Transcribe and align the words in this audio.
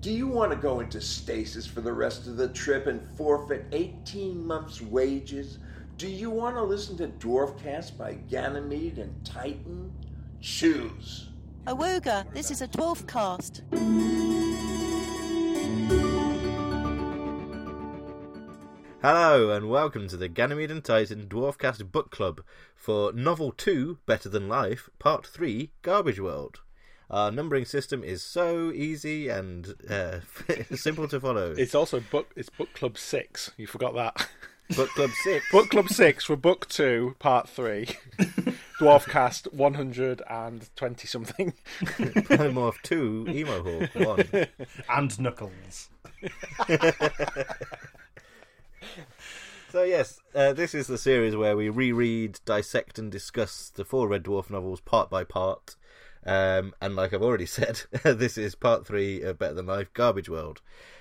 Do 0.00 0.10
you 0.10 0.26
want 0.28 0.50
to 0.50 0.56
go 0.56 0.80
into 0.80 0.98
stasis 0.98 1.66
for 1.66 1.82
the 1.82 1.92
rest 1.92 2.26
of 2.26 2.38
the 2.38 2.48
trip 2.48 2.86
and 2.86 3.06
forfeit 3.18 3.66
18 3.72 4.46
months' 4.46 4.80
wages? 4.80 5.58
Do 5.98 6.08
you 6.08 6.30
want 6.30 6.56
to 6.56 6.62
listen 6.62 6.96
to 6.96 7.08
Dwarfcast 7.08 7.98
by 7.98 8.14
Ganymede 8.14 8.96
and 8.96 9.22
Titan? 9.26 9.92
Choose. 10.40 11.28
Awoga, 11.66 12.24
this 12.32 12.50
is 12.50 12.62
a 12.62 12.68
dwarf 12.68 13.06
cast. 13.06 13.60
Hello 19.02 19.50
and 19.50 19.68
welcome 19.68 20.08
to 20.08 20.16
the 20.16 20.28
Ganymede 20.28 20.70
and 20.70 20.82
Titan 20.82 21.26
Dwarfcast 21.28 21.92
Book 21.92 22.10
Club 22.10 22.42
for 22.74 23.12
Novel 23.12 23.52
2 23.52 23.98
Better 24.06 24.30
Than 24.30 24.48
Life, 24.48 24.88
Part 24.98 25.26
3 25.26 25.72
Garbage 25.82 26.20
World. 26.20 26.62
Our 27.10 27.32
numbering 27.32 27.64
system 27.64 28.04
is 28.04 28.22
so 28.22 28.70
easy 28.70 29.28
and 29.28 29.74
uh, 29.88 30.20
simple 30.74 31.08
to 31.08 31.18
follow. 31.20 31.52
It's 31.56 31.74
also 31.74 32.00
book. 32.00 32.30
It's 32.36 32.50
book 32.50 32.72
club 32.72 32.96
six. 32.98 33.50
You 33.56 33.66
forgot 33.66 33.94
that. 33.94 34.28
Book 34.76 34.88
Club 34.90 35.10
6. 35.24 35.44
book 35.50 35.68
club 35.70 35.88
six 35.88 36.24
for 36.26 36.36
book 36.36 36.68
two, 36.68 37.16
part 37.18 37.48
three. 37.48 37.88
Dwarfcast 38.80 39.52
one 39.52 39.74
hundred 39.74 40.22
and 40.30 40.70
twenty 40.76 41.08
something. 41.08 41.54
Polymorph 41.80 42.80
2 42.84 43.24
Emohawk 43.30 44.28
1. 44.32 44.68
and 44.88 45.18
Knuckles. 45.18 45.88
So, 49.70 49.82
yes, 49.84 50.20
uh, 50.34 50.52
this 50.52 50.74
is 50.74 50.86
the 50.86 50.98
series 50.98 51.34
where 51.36 51.56
we 51.56 51.68
reread, 51.68 52.40
dissect, 52.44 52.98
and 52.98 53.10
discuss 53.10 53.70
the 53.70 53.84
four 53.84 54.06
Red 54.08 54.24
Dwarf 54.24 54.50
novels 54.50 54.80
part 54.80 55.10
by 55.10 55.22
part. 55.22 55.76
Um, 56.26 56.74
and 56.80 56.96
like 56.96 57.12
I've 57.14 57.22
already 57.22 57.46
said, 57.46 57.82
this 58.02 58.36
is 58.36 58.54
part 58.54 58.86
three 58.86 59.22
of 59.22 59.38
Better 59.38 59.54
Than 59.54 59.66
Life 59.66 59.92
Garbage 59.92 60.28
World. 60.28 60.60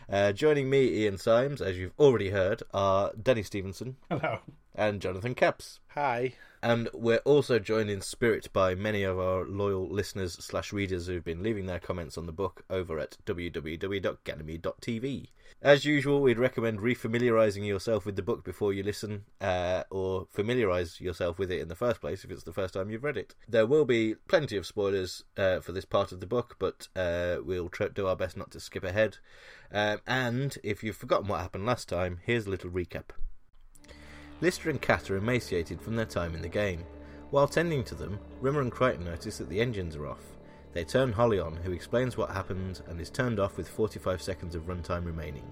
Uh, 0.09 0.31
joining 0.31 0.69
me, 0.69 0.87
Ian 1.03 1.17
Symes, 1.17 1.61
as 1.61 1.77
you've 1.77 1.93
already 1.99 2.29
heard, 2.29 2.63
are 2.73 3.11
Danny 3.21 3.43
Stevenson 3.43 3.97
Hello. 4.09 4.39
and 4.73 5.01
Jonathan 5.01 5.35
Capps. 5.35 5.79
Hi. 5.89 6.33
And 6.61 6.89
we're 6.93 7.19
also 7.19 7.57
joined 7.57 7.89
in 7.89 8.01
spirit 8.01 8.51
by 8.51 8.75
many 8.75 9.03
of 9.03 9.17
our 9.17 9.45
loyal 9.45 9.87
listeners 9.87 10.33
slash 10.33 10.73
readers 10.73 11.07
who've 11.07 11.23
been 11.23 11.41
leaving 11.41 11.67
their 11.67 11.79
comments 11.79 12.17
on 12.17 12.25
the 12.25 12.33
book 12.33 12.65
over 12.69 12.99
at 12.99 13.15
www.ganymede.tv. 13.25 15.27
As 15.61 15.85
usual, 15.85 16.21
we'd 16.21 16.37
recommend 16.37 16.79
refamiliarising 16.79 17.65
yourself 17.65 18.05
with 18.05 18.15
the 18.15 18.21
book 18.21 18.43
before 18.43 18.73
you 18.73 18.83
listen, 18.83 19.25
uh, 19.41 19.83
or 19.89 20.27
familiarise 20.31 21.01
yourself 21.01 21.39
with 21.39 21.51
it 21.51 21.61
in 21.61 21.69
the 21.69 21.75
first 21.75 22.01
place 22.01 22.23
if 22.23 22.31
it's 22.31 22.43
the 22.43 22.53
first 22.53 22.73
time 22.73 22.89
you've 22.89 23.03
read 23.03 23.17
it. 23.17 23.35
There 23.47 23.65
will 23.65 23.85
be 23.85 24.15
plenty 24.27 24.57
of 24.57 24.65
spoilers 24.65 25.23
uh, 25.37 25.61
for 25.61 25.71
this 25.71 25.85
part 25.85 26.11
of 26.11 26.19
the 26.19 26.27
book, 26.27 26.57
but 26.59 26.87
uh, 26.95 27.37
we'll 27.43 27.69
try- 27.69 27.87
do 27.87 28.07
our 28.07 28.15
best 28.15 28.37
not 28.37 28.51
to 28.51 28.59
skip 28.59 28.83
ahead. 28.83 29.17
Um, 29.71 29.99
and 30.07 30.57
if 30.63 30.83
you've 30.83 30.97
forgotten 30.97 31.27
what 31.27 31.41
happened 31.41 31.65
last 31.65 31.89
time, 31.89 32.19
here's 32.25 32.47
a 32.47 32.49
little 32.49 32.69
recap. 32.69 33.11
Lister 34.41 34.69
and 34.69 34.81
Cat 34.81 35.11
are 35.11 35.17
emaciated 35.17 35.81
from 35.81 35.97
their 35.97 36.05
time 36.05 36.33
in 36.33 36.41
the 36.41 36.47
game. 36.47 36.85
While 37.29 37.47
tending 37.47 37.83
to 37.83 37.95
them, 37.95 38.17
Rimmer 38.39 38.61
and 38.61 38.71
Kryten 38.71 39.03
notice 39.03 39.37
that 39.37 39.49
the 39.49 39.59
engines 39.59 39.97
are 39.97 40.07
off. 40.07 40.23
They 40.71 40.85
turn 40.85 41.11
Holly 41.11 41.39
on, 41.39 41.57
who 41.57 41.73
explains 41.73 42.15
what 42.15 42.29
happened 42.29 42.81
and 42.87 43.01
is 43.01 43.09
turned 43.09 43.39
off 43.39 43.57
with 43.57 43.67
45 43.67 44.21
seconds 44.21 44.55
of 44.55 44.67
runtime 44.67 45.05
remaining. 45.05 45.51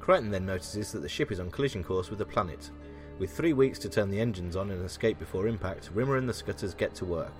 Kryten 0.00 0.30
then 0.30 0.46
notices 0.46 0.92
that 0.92 1.00
the 1.00 1.08
ship 1.08 1.32
is 1.32 1.40
on 1.40 1.50
collision 1.50 1.82
course 1.82 2.08
with 2.08 2.20
the 2.20 2.24
planet. 2.24 2.70
With 3.18 3.32
three 3.32 3.52
weeks 3.52 3.80
to 3.80 3.88
turn 3.88 4.10
the 4.10 4.20
engines 4.20 4.54
on 4.54 4.70
and 4.70 4.84
escape 4.84 5.18
before 5.18 5.48
impact, 5.48 5.90
Rimmer 5.92 6.16
and 6.16 6.28
the 6.28 6.34
Scutters 6.34 6.74
get 6.74 6.94
to 6.96 7.04
work. 7.04 7.34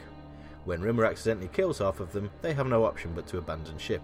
When 0.64 0.82
Rimmer 0.82 1.04
accidentally 1.04 1.50
kills 1.52 1.78
half 1.78 2.00
of 2.00 2.12
them, 2.12 2.30
they 2.42 2.52
have 2.52 2.66
no 2.66 2.84
option 2.84 3.12
but 3.14 3.28
to 3.28 3.38
abandon 3.38 3.78
ship. 3.78 4.02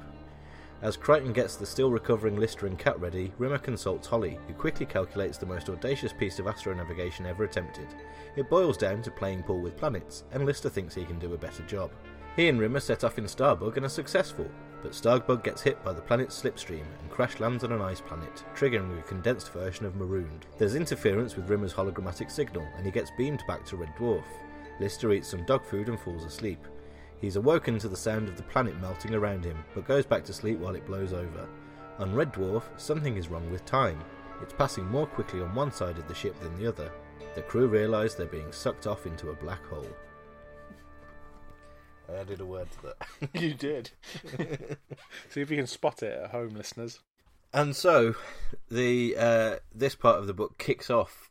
As 0.83 0.97
Kryten 0.97 1.35
gets 1.35 1.57
the 1.57 1.67
still 1.67 1.91
recovering 1.91 2.37
Lister 2.37 2.67
and 2.67 2.79
Cat 2.79 2.99
ready, 2.99 3.35
Rimmer 3.37 3.59
consults 3.59 4.07
Holly, 4.07 4.39
who 4.47 4.55
quickly 4.55 4.87
calculates 4.87 5.37
the 5.37 5.45
most 5.45 5.69
audacious 5.69 6.15
piece 6.15 6.39
of 6.39 6.47
astronavigation 6.47 7.27
ever 7.27 7.45
attempted. 7.45 7.89
It 8.35 8.49
boils 8.49 8.79
down 8.79 9.03
to 9.03 9.11
playing 9.11 9.43
pool 9.43 9.61
with 9.61 9.77
planets, 9.77 10.25
and 10.33 10.47
Lister 10.47 10.71
thinks 10.71 10.95
he 10.95 11.05
can 11.05 11.19
do 11.19 11.35
a 11.35 11.39
better 11.39 11.63
job. 11.65 11.91
He 12.35 12.49
and 12.49 12.59
Rimmer 12.59 12.81
set 12.81 13.05
off 13.05 13.19
in 13.19 13.25
Starbug 13.25 13.77
and 13.77 13.85
are 13.85 13.91
successful, 13.91 14.49
but 14.83 14.93
Starbug 14.93 15.45
gets 15.45 15.61
hit 15.61 15.85
by 15.85 15.93
the 15.93 16.01
planet's 16.01 16.41
slipstream 16.41 16.85
and 17.03 17.11
crash 17.11 17.41
lands 17.41 17.63
on 17.63 17.73
an 17.73 17.83
ice 17.83 18.01
planet, 18.01 18.43
triggering 18.55 18.99
a 18.99 19.03
condensed 19.03 19.53
version 19.53 19.85
of 19.85 19.97
Marooned. 19.97 20.47
There's 20.57 20.77
interference 20.77 21.37
with 21.37 21.51
Rimmer's 21.51 21.75
hologrammatic 21.75 22.31
signal, 22.31 22.67
and 22.79 22.87
he 22.87 22.91
gets 22.91 23.11
beamed 23.19 23.43
back 23.47 23.67
to 23.67 23.77
Red 23.77 23.95
Dwarf. 23.97 24.25
Lister 24.79 25.13
eats 25.13 25.29
some 25.29 25.45
dog 25.45 25.67
food 25.67 25.91
and 25.91 26.01
falls 26.01 26.25
asleep. 26.25 26.67
He's 27.21 27.37
awoken 27.37 27.79
to 27.79 27.89
the 27.89 27.97
sound 27.97 28.29
of 28.29 28.37
the 28.37 28.43
planet 28.43 28.81
melting 28.81 29.15
around 29.15 29.45
him, 29.45 29.63
but 29.75 29.87
goes 29.87 30.07
back 30.07 30.25
to 30.25 30.33
sleep 30.33 30.59
while 30.59 30.75
it 30.75 30.87
blows 30.87 31.13
over. 31.13 31.49
On 31.99 32.15
Red 32.15 32.33
Dwarf, 32.33 32.63
something 32.77 33.17
is 33.17 33.29
wrong 33.29 33.51
with 33.51 33.65
time. 33.67 34.03
It's 34.43 34.55
passing 34.55 34.87
more 34.87 35.07
quickly 35.07 35.43
on 35.43 35.55
one 35.55 35.71
side 35.71 35.99
of 35.99 36.09
the 36.09 36.15
ship 36.15 36.39
than 36.41 36.57
the 36.57 36.67
other. 36.67 36.91
The 37.35 37.43
crew 37.43 37.67
realise 37.67 38.15
they're 38.15 38.27
being 38.27 38.53
sucked 38.53 38.87
off 38.87 39.07
into 39.07 39.31
a 39.31 39.35
black 39.35 39.65
hole. 39.67 39.87
I 42.09 42.15
added 42.17 42.41
a 42.41 42.47
word 42.47 42.69
to 42.71 42.83
that. 42.83 43.31
You 43.41 43.55
did. 43.55 43.91
See 45.29 45.43
if 45.43 45.51
you 45.51 45.57
can 45.57 45.67
spot 45.67 46.03
it 46.03 46.19
at 46.19 46.31
home, 46.31 46.55
listeners. 46.55 47.01
And 47.53 47.77
so, 47.77 48.15
the 48.71 49.17
uh, 49.19 49.57
this 49.75 49.95
part 49.95 50.19
of 50.19 50.27
the 50.27 50.35
book 50.35 50.57
kicks 50.57 50.89
off 50.89 51.31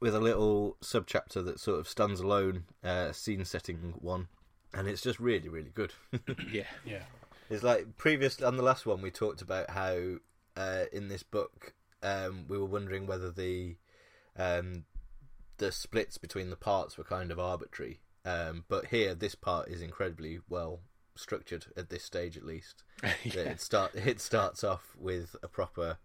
with 0.00 0.14
a 0.14 0.20
little 0.20 0.76
subchapter 0.82 1.44
that 1.44 1.60
sort 1.60 1.78
of 1.78 1.88
stands 1.88 2.20
alone, 2.20 2.64
uh, 2.82 3.12
scene 3.12 3.44
setting 3.44 3.94
one, 4.00 4.28
and 4.74 4.88
it's 4.88 5.02
just 5.02 5.20
really, 5.20 5.48
really 5.48 5.70
good. 5.74 5.92
Yeah. 6.52 6.64
Yeah. 6.84 7.02
It's 7.48 7.62
like 7.62 7.96
previous 7.96 8.40
on 8.40 8.56
the 8.56 8.62
last 8.62 8.86
one 8.86 9.02
we 9.02 9.10
talked 9.10 9.42
about 9.42 9.70
how 9.70 10.16
uh, 10.56 10.84
in 10.92 11.08
this 11.08 11.22
book 11.22 11.74
um, 12.02 12.44
we 12.48 12.56
were 12.56 12.66
wondering 12.66 13.06
whether 13.06 13.30
the 13.30 13.76
um, 14.36 14.84
the 15.58 15.72
splits 15.72 16.16
between 16.16 16.50
the 16.50 16.56
parts 16.56 16.96
were 16.96 17.04
kind 17.04 17.30
of 17.30 17.38
arbitrary, 17.38 18.00
um, 18.24 18.64
but 18.68 18.86
here 18.86 19.14
this 19.14 19.34
part 19.34 19.68
is 19.68 19.82
incredibly 19.82 20.38
well 20.48 20.80
structured 21.16 21.66
at 21.76 21.90
this 21.90 22.04
stage 22.04 22.36
at 22.36 22.44
least. 22.44 22.84
Yeah. 23.24 23.42
It 23.42 23.60
start 23.60 23.94
it 23.94 24.20
starts 24.20 24.62
off 24.62 24.94
with 24.98 25.34
a 25.42 25.48
proper 25.48 25.98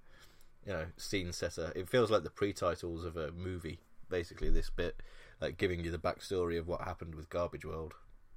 you 0.66 0.74
know 0.74 0.86
scene 0.98 1.32
setter. 1.32 1.72
It 1.76 1.90
feels 1.90 2.10
like 2.10 2.24
the 2.24 2.30
pre-titles 2.30 3.06
of 3.06 3.18
a 3.18 3.32
movie. 3.32 3.80
Basically, 4.10 4.50
this 4.50 4.70
bit 4.70 5.02
like 5.42 5.58
giving 5.58 5.84
you 5.84 5.92
the 5.92 5.98
backstory 5.98 6.58
of 6.58 6.68
what 6.68 6.82
happened 6.82 7.16
with 7.16 7.30
Garbage 7.30 7.66
World. 7.66 7.94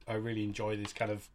I 0.08 0.14
really 0.14 0.44
enjoy 0.44 0.76
this 0.76 0.92
kind 0.92 1.10
of 1.10 1.28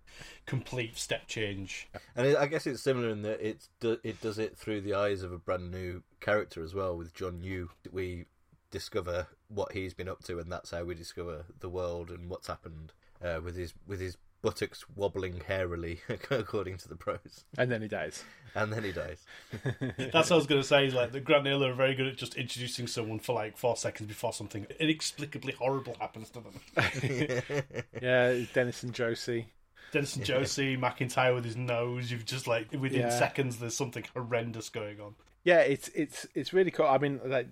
complete 0.45 0.97
step 0.97 1.27
change. 1.27 1.87
And 2.15 2.27
it, 2.27 2.37
I 2.37 2.47
guess 2.47 2.65
it's 2.65 2.81
similar 2.81 3.09
in 3.09 3.21
that 3.21 3.39
it's 3.45 3.69
do, 3.79 3.97
it 4.03 4.21
does 4.21 4.39
it 4.39 4.57
through 4.57 4.81
the 4.81 4.95
eyes 4.95 5.21
of 5.21 5.31
a 5.31 5.37
brand 5.37 5.71
new 5.71 6.03
character 6.19 6.63
as 6.63 6.73
well. 6.73 6.97
With 6.97 7.13
John 7.13 7.41
Yu, 7.43 7.69
we 7.91 8.25
discover 8.71 9.27
what 9.47 9.73
he's 9.73 9.93
been 9.93 10.09
up 10.09 10.23
to, 10.23 10.39
and 10.39 10.51
that's 10.51 10.71
how 10.71 10.83
we 10.83 10.95
discover 10.95 11.45
the 11.59 11.69
world 11.69 12.09
and 12.09 12.29
what's 12.29 12.47
happened 12.47 12.91
uh, 13.23 13.39
with 13.43 13.55
his 13.55 13.73
with 13.87 13.99
his 13.99 14.17
buttocks 14.43 14.85
wobbling 14.95 15.41
hairily, 15.47 16.01
according 16.29 16.77
to 16.77 16.87
the 16.87 16.95
pros. 16.95 17.45
And 17.57 17.71
then 17.71 17.81
he 17.81 17.87
dies. 17.87 18.23
And 18.53 18.71
then 18.71 18.83
he 18.83 18.91
dies. 18.91 19.17
That's 19.97 20.29
what 20.29 20.31
I 20.31 20.35
was 20.35 20.45
going 20.45 20.61
to 20.61 20.67
say. 20.67 20.85
Is 20.85 20.93
like 20.93 21.11
the 21.11 21.19
Grant 21.19 21.45
Naylor 21.45 21.71
are 21.71 21.75
very 21.75 21.95
good 21.95 22.05
at 22.05 22.17
just 22.17 22.35
introducing 22.35 22.85
someone 22.85 23.17
for 23.17 23.33
like 23.33 23.57
four 23.57 23.75
seconds 23.75 24.07
before 24.07 24.31
something 24.31 24.67
inexplicably 24.79 25.53
horrible 25.53 25.95
happens 25.99 26.29
to 26.31 26.41
them. 26.41 27.63
Yeah, 28.01 28.41
Dennis 28.53 28.83
and 28.83 28.93
Josie. 28.93 29.47
Dennis 29.91 30.15
and 30.15 30.25
Josie, 30.25 30.75
McIntyre 30.77 31.33
with 31.33 31.45
his 31.45 31.55
nose. 31.55 32.11
You've 32.11 32.25
just 32.25 32.45
like 32.47 32.71
within 32.71 33.01
Yeah. 33.01 33.09
seconds, 33.09 33.57
there's 33.57 33.75
something 33.75 34.03
horrendous 34.13 34.69
going 34.69 34.99
on. 34.99 35.15
Yeah, 35.43 35.59
it's 35.59 35.87
it's 35.89 36.25
it's 36.35 36.53
really 36.53 36.71
cool. 36.71 36.85
I 36.87 36.97
mean, 36.97 37.19
like 37.25 37.47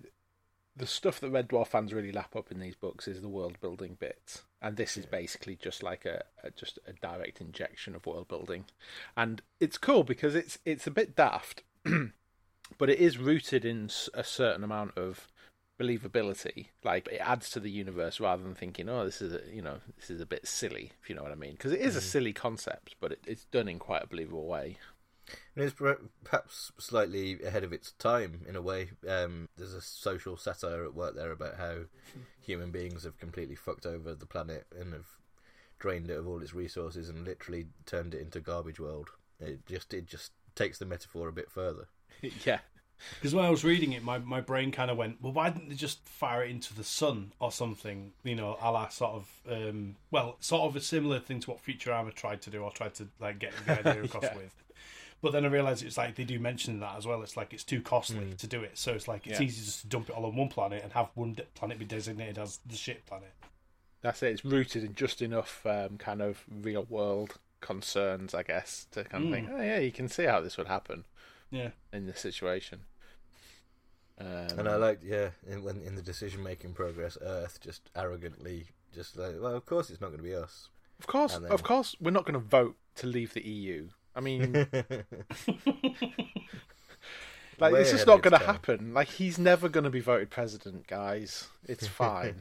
the 0.74 0.86
stuff 0.86 1.20
that 1.20 1.30
Red 1.30 1.48
Dwarf 1.48 1.68
fans 1.68 1.92
really 1.92 2.12
lap 2.12 2.34
up 2.34 2.50
in 2.50 2.58
these 2.58 2.74
books 2.74 3.06
is 3.06 3.20
the 3.20 3.28
world 3.28 3.60
building 3.60 3.96
bits, 3.98 4.42
and 4.60 4.76
this 4.76 4.96
is 4.96 5.06
basically 5.06 5.56
just 5.56 5.82
like 5.82 6.04
a, 6.04 6.24
a 6.42 6.50
just 6.50 6.78
a 6.86 6.92
direct 6.92 7.40
injection 7.40 7.94
of 7.94 8.06
world 8.06 8.28
building, 8.28 8.64
and 9.16 9.42
it's 9.60 9.78
cool 9.78 10.02
because 10.04 10.34
it's 10.34 10.58
it's 10.64 10.86
a 10.86 10.90
bit 10.90 11.14
daft, 11.14 11.62
but 12.78 12.90
it 12.90 12.98
is 12.98 13.18
rooted 13.18 13.64
in 13.64 13.90
a 14.14 14.24
certain 14.24 14.64
amount 14.64 14.96
of 14.96 15.28
believability. 15.78 16.68
Like 16.82 17.08
it 17.08 17.20
adds 17.20 17.50
to 17.50 17.60
the 17.60 17.70
universe 17.70 18.20
rather 18.20 18.42
than 18.42 18.54
thinking, 18.54 18.88
oh, 18.88 19.04
this 19.04 19.20
is 19.20 19.34
a, 19.34 19.54
you 19.54 19.62
know 19.62 19.78
this 19.98 20.10
is 20.10 20.20
a 20.20 20.26
bit 20.26 20.46
silly, 20.46 20.92
if 21.02 21.10
you 21.10 21.14
know 21.14 21.22
what 21.22 21.32
I 21.32 21.36
mean, 21.36 21.52
because 21.52 21.72
it 21.72 21.80
is 21.80 21.96
a 21.96 21.98
mm-hmm. 21.98 22.08
silly 22.08 22.32
concept, 22.32 22.96
but 23.00 23.12
it, 23.12 23.20
it's 23.26 23.44
done 23.46 23.68
in 23.68 23.78
quite 23.78 24.04
a 24.04 24.08
believable 24.08 24.46
way. 24.46 24.78
And 25.54 25.64
it's 25.64 25.74
per- 25.74 26.00
perhaps 26.24 26.72
slightly 26.78 27.42
ahead 27.42 27.64
of 27.64 27.72
its 27.72 27.92
time 27.92 28.44
in 28.48 28.56
a 28.56 28.62
way. 28.62 28.90
Um, 29.08 29.48
there's 29.56 29.74
a 29.74 29.80
social 29.80 30.36
satire 30.36 30.84
at 30.84 30.94
work 30.94 31.14
there 31.14 31.30
about 31.30 31.56
how 31.56 31.84
human 32.40 32.70
beings 32.70 33.04
have 33.04 33.18
completely 33.18 33.54
fucked 33.54 33.86
over 33.86 34.14
the 34.14 34.26
planet 34.26 34.66
and 34.78 34.92
have 34.92 35.06
drained 35.78 36.10
it 36.10 36.16
of 36.18 36.26
all 36.26 36.42
its 36.42 36.54
resources 36.54 37.08
and 37.08 37.24
literally 37.24 37.66
turned 37.86 38.14
it 38.14 38.20
into 38.20 38.40
garbage 38.40 38.80
world. 38.80 39.10
It 39.40 39.66
just 39.66 39.92
it 39.94 40.06
just 40.06 40.32
takes 40.54 40.78
the 40.78 40.86
metaphor 40.86 41.28
a 41.28 41.32
bit 41.32 41.50
further. 41.50 41.88
yeah. 42.44 42.58
Because 43.18 43.34
when 43.34 43.44
I 43.44 43.50
was 43.50 43.64
reading 43.64 43.92
it, 43.92 44.04
my, 44.04 44.18
my 44.18 44.40
brain 44.40 44.70
kind 44.70 44.88
of 44.88 44.96
went, 44.96 45.20
well, 45.20 45.32
why 45.32 45.50
didn't 45.50 45.68
they 45.70 45.74
just 45.74 46.06
fire 46.06 46.44
it 46.44 46.50
into 46.50 46.72
the 46.72 46.84
sun 46.84 47.32
or 47.40 47.50
something? 47.50 48.12
You 48.22 48.36
know, 48.36 48.56
a 48.62 48.70
la 48.70 48.88
sort 48.90 49.14
of, 49.14 49.28
um, 49.50 49.96
well, 50.12 50.36
sort 50.38 50.62
of 50.62 50.76
a 50.76 50.80
similar 50.80 51.18
thing 51.18 51.40
to 51.40 51.50
what 51.50 51.64
Futurama 51.64 52.14
tried 52.14 52.42
to 52.42 52.50
do 52.50 52.62
or 52.62 52.70
tried 52.70 52.94
to 52.94 53.08
like 53.18 53.40
get 53.40 53.52
the 53.66 53.78
idea 53.88 54.04
across 54.04 54.22
Yeah. 54.22 54.36
with. 54.36 54.54
But 55.22 55.32
then 55.32 55.44
I 55.44 55.48
realised 55.48 55.84
it's 55.84 55.96
like 55.96 56.16
they 56.16 56.24
do 56.24 56.38
mention 56.40 56.80
that 56.80 56.96
as 56.98 57.06
well. 57.06 57.22
It's 57.22 57.36
like 57.36 57.52
it's 57.54 57.62
too 57.64 57.80
costly 57.80 58.16
Mm. 58.32 58.36
to 58.38 58.46
do 58.48 58.60
it, 58.62 58.76
so 58.76 58.92
it's 58.92 59.06
like 59.08 59.26
it's 59.26 59.38
Yeah. 59.40 59.46
easy 59.46 59.64
just 59.64 59.80
to 59.82 59.86
dump 59.86 60.08
it 60.10 60.16
all 60.16 60.26
on 60.26 60.34
one 60.36 60.48
planet 60.48 60.82
and 60.82 60.92
have 60.92 61.10
one 61.14 61.34
de- 61.34 61.44
planet 61.54 61.78
be 61.78 61.84
designated 61.84 62.38
as 62.38 62.58
the 62.66 62.76
shit 62.76 63.06
planet. 63.06 63.32
That's 64.00 64.20
it. 64.24 64.32
It's 64.32 64.44
rooted 64.44 64.82
in 64.82 64.94
just 64.96 65.22
enough 65.22 65.64
um, 65.64 65.96
kind 65.96 66.20
of 66.20 66.44
real 66.50 66.82
world 66.84 67.38
concerns, 67.60 68.34
I 68.34 68.42
guess, 68.42 68.86
to 68.90 69.04
kind 69.04 69.24
of 69.24 69.30
Mm. 69.30 69.32
think, 69.32 69.48
oh 69.52 69.62
yeah, 69.62 69.78
you 69.78 69.92
can 69.92 70.08
see 70.08 70.24
how 70.24 70.40
this 70.40 70.56
would 70.56 70.66
happen 70.66 71.04
Yeah, 71.50 71.70
in 71.92 72.06
this 72.06 72.18
situation. 72.18 72.80
Um, 74.18 74.58
And 74.58 74.68
I 74.68 74.74
liked, 74.74 75.04
yeah, 75.04 75.30
in, 75.46 75.62
when 75.62 75.80
in 75.82 75.94
the 75.94 76.02
decision 76.02 76.42
making 76.42 76.74
progress, 76.74 77.16
Earth 77.20 77.60
just 77.60 77.90
arrogantly 77.94 78.66
just 78.92 79.16
like, 79.16 79.36
well, 79.40 79.54
of 79.54 79.64
course 79.66 79.88
it's 79.90 80.00
not 80.00 80.08
going 80.08 80.18
to 80.18 80.24
be 80.24 80.34
us. 80.34 80.68
of 80.98 81.06
course, 81.06 81.34
then- 81.36 81.50
of 81.50 81.62
course, 81.62 81.94
we're 82.00 82.10
not 82.10 82.24
going 82.24 82.34
to 82.34 82.38
vote 82.40 82.76
to 82.96 83.06
leave 83.06 83.32
the 83.34 83.46
EU. 83.46 83.88
I 84.14 84.20
mean, 84.20 84.52
like 87.58 87.72
Way 87.72 87.80
it's 87.80 87.90
just 87.90 88.06
not 88.06 88.22
going 88.22 88.38
to 88.38 88.44
happen. 88.44 88.92
Like 88.94 89.08
he's 89.08 89.38
never 89.38 89.68
going 89.68 89.84
to 89.84 89.90
be 89.90 90.00
voted 90.00 90.30
president, 90.30 90.86
guys. 90.86 91.48
It's 91.66 91.86
fine. 91.88 92.36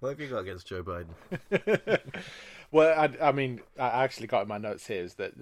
what 0.00 0.10
have 0.10 0.20
you 0.20 0.28
got 0.28 0.38
against 0.38 0.66
Joe 0.66 0.82
Biden? 0.82 2.00
well, 2.70 2.98
I, 2.98 3.28
I 3.28 3.32
mean, 3.32 3.60
I 3.78 4.04
actually 4.04 4.28
got 4.28 4.42
in 4.42 4.48
my 4.48 4.58
notes 4.58 4.86
here 4.86 5.02
is 5.02 5.14
that 5.14 5.34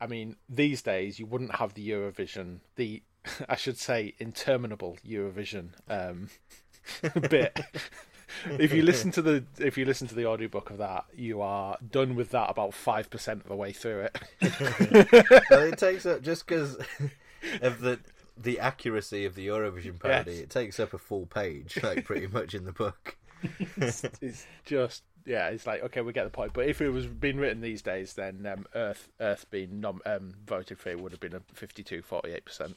I 0.00 0.06
mean, 0.06 0.36
these 0.48 0.82
days 0.82 1.18
you 1.18 1.26
wouldn't 1.26 1.56
have 1.56 1.74
the 1.74 1.88
Eurovision, 1.88 2.60
the 2.76 3.02
I 3.48 3.56
should 3.56 3.78
say 3.78 4.14
interminable 4.18 4.98
Eurovision 5.06 5.70
um, 5.88 6.28
bit. 7.30 7.60
If 8.46 8.72
you 8.72 8.82
listen 8.82 9.10
to 9.12 9.22
the 9.22 9.44
if 9.58 9.76
you 9.78 9.84
listen 9.84 10.06
to 10.08 10.14
the 10.14 10.26
audiobook 10.26 10.70
of 10.70 10.78
that, 10.78 11.04
you 11.14 11.40
are 11.40 11.76
done 11.90 12.14
with 12.14 12.30
that 12.30 12.50
about 12.50 12.74
five 12.74 13.10
percent 13.10 13.42
of 13.42 13.48
the 13.48 13.56
way 13.56 13.72
through 13.72 14.08
it. 14.08 14.18
well, 15.50 15.62
it 15.62 15.78
takes 15.78 16.06
up 16.06 16.22
just 16.22 16.46
because 16.46 16.76
of 17.62 17.80
the 17.80 17.98
the 18.36 18.58
accuracy 18.58 19.24
of 19.24 19.34
the 19.34 19.46
Eurovision 19.46 20.00
parody. 20.00 20.32
Yes. 20.32 20.40
It 20.40 20.50
takes 20.50 20.80
up 20.80 20.92
a 20.92 20.98
full 20.98 21.26
page, 21.26 21.78
like 21.82 22.04
pretty 22.04 22.26
much 22.26 22.54
in 22.54 22.64
the 22.64 22.72
book. 22.72 23.16
it's 23.76 24.46
just 24.64 25.02
yeah, 25.26 25.48
it's 25.48 25.66
like 25.66 25.82
okay, 25.84 26.00
we 26.00 26.12
get 26.12 26.24
the 26.24 26.30
point. 26.30 26.52
But 26.52 26.66
if 26.66 26.80
it 26.80 26.90
was 26.90 27.06
being 27.06 27.36
written 27.36 27.60
these 27.60 27.82
days, 27.82 28.14
then 28.14 28.46
um, 28.46 28.66
Earth 28.74 29.08
Earth 29.20 29.46
being 29.50 29.80
nom- 29.80 30.02
um, 30.06 30.34
voted 30.46 30.78
for 30.78 30.90
it 30.90 31.00
would 31.00 31.12
have 31.12 31.20
been 31.20 31.34
a 31.34 31.42
52 31.52 32.02
48 32.02 32.44
percent. 32.44 32.76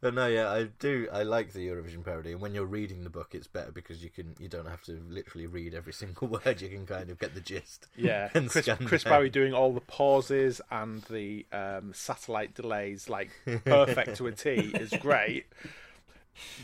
But 0.00 0.14
no, 0.14 0.26
yeah, 0.26 0.50
I 0.50 0.64
do. 0.78 1.08
I 1.12 1.22
like 1.22 1.52
the 1.52 1.66
Eurovision 1.66 2.04
parody, 2.04 2.32
and 2.32 2.40
when 2.40 2.54
you're 2.54 2.66
reading 2.66 3.02
the 3.04 3.10
book, 3.10 3.34
it's 3.34 3.46
better 3.46 3.72
because 3.72 4.02
you 4.04 4.10
can 4.10 4.34
you 4.38 4.48
don't 4.48 4.66
have 4.68 4.82
to 4.82 5.00
literally 5.08 5.46
read 5.46 5.74
every 5.74 5.92
single 6.02 6.28
word. 6.28 6.60
You 6.60 6.68
can 6.68 6.86
kind 6.86 7.10
of 7.10 7.18
get 7.18 7.34
the 7.34 7.40
gist. 7.40 7.86
Yeah, 7.96 8.28
And 8.34 8.50
Chris, 8.50 8.68
Chris. 8.84 9.04
Barrie 9.04 9.30
doing 9.30 9.52
all 9.54 9.72
the 9.72 9.80
pauses 9.80 10.60
and 10.70 11.02
the 11.04 11.46
um, 11.52 11.92
satellite 11.94 12.54
delays 12.54 13.08
like 13.08 13.30
perfect 13.64 14.16
to 14.16 14.26
a 14.26 14.32
T 14.32 14.50
is 14.74 14.90
great. 15.00 15.46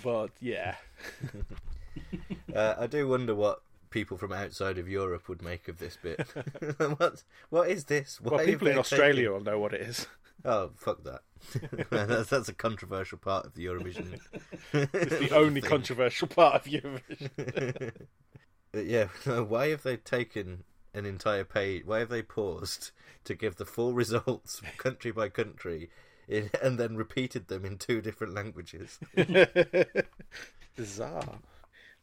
But 0.05 0.31
yeah, 0.41 0.77
Uh, 2.55 2.75
I 2.79 2.87
do 2.87 3.09
wonder 3.09 3.35
what 3.35 3.63
people 3.91 4.17
from 4.17 4.33
outside 4.33 4.79
of 4.79 4.89
Europe 4.89 5.29
would 5.29 5.43
make 5.43 5.69
of 5.69 5.79
this 5.79 5.97
bit. 6.03 6.27
what 6.99 7.23
what 7.51 7.71
is 7.71 7.85
this? 7.85 8.21
Why 8.21 8.37
well, 8.37 8.45
people 8.45 8.69
in 8.69 8.79
Australia 8.79 9.15
taken- 9.29 9.33
will 9.33 9.41
know 9.41 9.59
what 9.59 9.73
it 9.75 9.81
is. 9.83 10.07
Oh, 10.45 10.71
fuck 10.77 11.05
that. 11.05 11.23
that's, 11.91 12.31
that's 12.31 12.49
a 12.49 12.55
controversial 12.55 13.19
part 13.19 13.47
of 13.47 13.55
the 13.55 13.67
Eurovision. 13.67 14.19
It's 14.73 15.19
the 15.19 15.31
only 15.37 15.61
controversial 15.61 16.29
part 16.29 16.55
of 16.55 16.65
Eurovision. 16.65 17.93
Yeah, 18.75 19.09
why 19.27 19.69
have 19.69 19.83
they 19.83 19.97
taken 19.97 20.65
an 20.95 21.05
entire 21.07 21.45
page? 21.45 21.85
Why 21.85 21.99
have 22.01 22.09
they 22.09 22.23
paused 22.23 22.91
to 23.25 23.35
give 23.35 23.57
the 23.57 23.67
full 23.67 23.93
results 23.93 24.63
country 24.79 25.11
by 25.13 25.29
country, 25.29 25.91
in, 26.27 26.51
and 26.63 26.79
then 26.79 26.97
repeated 26.97 27.49
them 27.49 27.65
in 27.65 27.77
two 27.79 28.01
different 28.01 28.35
languages? 28.35 28.99
Bizarre. 30.77 31.41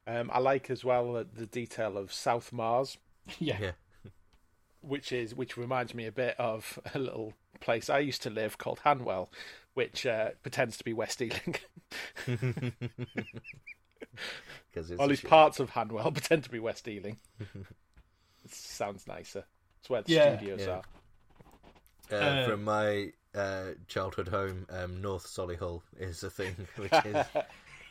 Um, 0.05 0.29
I 0.33 0.39
like 0.39 0.69
as 0.69 0.85
well 0.85 1.23
the 1.33 1.45
detail 1.45 1.97
of 1.97 2.13
South 2.13 2.51
Mars, 2.53 2.97
yeah, 3.39 3.57
Yeah, 3.59 3.71
which 4.81 5.11
is 5.11 5.35
which 5.35 5.57
reminds 5.57 5.93
me 5.93 6.05
a 6.05 6.11
bit 6.11 6.35
of 6.39 6.79
a 6.93 6.99
little 6.99 7.33
place 7.59 7.89
I 7.89 7.99
used 7.99 8.21
to 8.23 8.29
live 8.29 8.57
called 8.57 8.79
Hanwell, 8.85 9.29
which 9.73 10.05
uh, 10.05 10.29
pretends 10.41 10.77
to 10.77 10.83
be 10.83 10.93
West 10.93 11.21
Ealing. 11.21 11.55
because 14.71 14.91
Or 14.91 15.03
at 15.03 15.09
least 15.09 15.25
parts 15.25 15.59
of 15.59 15.71
Hanwell 15.71 16.11
pretend 16.13 16.43
to 16.45 16.49
be 16.49 16.59
West 16.59 16.87
Ealing. 16.87 17.17
it 17.39 18.53
sounds 18.53 19.07
nicer. 19.07 19.45
It's 19.79 19.89
where 19.89 20.01
the 20.01 20.11
Yeah. 20.11 20.37
studios 20.37 20.61
Yeah. 20.61 20.69
are. 20.69 20.83
uh, 22.11 22.15
uh, 22.15 22.45
from 22.45 22.63
my 22.63 23.11
uh, 23.35 23.71
childhood 23.87 24.27
home, 24.29 24.65
um, 24.69 25.01
North 25.01 25.27
Solihull 25.27 25.81
is 25.97 26.23
a 26.23 26.29
thing, 26.29 26.55
which 26.77 26.91
is. 27.05 27.25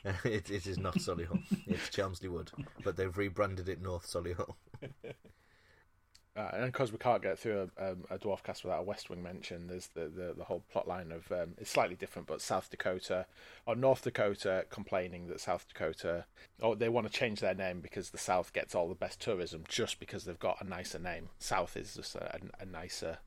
it, 0.25 0.51
it 0.51 0.67
is 0.67 0.79
not 0.79 0.95
Solihull. 0.99 1.41
It's 1.67 1.89
Chelmsley 1.91 2.29
Wood, 2.29 2.53
but 2.85 2.97
they've 2.97 3.17
rebranded 3.17 3.69
it 3.69 3.81
North 3.83 4.07
Solihull. 4.07 4.55
Uh, 6.39 6.51
and 6.53 6.73
because 6.73 6.93
we 6.93 6.99
can't 6.99 7.21
get 7.21 7.37
through 7.37 7.69
a, 7.79 7.91
um, 7.91 8.05
a 8.11 8.17
dwarf 8.17 8.45
cast 8.45 8.63
without 8.63 8.79
a 8.79 8.85
West 8.85 9.11
Wing 9.11 9.21
mention, 9.21 9.67
there's 9.67 9.89
the, 9.89 10.03
the, 10.03 10.35
the 10.39 10.45
whole 10.45 10.63
plot 10.71 10.87
line 10.87 11.11
of 11.11 11.33
um, 11.33 11.55
it's 11.59 11.71
slightly 11.71 11.97
different, 11.97 12.29
but 12.29 12.41
South 12.41 12.71
Dakota 12.71 13.27
or 13.67 13.75
North 13.75 14.03
Dakota 14.03 14.65
complaining 14.71 15.27
that 15.27 15.41
South 15.41 15.67
Dakota, 15.67 16.27
or 16.63 16.77
they 16.77 16.89
want 16.89 17.11
to 17.11 17.13
change 17.13 17.41
their 17.41 17.57
name 17.57 17.81
because 17.81 18.11
the 18.11 18.19
South 18.19 18.53
gets 18.53 18.73
all 18.73 18.89
the 18.89 18.95
best 18.95 19.21
tourism 19.21 19.65
just 19.69 19.99
because 19.99 20.25
they've 20.25 20.39
got 20.39 20.61
a 20.61 20.65
nicer 20.65 21.01
name. 21.01 21.31
South 21.41 21.77
is 21.77 21.95
just 21.95 22.15
a, 22.15 22.39
a, 22.61 22.65
nicer, 22.65 23.19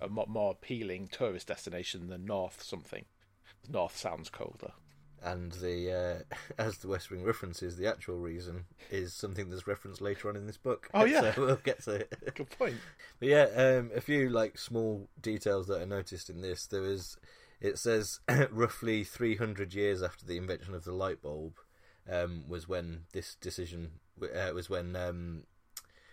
a 0.00 0.08
more 0.08 0.52
appealing 0.52 1.08
tourist 1.08 1.48
destination 1.48 2.08
than 2.08 2.24
North 2.24 2.62
something. 2.62 3.04
North 3.68 3.98
sounds 3.98 4.30
colder. 4.30 4.72
And 5.24 5.52
the 5.52 6.24
uh, 6.28 6.36
as 6.62 6.78
the 6.78 6.88
West 6.88 7.10
Wing 7.10 7.24
references, 7.24 7.76
the 7.76 7.88
actual 7.88 8.18
reason 8.18 8.66
is 8.90 9.14
something 9.14 9.48
that's 9.48 9.66
referenced 9.66 10.00
later 10.02 10.28
on 10.28 10.36
in 10.36 10.46
this 10.46 10.58
book. 10.58 10.88
Oh, 10.92 11.04
yeah. 11.06 11.32
so 11.32 11.32
we'll 11.46 11.56
get 11.56 11.82
to 11.84 11.92
it. 11.92 12.34
Good 12.34 12.50
point. 12.50 12.76
But 13.18 13.28
yeah, 13.28 13.46
um, 13.56 13.90
a 13.94 14.00
few 14.00 14.28
like 14.28 14.58
small 14.58 15.08
details 15.20 15.66
that 15.68 15.80
I 15.80 15.84
noticed 15.86 16.28
in 16.28 16.42
this. 16.42 16.66
There 16.66 16.82
was, 16.82 17.16
it 17.60 17.78
says 17.78 18.20
roughly 18.50 19.02
300 19.02 19.72
years 19.72 20.02
after 20.02 20.26
the 20.26 20.36
invention 20.36 20.74
of 20.74 20.84
the 20.84 20.92
light 20.92 21.22
bulb 21.22 21.54
um, 22.10 22.44
was 22.46 22.68
when 22.68 23.04
this 23.12 23.34
decision 23.36 23.92
uh, 24.22 24.52
was 24.54 24.68
when 24.68 24.94
um, 24.94 25.44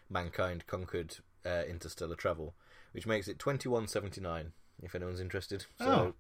mankind 0.10 0.66
conquered 0.68 1.18
uh, 1.46 1.63
interstellar 1.68 2.16
travel, 2.16 2.56
which 2.94 3.06
makes 3.06 3.28
it 3.28 3.40
2179. 3.40 4.54
If 4.84 4.96
anyone's 4.96 5.19
interested, 5.19 5.66
so 5.78 5.86
Oh. 5.86 6.13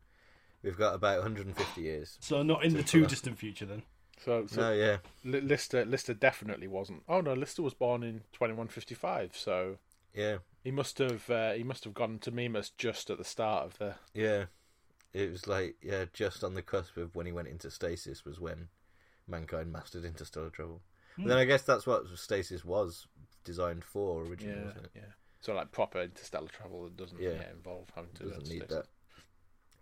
We've 0.63 0.77
got 0.77 0.93
about 0.95 1.19
150 1.19 1.81
years. 1.81 2.17
so 2.21 2.43
not 2.43 2.63
in 2.63 2.73
the 2.75 2.83
too 2.83 3.05
distant 3.05 3.37
future 3.37 3.65
then. 3.65 3.83
So, 4.23 4.45
so 4.47 4.61
No, 4.61 4.73
yeah, 4.73 4.97
Li- 5.23 5.41
Lister 5.41 5.83
Lister 5.85 6.13
definitely 6.13 6.67
wasn't. 6.67 7.03
Oh 7.09 7.21
no, 7.21 7.33
Lister 7.33 7.61
was 7.63 7.73
born 7.73 8.03
in 8.03 8.19
2155, 8.33 9.35
so 9.35 9.77
yeah, 10.13 10.37
he 10.63 10.69
must 10.71 10.97
have 10.99 11.27
uh, 11.29 11.53
he 11.53 11.63
must 11.63 11.83
have 11.85 11.93
gone 11.95 12.19
to 12.19 12.31
Mimas 12.31 12.69
just 12.77 13.09
at 13.09 13.17
the 13.17 13.23
start 13.23 13.65
of 13.65 13.77
the. 13.79 13.95
yeah. 14.13 14.45
It 15.13 15.29
was 15.29 15.45
like 15.45 15.75
yeah, 15.81 16.05
just 16.13 16.41
on 16.41 16.53
the 16.53 16.61
cusp 16.61 16.95
of 16.95 17.15
when 17.15 17.25
he 17.25 17.33
went 17.33 17.49
into 17.49 17.69
stasis 17.69 18.23
was 18.23 18.39
when 18.39 18.69
mankind 19.27 19.69
mastered 19.71 20.05
interstellar 20.05 20.49
travel. 20.49 20.81
But 21.17 21.27
then 21.27 21.37
I 21.37 21.43
guess 21.43 21.63
that's 21.63 21.85
what 21.85 22.07
stasis 22.15 22.63
was 22.63 23.07
designed 23.43 23.83
for 23.83 24.21
originally, 24.23 24.57
Yeah, 24.59 24.65
wasn't 24.67 24.85
it? 24.85 24.91
yeah. 24.95 25.01
So 25.41 25.53
like 25.53 25.71
proper 25.73 26.03
interstellar 26.03 26.47
travel 26.47 26.83
that 26.85 26.95
doesn't 26.95 27.19
Yeah. 27.19 27.31
yeah. 27.31 27.51
involve 27.51 27.89
having 27.93 28.11
to. 28.13 28.23
Doesn't 28.23 28.47
need 28.47 28.61
to 28.69 28.75
that. 28.75 28.85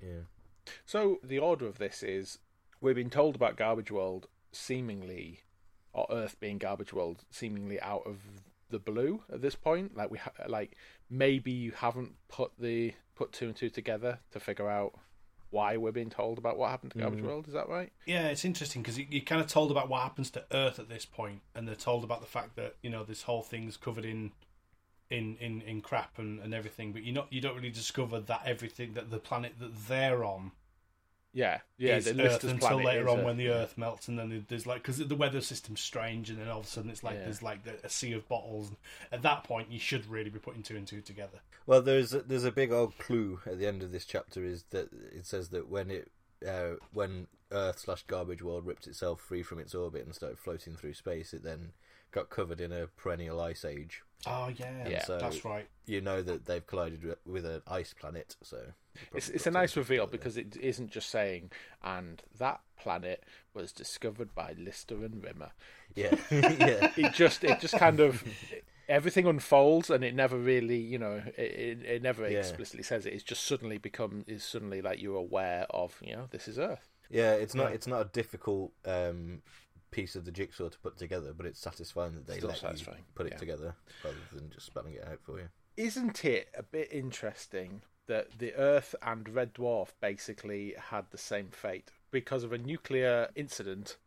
Yeah. 0.02 0.22
So 0.86 1.20
the 1.24 1.40
order 1.40 1.66
of 1.68 1.78
this 1.78 2.04
is 2.04 2.40
we've 2.82 2.96
been 2.96 3.10
told 3.10 3.36
about 3.36 3.56
Garbage 3.56 3.92
World 3.92 4.28
seemingly, 4.52 5.42
or 5.94 6.08
Earth 6.10 6.40
being 6.40 6.58
Garbage 6.58 6.94
World 6.94 7.24
seemingly 7.30 7.80
out 7.82 8.04
of 8.06 8.18
the 8.70 8.80
blue 8.80 9.24
at 9.32 9.42
this 9.42 9.56
point. 9.56 9.96
Like 9.96 10.12
we 10.12 10.18
ha- 10.18 10.32
like 10.48 10.76
maybe 11.10 11.52
you 11.52 11.72
haven't 11.72 12.14
put 12.28 12.52
the 12.60 12.94
put 13.16 13.32
two 13.32 13.48
and 13.48 13.56
two 13.56 13.70
together 13.70 14.20
to 14.32 14.40
figure 14.40 14.70
out 14.70 14.94
why 15.52 15.78
we're 15.78 15.92
being 15.92 16.12
told 16.12 16.38
about 16.38 16.58
what 16.58 16.70
happened 16.70 16.92
to 16.92 17.00
Garbage 17.00 17.22
mm. 17.22 17.26
World. 17.26 17.48
Is 17.48 17.54
that 17.54 17.68
right? 17.68 17.92
Yeah, 18.06 18.28
it's 18.28 18.46
interesting 18.46 18.82
because 18.82 19.00
you, 19.00 19.08
you're 19.10 19.22
kind 19.24 19.42
of 19.42 19.48
told 19.48 19.72
about 19.72 19.90
what 19.90 20.04
happens 20.04 20.30
to 20.32 20.46
Earth 20.52 20.80
at 20.80 20.90
this 20.90 21.06
point, 21.06 21.42
and 21.56 21.68
they're 21.68 21.76
told 21.76 22.04
about 22.04 22.22
the 22.22 22.28
fact 22.28 22.56
that 22.56 22.76
you 22.82 22.90
know 22.90 23.04
this 23.04 23.24
whole 23.24 23.42
thing's 23.42 23.78
covered 23.78 24.06
in 24.06 24.32
in 25.10 25.38
in, 25.40 25.62
in 25.62 25.82
crap 25.82 26.20
and, 26.20 26.40
and 26.40 26.54
everything, 26.54 26.94
but 26.94 27.04
you 27.04 27.14
not 27.14 27.32
you 27.32 27.42
don't 27.42 27.56
really 27.56 27.72
discover 27.72 28.20
that 28.20 28.42
everything 28.46 28.94
that 28.94 29.10
the 29.10 29.20
planet 29.20 29.54
that 29.60 29.88
they're 29.88 30.24
on 30.24 30.52
Yeah, 31.32 31.60
yeah. 31.78 31.98
is 31.98 32.06
the 32.06 32.12
Earth 32.12 32.18
Lister's 32.18 32.52
until 32.52 32.70
planet 32.70 32.86
later 32.86 33.02
is 33.08 33.08
on 33.14 33.20
a- 33.20 33.24
when 33.24 33.38
the 33.38 33.50
Earth 33.50 33.78
melts, 33.78 34.08
and 34.08 34.18
then 34.18 34.46
there's 34.48 34.66
like 34.66 34.82
because 34.82 34.98
the 34.98 35.16
weather 35.16 35.42
system's 35.42 35.80
strange, 35.80 36.30
and 36.30 36.40
then 36.40 36.48
all 36.48 36.60
of 36.62 36.66
a 36.66 36.68
sudden 36.70 36.90
it's 36.90 37.04
like 37.04 37.16
Yeah. 37.16 37.26
there's 37.26 37.44
like 37.44 37.60
a 37.84 37.90
sea 37.90 38.14
of 38.14 38.28
bottles. 38.28 38.72
At 39.12 39.22
that 39.22 39.44
point, 39.44 39.72
you 39.72 39.80
should 39.80 40.08
really 40.08 40.30
be 40.32 40.40
putting 40.40 40.64
two 40.64 40.76
and 40.76 40.88
two 40.88 41.02
together. 41.02 41.40
Well, 41.68 41.82
there's 41.84 42.14
a, 42.14 42.22
there's 42.22 42.46
a 42.46 42.52
big 42.52 42.72
old 42.72 42.98
clue 42.98 43.42
at 43.46 43.60
the 43.60 43.68
end 43.68 43.84
of 43.84 43.92
this 43.92 44.06
chapter 44.06 44.44
is 44.44 44.64
that 44.72 44.90
it 45.14 45.26
says 45.28 45.50
that 45.50 45.70
when 45.70 45.92
it 45.92 46.12
uh, 46.48 46.76
when 46.94 47.28
Earth 47.52 47.80
slash 47.80 48.04
Garbage 48.08 48.42
World 48.42 48.66
ripped 48.66 48.88
itself 48.88 49.20
free 49.22 49.44
from 49.44 49.60
its 49.60 49.76
orbit 49.76 50.06
and 50.06 50.16
started 50.16 50.40
floating 50.40 50.76
through 50.76 50.94
space, 50.94 51.34
it 51.34 51.44
then 51.44 51.74
got 52.12 52.30
covered 52.32 52.60
in 52.60 52.72
a 52.72 52.88
perennial 52.88 53.40
ice 53.40 53.64
age. 53.64 54.02
Oh 54.28 54.50
yeah, 54.50 54.88
Yeah. 54.88 55.04
So- 55.06 55.18
that's 55.18 55.46
right. 55.46 55.68
You 55.86 56.02
know 56.02 56.22
that 56.22 56.46
they've 56.46 56.66
collided 56.66 57.04
with- 57.04 57.26
with 57.26 57.46
an 57.46 57.62
ice 57.68 57.94
planet, 57.94 58.36
so 58.44 58.74
It's, 59.14 59.30
probably 59.30 59.50
a 59.50 59.52
nice 59.52 59.74
to- 59.74 59.80
reveal 59.80 60.08
because 60.08 60.38
it 60.38 60.56
isn't 60.58 60.92
just 60.92 61.10
saying, 61.10 61.52
and 61.82 62.22
that 62.38 62.62
planet 62.78 63.24
was 63.54 63.72
discovered 63.72 64.36
by 64.36 64.54
Lister 64.58 65.04
and 65.06 65.24
Rimmer. 65.24 65.52
yeah, 65.96 66.16
yeah, 66.32 66.92
It 66.98 67.14
just, 67.14 67.44
it 67.44 67.60
just 67.60 67.76
kind 67.78 68.00
of, 68.02 68.24
everything 68.88 69.26
unfolds 69.26 69.90
and 69.90 70.04
it 70.04 70.14
never 70.14 70.38
really, 70.38 70.78
you 70.80 71.00
know, 71.00 71.22
it, 71.38 71.40
it, 71.40 71.86
it 71.86 72.02
never 72.04 72.30
Yeah. 72.30 72.40
explicitly 72.40 72.84
says 72.84 73.06
it. 73.06 73.14
It's 73.14 73.24
just 73.24 73.46
suddenly 73.46 73.78
become, 73.78 74.26
is 74.28 74.44
suddenly 74.44 74.82
like 74.82 75.02
you're 75.02 75.16
aware 75.16 75.66
of, 75.70 75.98
you 76.04 76.16
know, 76.16 76.28
this 76.30 76.48
is 76.48 76.60
Earth. 76.60 76.90
yeah. 77.10 77.34
It's 77.34 77.56
not 77.56 77.70
Yeah. 77.70 77.76
it's 77.76 77.88
not 77.88 78.02
a 78.02 78.10
difficult 78.10 78.74
um, 78.86 79.42
piece 79.92 80.16
of 80.16 80.26
the 80.26 80.32
jigsaw 80.32 80.70
to 80.70 80.80
put 80.80 80.98
together, 80.98 81.34
but 81.36 81.46
it's 81.46 81.60
satisfying 81.60 82.16
that 82.16 82.28
they 82.28 82.38
Still 82.38 82.50
let 82.50 82.58
satisfying, 82.60 83.00
you 83.00 83.04
put 83.16 83.26
it 83.26 83.34
yeah. 83.34 83.38
together 83.40 83.76
rather 84.04 84.18
than 84.34 84.50
just 84.50 84.66
spelling 84.66 84.94
it 84.94 85.08
out 85.08 85.20
for 85.22 85.40
you. 85.40 85.50
Isn't 85.78 86.26
it 86.26 86.50
a 86.58 86.64
bit 86.64 86.90
interesting 86.92 87.82
that 88.08 88.38
the 88.40 88.54
Earth 88.56 88.96
and 89.02 89.30
Red 89.30 89.54
Dwarf 89.54 89.90
basically 90.02 90.76
had 90.78 91.06
the 91.12 91.18
same 91.18 91.50
fate 91.52 91.90
because 92.12 92.44
of 92.44 92.54
a 92.54 92.58
nuclear 92.58 93.30
incident? 93.36 93.98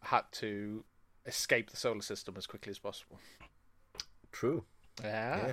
Had 0.00 0.24
to 0.32 0.84
escape 1.24 1.70
the 1.70 1.76
solar 1.76 2.02
system 2.02 2.34
as 2.36 2.46
quickly 2.46 2.70
as 2.70 2.78
possible. 2.78 3.18
True. 4.30 4.64
Yeah. 5.02 5.46
Yeah. 5.46 5.52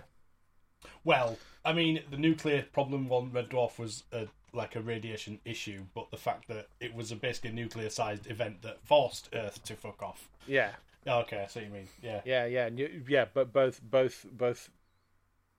Well, 1.04 1.38
I 1.66 1.74
mean, 1.74 2.02
the 2.10 2.18
nuclear 2.18 2.66
problem 2.74 3.12
on 3.12 3.32
Red 3.32 3.50
Dwarf 3.50 3.80
was 3.80 4.04
a, 4.12 4.28
like 4.54 4.76
a 4.76 4.82
radiation 4.82 5.40
issue, 5.46 5.84
but 5.94 6.12
the 6.12 6.18
fact 6.18 6.48
that 6.48 6.68
it 6.80 6.94
was 6.94 7.12
a 7.12 7.16
basically 7.16 7.52
a 7.52 7.54
nuclear-sized 7.54 8.30
event 8.30 8.62
that 8.62 8.80
forced 8.84 9.30
Earth 9.34 9.64
to 9.66 9.76
fuck 9.76 10.02
off. 10.02 10.30
Yeah. 10.48 10.72
Okay, 11.08 11.42
I 11.42 11.48
see 11.48 11.62
what 11.62 11.68
you 11.68 11.74
mean. 11.74 11.88
Yeah. 12.02 12.22
Yeah, 12.26 12.46
yeah, 12.46 12.70
yeah, 13.08 13.26
but 13.34 13.52
both, 13.52 13.82
both, 13.82 14.26
both 14.32 14.70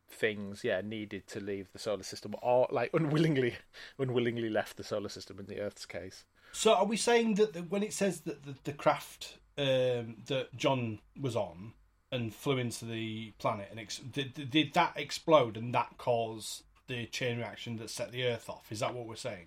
things, 0.09 0.65
yeah, 0.65 0.81
needed 0.83 1.27
to 1.29 1.41
leave 1.41 1.73
the 1.73 1.79
solar 1.79 2.03
system, 2.03 2.35
or 2.43 2.67
like 2.71 2.91
unwillingly, 2.95 3.57
unwillingly 3.99 4.51
left 4.51 4.77
the 4.77 4.85
solar 4.85 5.09
system 5.09 5.39
in 5.39 5.47
the 5.47 5.61
Earth's 5.61 5.87
case. 5.87 6.25
So, 6.53 6.75
are 6.75 6.87
we 6.87 6.97
saying 6.97 7.35
that 7.35 7.53
the, 7.53 7.61
when 7.61 7.83
it 7.83 7.93
says 7.93 8.21
that 8.21 8.45
the, 8.45 8.55
the 8.65 8.73
craft 8.73 9.39
um, 9.59 10.17
that 10.27 10.49
John 10.57 11.01
was 11.21 11.37
on 11.37 11.73
and 12.15 12.35
flew 12.35 12.59
into 12.59 12.85
the 12.85 13.33
planet 13.39 13.69
and 13.71 13.81
ex- 13.81 13.99
did, 13.99 14.51
did 14.51 14.73
that 14.75 14.93
explode 14.97 15.57
and 15.57 15.75
that 15.75 15.97
cause 15.99 16.63
the 16.87 17.07
chain 17.07 17.39
reaction 17.39 17.77
that 17.77 17.91
set 17.91 18.13
the 18.13 18.25
Earth 18.25 18.49
off? 18.49 18.71
Is 18.71 18.81
that 18.81 18.95
what 18.95 19.07
we're 19.07 19.17
saying? 19.17 19.47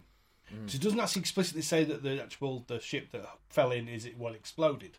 So 0.68 0.76
it 0.76 0.82
doesn't 0.82 1.00
actually 1.00 1.20
explicitly 1.22 1.62
say 1.62 1.84
that 1.84 2.04
the 2.04 2.22
actual 2.22 2.64
the 2.68 2.80
ship 2.80 3.12
that 3.12 3.26
fell 3.50 3.72
in 3.72 3.90
is 3.90 4.06
it 4.06 4.18
what 4.18 4.34
exploded. 4.34 4.98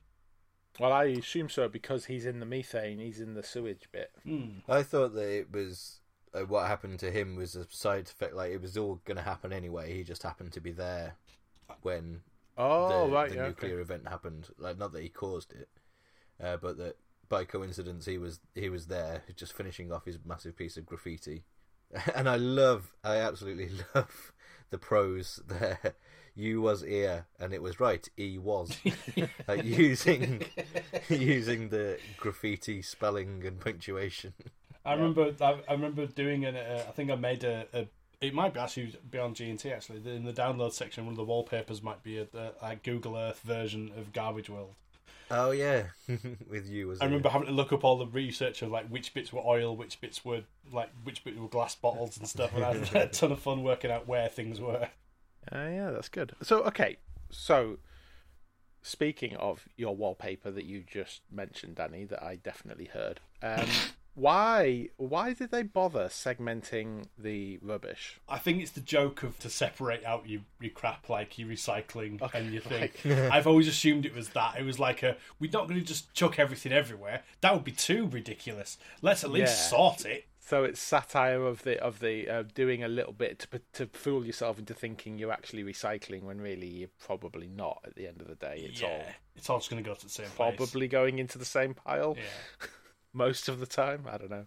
Well, 0.79 0.93
I 0.93 1.05
assume 1.05 1.49
so 1.49 1.69
because 1.69 2.05
he's 2.05 2.27
in 2.27 2.39
the 2.39 2.45
methane, 2.45 2.99
he's 2.99 3.19
in 3.19 3.33
the 3.33 3.43
sewage 3.43 3.89
bit. 3.91 4.11
Hmm. 4.25 4.59
I 4.69 4.83
thought 4.83 5.15
that 5.15 5.27
it 5.27 5.51
was 5.51 6.01
uh, 6.35 6.41
what 6.41 6.67
happened 6.67 6.99
to 7.01 7.11
him 7.11 7.35
was 7.35 7.57
a 7.57 7.67
side 7.71 8.09
effect. 8.09 8.35
Like 8.35 8.53
it 8.53 8.61
was 8.61 8.77
all 8.77 9.01
going 9.07 9.17
to 9.17 9.23
happen 9.23 9.53
anyway. 9.53 9.97
He 9.97 10.05
just 10.05 10.23
happened 10.23 10.53
to 10.53 10.61
be 10.61 10.73
there 10.73 11.15
when 11.81 12.21
Oh, 12.59 13.07
the, 13.07 13.13
right, 13.15 13.31
the 13.31 13.37
yeah, 13.37 13.47
nuclear 13.47 13.75
okay. 13.75 13.83
event 13.83 14.09
happened. 14.09 14.49
Like 14.59 14.79
not 14.79 14.93
that 14.93 15.03
he 15.03 15.09
caused 15.09 15.53
it, 15.53 15.69
uh, 16.43 16.59
but 16.59 16.77
that 16.77 16.97
by 17.29 17.45
coincidence 17.45 18.07
he 18.07 18.19
was 18.19 18.41
he 18.55 18.69
was 18.69 18.87
there, 18.87 19.23
just 19.37 19.53
finishing 19.53 19.93
off 19.93 20.05
his 20.05 20.19
massive 20.25 20.57
piece 20.57 20.77
of 20.77 20.87
graffiti. 20.87 21.45
And 22.15 22.29
I 22.29 22.37
love, 22.37 22.93
I 23.03 23.17
absolutely 23.17 23.71
love 23.95 24.33
the 24.71 24.77
prose 24.77 25.41
there. 25.49 25.95
You 26.35 26.61
was 26.61 26.83
here, 26.83 27.27
and 27.41 27.53
it 27.53 27.63
was 27.63 27.81
right. 27.81 28.07
He 28.17 28.39
was 28.39 28.77
like 29.49 29.65
using 29.65 30.45
using 31.09 31.71
the 31.71 31.99
graffiti 32.19 32.83
spelling 32.83 33.43
and 33.45 33.59
punctuation. 33.59 34.35
I 34.85 34.95
remember 34.95 35.35
I, 35.41 35.61
I 35.69 35.73
remember 35.73 36.07
doing 36.07 36.45
an 36.45 36.57
uh, 36.57 36.85
I 36.87 36.93
think 36.93 37.11
I 37.11 37.17
made 37.17 37.43
a, 37.43 37.67
a 37.73 37.89
it 38.21 38.35
might 38.35 38.55
be 38.55 38.61
actually 38.61 38.95
beyond 39.11 39.37
G 39.37 39.51
and 39.51 39.59
T 39.59 39.73
actually 39.73 40.03
in 40.05 40.25
the 40.25 40.33
download 40.33 40.73
section 40.73 41.07
one 41.07 41.13
of 41.13 41.17
the 41.17 41.25
wallpapers 41.25 41.83
might 41.83 42.03
be 42.03 42.19
a, 42.19 42.27
a, 42.35 42.53
a 42.63 42.77
Google 42.77 43.17
Earth 43.17 43.41
version 43.41 43.91
of 43.97 44.13
Garbage 44.13 44.51
World. 44.51 44.75
Oh 45.31 45.51
yeah, 45.51 45.85
with 46.49 46.69
you 46.69 46.91
as 46.93 47.01
I 47.01 47.05
remember 47.05 47.29
having 47.29 47.49
to 47.49 47.53
look 47.53 47.73
up 47.73 47.85
all 47.85 47.99
the 47.99 48.07
research 48.07 48.63
of 48.63 48.71
like 48.71 48.89
which 48.89 49.13
bits 49.15 49.33
were 49.33 49.43
oil, 49.45 49.77
which 49.77 50.01
bits 50.01 50.25
were 50.25 50.43
like 50.73 50.91
which 51.05 51.25
bits 51.25 51.39
were 51.39 51.49
glass 51.49 51.75
bottles 51.75 52.17
and 52.17 52.29
stuff, 52.29 52.55
and 52.55 52.65
I 52.65 52.75
had 52.75 52.95
a 52.95 53.07
ton 53.09 53.33
of 53.33 53.39
fun 53.41 53.63
working 53.63 53.91
out 53.91 54.07
where 54.07 54.29
things 54.29 54.61
were. 54.61 54.89
Uh, 55.51 55.69
yeah, 55.69 55.91
that's 55.91 56.09
good. 56.09 56.35
So, 56.43 56.63
okay, 56.65 56.99
so 57.31 57.79
speaking 58.83 59.37
of 59.37 59.69
your 59.77 59.95
wallpaper 59.97 60.51
that 60.51 60.65
you 60.65 60.83
just 60.87 61.23
mentioned, 61.31 61.77
Danny, 61.77 62.05
that 62.05 62.23
I 62.23 62.37
definitely 62.37 62.87
heard, 62.87 63.21
um, 63.43 63.67
why 64.15 64.89
why 64.97 65.33
did 65.33 65.51
they 65.51 65.63
bother 65.63 66.07
segmenting 66.09 67.07
the 67.17 67.59
rubbish? 67.63 68.19
I 68.29 68.39
think 68.39 68.61
it's 68.63 68.73
the 68.73 68.81
joke 68.81 69.23
of 69.23 69.39
to 69.41 69.51
separate 69.51 70.05
out 70.05 70.29
your, 70.29 70.41
your 70.61 70.73
crap, 70.73 71.09
like 71.09 71.39
your 71.39 71.49
recycling 71.49 72.21
and 72.35 72.53
your 72.53 72.63
thing. 72.63 72.91
like- 73.05 73.07
I've 73.33 73.47
always 73.47 73.69
assumed 73.69 74.07
it 74.07 74.15
was 74.15 74.31
that. 74.31 74.59
It 74.59 74.65
was 74.65 74.79
like 74.79 75.03
a 75.03 75.17
we're 75.39 75.51
not 75.53 75.69
going 75.69 75.79
to 75.81 75.87
just 75.87 76.13
chuck 76.15 76.39
everything 76.39 76.73
everywhere. 76.73 77.23
That 77.43 77.55
would 77.55 77.65
be 77.65 77.73
too 77.73 78.09
ridiculous. 78.09 78.77
Let's 79.03 79.23
at 79.25 79.31
least 79.31 79.53
Yeah. 79.57 79.69
sort 79.79 80.05
it. 80.05 80.25
So 80.41 80.65
it's 80.65 80.81
satire 80.81 81.43
of 81.47 81.63
the 81.63 81.79
of 81.79 82.01
the 82.01 82.27
uh, 82.27 82.43
doing 82.55 82.83
a 82.83 82.89
little 82.89 83.13
bit 83.13 83.39
to 83.51 83.61
to 83.75 83.87
fool 83.87 84.25
yourself 84.25 84.59
into 84.59 84.73
thinking 84.73 85.19
you're 85.19 85.31
actually 85.31 85.63
recycling 85.63 86.23
when 86.23 86.41
really 86.41 86.67
you're 86.67 86.89
probably 87.05 87.49
not. 87.49 87.81
At 87.85 87.97
the 87.97 88.07
end 88.09 88.23
of 88.23 88.29
the 88.29 88.35
day, 88.35 88.65
it's 88.67 88.81
yeah, 88.81 88.89
all 88.89 89.03
it's 89.37 89.51
all 89.51 89.59
just 89.59 89.71
going 89.71 89.85
to 89.85 89.89
go 89.89 89.95
to 89.95 90.05
the 90.07 90.11
same 90.11 90.25
place. 90.31 90.57
probably 90.57 90.89
going 90.89 91.19
into 91.19 91.37
the 91.37 91.45
same 91.45 91.75
pile 91.75 92.17
Yeah. 92.17 92.67
most 93.13 93.49
of 93.49 93.61
the 93.61 93.67
time. 93.67 94.05
I 94.11 94.19
don't 94.19 94.31
know. 94.31 94.47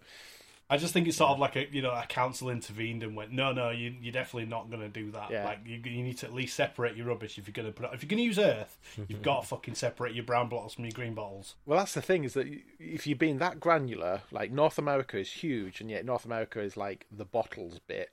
I 0.70 0.78
just 0.78 0.94
think 0.94 1.06
it's 1.10 1.18
sort 1.18 1.32
of 1.32 1.40
like 1.40 1.58
a 1.58 1.68
you 1.70 1.82
know 1.82 1.92
a 1.92 2.06
council 2.08 2.50
intervened 2.50 3.04
and 3.04 3.14
went 3.14 3.34
no 3.34 3.52
no 3.52 3.72
you 3.72 3.94
you're 4.02 4.14
definitely 4.14 4.46
not 4.50 4.70
going 4.70 4.82
to 4.82 4.88
do 4.88 5.12
that 5.12 5.30
Yeah. 5.30 5.44
like 5.44 5.60
you, 5.66 5.82
you 5.84 6.02
need 6.02 6.18
to 6.20 6.28
at 6.28 6.34
least 6.34 6.56
separate 6.56 6.96
your 6.96 7.08
rubbish 7.08 7.38
if 7.38 7.46
you're 7.46 7.52
going 7.52 7.66
to 7.68 7.74
put 7.74 7.88
it, 7.88 7.94
if 7.94 8.02
you're 8.02 8.08
going 8.08 8.20
to 8.20 8.24
use 8.24 8.40
earth 8.40 8.80
you've 9.10 9.22
got 9.22 9.42
to 9.42 9.48
fucking 9.50 9.76
separate 9.76 10.16
your 10.16 10.24
brown 10.24 10.48
bottles 10.48 10.76
from 10.76 10.86
your 10.86 10.94
green 10.94 11.14
bottles 11.14 11.56
Well, 11.66 11.78
that's 11.78 11.94
the 11.94 12.02
thing 12.02 12.24
is 12.24 12.36
that 12.36 12.48
if 12.80 13.06
you're 13.06 13.18
being 13.18 13.40
that 13.40 13.60
granular, 13.60 14.22
like 14.32 14.50
North 14.50 14.78
America 14.78 15.18
is 15.20 15.30
huge, 15.30 15.82
and 15.82 15.90
yet 15.90 16.06
North 16.06 16.24
America 16.24 16.62
is 16.62 16.78
like 16.78 17.06
the 17.12 17.26
bottles 17.26 17.80
bit. 17.86 18.12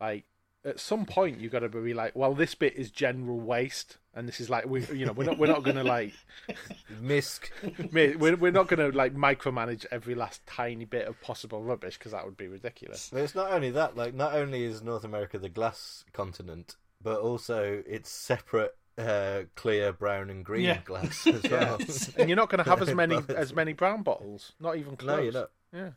like 0.00 0.24
at 0.64 0.78
some 0.78 1.04
point, 1.06 1.40
you've 1.40 1.52
got 1.52 1.60
to 1.60 1.68
be 1.68 1.92
like, 1.94 2.14
well, 2.14 2.34
this 2.34 2.54
bit 2.54 2.74
is 2.76 2.90
general 2.90 3.40
waste, 3.40 3.98
and 4.14 4.28
this 4.28 4.40
is 4.40 4.48
like 4.48 4.66
we, 4.66 4.84
you 4.86 5.04
know, 5.06 5.12
we're 5.12 5.24
not 5.24 5.38
we're 5.38 5.46
not 5.48 5.62
going 5.64 5.76
to 5.76 5.82
like 5.84 6.12
misc, 7.00 7.50
we're 7.92 8.16
we're 8.36 8.52
not 8.52 8.68
going 8.68 8.90
to 8.92 8.96
like 8.96 9.14
micromanage 9.14 9.86
every 9.90 10.14
last 10.14 10.46
tiny 10.46 10.84
bit 10.84 11.06
of 11.08 11.20
possible 11.20 11.62
rubbish 11.62 11.98
because 11.98 12.12
that 12.12 12.24
would 12.24 12.36
be 12.36 12.48
ridiculous. 12.48 13.10
But 13.12 13.22
it's 13.22 13.34
not 13.34 13.50
only 13.50 13.70
that. 13.70 13.96
Like, 13.96 14.14
not 14.14 14.34
only 14.34 14.64
is 14.64 14.82
North 14.82 15.04
America 15.04 15.38
the 15.38 15.48
glass 15.48 16.04
continent, 16.12 16.76
but 17.02 17.20
also 17.20 17.82
it's 17.86 18.10
separate, 18.10 18.76
uh, 18.98 19.40
clear, 19.56 19.92
brown, 19.92 20.30
and 20.30 20.44
green 20.44 20.64
Yeah. 20.64 20.78
glass 20.84 21.26
as 21.26 21.42
well. 21.50 21.78
And 22.16 22.28
you're 22.28 22.36
not 22.36 22.50
going 22.50 22.62
to 22.62 22.70
have 22.70 22.82
as 22.82 22.94
many 22.94 23.18
as 23.30 23.52
many 23.52 23.72
brown 23.72 24.02
bottles, 24.02 24.52
not 24.60 24.76
even 24.76 24.96
close. 24.96 25.16
no, 25.16 25.22
you're 25.22 25.32
not. 25.32 25.50
Yeah. 25.72 25.90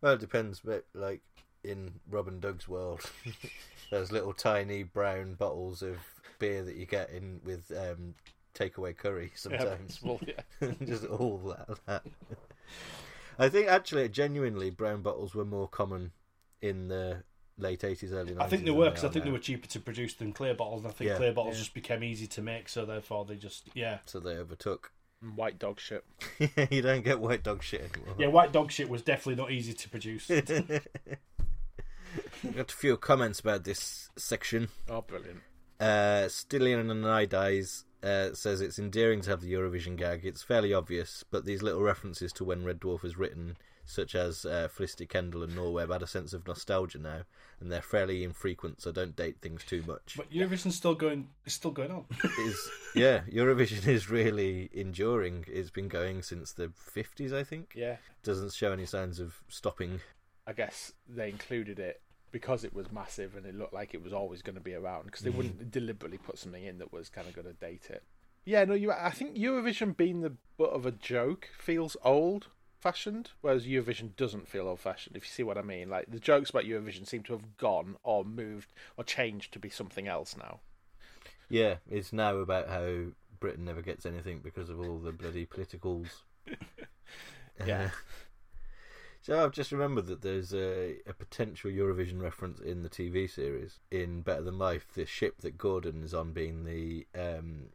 Well, 0.00 0.14
it 0.14 0.20
depends. 0.20 0.60
But 0.60 0.86
like 0.94 1.20
in 1.66 1.92
Rob 2.10 2.28
and 2.28 2.40
Doug's 2.40 2.68
world, 2.68 3.00
there's 3.90 4.12
little 4.12 4.32
tiny 4.32 4.82
brown 4.82 5.34
bottles 5.34 5.82
of 5.82 5.98
beer 6.38 6.62
that 6.64 6.76
you 6.76 6.86
get 6.86 7.10
in 7.10 7.40
with 7.44 7.70
um, 7.76 8.14
takeaway 8.54 8.96
curry 8.96 9.32
sometimes. 9.34 10.00
Well, 10.04 10.20
yeah. 10.26 10.70
just 10.86 11.04
all 11.06 11.38
that, 11.56 11.78
that. 11.86 12.02
I 13.38 13.48
think 13.48 13.68
actually, 13.68 14.08
genuinely, 14.08 14.70
brown 14.70 15.02
bottles 15.02 15.34
were 15.34 15.44
more 15.44 15.68
common 15.68 16.12
in 16.62 16.88
the 16.88 17.22
late 17.58 17.84
eighties, 17.84 18.12
early 18.12 18.34
nineties. 18.34 18.40
I 18.40 18.48
think 18.48 18.64
they 18.64 18.70
were 18.70 18.90
because 18.90 19.04
I 19.04 19.08
think 19.08 19.24
they 19.24 19.30
were 19.30 19.38
cheaper 19.38 19.66
to 19.68 19.80
produce 19.80 20.14
than 20.14 20.32
clear 20.32 20.54
bottles 20.54 20.82
and 20.82 20.88
I 20.88 20.92
think 20.92 21.08
Yeah. 21.10 21.16
clear 21.16 21.32
bottles 21.32 21.56
Yeah. 21.56 21.60
just 21.62 21.74
became 21.74 22.02
easy 22.04 22.26
to 22.26 22.42
make 22.42 22.68
so 22.68 22.84
therefore 22.84 23.24
they 23.24 23.36
just 23.36 23.68
yeah 23.74 23.98
So 24.06 24.20
they 24.20 24.36
overtook. 24.36 24.92
White 25.34 25.58
dog 25.58 25.80
shit. 25.80 26.04
you 26.70 26.82
don't 26.82 27.02
get 27.02 27.18
white 27.20 27.42
dog 27.42 27.62
shit 27.62 27.80
anymore. 27.94 28.14
yeah 28.18 28.26
white 28.26 28.52
dog 28.52 28.70
shit 28.70 28.88
was 28.90 29.00
definitely 29.00 29.42
not 29.42 29.50
easy 29.50 29.72
to 29.72 29.88
produce 29.88 30.30
Got 32.56 32.72
a 32.72 32.76
few 32.76 32.96
comments 32.96 33.40
about 33.40 33.64
this 33.64 34.10
section. 34.16 34.68
Oh, 34.88 35.02
brilliant. 35.02 35.40
Uh, 35.78 36.28
Stillian 36.28 36.90
and 36.90 37.06
I 37.06 37.26
dies 37.26 37.84
uh, 38.02 38.32
says 38.34 38.60
it's 38.60 38.78
endearing 38.78 39.20
to 39.22 39.30
have 39.30 39.40
the 39.40 39.52
Eurovision 39.52 39.96
gag. 39.96 40.24
It's 40.24 40.42
fairly 40.42 40.72
obvious, 40.72 41.24
but 41.30 41.44
these 41.44 41.62
little 41.62 41.82
references 41.82 42.32
to 42.34 42.44
when 42.44 42.64
Red 42.64 42.80
Dwarf 42.80 43.02
was 43.02 43.18
written, 43.18 43.56
such 43.84 44.14
as 44.14 44.44
uh, 44.44 44.68
Felicity 44.70 45.06
Kendal 45.06 45.42
and 45.42 45.54
Norweb, 45.54 45.94
add 45.94 46.02
a 46.02 46.06
sense 46.06 46.32
of 46.32 46.46
nostalgia 46.46 46.98
now, 46.98 47.22
and 47.60 47.70
they're 47.70 47.82
fairly 47.82 48.22
infrequent, 48.22 48.80
so 48.80 48.92
don't 48.92 49.16
date 49.16 49.38
things 49.40 49.64
too 49.64 49.82
much. 49.86 50.14
but 50.16 50.30
Eurovision's 50.30 50.76
still 50.76 50.94
going 50.94 51.28
is 51.44 51.54
still 51.54 51.70
going 51.70 51.90
on 51.90 52.04
is 52.40 52.70
yeah, 52.94 53.20
Eurovision 53.32 53.86
is 53.88 54.10
really 54.10 54.70
enduring. 54.72 55.44
It's 55.48 55.70
been 55.70 55.88
going 55.88 56.22
since 56.22 56.52
the 56.52 56.70
fifties, 56.74 57.32
I 57.32 57.44
think. 57.44 57.72
Yeah. 57.74 57.96
Doesn't 58.22 58.52
show 58.52 58.72
any 58.72 58.86
signs 58.86 59.18
of 59.18 59.34
stopping. 59.48 60.00
I 60.46 60.52
guess 60.52 60.92
they 61.08 61.28
included 61.28 61.80
it 61.80 62.00
because 62.32 62.64
it 62.64 62.74
was 62.74 62.90
massive 62.92 63.36
and 63.36 63.46
it 63.46 63.54
looked 63.54 63.72
like 63.72 63.94
it 63.94 64.02
was 64.02 64.12
always 64.12 64.42
going 64.42 64.56
to 64.56 64.60
be 64.60 64.74
around 64.74 65.06
because 65.06 65.20
they 65.20 65.30
mm-hmm. 65.30 65.38
wouldn't 65.38 65.70
deliberately 65.70 66.18
put 66.18 66.38
something 66.38 66.64
in 66.64 66.78
that 66.78 66.92
was 66.92 67.08
kind 67.08 67.26
of 67.26 67.34
going 67.34 67.46
to 67.46 67.52
date 67.54 67.88
it. 67.90 68.02
Yeah, 68.44 68.64
no, 68.64 68.74
you. 68.74 68.92
I 68.92 69.10
think 69.10 69.36
Eurovision 69.36 69.96
being 69.96 70.20
the 70.20 70.34
butt 70.56 70.70
of 70.70 70.86
a 70.86 70.92
joke 70.92 71.48
feels 71.58 71.96
old 72.04 72.46
fashioned, 72.78 73.30
whereas 73.40 73.66
Eurovision 73.66 74.14
doesn't 74.16 74.46
feel 74.48 74.68
old 74.68 74.78
fashioned. 74.78 75.16
If 75.16 75.24
you 75.24 75.30
see 75.30 75.42
what 75.42 75.58
I 75.58 75.62
mean, 75.62 75.90
like 75.90 76.06
the 76.08 76.20
jokes 76.20 76.50
about 76.50 76.64
Eurovision 76.64 77.06
seem 77.06 77.24
to 77.24 77.32
have 77.32 77.56
gone 77.56 77.96
or 78.04 78.24
moved 78.24 78.72
or 78.96 79.02
changed 79.02 79.52
to 79.52 79.58
be 79.58 79.68
something 79.68 80.06
else 80.06 80.36
now. 80.36 80.60
Yeah, 81.48 81.76
it's 81.90 82.12
now 82.12 82.36
about 82.36 82.68
how 82.68 83.06
Britain 83.40 83.64
never 83.64 83.82
gets 83.82 84.06
anything 84.06 84.40
because 84.42 84.70
of 84.70 84.78
all 84.78 84.98
the 84.98 85.12
bloody 85.12 85.44
politicals. 85.44 86.22
Yeah. 87.64 87.84
Uh, 87.84 87.88
So 89.26 89.42
I've 89.42 89.50
just 89.50 89.72
remembered 89.72 90.06
that 90.06 90.22
there's 90.22 90.54
a, 90.54 90.98
a 91.04 91.12
potential 91.12 91.68
Eurovision 91.68 92.22
reference 92.22 92.60
in 92.60 92.84
the 92.84 92.88
TV 92.88 93.28
series 93.28 93.80
in 93.90 94.20
Better 94.20 94.42
Than 94.42 94.56
Life. 94.56 94.86
The 94.94 95.04
ship 95.04 95.40
that 95.40 95.58
Gordon 95.58 96.04
is 96.04 96.14
on 96.14 96.30
being 96.30 96.62
the 96.62 97.08
um, 97.12 97.70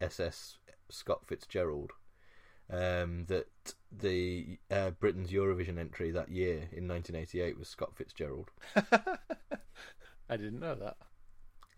SS 0.00 0.58
Scott 0.90 1.20
Fitzgerald. 1.24 1.92
Um, 2.68 3.26
that 3.28 3.46
the 3.96 4.58
uh, 4.68 4.90
Britain's 4.98 5.30
Eurovision 5.30 5.78
entry 5.78 6.10
that 6.10 6.28
year 6.28 6.68
in 6.72 6.88
1988 6.88 7.56
was 7.56 7.68
Scott 7.68 7.94
Fitzgerald. 7.94 8.50
I 8.74 10.36
didn't 10.36 10.58
know 10.58 10.74
that. 10.74 10.96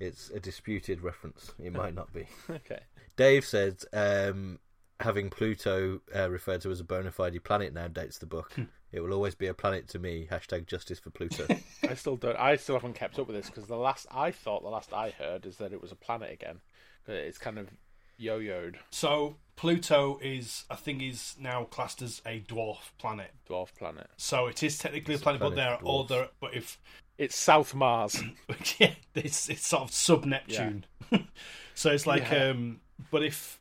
It's 0.01 0.31
a 0.31 0.41
disputed 0.41 1.03
reference. 1.03 1.53
It 1.63 1.75
might 1.75 1.95
not 1.95 2.15
be. 2.15 2.29
Okay. 2.49 2.81
Dave 3.17 3.45
said 3.45 3.83
um, 3.93 4.59
having 5.01 5.31
Pluto 5.31 6.01
uh, 6.15 6.31
referred 6.31 6.61
to 6.63 6.71
as 6.71 6.81
a 6.81 6.85
bona 6.85 7.11
fide 7.11 7.43
planet 7.45 7.73
now 7.73 7.89
dates 7.89 8.19
the 8.19 8.27
book. 8.27 8.53
it 8.93 9.01
will 9.01 9.13
always 9.13 9.35
be 9.35 9.47
a 9.47 9.55
planet 9.55 9.89
to 9.89 9.99
me. 9.99 10.27
Hashtag 10.31 10.67
justice 10.67 10.99
for 10.99 11.11
Pluto. 11.11 11.47
I 11.89 11.95
still 11.95 12.17
don't. 12.17 12.37
I 12.39 12.57
still 12.57 12.77
haven't 12.77 12.95
kept 12.95 13.19
up 13.19 13.27
with 13.27 13.37
this 13.37 13.47
because 13.47 13.67
the 13.67 13.77
last 13.77 14.07
I 14.11 14.31
thought, 14.31 14.63
the 14.63 14.69
last 14.69 14.93
I 14.93 15.11
heard, 15.11 15.47
is 15.47 15.57
that 15.59 15.73
it 15.73 15.81
was 15.81 15.93
a 15.93 15.97
planet 15.97 16.33
again. 16.33 16.61
But 17.07 17.17
it's 17.17 17.39
kind 17.39 17.59
of 17.59 17.69
yo-yoed 18.19 18.75
So 18.91 19.37
Pluto 19.57 20.19
is, 20.21 20.65
I 20.69 20.75
think, 20.75 21.01
is 21.03 21.37
now 21.41 21.65
classed 21.65 22.03
as 22.03 22.21
a 22.27 22.41
dwarf 22.41 22.91
planet. 22.99 23.31
dwarf 23.49 23.75
planet. 23.79 24.09
So 24.17 24.47
it 24.49 24.63
is 24.63 24.79
technically 24.79 25.15
a 25.15 25.19
planet, 25.19 25.41
a 25.41 25.45
but 25.45 25.55
there 25.57 25.71
are 25.71 25.79
planet 25.79 26.11
other. 26.11 26.29
But 26.41 26.55
if 26.55 26.79
It's 27.17 27.37
South 27.37 27.75
Mars. 27.75 28.21
yeah, 28.79 28.95
it's 29.15 29.49
it's 29.49 29.67
sort 29.67 29.85
of 29.85 29.93
sub 29.93 30.25
Neptune. 30.25 30.85
so 31.75 31.91
it's 31.93 32.07
like, 32.07 32.29
Yeah. 32.31 32.49
um, 32.51 32.81
but 33.11 33.23
if 33.23 33.61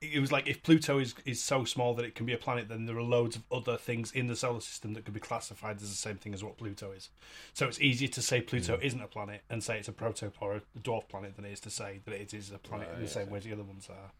it 0.00 0.20
was 0.20 0.30
like 0.30 0.46
if 0.46 0.62
Pluto 0.62 0.98
is 0.98 1.14
is 1.24 1.42
so 1.42 1.64
small 1.64 1.94
that 1.94 2.04
it 2.04 2.14
can 2.14 2.26
be 2.26 2.32
a 2.34 2.38
planet, 2.38 2.68
then 2.68 2.84
there 2.86 2.96
are 2.98 3.02
loads 3.02 3.36
of 3.36 3.44
other 3.50 3.76
things 3.76 4.12
in 4.12 4.26
the 4.26 4.36
solar 4.36 4.60
system 4.60 4.92
that 4.94 5.04
could 5.04 5.14
be 5.14 5.20
classified 5.20 5.76
as 5.76 5.88
the 5.88 5.96
same 5.96 6.16
thing 6.16 6.34
as 6.34 6.44
what 6.44 6.58
Pluto 6.58 6.92
is. 6.92 7.08
So 7.54 7.66
it's 7.66 7.80
easier 7.80 8.08
to 8.08 8.22
say 8.22 8.40
Pluto 8.40 8.78
isn't 8.82 9.00
a 9.00 9.06
planet 9.08 9.42
and 9.48 9.62
say 9.64 9.78
it's 9.78 9.88
a 9.88 9.92
proto 9.92 10.32
or 10.40 10.56
a 10.56 10.62
dwarf 10.78 11.08
planet 11.08 11.36
than 11.36 11.44
it 11.44 11.52
is 11.52 11.60
to 11.60 11.70
say 11.70 12.00
that 12.04 12.14
it 12.14 12.34
is 12.34 12.50
a 12.52 12.58
planet 12.58 12.90
in 12.92 13.00
the 13.00 13.08
Right, 13.08 13.10
same 13.10 13.30
way 13.30 13.38
as 13.38 13.44
the 13.44 13.52
other 13.52 13.64
ones 13.64 13.88
are. 13.90 14.12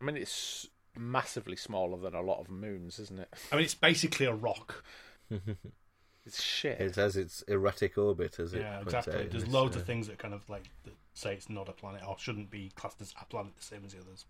I 0.00 0.04
mean, 0.04 0.16
it's 0.16 0.68
massively 0.96 1.56
smaller 1.56 1.98
than 1.98 2.14
a 2.14 2.22
lot 2.22 2.40
of 2.40 2.50
moons, 2.50 2.98
isn't 2.98 3.18
it? 3.20 3.28
I 3.52 3.56
mean, 3.56 3.64
it's 3.64 3.74
basically 3.74 4.26
a 4.26 4.34
rock. 4.34 4.84
It's 6.26 6.42
shit. 6.42 6.80
it 6.80 6.96
has 6.96 7.16
its 7.16 7.42
erratic 7.42 7.98
orbit, 7.98 8.38
as 8.38 8.54
it 8.54 8.60
Yeah, 8.60 8.78
points 8.80 9.06
out 9.08 9.14
exactly. 9.14 9.26
There's 9.26 9.46
this, 9.46 9.48
loads 9.48 9.76
uh, 9.76 9.76
of 9.76 9.84
things 9.84 10.06
that 10.08 10.18
kind 10.18 10.34
of 10.34 10.48
like 10.48 10.70
that 10.84 10.94
say 11.14 11.34
it's 11.34 11.48
not 11.48 11.68
a 11.68 11.72
planet 11.72 12.02
or 12.06 12.18
shouldn't 12.18 12.50
be 12.50 12.70
classed 12.74 13.00
as 13.00 13.14
a 13.20 13.24
planet 13.24 13.56
the 13.56 13.62
same 13.62 13.84
as 13.84 13.92
the 13.92 14.00
others. 14.00 14.24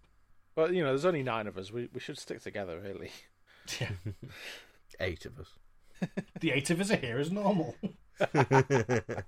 But 0.54 0.74
you 0.74 0.82
know, 0.82 0.88
there's 0.88 1.04
only 1.04 1.22
nine 1.22 1.46
of 1.46 1.56
us. 1.58 1.72
We 1.72 1.88
we 1.92 2.00
should 2.00 2.18
stick 2.18 2.42
together, 2.42 2.80
really. 2.80 3.10
Yeah, 3.80 3.90
Eight 5.00 5.26
of 5.26 5.38
us. 5.38 5.48
the 6.40 6.50
eight 6.50 6.70
of 6.70 6.80
us 6.80 6.90
are 6.90 6.96
here 6.96 7.18
as 7.18 7.30
normal. 7.30 7.76
Muppet 8.20 9.24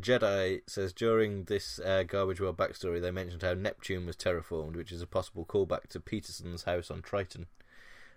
Jedi 0.00 0.60
says 0.66 0.92
during 0.92 1.44
this 1.44 1.78
uh, 1.78 2.02
Garbage 2.02 2.40
World 2.40 2.56
backstory, 2.56 3.00
they 3.00 3.10
mentioned 3.10 3.42
how 3.42 3.54
Neptune 3.54 4.06
was 4.06 4.16
terraformed, 4.16 4.76
which 4.76 4.92
is 4.92 5.02
a 5.02 5.06
possible 5.06 5.44
callback 5.44 5.88
to 5.88 6.00
Petersen's 6.00 6.64
house 6.64 6.90
on 6.90 7.02
Triton. 7.02 7.46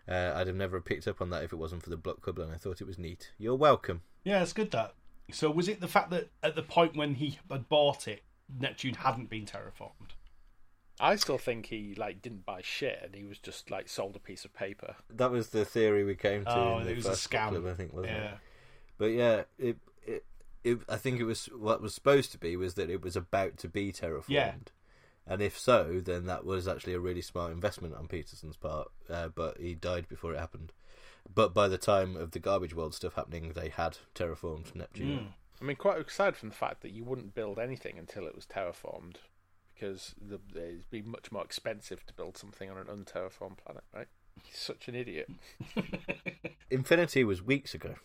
Uh, 0.08 0.34
I'd 0.36 0.48
have 0.48 0.56
never 0.56 0.82
picked 0.82 1.08
up 1.08 1.22
on 1.22 1.30
that 1.30 1.44
if 1.44 1.54
it 1.54 1.58
wasn't 1.58 1.84
for 1.84 1.90
the 1.90 1.98
Block 1.98 2.22
Couple, 2.22 2.44
and 2.44 2.54
I 2.54 2.58
thought 2.58 2.82
it 2.82 2.88
was 2.88 2.98
neat. 2.98 3.32
You're 3.38 3.56
welcome. 3.56 4.02
Yeah, 4.24 4.42
it's 4.42 4.54
good 4.54 4.72
that. 4.72 4.96
So 5.32 5.52
was 5.52 5.68
it 5.68 5.82
the 5.82 5.88
fact 5.88 6.10
that 6.10 6.30
at 6.42 6.56
the 6.56 6.64
point 6.64 6.98
when 6.98 7.16
he 7.16 7.38
had 7.52 7.70
bought 7.70 8.08
it, 8.08 8.24
Neptune 8.60 8.96
hadn't 8.96 9.30
been 9.30 9.46
terraformed? 9.46 10.16
I 11.00 11.16
still 11.16 11.38
think 11.38 11.68
he 11.68 11.96
like 11.96 12.22
didn't 12.22 12.46
buy 12.46 12.62
shit, 12.62 13.00
and 13.04 13.16
he 13.16 13.24
was 13.24 13.40
just 13.40 13.72
like 13.72 13.88
sold 13.88 14.16
a 14.16 14.20
piece 14.20 14.46
of 14.46 14.54
paper. 14.54 14.96
That 15.10 15.32
was 15.32 15.50
the 15.50 15.66
theory 15.66 16.04
we 16.04 16.16
came 16.16 16.44
to. 16.46 16.56
Oh, 16.56 16.78
in 16.80 16.86
the 16.86 16.92
it 16.92 16.96
was 16.98 17.06
a 17.06 17.10
first 17.10 17.30
Book 17.30 17.40
scam. 17.40 17.72
I 17.72 17.74
think, 17.74 17.94
wasn't 17.94 18.14
yeah. 18.14 18.24
it? 18.24 18.38
But 18.98 19.06
yeah, 19.06 19.44
it, 19.58 19.78
it, 20.06 20.26
it, 20.64 20.80
I 20.90 20.98
think 20.98 21.20
it 21.20 21.24
was 21.24 21.46
what 21.46 21.82
was 21.82 21.96
supposed 21.96 22.32
to 22.34 22.38
be 22.38 22.56
was 22.58 22.74
that 22.74 22.90
it 22.90 23.02
was 23.02 23.16
about 23.16 23.58
to 23.60 23.70
be 23.70 23.92
terraformed. 23.92 24.26
Yeah. 24.28 24.54
And 25.26 25.42
if 25.42 25.58
so, 25.58 26.02
then 26.04 26.26
that 26.26 26.44
was 26.44 26.68
actually 26.68 26.94
a 26.94 27.00
really 27.00 27.22
smart 27.22 27.52
investment 27.52 27.94
on 27.96 28.08
Petersen's 28.08 28.58
part. 28.58 28.90
Uh, 29.10 29.30
but 29.30 29.58
he 29.60 29.76
died 29.76 30.08
before 30.10 30.34
it 30.34 30.40
happened. 30.40 30.74
But 31.34 31.54
by 31.54 31.68
the 31.68 31.78
time 31.78 32.18
of 32.18 32.32
the 32.32 32.40
Garbage 32.40 32.74
World 32.74 32.96
stuff 32.96 33.14
happening, 33.14 33.52
they 33.54 33.70
had 33.70 33.98
terraformed 34.16 34.74
Neptune. 34.74 35.20
Mm. 35.20 35.28
I 35.62 35.66
mean, 35.66 35.76
quite 35.76 36.00
aside 36.00 36.36
from 36.36 36.50
the 36.50 36.56
fact 36.56 36.82
that 36.82 36.92
you 36.92 37.04
wouldn't 37.04 37.36
build 37.36 37.60
anything 37.60 37.98
until 37.98 38.26
it 38.26 38.36
was 38.36 38.46
terraformed, 38.46 39.18
because 39.80 40.16
the, 40.20 40.40
it'd 40.56 40.90
be 40.90 41.02
much 41.02 41.32
more 41.32 41.44
expensive 41.44 42.06
to 42.06 42.14
build 42.14 42.38
something 42.38 42.70
on 42.70 42.78
an 42.78 42.86
unterraformed 42.86 43.58
planet, 43.58 43.84
right? 43.96 44.08
He's 44.44 44.58
such 44.58 44.88
an 44.88 44.96
idiot. 44.96 45.30
Infinity 46.72 47.24
was 47.24 47.42
weeks 47.42 47.74
ago. 47.74 47.96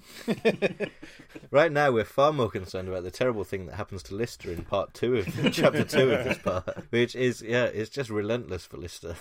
right 1.50 1.70
now, 1.70 1.92
we're 1.92 2.04
far 2.04 2.32
more 2.32 2.50
concerned 2.50 2.88
about 2.88 3.04
the 3.04 3.10
terrible 3.10 3.44
thing 3.44 3.66
that 3.66 3.76
happens 3.76 4.02
to 4.04 4.14
Lister 4.14 4.50
in 4.50 4.64
part 4.64 4.94
two 4.94 5.16
of 5.16 5.26
chapter 5.52 5.84
two 5.84 6.12
of 6.12 6.24
this 6.24 6.38
part, 6.38 6.66
which 6.90 7.14
is 7.14 7.42
yeah, 7.42 7.64
it's 7.64 7.90
just 7.90 8.10
relentless 8.10 8.64
for 8.66 8.78
Lister. 8.78 9.16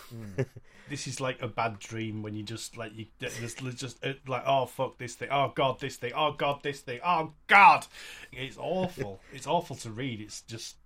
This 0.90 1.08
is 1.08 1.22
like 1.22 1.42
a 1.42 1.48
bad 1.48 1.78
dream 1.78 2.24
when 2.24 2.36
you 2.36 2.42
just 2.42 2.78
like 2.78 2.96
you 2.96 3.06
just, 3.20 3.60
just 3.76 4.04
uh, 4.04 4.14
like 4.28 4.44
oh 4.48 4.66
fuck 4.66 4.98
this 4.98 5.16
thing, 5.16 5.30
oh 5.30 5.52
god 5.54 5.80
this 5.80 5.98
thing, 5.98 6.14
oh 6.16 6.32
god 6.32 6.64
this 6.64 6.80
thing, 6.80 7.00
oh 7.06 7.34
god. 7.48 7.86
It's 8.32 8.58
awful. 8.58 9.20
it's 9.34 9.46
awful 9.46 9.76
to 9.78 9.92
read. 9.92 10.20
It's 10.20 10.42
just 10.42 10.78
unrelenting. 10.78 10.83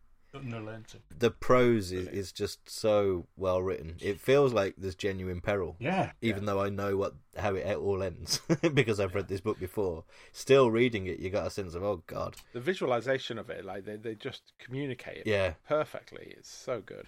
The 1.17 1.31
prose 1.31 1.91
is, 1.91 2.07
is 2.07 2.31
just 2.31 2.69
so 2.69 3.27
well 3.35 3.61
written. 3.61 3.95
It 3.99 4.19
feels 4.19 4.53
like 4.53 4.75
there's 4.77 4.95
genuine 4.95 5.41
peril. 5.41 5.75
Yeah. 5.79 6.11
Even 6.21 6.45
though 6.45 6.61
I 6.61 6.69
know 6.69 6.97
what 6.97 7.15
how 7.37 7.55
it 7.55 7.75
all 7.75 8.01
ends 8.01 8.41
because 8.73 8.99
I've 8.99 9.15
read 9.15 9.27
this 9.27 9.41
book 9.41 9.59
before, 9.59 10.03
still 10.31 10.71
reading 10.71 11.07
it, 11.07 11.19
you 11.19 11.29
got 11.29 11.47
a 11.47 11.51
sense 11.51 11.75
of 11.75 11.83
oh 11.83 12.03
god, 12.07 12.35
The 12.53 12.59
visualization 12.59 13.37
of 13.37 13.49
it, 13.49 13.65
like 13.65 13.85
they, 13.85 13.95
they 13.95 14.15
just 14.15 14.53
communicate 14.59 15.17
it 15.17 15.27
yeah, 15.27 15.53
perfectly. 15.67 16.33
It's 16.37 16.49
so 16.49 16.81
good. 16.81 17.07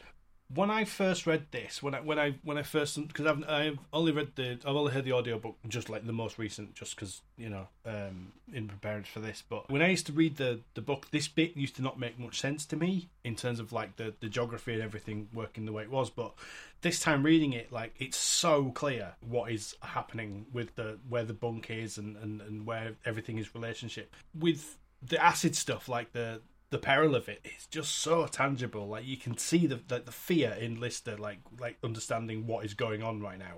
When 0.53 0.71
I 0.71 0.83
first 0.83 1.27
read 1.27 1.45
this, 1.51 1.83
when 1.83 1.93
I 1.93 2.01
when 2.01 2.17
I 2.17 2.35
when 2.43 2.57
I 2.57 2.63
first 2.63 2.95
because 3.07 3.25
I've 3.25 3.47
I've 3.47 3.79
only 3.93 4.11
read 4.11 4.35
the 4.35 4.59
I've 4.65 4.75
only 4.75 4.91
heard 4.91 5.05
the 5.05 5.13
audiobook 5.13 5.57
just 5.67 5.89
like 5.89 6.05
the 6.07 6.13
most 6.13 6.39
recent, 6.39 6.73
just 6.73 6.95
because 6.95 7.21
you 7.37 7.49
know 7.49 7.67
um, 7.85 8.33
in 8.51 8.67
preparing 8.67 9.03
for 9.03 9.19
this. 9.19 9.43
But 9.47 9.69
when 9.69 9.83
I 9.83 9.89
used 9.89 10.07
to 10.07 10.11
read 10.11 10.37
the 10.37 10.61
the 10.73 10.81
book, 10.81 11.11
this 11.11 11.27
bit 11.27 11.55
used 11.55 11.75
to 11.75 11.83
not 11.83 11.99
make 11.99 12.17
much 12.17 12.39
sense 12.39 12.65
to 12.67 12.75
me 12.75 13.09
in 13.23 13.35
terms 13.35 13.59
of 13.59 13.71
like 13.71 13.97
the 13.97 14.13
the 14.21 14.29
geography 14.29 14.73
and 14.73 14.81
everything 14.81 15.29
working 15.33 15.65
the 15.65 15.71
way 15.71 15.83
it 15.83 15.91
was. 15.91 16.09
But 16.09 16.33
this 16.81 16.99
time 16.99 17.21
reading 17.21 17.53
it, 17.53 17.71
like 17.71 17.93
it's 17.99 18.17
so 18.17 18.71
clear 18.71 19.13
what 19.21 19.51
is 19.51 19.75
happening 19.81 20.47
with 20.51 20.75
the 20.75 20.97
where 21.07 21.23
the 21.23 21.33
bunk 21.33 21.69
is 21.69 21.99
and 21.99 22.17
and, 22.17 22.41
and 22.41 22.65
where 22.65 22.93
everything 23.05 23.37
is 23.37 23.53
relationship 23.53 24.15
with 24.33 24.77
the 25.01 25.23
acid 25.23 25.55
stuff, 25.55 25.87
like 25.87 26.11
the 26.11 26.41
the 26.69 26.77
peril 26.77 27.15
of 27.15 27.27
it 27.27 27.41
is 27.43 27.65
just 27.67 27.95
so 27.95 28.25
tangible. 28.27 28.87
Like 28.87 29.05
you 29.05 29.17
can 29.17 29.37
see 29.37 29.67
the 29.67 29.79
the, 29.87 29.99
the 29.99 30.11
fear 30.11 30.51
in 30.59 30.79
Lister, 30.79 31.17
like 31.17 31.39
like 31.59 31.77
understanding 31.83 32.45
what 32.47 32.65
is 32.65 32.73
going 32.73 33.01
on 33.03 33.21
right 33.21 33.39
now. 33.39 33.55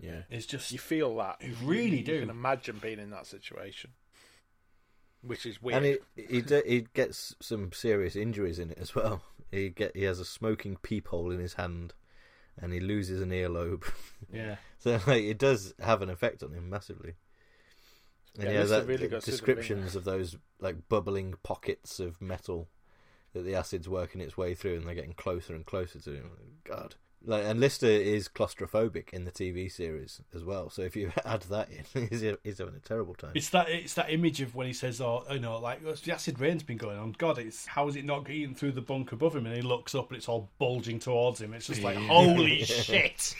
yeah. 0.00 0.22
It's 0.30 0.46
just 0.46 0.70
You 0.72 0.78
feel 0.78 1.16
that. 1.16 1.42
You 1.42 1.54
really 1.62 1.98
you, 1.98 2.04
do. 2.04 2.14
You 2.14 2.20
can 2.20 2.30
imagine 2.30 2.78
being 2.80 2.98
in 3.00 3.10
that 3.10 3.26
situation, 3.26 3.90
which 5.22 5.44
is 5.44 5.60
weird. 5.60 5.76
And 5.78 5.86
it, 5.86 6.02
he 6.16 6.40
d- 6.42 6.62
he 6.66 6.86
gets 6.94 7.34
some 7.40 7.72
serious 7.72 8.14
injuries 8.16 8.58
in 8.58 8.70
it 8.70 8.78
as 8.78 8.94
well. 8.94 9.22
He 9.50 9.70
get 9.70 9.96
he 9.96 10.02
has 10.02 10.20
a 10.20 10.26
smoking 10.26 10.76
peephole 10.82 11.30
in 11.30 11.40
his 11.40 11.54
hand, 11.54 11.94
and 12.60 12.70
he 12.70 12.80
loses 12.80 13.22
an 13.22 13.30
earlobe. 13.30 13.82
yeah. 14.32 14.56
So 14.78 15.00
like 15.06 15.22
it 15.24 15.38
does 15.38 15.72
have 15.80 16.02
an 16.02 16.10
effect 16.10 16.42
on 16.42 16.52
him 16.52 16.68
massively. 16.68 17.14
And 18.38 18.52
Yeah, 18.52 18.64
that, 18.64 18.86
really 18.86 19.06
the 19.06 19.08
goes 19.08 19.24
through 19.24 19.32
the 19.32 19.36
descriptions 19.36 19.96
of 19.96 20.04
those 20.04 20.36
like 20.60 20.88
bubbling 20.88 21.34
pockets 21.42 22.00
of 22.00 22.20
metal 22.22 22.68
that 23.34 23.42
the 23.42 23.54
acid's 23.54 23.88
working 23.88 24.20
its 24.20 24.36
way 24.36 24.54
through, 24.54 24.76
and 24.76 24.86
they're 24.86 24.94
getting 24.94 25.12
closer 25.12 25.54
and 25.54 25.66
closer 25.66 25.98
to 26.00 26.12
him. 26.12 26.30
God, 26.64 26.94
like 27.24 27.44
and 27.44 27.60
Lister 27.60 27.86
is 27.86 28.28
claustrophobic 28.28 29.10
in 29.12 29.24
the 29.24 29.30
TV 29.30 29.70
series 29.70 30.20
as 30.34 30.44
well. 30.44 30.70
So 30.70 30.82
if 30.82 30.94
you 30.96 31.12
add 31.24 31.42
that 31.42 31.68
in, 31.70 32.08
he's, 32.10 32.24
he's 32.42 32.58
having 32.58 32.74
a 32.74 32.80
terrible 32.80 33.14
time. 33.14 33.32
It's 33.34 33.50
that 33.50 33.68
it's 33.68 33.94
that 33.94 34.10
image 34.10 34.40
of 34.40 34.54
when 34.54 34.66
he 34.66 34.72
says, 34.72 35.00
"Oh, 35.00 35.24
you 35.30 35.40
know, 35.40 35.58
like 35.58 35.80
"Oh, 35.86 35.92
the 35.92 36.12
acid 36.12 36.38
rain's 36.38 36.62
been 36.62 36.76
going 36.76 36.98
on. 36.98 37.14
God, 37.18 37.38
it's 37.38 37.66
how 37.66 37.88
is 37.88 37.96
it 37.96 38.04
not 38.04 38.24
getting 38.24 38.54
through 38.54 38.72
the 38.72 38.82
bunk 38.82 39.12
above 39.12 39.34
him?" 39.34 39.46
And 39.46 39.54
he 39.54 39.62
looks 39.62 39.94
up 39.94 40.08
and 40.08 40.16
it's 40.16 40.28
all 40.28 40.50
bulging 40.58 40.98
towards 40.98 41.40
him. 41.40 41.54
It's 41.54 41.66
just 41.66 41.82
like, 41.82 41.96
holy 42.08 42.64
shit! 42.64 43.34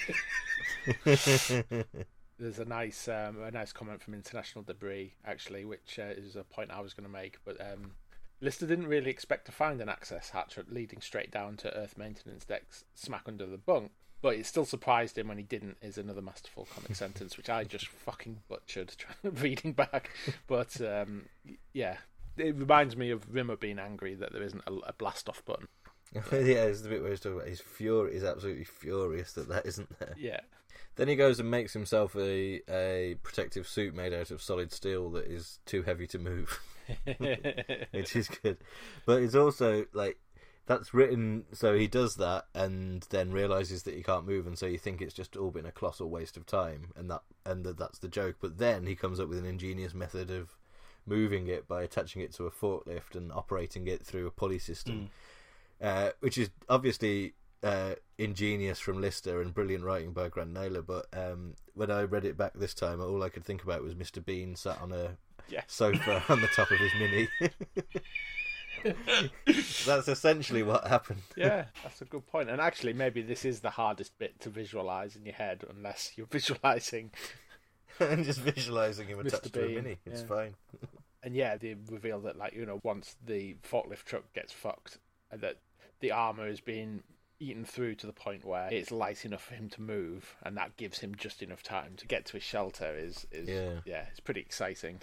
There's 2.39 2.59
a 2.59 2.65
nice 2.65 3.09
um, 3.09 3.43
a 3.43 3.51
nice 3.51 3.73
comment 3.73 4.03
from 4.03 4.15
International 4.15 4.63
Debris 4.63 5.15
actually, 5.25 5.65
which 5.65 5.99
uh, 5.99 6.15
is 6.17 6.37
a 6.37 6.45
point 6.45 6.71
I 6.71 6.81
was 6.81 6.95
going 6.95 7.07
to 7.07 7.13
make. 7.13 7.39
But 7.45 7.61
um, 7.61 7.93
Lister 8.41 8.67
didn't 8.67 8.87
really 8.87 9.11
expect 9.11 9.47
to 9.47 9.53
find 9.53 9.81
an 9.81 9.89
access 9.89 10.31
hatch 10.31 10.59
leading 10.69 11.01
straight 11.01 11.31
down 11.31 11.57
to 11.59 11.77
Earth 11.77 11.99
maintenance 11.99 12.45
decks 12.45 12.85
smack 12.95 13.23
under 13.27 13.47
the 13.47 13.59
bunk, 13.59 13.91
but 14.23 14.37
it 14.37 14.47
still 14.47 14.65
surprised 14.65 15.19
him 15.19 15.29
when 15.29 15.39
he 15.39 15.45
didn't, 15.45 15.77
is 15.83 15.99
another 15.99 16.23
masterful 16.23 16.69
comic 16.73 16.95
sentence, 16.97 17.37
which 17.37 17.51
I 17.51 17.65
just 17.65 17.89
fucking 17.89 18.41
butchered 18.49 18.95
reading 19.23 19.73
back. 19.73 20.11
But 20.47 20.81
um, 20.81 21.27
yeah, 21.73 21.97
it 22.37 22.55
reminds 22.55 22.97
me 22.97 23.11
of 23.11 23.35
Rimmer 23.35 23.57
being 23.57 23.79
angry 23.79 24.15
that 24.15 24.33
there 24.33 24.43
isn't 24.43 24.63
a, 24.67 24.73
a 24.73 24.93
blast 24.93 25.29
off 25.29 25.45
button. 25.45 25.69
yeah, 26.33 26.65
it's 26.65 26.83
the 26.83 26.89
bit 26.89 27.03
where 27.03 27.11
he's 27.11 27.21
talking 27.21 27.39
about 27.39 27.49
his 27.49 27.61
fury. 27.61 28.15
He's 28.15 28.25
absolutely 28.25 28.65
furious 28.65 29.33
that 29.33 29.49
that 29.49 29.67
isn't 29.67 29.99
there. 29.99 30.15
Yeah. 30.19 30.41
Then 30.97 31.09
he 31.09 31.17
goes 31.17 31.39
and 31.39 31.51
makes 31.51 31.73
himself 31.73 32.17
a 32.17 32.61
a 32.69 33.17
protective 33.23 33.69
suit 33.69 33.95
made 33.95 34.13
out 34.13 34.31
of 34.31 34.43
solid 34.43 34.73
steel 34.73 35.11
that 35.11 35.27
is 35.27 35.61
too 35.65 35.83
heavy 35.83 36.07
to 36.09 36.19
move, 36.19 36.61
which 37.93 38.17
is 38.17 38.29
good. 38.29 38.59
But 39.07 39.23
it's 39.23 39.37
also 39.37 39.87
like 39.93 40.19
that's 40.67 40.93
written 40.93 41.45
so 41.53 41.75
he 41.75 41.87
does 41.87 42.17
that 42.17 42.45
and 42.55 43.07
then 43.11 43.31
realizes 43.31 43.85
that 43.85 43.95
he 43.95 44.03
can't 44.03 44.27
move, 44.27 44.47
and 44.47 44.59
so 44.59 44.67
you 44.67 44.77
think 44.77 45.01
it's 45.01 45.15
just 45.15 45.37
all 45.37 45.53
been 45.53 45.67
a 45.67 45.73
colossal 45.73 46.11
waste 46.11 46.37
of 46.37 46.47
time, 46.47 46.93
and 46.97 47.09
that 47.11 47.23
and 47.47 47.65
that 47.65 47.79
that's 47.79 48.01
the 48.01 48.09
joke. 48.09 48.37
But 48.41 48.59
then 48.59 48.87
he 48.87 48.97
comes 48.97 49.21
up 49.21 49.29
with 49.29 49.39
an 49.39 49.47
ingenious 49.47 49.95
method 49.95 50.31
of 50.31 50.57
moving 51.07 51.49
it 51.49 51.67
by 51.67 51.83
attaching 51.83 52.23
it 52.23 52.35
to 52.35 52.47
a 52.47 52.51
forklift 52.51 53.15
and 53.15 53.33
operating 53.33 53.87
it 53.87 54.05
through 54.05 54.27
a 54.27 54.31
pulley 54.31 54.59
system, 54.59 54.99
hmm. 54.99 55.07
Uh, 55.81 56.11
which 56.21 56.39
is 56.39 56.51
obviously 56.69 57.35
uh, 57.63 57.95
ingenious 58.17 58.79
from 58.79 59.01
Lister 59.01 59.41
and 59.41 59.55
brilliant 59.55 59.85
writing 59.85 60.13
by 60.13 60.29
Grant 60.29 60.53
Naylor. 60.53 60.83
But 60.83 61.07
um, 61.13 61.55
when 61.75 61.91
I 61.91 62.03
read 62.03 62.25
it 62.25 62.37
back 62.37 62.53
this 62.55 62.75
time, 62.75 63.01
all 63.01 63.23
I 63.23 63.29
could 63.29 63.45
think 63.45 63.63
about 63.63 63.83
was 63.83 63.95
Mr. 63.95 64.25
Bean 64.25 64.57
sat 64.57 64.81
on 64.81 64.93
a 64.93 65.17
Yes. 65.49 65.65
sofa 65.69 66.23
on 66.29 66.41
the 66.43 66.49
top 66.49 66.71
of 66.71 66.79
his 66.79 66.93
mini. 66.99 67.29
That's 69.87 70.09
essentially 70.09 70.63
what 70.63 70.87
happened. 70.87 71.23
yeah, 71.37 71.65
that's 71.83 72.01
a 72.01 72.05
good 72.05 72.27
point. 72.27 72.49
And 72.49 72.61
actually, 72.61 72.93
maybe 72.93 73.23
this 73.23 73.45
is 73.45 73.61
the 73.61 73.71
hardest 73.71 74.17
bit 74.19 74.39
to 74.41 74.51
visualize 74.51 75.17
in 75.17 75.25
your 75.25 75.35
head, 75.35 75.65
unless 75.69 76.13
you're 76.17 76.27
visualizing. 76.27 77.11
and 78.01 78.25
just 78.25 78.41
visualizing 78.41 79.09
him 79.09 79.19
Mr. 79.19 79.27
attached 79.27 79.53
to 79.55 79.65
a 79.65 79.69
mini. 79.69 79.99
It's 80.07 80.21
yeah. 80.21 80.27
fine. 80.27 80.55
And 81.23 81.35
yeah, 81.35 81.57
they 81.57 81.75
reveal 81.91 82.21
that, 82.21 82.37
like, 82.37 82.53
you 82.55 82.65
know, 82.65 82.81
once 82.85 83.17
the 83.27 83.57
forklift 83.69 84.05
truck 84.05 84.33
gets 84.33 84.53
fucked, 84.53 84.99
that 85.33 85.57
the 86.01 86.13
armor 86.13 86.47
is 86.47 86.61
being 86.61 87.03
eaten 87.41 87.65
through 87.65 87.95
to 87.95 88.07
the 88.07 88.13
point 88.13 88.45
where 88.45 88.69
it's 88.73 88.91
light 88.91 89.25
enough 89.25 89.45
for 89.45 89.55
him 89.55 89.69
to 89.71 89.81
move, 89.81 90.37
and 90.43 90.57
that 90.57 90.77
gives 90.77 90.99
him 90.99 91.15
just 91.15 91.43
enough 91.43 91.63
time 91.63 91.95
to 91.97 92.07
get 92.07 92.27
to 92.27 92.33
his 92.35 92.43
shelter. 92.43 92.95
Is 92.97 93.27
is 93.31 93.49
Yeah. 93.49 93.81
yeah, 93.85 94.05
it's 94.11 94.21
pretty 94.21 94.41
exciting. 94.41 95.01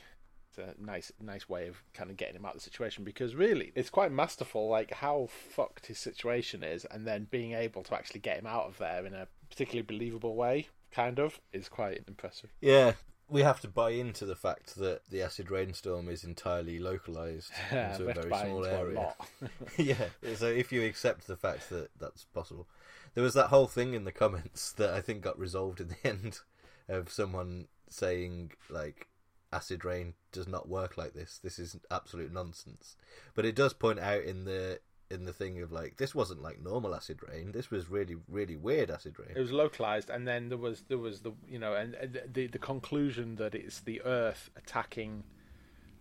It's 0.50 0.58
a 0.58 0.82
nice 0.82 1.12
nice 1.22 1.50
way 1.50 1.68
of 1.68 1.84
kind 1.94 2.10
of 2.10 2.18
getting 2.18 2.36
him 2.36 2.46
out 2.46 2.56
of 2.56 2.62
the 2.62 2.64
situation 2.64 3.04
because 3.04 3.36
really 3.36 3.74
it's 3.76 3.90
quite 3.90 4.12
masterful 4.12 4.70
like 4.70 4.94
how 4.94 5.28
fucked 5.50 5.88
his 5.88 6.00
situation 6.00 6.64
is 6.64 6.86
and 6.86 7.06
then 7.06 7.28
being 7.30 7.52
able 7.52 7.84
to 7.84 7.94
actually 7.94 8.22
get 8.22 8.38
him 8.38 8.48
out 8.48 8.66
of 8.66 8.78
there 8.78 9.06
in 9.06 9.14
a 9.14 9.28
particularly 9.50 9.82
believable 9.86 10.36
way 10.36 10.70
kind 10.92 11.20
of 11.20 11.42
is 11.52 11.68
quite 11.68 12.02
impressive 12.08 12.54
Yeah, 12.62 12.94
we 13.30 13.42
have 13.42 13.60
to 13.62 13.68
buy 13.68 13.92
into 13.92 14.26
the 14.26 14.36
fact 14.36 14.76
that 14.76 15.02
the 15.10 15.22
acid 15.22 15.50
rainstorm 15.50 16.10
is 16.10 16.24
entirely 16.24 16.80
localized 16.80 17.52
into 17.72 18.08
a 18.08 18.14
very 18.14 18.30
small 18.30 18.66
area. 18.66 19.14
yeah, 19.78 20.08
so 20.36 20.48
if 20.48 20.72
you 20.72 20.84
accept 20.84 21.28
the 21.28 21.36
fact 21.36 21.70
that 21.70 21.90
that's 22.00 22.26
possible, 22.26 22.68
there 23.14 23.24
was 23.24 23.34
that 23.34 23.48
whole 23.48 23.68
thing 23.68 23.94
in 23.94 24.04
the 24.04 24.12
comments 24.12 24.72
that 24.74 24.94
I 24.94 25.02
think 25.02 25.22
got 25.22 25.40
resolved 25.40 25.82
in 25.82 25.90
the 25.90 26.08
end 26.08 26.40
of 26.88 27.12
someone 27.12 27.68
saying 27.90 28.52
like 28.70 29.08
acid 29.52 29.86
rain 29.86 30.14
does 30.32 30.48
not 30.48 30.68
work 30.68 30.98
like 30.98 31.14
this. 31.14 31.40
This 31.42 31.58
is 31.58 31.78
absolute 31.90 32.32
nonsense. 32.32 32.96
But 33.34 33.46
it 33.46 33.56
does 33.56 33.74
point 33.74 34.00
out 34.00 34.24
in 34.24 34.46
the 34.46 34.80
in 35.12 35.26
the 35.26 35.34
thing 35.34 35.62
of 35.62 35.72
like 35.72 35.98
this 35.98 36.16
wasn't 36.16 36.42
like 36.42 36.62
normal 36.62 36.96
acid 36.96 37.20
rain. 37.28 37.52
This 37.52 37.70
was 37.70 37.90
really 37.90 38.16
really 38.28 38.56
weird 38.56 38.90
acid 38.90 39.18
rain. 39.20 39.34
It 39.36 39.40
was 39.40 39.52
localized, 39.52 40.10
and 40.10 40.28
then 40.28 40.50
there 40.50 40.58
was 40.58 40.84
there 40.88 40.98
was 40.98 41.22
the 41.22 41.32
you 41.48 41.60
know, 41.60 41.74
and 41.74 41.94
and 41.96 42.20
the 42.32 42.48
the 42.48 42.60
conclusion 42.60 43.36
that 43.36 43.54
it's 43.56 43.82
the 43.82 44.02
Earth 44.04 44.50
attacking 44.56 45.24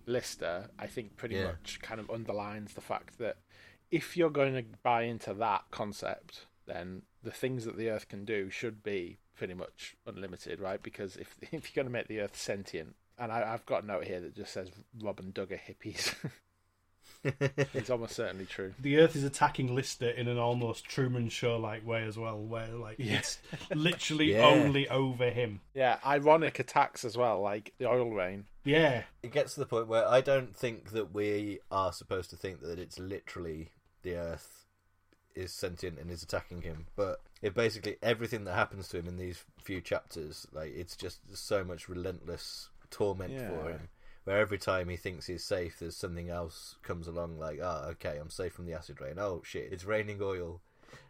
Lister. 0.07 0.71
I 0.79 0.87
think 0.87 1.17
pretty 1.17 1.37
Yeah. 1.37 1.45
much 1.47 1.81
kind 1.83 2.01
of 2.01 2.11
underlines 2.11 2.75
the 2.75 2.81
fact 2.81 3.19
that 3.19 3.39
if 3.91 4.17
you're 4.17 4.31
going 4.31 4.55
to 4.55 4.65
buy 4.83 5.03
into 5.03 5.33
that 5.35 5.65
concept, 5.71 6.47
then 6.67 7.03
the 7.23 7.31
things 7.31 7.65
that 7.65 7.77
the 7.77 7.91
Earth 7.91 8.09
can 8.09 8.25
do 8.25 8.51
should 8.51 8.83
be 8.83 9.19
pretty 9.37 9.55
much 9.55 9.97
unlimited, 10.07 10.61
right? 10.61 10.83
Because 10.83 11.17
if 11.17 11.37
if 11.53 11.75
you're 11.75 11.83
going 11.85 11.87
to 11.93 11.99
make 11.99 12.09
the 12.09 12.21
Earth 12.21 12.37
sentient, 12.37 12.97
and 13.19 13.31
I, 13.31 13.53
I've 13.53 13.67
got 13.67 13.83
a 13.85 13.87
note 13.87 14.05
here 14.05 14.21
that 14.21 14.35
just 14.35 14.53
says 14.53 14.71
Rob 15.01 15.21
and 15.21 15.33
Doug 15.33 15.53
are 15.53 15.57
hippies. 15.61 16.15
it's 17.75 17.91
almost 17.91 18.15
certainly 18.15 18.47
true. 18.47 18.75
The 18.79 18.99
Earth 18.99 19.17
is 19.17 19.25
attacking 19.25 19.75
Lister 19.75 20.09
in 20.11 20.29
an 20.29 20.39
almost 20.39 20.85
Truman 20.85 21.29
Show 21.29 21.57
like 21.59 21.87
way 21.87 22.03
as 22.05 22.19
well, 22.19 22.39
where 22.41 22.69
like 22.69 22.97
Yeah. 22.99 23.19
it's 23.19 23.39
literally 23.75 24.33
Yeah. 24.35 24.47
only 24.47 24.89
over 24.89 25.31
him. 25.31 25.61
Yeah, 25.75 25.99
ironic 26.05 26.59
attacks 26.59 27.05
as 27.05 27.17
well, 27.17 27.41
like 27.41 27.73
the 27.79 27.89
oil 27.89 28.11
rain. 28.11 28.45
Yeah, 28.65 29.03
it 29.23 29.33
gets 29.33 29.55
to 29.55 29.61
the 29.61 29.67
point 29.67 29.89
where 29.89 30.07
I 30.09 30.21
don't 30.21 30.57
think 30.57 30.91
that 30.93 31.13
we 31.15 31.61
are 31.71 31.93
supposed 31.93 32.31
to 32.31 32.37
think 32.37 32.61
that 32.63 32.79
it's 32.79 32.99
literally 32.99 33.71
the 34.03 34.17
Earth 34.17 34.65
is 35.35 35.53
sentient 35.53 35.99
and 35.99 36.11
is 36.11 36.23
attacking 36.23 36.63
him, 36.63 36.87
but 36.95 37.21
it 37.43 37.55
basically 37.55 37.97
everything 38.03 38.45
that 38.45 38.55
happens 38.55 38.89
to 38.89 38.99
him 38.99 39.09
in 39.09 39.17
these 39.17 39.43
few 39.63 39.81
chapters, 39.81 40.47
like 40.53 40.73
it's 40.75 40.95
just 40.97 41.19
so 41.37 41.65
much 41.65 41.89
relentless 41.89 42.69
torment 42.91 43.33
Yeah. 43.33 43.49
for 43.49 43.71
him. 43.71 43.89
Where 44.25 44.39
every 44.39 44.59
time 44.59 44.89
he 44.89 44.97
thinks 44.97 45.27
he's 45.27 45.45
safe, 45.45 45.79
there's 45.79 45.97
something 45.97 46.31
else 46.31 46.77
comes 46.83 47.07
along. 47.07 47.39
Like, 47.39 47.61
oh, 47.63 47.89
okay, 47.93 48.19
I'm 48.19 48.31
safe 48.31 48.55
from 48.55 48.67
the 48.67 48.73
acid 48.73 49.01
rain. 49.01 49.19
Oh 49.19 49.43
shit, 49.45 49.73
it's 49.73 49.85
raining 49.85 50.19
oil. 50.23 50.61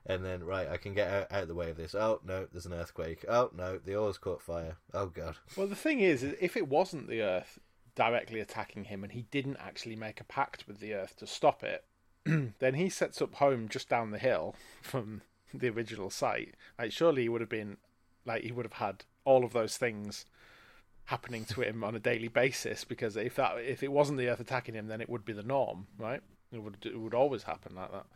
And 0.06 0.24
then, 0.24 0.44
right, 0.44 0.68
I 0.68 0.76
can 0.76 0.94
get 0.94 1.10
out, 1.10 1.32
out 1.32 1.42
of 1.42 1.48
the 1.48 1.54
way 1.54 1.70
of 1.70 1.76
this. 1.76 1.94
Oh 1.94 2.20
no, 2.24 2.46
there's 2.50 2.66
an 2.66 2.74
earthquake. 2.74 3.24
Oh 3.28 3.50
no, 3.56 3.78
the 3.78 3.96
oil's 3.96 4.18
caught 4.18 4.42
fire. 4.42 4.76
Oh 4.92 5.06
god. 5.06 5.36
Well, 5.56 5.66
the 5.66 5.76
thing 5.76 6.00
is, 6.00 6.22
is 6.22 6.34
if 6.40 6.56
it 6.56 6.68
wasn't 6.68 7.08
the 7.08 7.22
Earth 7.22 7.58
directly 7.94 8.40
attacking 8.40 8.84
him 8.84 9.04
and 9.04 9.12
he 9.12 9.22
didn't 9.30 9.58
actually 9.60 9.96
make 9.96 10.20
a 10.20 10.24
pact 10.24 10.66
with 10.66 10.80
the 10.80 10.94
Earth 10.94 11.16
to 11.18 11.26
stop 11.26 11.62
it, 11.62 11.84
then 12.58 12.74
he 12.74 12.88
sets 12.88 13.22
up 13.22 13.36
home 13.36 13.68
just 13.68 13.88
down 13.88 14.10
the 14.10 14.18
hill 14.18 14.54
from 14.82 15.22
the 15.52 15.68
original 15.68 16.10
site. 16.10 16.54
Like, 16.78 16.92
surely 16.92 17.22
he 17.22 17.28
would 17.28 17.40
have 17.40 17.50
been, 17.50 17.76
like, 18.24 18.42
he 18.42 18.52
would 18.52 18.64
have 18.64 18.74
had 18.74 19.04
all 19.24 19.44
of 19.44 19.52
those 19.52 19.76
things 19.76 20.26
happening 21.06 21.44
to 21.44 21.60
him 21.60 21.84
on 21.84 21.94
a 21.94 22.00
daily 22.00 22.28
basis 22.28 22.84
because 22.84 23.16
if 23.16 23.36
that 23.36 23.58
if 23.58 23.82
it 23.82 23.92
wasn't 23.92 24.18
the 24.18 24.28
Earth 24.28 24.40
attacking 24.40 24.74
him, 24.74 24.86
then 24.86 25.00
it 25.00 25.08
would 25.08 25.24
be 25.24 25.32
the 25.32 25.42
norm, 25.42 25.86
right? 25.98 26.20
It 26.52 26.62
would 26.62 26.76
it 26.84 26.98
would 26.98 27.14
always 27.14 27.42
happen 27.42 27.74
like 27.74 27.90
that. 27.92 28.06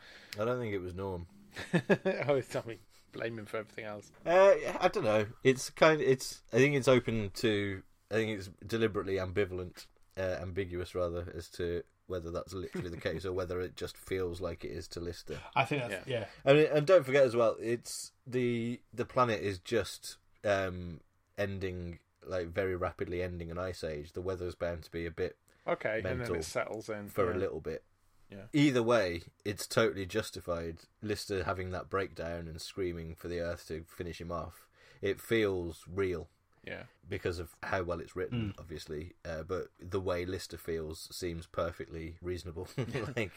I 0.40 0.44
don't 0.44 0.60
think 0.60 0.72
it 0.72 0.80
was 0.80 0.94
Norm. 0.94 1.26
that. 1.72 2.26
oh, 2.28 2.58
I 2.58 2.68
mean, 2.68 2.78
blame 3.12 3.38
him 3.38 3.46
for 3.46 3.58
everything 3.58 3.84
else. 3.84 4.10
Uh, 4.24 4.54
I 4.80 4.88
don't 4.88 5.04
know. 5.04 5.26
It's 5.42 5.70
kind. 5.70 6.00
Of, 6.00 6.06
it's. 6.06 6.42
I 6.52 6.56
think 6.56 6.74
it's 6.76 6.88
open 6.88 7.30
to. 7.34 7.82
I 8.10 8.14
think 8.14 8.38
it's 8.38 8.50
deliberately 8.66 9.16
ambivalent, 9.16 9.86
uh, 10.16 10.36
ambiguous 10.40 10.94
rather, 10.94 11.32
as 11.36 11.48
to 11.50 11.82
whether 12.06 12.30
that's 12.30 12.54
literally 12.54 12.88
the 12.88 12.96
case 12.96 13.26
or 13.26 13.32
whether 13.32 13.60
it 13.60 13.76
just 13.76 13.96
feels 13.96 14.40
like 14.40 14.64
it 14.64 14.70
is 14.70 14.88
to 14.88 15.00
Lister. 15.00 15.38
I 15.54 15.64
think 15.64 15.88
that's 15.88 16.06
yeah. 16.06 16.24
And 16.44 16.58
and 16.58 16.86
don't 16.86 17.04
forget 17.04 17.24
as 17.24 17.34
well, 17.34 17.56
it's 17.60 18.12
the 18.26 18.80
the 18.94 19.04
planet 19.04 19.42
is 19.42 19.58
just 19.58 20.16
um, 20.44 21.00
ending 21.36 21.98
like 22.26 22.48
very 22.48 22.76
rapidly 22.76 23.22
ending 23.22 23.50
an 23.50 23.58
ice 23.58 23.82
age. 23.84 24.12
The 24.12 24.20
weather's 24.20 24.54
bound 24.54 24.82
to 24.84 24.90
be 24.90 25.06
a 25.06 25.10
bit 25.10 25.36
Okay, 25.66 26.00
and 26.04 26.20
then 26.20 26.34
it 26.34 26.44
settles 26.44 26.88
in 26.88 27.08
for 27.08 27.30
a 27.30 27.36
little 27.36 27.60
bit. 27.60 27.82
Yeah. 28.30 28.44
Either 28.52 28.82
way, 28.82 29.22
it's 29.44 29.66
totally 29.66 30.06
justified. 30.06 30.78
Lister 31.02 31.44
having 31.44 31.70
that 31.70 31.90
breakdown 31.90 32.46
and 32.48 32.60
screaming 32.60 33.14
for 33.14 33.28
the 33.28 33.40
Earth 33.40 33.66
to 33.68 33.84
finish 33.86 34.20
him 34.20 34.32
off. 34.32 34.66
It 35.00 35.20
feels 35.20 35.84
real. 35.92 36.28
Yeah. 36.66 36.82
because 37.08 37.38
of 37.38 37.56
how 37.62 37.82
well 37.82 37.98
it's 38.00 38.14
written, 38.14 38.52
obviously. 38.58 39.14
Uh, 39.24 39.42
but 39.42 39.68
the 39.80 40.00
way 40.00 40.26
Lister 40.26 40.58
feels 40.58 41.08
seems 41.10 41.46
perfectly 41.46 42.16
reasonable. 42.20 42.68
like 43.16 43.32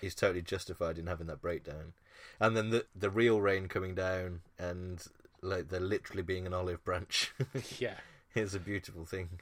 he's 0.00 0.14
totally 0.14 0.42
justified 0.42 0.96
in 0.96 1.08
having 1.08 1.26
that 1.26 1.40
breakdown. 1.40 1.94
And 2.38 2.56
then 2.56 2.70
the 2.70 2.86
the 2.94 3.10
real 3.10 3.40
rain 3.40 3.66
coming 3.66 3.96
down 3.96 4.42
and 4.56 5.04
like 5.42 5.68
there 5.68 5.80
literally 5.80 6.22
being 6.22 6.46
an 6.46 6.54
olive 6.54 6.84
branch 6.84 7.32
Yeah. 7.78 7.96
Is 8.36 8.54
a 8.54 8.60
beautiful 8.60 9.04
thing. 9.04 9.40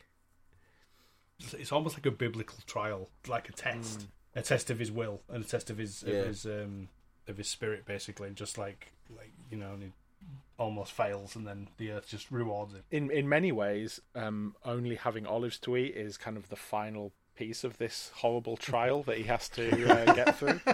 It's, 1.41 1.55
it's 1.55 1.73
almost 1.73 1.97
like 1.97 2.07
a 2.07 2.11
biblical 2.11 2.59
trial, 2.67 3.11
like 3.29 3.49
a 3.49 3.53
test, 3.53 4.07
a 4.35 4.43
test 4.43 4.71
of 4.71 4.79
his 4.79 4.91
will 4.93 5.21
and 5.29 5.45
a 5.45 5.47
test 5.49 5.71
of 5.71 5.79
his 5.79 6.03
Yeah. 6.07 6.15
of 6.15 6.27
his 6.29 6.47
um, 6.47 6.89
of 7.27 7.37
his 7.37 7.49
spirit, 7.49 7.85
basically. 7.87 8.29
And 8.29 8.37
just 8.37 8.57
like 8.59 8.93
like 9.17 9.33
you 9.51 9.57
know, 9.57 9.73
and 9.73 9.83
he 9.83 9.93
almost 10.59 10.93
fails, 10.93 11.35
and 11.37 11.47
then 11.47 11.69
the 11.77 11.91
earth 11.91 12.09
just 12.09 12.31
rewards 12.31 12.73
him. 12.75 12.83
in 12.91 13.11
in 13.11 13.29
many 13.29 13.53
ways, 13.53 14.01
um, 14.15 14.55
only 14.65 14.95
having 14.97 15.27
olives 15.27 15.59
to 15.59 15.77
eat 15.77 15.95
is 15.97 16.17
kind 16.17 16.37
of 16.37 16.49
the 16.49 16.57
final 16.57 17.13
piece 17.37 17.65
of 17.65 17.77
this 17.79 18.13
horrible 18.15 18.57
trial 18.57 19.03
that 19.03 19.17
he 19.19 19.25
has 19.25 19.49
to 19.49 19.67
uh, 20.09 20.15
get 20.15 20.39
through. 20.39 20.61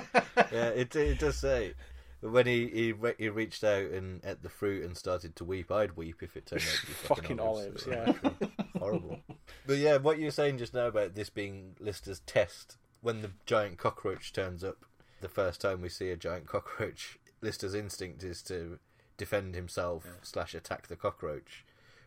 yeah, 0.53 0.69
it 0.69 0.95
it 0.95 1.19
does 1.19 1.37
say. 1.39 1.73
When 2.21 2.47
he, 2.47 2.67
he 2.69 2.95
he 3.19 3.29
reached 3.31 3.65
out 3.65 3.91
and 3.91 4.21
ate 4.25 4.43
the 4.43 4.49
fruit 4.51 4.85
and 4.85 4.97
started 4.97 5.37
to 5.37 5.45
weep, 5.45 5.71
I'd 5.73 5.97
weep 5.97 6.23
if 6.23 6.37
it 6.37 6.47
turned 6.47 6.63
out 6.63 6.69
to 6.81 6.87
be 6.87 6.93
fucking, 6.93 7.23
Fucking 7.23 7.41
olives. 7.41 7.87
olives, 7.87 8.15
yeah. 8.41 8.49
horrible. 8.79 9.21
But 9.67 9.79
yeah, 9.79 9.97
what 9.97 10.19
you 10.19 10.27
were 10.27 10.31
saying 10.31 10.59
just 10.59 10.75
now 10.75 10.87
about 10.87 11.15
this 11.15 11.31
being 11.31 11.77
Lister's 11.81 12.21
test 12.21 12.77
when 13.01 13.23
the 13.23 13.31
giant 13.47 13.79
cockroach 13.79 14.33
turns 14.33 14.63
up, 14.63 14.85
the 15.23 15.29
first 15.29 15.61
time 15.61 15.81
we 15.81 15.89
see 15.89 16.11
a 16.11 16.17
giant 16.17 16.47
cockroach, 16.47 17.19
Lister's 17.41 17.75
instinct 17.75 18.23
is 18.23 18.43
to 18.43 18.79
defend 19.17 19.55
himself 19.55 20.07
slash 20.23 20.55
attack 20.55 20.89
the 20.89 20.97
cockroach. 20.97 21.65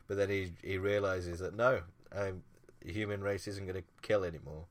But 0.07 0.17
then 0.17 0.29
he 0.29 0.53
he 0.63 0.77
realizes 0.77 1.39
that 1.39 1.55
no, 1.55 1.81
um, 2.11 2.43
the 2.81 2.91
human 2.91 3.21
race 3.21 3.47
isn't 3.47 3.65
going 3.65 3.81
to 3.81 3.87
kill 4.01 4.23
anymore. 4.23 4.65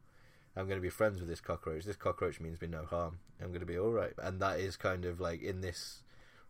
I'm 0.55 0.67
going 0.67 0.79
to 0.79 0.83
be 0.83 0.91
friends 0.91 1.19
with 1.19 1.29
this 1.29 1.41
cockroach. 1.41 1.85
This 1.85 1.97
cockroach 1.97 2.39
means 2.39 2.61
me 2.61 2.69
no 2.69 2.85
harm. 2.85 3.19
I'm 3.43 3.49
going 3.49 3.61
to 3.61 3.67
be 3.67 3.79
all 3.79 3.91
right. 3.91 4.13
And 4.19 4.41
that 4.41 4.61
is 4.61 4.77
kind 4.77 5.05
of 5.05 5.21
like 5.21 5.43
in 5.43 5.61
this 5.61 6.03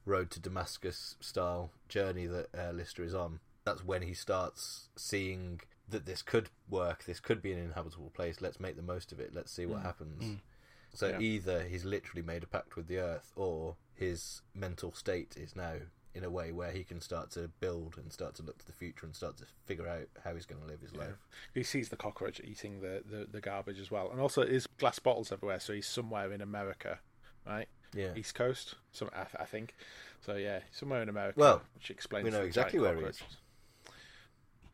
road 0.05 0.31
to 0.33 0.40
Damascus 0.40 1.16
style 1.20 1.70
journey 1.88 2.26
that 2.26 2.48
uh, 2.57 2.72
Lister 2.72 3.02
is 3.02 3.14
on. 3.14 3.40
That's 3.64 3.85
when 3.85 4.02
he 4.02 4.14
starts 4.14 4.88
seeing 4.96 5.61
that 5.88 6.07
this 6.07 6.22
could 6.22 6.48
work. 6.68 7.05
This 7.05 7.20
could 7.20 7.40
be 7.42 7.52
an 7.52 7.59
inhabitable 7.59 8.11
place. 8.11 8.40
Let's 8.40 8.59
make 8.61 8.76
the 8.76 8.83
most 8.83 9.12
of 9.12 9.20
it. 9.20 9.35
Let's 9.35 9.52
see 9.52 9.66
what 9.66 9.83
happens. 9.83 10.40
So 10.94 11.09
Yeah. 11.09 11.20
either 11.20 11.62
he's 11.64 11.85
literally 11.85 12.22
made 12.22 12.42
a 12.42 12.46
pact 12.46 12.76
with 12.76 12.87
the 12.88 12.98
earth, 12.98 13.33
or 13.37 13.76
his 13.94 14.42
mental 14.55 14.92
state 14.92 15.37
is 15.37 15.55
now 15.57 15.76
in 16.14 16.25
a 16.25 16.31
way 16.31 16.53
where 16.53 16.70
he 16.72 16.85
can 16.85 17.01
start 17.01 17.31
to 17.31 17.48
build 17.61 17.96
and 17.96 18.12
start 18.12 18.35
to 18.35 18.42
look 18.42 18.59
to 18.59 18.66
the 18.66 18.72
future 18.72 19.07
and 19.07 19.16
start 19.16 19.37
to 19.38 19.44
figure 19.64 19.88
out 19.88 20.09
how 20.25 20.35
he's 20.35 20.44
going 20.46 20.61
to 20.61 20.66
live 20.66 20.81
his 20.81 20.94
life. 20.94 21.16
He 21.55 21.62
sees 21.62 21.88
the 21.88 21.96
cockroach 21.96 22.40
eating 22.44 22.81
the, 22.81 23.03
the, 23.09 23.27
the 23.31 23.40
garbage 23.40 23.81
as 23.81 23.90
well, 23.90 24.11
and 24.11 24.20
also 24.20 24.44
there's 24.44 24.66
glass 24.66 24.98
bottles 24.98 25.33
everywhere. 25.33 25.59
So 25.61 25.72
he's 25.72 25.87
somewhere 25.87 26.31
in 26.33 26.40
America, 26.40 26.98
right? 27.46 27.66
Yeah. 27.94 28.11
East 28.16 28.35
Coast, 28.35 28.75
some 28.92 29.11
I, 29.14 29.27
I 29.40 29.44
think. 29.44 29.75
So 30.25 30.37
yeah, 30.37 30.61
somewhere 30.70 31.03
in 31.03 31.09
America. 31.09 31.38
Well, 31.38 31.62
which 31.75 31.90
explains 31.90 32.25
we 32.25 32.31
know 32.31 32.42
exactly 32.42 32.79
where 32.79 32.96
he 32.96 33.05
is. 33.05 33.22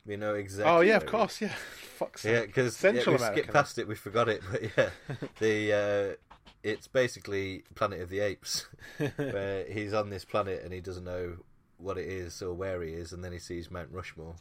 We 0.07 0.17
know 0.17 0.35
exactly. 0.35 0.73
Oh 0.73 0.81
yeah, 0.81 0.97
of 0.97 1.07
course, 1.07 1.41
yeah. 1.41 1.53
Fuck's 1.99 2.25
Yeah, 2.25 2.43
because 2.43 2.77
Central 2.77 3.15
we 3.15 3.19
America. 3.19 3.41
skipped 3.41 3.53
past 3.53 3.79
it, 3.79 3.87
we 3.87 3.95
forgot 3.95 4.29
it, 4.29 4.43
but 4.51 4.63
yeah, 4.63 4.91
the 5.39 5.73
uh, 5.73 6.28
it's 6.63 6.87
basically 6.87 7.65
Planet 7.75 8.01
of 8.01 8.09
the 8.09 8.21
Apes, 8.21 8.67
where 9.17 9.65
he's 9.67 9.93
on 9.93 10.11
this 10.11 10.25
planet 10.25 10.63
and 10.65 10.73
he 10.73 10.81
doesn't 10.81 11.05
know 11.05 11.37
what 11.79 11.97
it 11.99 12.07
is 12.07 12.43
or 12.43 12.55
where 12.55 12.83
he 12.83 12.93
is, 12.93 13.13
and 13.13 13.25
then 13.25 13.33
he 13.33 13.39
sees 13.39 13.71
Mount 13.71 13.89
Rushmore. 13.93 14.35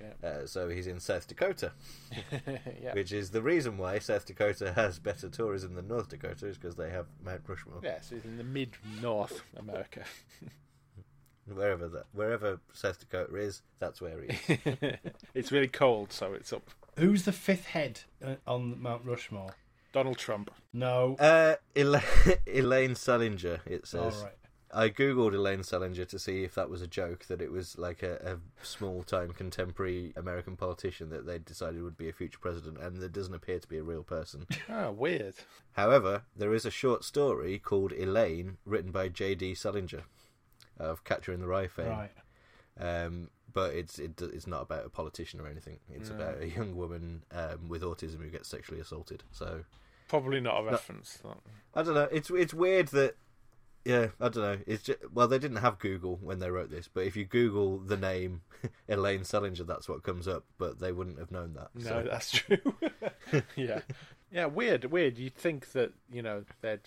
Yeah. 0.00 0.28
Uh, 0.28 0.46
so 0.46 0.68
he's 0.68 0.86
in 0.86 0.98
South 0.98 1.28
Dakota, 1.28 1.72
yeah. 2.82 2.94
which 2.94 3.12
is 3.12 3.30
the 3.30 3.42
reason 3.42 3.76
why 3.76 3.98
South 3.98 4.24
Dakota 4.24 4.72
has 4.72 4.98
better 4.98 5.28
tourism 5.28 5.74
than 5.74 5.88
North 5.88 6.08
Dakota, 6.08 6.46
is 6.46 6.56
because 6.56 6.74
they 6.74 6.90
have 6.90 7.06
Mount 7.22 7.42
Rushmore. 7.46 7.80
Yeah, 7.82 8.00
so 8.00 8.14
he's 8.16 8.24
in 8.24 8.38
the 8.38 8.44
mid 8.44 8.70
North 9.02 9.42
America. 9.56 10.04
Wherever 11.52 11.88
that, 11.88 12.04
wherever 12.12 12.60
South 12.72 13.00
Dakota 13.00 13.34
is, 13.34 13.62
that's 13.80 14.00
where 14.00 14.22
he 14.22 14.54
is. 14.54 14.98
it's 15.34 15.50
really 15.50 15.66
cold, 15.66 16.12
so 16.12 16.32
it's 16.32 16.52
up. 16.52 16.70
Who's 16.96 17.24
the 17.24 17.32
fifth 17.32 17.66
head 17.66 18.02
uh, 18.24 18.36
on 18.46 18.80
Mount 18.80 19.04
Rushmore? 19.04 19.56
Donald 19.92 20.18
Trump. 20.18 20.50
No. 20.72 21.16
uh, 21.18 21.56
Ela- 21.74 22.02
Elaine 22.46 22.94
Salinger, 22.94 23.60
it 23.66 23.86
says. 23.86 24.22
right. 24.22 24.34
I 24.72 24.88
googled 24.88 25.34
Elaine 25.34 25.64
Salinger 25.64 26.04
to 26.04 26.16
see 26.18 26.44
if 26.44 26.54
that 26.54 26.70
was 26.70 26.80
a 26.80 26.86
joke, 26.86 27.24
that 27.26 27.42
it 27.42 27.50
was 27.50 27.76
like 27.76 28.04
a, 28.04 28.38
a 28.62 28.64
small 28.64 29.02
time 29.02 29.32
contemporary 29.32 30.12
American 30.14 30.56
politician 30.56 31.10
that 31.10 31.26
they 31.26 31.40
decided 31.40 31.82
would 31.82 31.96
be 31.96 32.08
a 32.08 32.12
future 32.12 32.38
president, 32.40 32.78
and 32.78 32.98
there 33.02 33.08
doesn't 33.08 33.34
appear 33.34 33.58
to 33.58 33.66
be 33.66 33.78
a 33.78 33.82
real 33.82 34.04
person. 34.04 34.46
Oh, 34.68 34.92
weird. 34.96 35.34
However, 35.72 36.22
there 36.36 36.54
is 36.54 36.64
a 36.64 36.70
short 36.70 37.02
story 37.02 37.58
called 37.58 37.92
Elaine, 37.92 38.58
written 38.64 38.92
by 38.92 39.08
J.D. 39.08 39.56
Salinger 39.56 40.04
of 40.78 41.02
Catcher 41.02 41.32
in 41.32 41.40
the 41.40 41.48
Rye 41.48 41.66
fame. 41.66 41.88
Right. 41.88 42.12
Um, 42.78 43.30
but 43.52 43.74
it's 43.74 43.98
it, 43.98 44.20
it's 44.20 44.46
not 44.46 44.62
about 44.62 44.86
a 44.86 44.90
politician 44.90 45.40
or 45.40 45.46
anything. 45.46 45.78
It's 45.92 46.10
about 46.10 46.40
a 46.40 46.48
young 46.48 46.76
woman 46.76 47.22
um, 47.32 47.68
with 47.68 47.82
autism 47.82 48.22
who 48.22 48.28
gets 48.28 48.48
sexually 48.48 48.80
assaulted. 48.80 49.22
So 49.32 49.64
Probably 50.08 50.40
not 50.40 50.60
a 50.60 50.64
reference. 50.64 51.18
that. 51.24 51.36
I 51.74 51.82
don't 51.82 51.94
know. 51.94 52.08
It's 52.10 52.30
it's 52.30 52.52
weird 52.52 52.88
that 52.88 53.16
yeah, 53.84 54.08
I 54.20 54.28
don't 54.28 54.42
know. 54.42 54.58
It's 54.66 54.82
just, 54.82 54.98
well, 55.12 55.26
they 55.26 55.38
didn't 55.38 55.58
have 55.58 55.78
Google 55.78 56.18
when 56.22 56.38
they 56.38 56.50
wrote 56.50 56.70
this, 56.70 56.88
but 56.92 57.04
if 57.04 57.16
you 57.16 57.24
Google 57.24 57.78
the 57.78 57.96
name 57.96 58.42
Elaine 58.88 59.24
Salinger, 59.24 59.64
that's 59.64 59.88
what 59.88 60.02
comes 60.02 60.28
up. 60.28 60.44
But 60.58 60.80
they 60.80 60.92
wouldn't 60.92 61.18
have 61.18 61.30
known 61.30 61.54
that. 61.54 61.68
No, 61.74 61.82
so. 61.82 62.06
that's 62.10 62.30
true. 62.30 62.58
yeah, 63.56 63.80
yeah. 64.30 64.46
Weird, 64.46 64.86
weird. 64.86 65.18
You'd 65.18 65.36
think 65.36 65.72
that 65.72 65.92
you 66.12 66.22
know 66.22 66.44
they'd. 66.60 66.80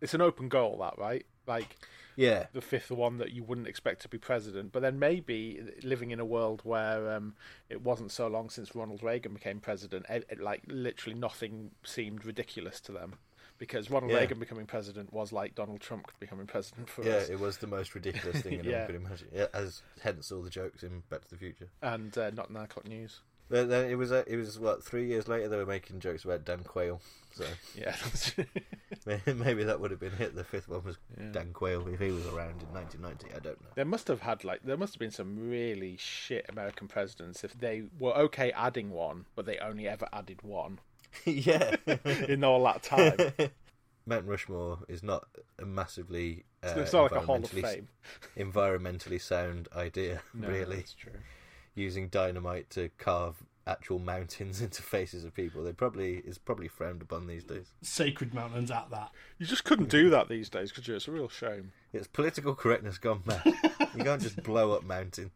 It's 0.00 0.14
an 0.14 0.22
open 0.22 0.48
goal, 0.48 0.78
that 0.80 0.98
right? 0.98 1.26
Like 1.50 1.76
yeah, 2.16 2.46
the 2.52 2.60
fifth 2.60 2.90
one 2.90 3.18
that 3.18 3.32
you 3.32 3.42
wouldn't 3.42 3.66
expect 3.66 4.02
to 4.02 4.08
be 4.08 4.18
president, 4.18 4.72
but 4.72 4.82
then 4.82 4.98
maybe 4.98 5.60
living 5.82 6.10
in 6.10 6.20
a 6.20 6.24
world 6.24 6.60
where 6.64 7.12
um, 7.16 7.34
it 7.68 7.80
wasn't 7.82 8.10
so 8.12 8.26
long 8.28 8.50
since 8.50 8.74
Ronald 8.74 9.02
Reagan 9.02 9.32
became 9.34 9.58
president, 9.60 10.06
it, 10.08 10.26
it, 10.28 10.40
like 10.40 10.62
literally 10.66 11.18
nothing 11.18 11.70
seemed 11.84 12.24
ridiculous 12.24 12.80
to 12.82 12.92
them. 12.92 13.14
Because 13.58 13.90
Ronald 13.90 14.12
Yeah. 14.12 14.20
Reagan 14.20 14.38
becoming 14.38 14.64
president 14.66 15.12
was 15.12 15.32
like 15.32 15.54
Donald 15.54 15.80
Trump 15.80 16.10
becoming 16.18 16.46
president 16.46 16.88
for 16.88 17.02
us. 17.02 17.06
yeah, 17.28 17.34
it 17.34 17.38
was 17.40 17.58
the 17.58 17.66
most 17.66 17.94
ridiculous 17.94 18.40
thing 18.42 18.54
anyone 18.60 18.70
Yeah. 18.70 18.86
could 18.86 18.94
imagine. 18.96 19.28
Yeah, 19.34 19.46
as 19.52 19.82
hence 20.02 20.32
all 20.32 20.40
the 20.42 20.48
jokes 20.50 20.82
in 20.82 21.02
Back 21.10 21.24
to 21.24 21.30
the 21.30 21.36
Future. 21.36 21.68
and 21.82 22.16
uh, 22.16 22.30
not 22.30 22.50
nine 22.50 22.64
o'clock 22.64 22.86
news. 22.88 23.20
But 23.50 23.68
then 23.68 23.90
it 23.90 23.96
was 23.96 24.12
uh, 24.12 24.22
it 24.26 24.36
was 24.36 24.58
what 24.58 24.82
three 24.84 25.06
years 25.08 25.26
later 25.28 25.48
they 25.48 25.56
were 25.56 25.66
making 25.66 25.98
jokes 26.00 26.24
about 26.24 26.44
Dan 26.44 26.60
Quayle. 26.62 27.00
So 27.34 27.44
Yeah, 27.76 27.96
maybe 29.34 29.64
that 29.64 29.80
would 29.80 29.90
have 29.90 30.00
been 30.00 30.12
hit. 30.12 30.34
The 30.34 30.44
fifth 30.44 30.68
one 30.68 30.84
was 30.84 30.98
Dan 31.32 31.52
Quayle 31.52 31.86
if 31.88 32.00
he 32.00 32.10
was 32.10 32.26
around 32.26 32.62
in 32.62 32.72
1990. 32.72 33.26
I 33.34 33.38
don't 33.40 33.60
know. 33.60 33.68
There 33.74 33.84
must 33.84 34.08
have 34.08 34.20
had 34.20 34.44
like 34.44 34.62
there 34.62 34.76
must 34.76 34.94
have 34.94 35.00
been 35.00 35.10
some 35.10 35.50
really 35.50 35.96
shit 35.98 36.46
American 36.48 36.86
presidents 36.88 37.42
if 37.44 37.54
they 37.58 37.82
were 37.98 38.12
okay 38.16 38.52
adding 38.52 38.90
one, 38.90 39.26
but 39.34 39.46
they 39.46 39.58
only 39.58 39.88
ever 39.88 40.08
added 40.12 40.42
one 40.42 40.78
yeah. 41.24 41.74
in 42.28 42.44
all 42.44 42.62
that 42.64 42.82
time. 42.84 43.50
Mount 44.06 44.26
Rushmore 44.26 44.78
is 44.88 45.02
not 45.02 45.24
a 45.58 45.64
massively 45.66 46.44
uh, 46.62 46.74
it's 46.76 46.92
not 46.92 47.10
like 47.10 47.20
a 47.22 47.26
Hall 47.26 47.36
of 47.36 47.42
environmentally- 47.50 47.62
Fame. 47.62 47.88
environmentally 48.36 49.20
sound 49.20 49.68
idea, 49.74 50.22
No, 50.34 50.48
really. 50.48 50.76
that's 50.76 50.94
true. 50.94 51.12
Using 51.74 52.08
dynamite 52.08 52.70
to 52.70 52.90
carve 52.98 53.42
actual 53.66 53.98
mountains 53.98 54.60
into 54.62 54.82
faces 54.82 55.24
of 55.24 55.34
people, 55.34 55.62
they 55.62 55.72
probably 55.72 56.16
is 56.18 56.38
probably 56.38 56.68
frowned 56.68 57.02
upon 57.02 57.26
these 57.26 57.44
days. 57.44 57.72
Sacred 57.82 58.34
mountains 58.34 58.70
at 58.70 58.90
that. 58.90 59.10
You 59.38 59.46
just 59.46 59.64
couldn't 59.64 59.88
do 59.88 60.10
that 60.10 60.28
these 60.28 60.48
days, 60.48 60.72
could 60.72 60.86
you? 60.88 60.96
It's 60.96 61.08
a 61.08 61.12
real 61.12 61.28
shame. 61.28 61.72
It's 61.92 62.06
political 62.06 62.54
correctness 62.54 62.98
gone 62.98 63.22
mad. 63.24 63.42
you 63.96 64.04
can't 64.04 64.22
just 64.22 64.42
blow 64.42 64.72
up 64.72 64.84
mountains. 64.84 65.30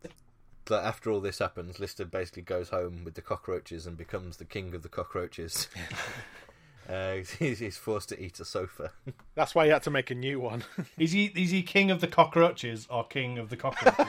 So 0.67 0.77
after 0.77 1.11
all 1.11 1.21
this 1.21 1.41
happens, 1.41 1.79
Lister 1.79 2.07
basically 2.07 2.43
goes 2.43 2.71
home 2.71 3.05
with 3.05 3.15
the 3.15 3.21
cockroaches 3.21 3.87
and 3.87 3.99
becomes 3.99 4.39
the 4.39 4.47
king 4.47 4.75
of 4.75 4.83
the 4.83 4.89
cockroaches. 4.89 5.69
uh, 6.89 7.17
he's, 7.39 7.59
he's 7.59 7.77
forced 7.77 8.09
to 8.11 8.23
eat 8.23 8.41
a 8.41 8.45
sofa. 8.45 8.93
That's 9.35 9.55
why 9.55 9.67
he 9.67 9.71
had 9.71 9.83
to 9.85 9.91
make 9.91 10.11
a 10.11 10.15
new 10.15 10.41
one. 10.41 10.65
Is 10.99 11.13
he 11.13 11.27
is 11.27 11.51
he 11.51 11.63
king 11.63 11.91
of 11.91 12.01
the 12.01 12.07
cockroaches 12.07 12.87
or 12.91 13.05
king 13.05 13.39
of 13.39 13.51
the 13.51 13.57
cockroaches? 13.57 14.09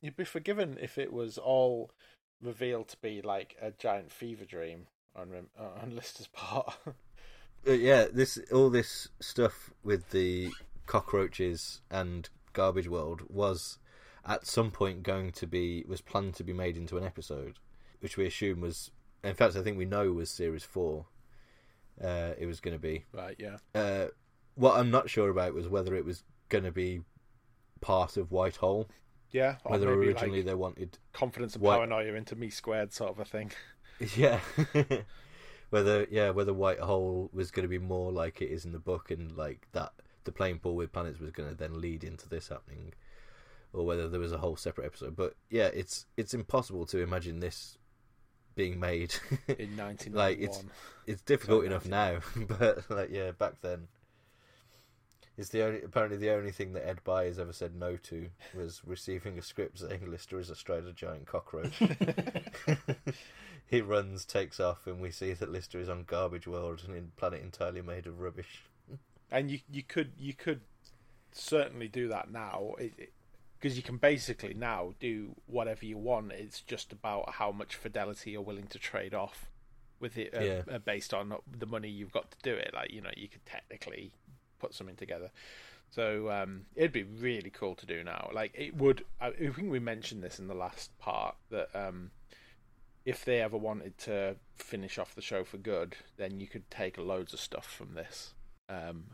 You'd 0.00 0.16
be 0.16 0.24
forgiven 0.24 0.78
if 0.80 0.98
it 0.98 1.12
was 1.12 1.38
all 1.38 1.90
revealed 2.42 2.88
to 2.88 2.96
be 2.98 3.22
like 3.22 3.56
a 3.60 3.70
giant 3.70 4.12
fever 4.12 4.44
dream 4.44 4.86
on 5.16 5.30
uh, 5.58 5.82
on 5.82 5.94
Lister's 5.94 6.28
part. 6.28 6.74
Uh, 7.66 7.72
yeah, 7.72 8.06
this 8.12 8.38
all 8.52 8.70
this 8.70 9.08
stuff 9.20 9.70
with 9.82 10.10
the 10.10 10.50
cockroaches 10.86 11.80
and 11.90 12.28
garbage 12.52 12.88
world 12.88 13.22
was 13.28 13.78
at 14.26 14.46
some 14.46 14.70
point 14.70 15.02
going 15.02 15.32
to 15.32 15.46
be 15.46 15.84
was 15.88 16.00
planned 16.00 16.34
to 16.34 16.44
be 16.44 16.52
made 16.52 16.76
into 16.76 16.96
an 16.96 17.04
episode, 17.04 17.58
which 18.04 18.18
we 18.18 18.26
assume 18.26 18.60
was. 18.60 18.90
In 19.24 19.34
fact, 19.34 19.56
I 19.56 19.62
think 19.62 19.78
we 19.78 19.86
know 19.86 20.12
was 20.12 20.28
series 20.28 20.62
four. 20.62 21.06
Uh, 21.98 22.32
it 22.38 22.44
was 22.44 22.60
going 22.60 22.76
to 22.76 22.78
be. 22.78 23.06
right, 23.14 23.34
yeah. 23.38 23.56
Uh, 23.74 24.08
what 24.56 24.76
I'm 24.76 24.90
not 24.90 25.08
sure 25.08 25.30
about 25.30 25.54
was 25.54 25.68
whether 25.68 25.94
it 25.96 26.04
was 26.04 26.22
going 26.50 26.64
to 26.64 26.70
be 26.70 27.00
part 27.80 28.18
of 28.18 28.30
Whitehole. 28.30 28.90
Yeah. 29.30 29.56
Whether 29.64 29.90
originally 29.90 30.40
like, 30.40 30.46
they 30.46 30.54
wanted 30.54 30.98
confidence 31.14 31.54
and 31.54 31.62
What- 31.62 31.76
paranoia 31.76 32.12
into 32.12 32.36
me 32.36 32.50
squared 32.50 32.92
sort 32.92 33.10
of 33.10 33.18
a 33.18 33.24
thing. 33.24 33.50
Yeah. 34.16 34.40
whether 35.70 36.06
yeah, 36.10 36.30
whether 36.30 36.52
Whitehole 36.52 37.30
was 37.32 37.52
going 37.52 37.62
to 37.62 37.68
be 37.68 37.78
more 37.78 38.10
like 38.10 38.42
it 38.42 38.50
is 38.50 38.64
in 38.64 38.72
the 38.72 38.80
book, 38.80 39.12
and 39.12 39.36
like 39.36 39.68
that 39.72 39.92
the 40.24 40.32
playing 40.32 40.58
pool 40.58 40.74
with 40.74 40.92
planets 40.92 41.20
was 41.20 41.30
going 41.30 41.48
to 41.48 41.54
then 41.54 41.80
lead 41.80 42.02
into 42.02 42.28
this 42.28 42.48
happening, 42.48 42.92
or 43.72 43.86
whether 43.86 44.08
there 44.08 44.18
was 44.18 44.32
a 44.32 44.38
whole 44.38 44.56
separate 44.56 44.86
episode. 44.86 45.14
But 45.14 45.36
yeah, 45.48 45.68
it's 45.68 46.06
it's 46.16 46.34
impossible 46.34 46.86
to 46.86 46.98
imagine 46.98 47.38
this 47.38 47.78
being 48.54 48.80
made. 48.80 49.14
In 49.48 49.76
1991. 49.76 50.14
like 50.14 50.38
it's 50.38 50.64
it's 51.06 51.22
difficult 51.22 51.64
enough 51.64 51.86
now, 51.86 52.18
but 52.36 52.88
like 52.90 53.10
yeah, 53.10 53.32
back 53.32 53.60
then. 53.60 53.88
It's 55.36 55.48
the 55.48 55.64
only 55.64 55.82
apparently 55.82 56.16
the 56.18 56.30
only 56.30 56.52
thing 56.52 56.74
that 56.74 56.86
Ed 56.86 57.02
Byers 57.02 57.40
ever 57.40 57.52
said 57.52 57.74
no 57.74 57.96
to 57.96 58.28
was 58.54 58.82
receiving 58.86 59.36
a 59.36 59.42
script 59.42 59.80
saying 59.80 60.08
Lister 60.08 60.38
is 60.38 60.48
astride 60.48 60.84
a 60.84 60.92
giant 60.92 61.26
cockroach. 61.26 61.82
he 63.66 63.80
runs, 63.80 64.24
takes 64.24 64.60
off, 64.60 64.86
and 64.86 65.00
we 65.00 65.10
see 65.10 65.32
that 65.32 65.50
Lister 65.50 65.80
is 65.80 65.88
on 65.88 66.04
Garbage 66.04 66.46
World 66.46 66.82
and 66.86 66.96
in 66.96 67.10
planet 67.16 67.42
entirely 67.42 67.82
made 67.82 68.06
of 68.06 68.20
rubbish. 68.20 68.62
and 69.30 69.50
you 69.50 69.58
you 69.68 69.82
could 69.82 70.12
you 70.16 70.34
could 70.34 70.60
certainly 71.32 71.88
do 71.88 72.08
that 72.08 72.30
now. 72.30 72.74
It, 72.78 72.92
it, 72.96 73.12
because 73.64 73.78
you 73.78 73.82
can 73.82 73.96
basically 73.96 74.52
now 74.52 74.92
do 75.00 75.34
whatever 75.46 75.86
you 75.86 75.96
want. 75.96 76.30
It's 76.32 76.60
just 76.60 76.92
about 76.92 77.30
how 77.36 77.50
much 77.50 77.74
fidelity 77.76 78.32
you're 78.32 78.42
willing 78.42 78.66
to 78.66 78.78
trade 78.78 79.14
off 79.14 79.50
with 79.98 80.18
it, 80.18 80.34
uh, 80.36 80.40
Yeah. 80.42 80.62
uh, 80.70 80.78
based 80.80 81.14
on 81.14 81.34
the 81.50 81.64
money 81.64 81.88
you've 81.88 82.12
got 82.12 82.30
to 82.30 82.36
do 82.42 82.52
it. 82.54 82.72
Like 82.74 82.90
you 82.92 83.00
know, 83.00 83.08
you 83.16 83.26
could 83.26 83.46
technically 83.46 84.12
put 84.58 84.74
something 84.74 84.96
together. 84.96 85.30
So 85.88 86.30
um, 86.30 86.66
it'd 86.74 86.92
be 86.92 87.04
really 87.04 87.48
cool 87.48 87.74
to 87.76 87.86
do 87.86 88.04
now. 88.04 88.28
Like 88.34 88.52
it 88.54 88.76
would. 88.76 89.06
I, 89.18 89.28
I 89.28 89.48
think 89.48 89.70
we 89.70 89.78
mentioned 89.78 90.22
this 90.22 90.38
in 90.38 90.46
the 90.46 90.54
last 90.54 90.90
part 90.98 91.34
that 91.48 91.70
um, 91.74 92.10
if 93.06 93.24
they 93.24 93.40
ever 93.40 93.56
wanted 93.56 93.96
to 94.00 94.36
finish 94.54 94.98
off 94.98 95.14
the 95.14 95.22
show 95.22 95.42
for 95.42 95.56
good, 95.56 95.96
then 96.18 96.38
you 96.38 96.48
could 96.48 96.70
take 96.70 96.98
loads 96.98 97.32
of 97.32 97.40
stuff 97.40 97.64
from 97.64 97.94
this 97.94 98.34
um, 98.68 99.04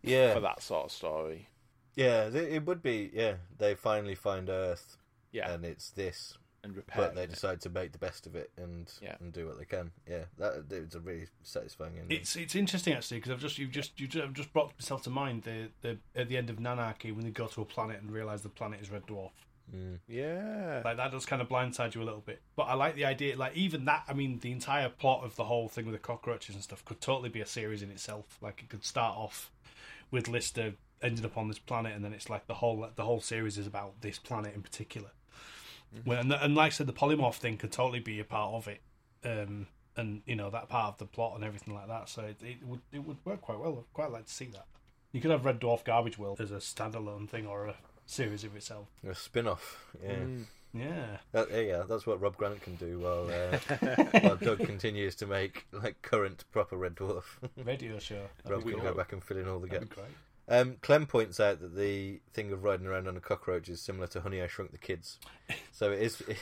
Yeah, 0.00 0.32
for 0.32 0.40
that 0.40 0.62
sort 0.62 0.86
of 0.86 0.90
story. 0.90 1.48
Yeah, 1.94 2.24
it 2.28 2.64
would 2.66 2.82
be. 2.82 3.10
Yeah, 3.12 3.34
they 3.58 3.74
finally 3.74 4.14
find 4.14 4.48
Earth, 4.48 4.96
Yeah, 5.30 5.50
and 5.52 5.64
it's 5.64 5.90
this, 5.90 6.38
and 6.64 6.76
repair. 6.76 7.06
but 7.06 7.14
they 7.14 7.26
decide 7.26 7.60
to 7.62 7.70
make 7.70 7.92
the 7.92 7.98
best 7.98 8.26
of 8.26 8.34
it 8.36 8.50
and 8.56 8.92
Yeah. 9.02 9.16
and 9.20 9.32
do 9.32 9.46
what 9.46 9.58
they 9.58 9.64
can. 9.64 9.90
Yeah, 10.08 10.24
that 10.38 10.64
it's 10.70 10.94
a 10.94 11.00
really 11.00 11.26
satisfying 11.42 11.98
ending. 11.98 12.18
It's 12.18 12.36
it's 12.36 12.54
interesting 12.54 12.94
actually 12.94 13.18
because 13.18 13.32
I've 13.32 13.40
just 13.40 13.58
you've 13.58 13.70
just 13.72 13.98
you 14.00 14.06
just, 14.06 14.24
I've 14.24 14.32
just 14.34 14.52
brought 14.52 14.72
myself 14.78 15.02
to 15.02 15.10
mind 15.10 15.42
the, 15.42 15.68
the 15.82 15.98
at 16.14 16.28
the 16.28 16.36
end 16.36 16.50
of 16.50 16.56
Nanarchy 16.58 17.14
when 17.14 17.24
they 17.24 17.30
go 17.30 17.46
to 17.48 17.62
a 17.62 17.64
planet 17.64 18.00
and 18.00 18.10
realise 18.10 18.42
the 18.42 18.48
planet 18.48 18.80
is 18.80 18.90
red 18.90 19.06
dwarf. 19.06 19.30
Mm. 19.74 20.00
yeah, 20.08 20.82
Like 20.84 20.96
that 20.98 21.12
does 21.12 21.24
kind 21.24 21.40
of 21.40 21.48
blindside 21.48 21.94
you 21.94 22.02
a 22.02 22.04
little 22.04 22.20
bit. 22.20 22.42
But 22.56 22.64
I 22.64 22.74
like 22.74 22.94
the 22.94 23.06
idea. 23.06 23.36
Like 23.36 23.56
even 23.56 23.84
that, 23.86 24.02
I 24.06 24.12
mean, 24.12 24.38
the 24.40 24.52
entire 24.52 24.88
plot 24.90 25.24
of 25.24 25.36
the 25.36 25.44
whole 25.44 25.68
thing 25.68 25.86
with 25.86 25.94
the 25.94 25.98
cockroaches 26.00 26.54
and 26.56 26.62
stuff 26.64 26.84
could 26.84 27.00
totally 27.00 27.28
be 27.30 27.40
a 27.40 27.46
series 27.46 27.80
in 27.82 27.90
itself. 27.90 28.38
Like 28.42 28.60
it 28.62 28.68
could 28.68 28.84
start 28.84 29.16
off 29.16 29.50
with 30.10 30.28
Lister 30.28 30.74
ended 31.02 31.24
up 31.24 31.36
on 31.36 31.48
this 31.48 31.58
planet, 31.58 31.94
and 31.94 32.04
then 32.04 32.12
it's 32.12 32.30
like 32.30 32.46
the 32.46 32.54
whole 32.54 32.88
the 32.94 33.04
whole 33.04 33.20
series 33.20 33.58
is 33.58 33.66
about 33.66 34.00
this 34.00 34.18
planet 34.18 34.54
in 34.54 34.62
particular. 34.62 35.10
Well, 36.06 36.20
and, 36.20 36.32
and 36.32 36.54
like 36.54 36.66
I 36.66 36.70
said, 36.70 36.86
the 36.86 36.92
polymorph 36.92 37.34
thing 37.34 37.58
could 37.58 37.72
totally 37.72 38.00
be 38.00 38.18
a 38.18 38.24
part 38.24 38.54
of 38.54 38.66
it, 38.68 38.80
um, 39.24 39.66
and 39.96 40.22
you 40.26 40.36
know 40.36 40.50
that 40.50 40.68
part 40.68 40.94
of 40.94 40.98
the 40.98 41.04
plot 41.04 41.34
and 41.34 41.44
everything 41.44 41.74
like 41.74 41.88
that. 41.88 42.08
So 42.08 42.22
it, 42.22 42.36
it 42.42 42.66
would 42.66 42.80
it 42.92 43.06
would 43.06 43.18
work 43.24 43.42
quite 43.42 43.58
well. 43.58 43.78
I'd 43.78 43.92
quite 43.92 44.10
like 44.10 44.26
to 44.26 44.32
see 44.32 44.46
that. 44.46 44.66
You 45.12 45.20
could 45.20 45.30
have 45.30 45.44
Red 45.44 45.60
Dwarf 45.60 45.84
Garbage 45.84 46.18
World 46.18 46.40
as 46.40 46.50
a 46.50 46.56
standalone 46.56 47.28
thing 47.28 47.46
or 47.46 47.66
a 47.66 47.74
series 48.06 48.44
of 48.44 48.56
itself. 48.56 48.88
A 49.06 49.14
spin-off. 49.14 49.84
Yeah. 50.02 50.12
Mm. 50.12 50.44
Yeah. 50.74 51.18
That, 51.32 51.50
yeah, 51.50 51.60
yeah, 51.60 51.82
that's 51.86 52.06
what 52.06 52.18
Rob 52.18 52.38
Grant 52.38 52.62
can 52.62 52.76
do 52.76 52.98
while 52.98 53.28
uh, 53.28 54.20
while 54.20 54.36
Doug 54.36 54.60
continues 54.60 55.14
to 55.16 55.26
make 55.26 55.66
like 55.70 56.00
current 56.00 56.44
proper 56.50 56.76
Red 56.76 56.94
Dwarf. 56.94 57.24
Radio 57.62 57.98
show. 57.98 58.22
That'd 58.44 58.64
Rob 58.64 58.72
can 58.72 58.82
go 58.82 58.94
back 58.94 59.12
and 59.12 59.22
fill 59.22 59.36
in 59.36 59.48
all 59.48 59.58
the 59.58 59.68
gaps. 59.68 59.94
Um, 60.52 60.76
Clem 60.82 61.06
points 61.06 61.40
out 61.40 61.60
that 61.60 61.74
the 61.74 62.20
thing 62.34 62.52
of 62.52 62.62
riding 62.62 62.86
around 62.86 63.08
on 63.08 63.16
a 63.16 63.20
cockroach 63.20 63.70
is 63.70 63.80
similar 63.80 64.06
to 64.08 64.20
Honey 64.20 64.42
I 64.42 64.46
Shrunk 64.48 64.70
the 64.70 64.76
Kids, 64.76 65.18
so 65.72 65.90
it 65.90 66.00
is 66.02 66.20
it, 66.28 66.36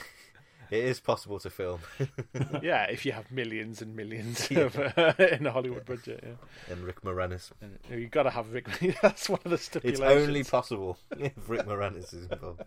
is 0.69 0.99
possible 0.99 1.39
to 1.39 1.49
film. 1.49 1.79
yeah. 2.61 2.83
If 2.89 3.05
you 3.05 3.13
have 3.13 3.31
millions 3.31 3.81
and 3.81 3.95
millions 3.95 4.51
Yeah. 4.51 4.63
of, 4.63 4.77
uh, 4.77 5.13
in 5.17 5.47
a 5.47 5.51
Hollywood 5.53 5.85
budget, 5.85 6.25
yeah, 6.27 6.73
and 6.73 6.83
Rick 6.83 7.03
Moranis. 7.03 7.51
and 7.61 7.79
you've 7.89 8.11
got 8.11 8.23
to 8.23 8.31
have 8.31 8.51
Rick. 8.51 8.67
That's 9.01 9.29
one 9.29 9.39
of 9.45 9.51
the 9.51 9.57
stipulations. 9.57 10.01
It's 10.01 10.27
only 10.27 10.43
possible 10.43 10.97
if 11.17 11.31
Rick 11.47 11.65
Moranis 11.65 12.13
is 12.13 12.27
involved. 12.29 12.63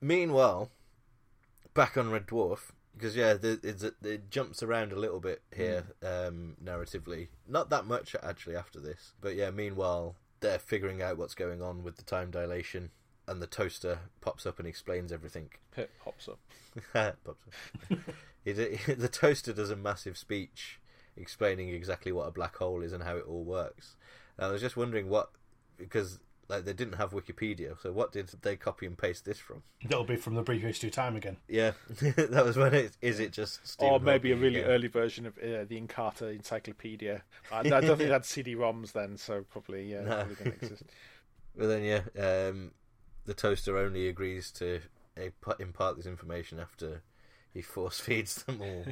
Meanwhile, 0.00 0.70
back 1.74 1.98
on 1.98 2.10
Red 2.10 2.26
Dwarf, 2.26 2.70
because 2.94 3.14
yeah, 3.14 3.34
the, 3.34 3.60
it's, 3.62 3.82
it 3.82 4.30
jumps 4.30 4.62
around 4.62 4.92
a 4.92 4.96
little 4.96 5.20
bit 5.20 5.42
here 5.54 5.84
um, 6.02 6.56
narratively. 6.64 7.28
Not 7.46 7.68
that 7.68 7.84
much 7.84 8.16
actually 8.22 8.56
after 8.56 8.80
this, 8.80 9.12
but 9.20 9.34
yeah. 9.36 9.50
Meanwhile, 9.50 10.16
they're 10.40 10.58
figuring 10.58 11.02
out 11.02 11.18
what's 11.18 11.34
going 11.34 11.62
on 11.62 11.82
with 11.82 11.96
the 11.96 12.02
time 12.02 12.30
dilation, 12.30 12.90
and 13.26 13.40
the 13.42 13.46
toaster 13.46 13.98
pops 14.20 14.46
up 14.46 14.58
and 14.58 14.68
explains 14.68 15.12
everything. 15.12 15.50
Pip 15.74 15.90
pops 16.04 16.28
up. 16.28 16.38
pops 16.92 17.26
up. 17.28 17.36
It- 18.44 18.98
the 19.00 19.08
toaster 19.08 19.52
does 19.52 19.70
a 19.70 19.76
massive 19.76 20.16
speech 20.16 20.78
explaining 21.16 21.70
exactly 21.70 22.12
what 22.12 22.28
a 22.28 22.30
black 22.30 22.54
hole 22.56 22.80
is 22.82 22.92
and 22.92 23.02
how 23.02 23.16
it 23.16 23.24
all 23.26 23.42
works. 23.42 23.96
And 24.38 24.46
I 24.46 24.52
was 24.52 24.60
just 24.60 24.76
wondering 24.76 25.08
what 25.08 25.30
because 25.76 26.20
like 26.48 26.64
they 26.64 26.72
didn't 26.72 26.94
have 26.94 27.10
Wikipedia, 27.12 27.80
so 27.82 27.92
what 27.92 28.12
did 28.12 28.28
they 28.42 28.56
copy 28.56 28.86
and 28.86 28.96
paste 28.96 29.24
this 29.24 29.38
from? 29.38 29.62
That'll 29.82 30.04
be 30.04 30.16
from 30.16 30.34
the 30.34 30.42
brief 30.42 30.62
history 30.62 30.88
of 30.88 30.94
time 30.94 31.16
again. 31.16 31.36
Yeah, 31.48 31.72
that 32.00 32.44
was 32.44 32.56
when 32.56 32.74
it 32.74 32.96
is 33.02 33.18
it 33.20 33.32
just 33.32 33.66
Stephen 33.66 33.92
or 33.94 34.00
maybe 34.00 34.32
a 34.32 34.36
really 34.36 34.60
again? 34.60 34.70
early 34.70 34.88
version 34.88 35.26
of 35.26 35.36
uh, 35.38 35.64
the 35.68 35.80
Encarta 35.80 36.34
Encyclopedia. 36.34 37.22
I, 37.52 37.58
I 37.60 37.62
don't 37.62 37.82
think 37.96 38.00
it 38.08 38.10
had 38.10 38.24
CD-ROMs 38.24 38.92
then, 38.92 39.16
so 39.16 39.44
probably 39.50 39.90
yeah, 39.92 40.02
No. 40.02 40.16
probably 40.16 40.34
didn't 40.36 40.62
exist. 40.62 40.82
But 41.58 41.68
then 41.68 41.82
yeah, 41.84 42.48
um, 42.48 42.72
the 43.24 43.32
toaster 43.32 43.78
only 43.78 44.08
agrees 44.08 44.50
to 44.52 44.80
impart 45.58 45.96
this 45.96 46.04
information 46.06 46.60
after 46.60 47.00
he 47.54 47.62
force 47.62 47.98
feeds 47.98 48.42
them 48.42 48.60
all 48.60 48.84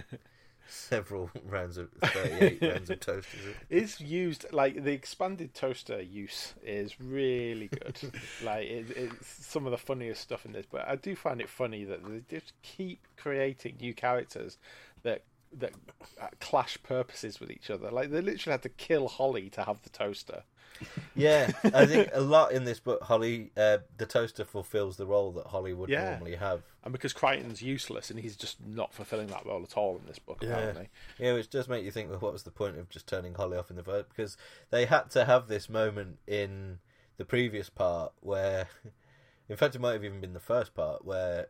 several 0.68 1.31
rounds 1.44 1.77
of 1.77 1.90
thirty-eight 2.03 2.62
rounds 2.62 2.90
of 2.90 3.00
toast. 3.00 3.29
Is 3.40 3.46
it? 3.46 3.57
It's 3.70 4.00
used 4.00 4.46
like 4.53 4.85
the 4.85 4.92
expanded 4.92 5.55
toaster 5.55 6.00
use 6.00 6.55
is 6.64 7.00
really 7.00 7.68
good. 7.68 7.98
like 8.44 8.66
it, 8.66 8.87
it's 8.96 9.27
some 9.27 9.66
of 9.66 9.72
the 9.72 9.79
funniest 9.79 10.20
stuff 10.20 10.44
in 10.44 10.53
this, 10.53 10.66
but 10.70 10.87
I 10.88 10.96
do 10.96 11.14
find 11.14 11.40
it 11.40 11.48
funny 11.48 11.85
that 11.85 12.05
they 12.05 12.38
just 12.38 12.53
keep 12.62 13.07
creating 13.16 13.77
new 13.81 13.94
characters 13.94 14.59
that 15.03 15.22
that 15.53 15.72
uh, 16.20 16.29
clash 16.40 16.79
purposes 16.83 17.40
with 17.40 17.50
each 17.50 17.70
other. 17.70 17.90
Like 17.90 18.11
they 18.11 18.20
literally 18.20 18.53
had 18.53 18.62
to 18.62 18.68
kill 18.68 19.09
Holly 19.09 19.50
to 19.50 19.62
have 19.64 19.83
the 19.83 19.90
toaster. 19.90 20.42
Yeah, 21.16 21.52
I 21.72 21.87
think 21.87 22.10
a 22.12 22.20
lot 22.20 22.50
in 22.50 22.64
this 22.64 22.80
book, 22.80 23.00
Holly, 23.04 23.52
uh, 23.56 23.78
the 23.98 24.04
toaster 24.04 24.44
fulfills 24.44 24.96
the 24.96 25.06
role 25.06 25.30
that 25.34 25.46
Holly 25.46 25.72
would 25.72 25.88
Yeah. 25.88 26.10
normally 26.10 26.34
have. 26.34 26.62
And 26.82 26.92
because 26.92 27.12
Kryten's 27.12 27.62
useless 27.62 28.10
and 28.10 28.18
he's 28.18 28.34
just 28.37 28.60
not 28.66 28.92
fulfilling 28.92 29.28
that 29.28 29.46
role 29.46 29.62
at 29.62 29.76
all 29.76 29.96
in 29.96 30.06
this 30.06 30.18
book, 30.18 30.38
Yeah. 30.42 30.48
apparently. 30.48 30.88
Yeah, 31.20 31.34
which 31.34 31.50
does 31.50 31.68
make 31.68 31.84
you 31.84 31.92
think, 31.92 32.10
well, 32.10 32.18
what 32.18 32.32
was 32.32 32.42
the 32.42 32.50
point 32.50 32.78
of 32.78 32.88
just 32.88 33.06
turning 33.06 33.34
Holly 33.34 33.56
off 33.56 33.70
in 33.70 33.76
the 33.76 33.84
first? 33.84 34.08
Because 34.08 34.37
they 34.70 34.87
had 34.87 35.08
to 35.12 35.24
have 35.24 35.46
this 35.46 35.68
moment 35.68 36.18
in 36.26 36.80
the 37.16 37.24
previous 37.24 37.70
part 37.70 38.12
where, 38.18 38.66
in 39.48 39.56
fact, 39.56 39.76
it 39.76 39.80
might 39.80 39.92
have 39.92 40.04
even 40.04 40.20
been 40.20 40.32
the 40.34 40.40
first 40.40 40.74
part 40.74 41.04
where 41.04 41.46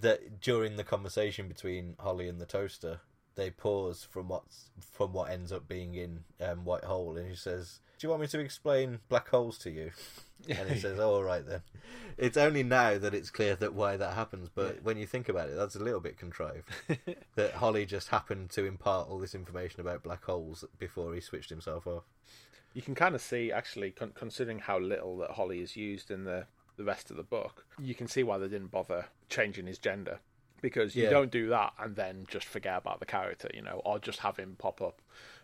that 0.00 0.40
during 0.40 0.76
the 0.76 0.84
conversation 0.84 1.48
between 1.48 1.96
Holly 2.00 2.28
and 2.28 2.40
the 2.40 2.46
toaster, 2.46 3.00
they 3.36 3.50
pause 3.50 4.06
from 4.08 4.28
what's 4.28 4.70
from 4.92 5.12
what 5.12 5.30
ends 5.30 5.52
up 5.52 5.68
being 5.68 5.94
in 5.94 6.24
um, 6.40 6.64
White 6.64 6.84
Hole, 6.84 7.16
and 7.16 7.28
he 7.28 7.36
says, 7.36 7.80
"Do 7.98 8.06
you 8.06 8.10
want 8.10 8.22
me 8.22 8.28
to 8.28 8.40
explain 8.40 9.00
black 9.08 9.28
holes 9.28 9.58
to 9.58 9.70
you?" 9.70 9.90
And 10.46 10.68
he 10.68 10.78
says, 10.78 10.98
"Oh, 10.98 11.14
all 11.14 11.22
right 11.22 11.46
then." 11.46 11.62
It's 12.18 12.36
only 12.36 12.62
now 12.62 12.98
that 12.98 13.14
it's 13.14 13.30
clear 13.30 13.56
that 13.56 13.72
why 13.72 13.96
that 13.96 14.12
happens, 14.12 14.50
but 14.54 14.82
when 14.82 14.98
you 14.98 15.06
think 15.06 15.30
about 15.30 15.48
it, 15.48 15.56
that's 15.56 15.74
a 15.74 15.82
little 15.82 16.00
bit 16.00 16.18
contrived. 16.18 16.68
that 17.34 17.54
Holly 17.54 17.86
just 17.86 18.08
happened 18.08 18.50
to 18.50 18.66
impart 18.66 19.08
all 19.08 19.18
this 19.18 19.34
information 19.34 19.80
about 19.80 20.02
black 20.02 20.24
holes 20.24 20.64
before 20.78 21.14
he 21.14 21.20
switched 21.20 21.48
himself 21.48 21.86
off. 21.86 22.04
You 22.74 22.82
can 22.82 22.94
kind 22.94 23.14
of 23.14 23.22
see, 23.22 23.50
actually, 23.50 23.92
con- 23.92 24.12
considering 24.14 24.58
how 24.58 24.78
little 24.78 25.16
that 25.18 25.30
Holly 25.30 25.60
is 25.60 25.76
used 25.76 26.10
in 26.10 26.24
the, 26.24 26.46
the 26.76 26.84
rest 26.84 27.10
of 27.10 27.16
the 27.16 27.22
book, 27.22 27.64
you 27.78 27.94
can 27.94 28.06
see 28.06 28.22
why 28.22 28.36
they 28.36 28.48
didn't 28.48 28.70
bother 28.70 29.06
changing 29.30 29.66
his 29.66 29.78
gender. 29.78 30.18
Because 30.64 30.96
you 30.96 31.04
Yeah. 31.04 31.10
don't 31.10 31.30
do 31.30 31.48
that 31.50 31.74
and 31.78 31.94
then 31.94 32.24
just 32.26 32.46
forget 32.46 32.78
about 32.78 32.98
the 32.98 33.04
character, 33.04 33.50
you 33.52 33.60
know, 33.60 33.82
or 33.84 33.98
just 33.98 34.20
have 34.20 34.38
him 34.38 34.56
pop 34.58 34.80
up 34.80 35.02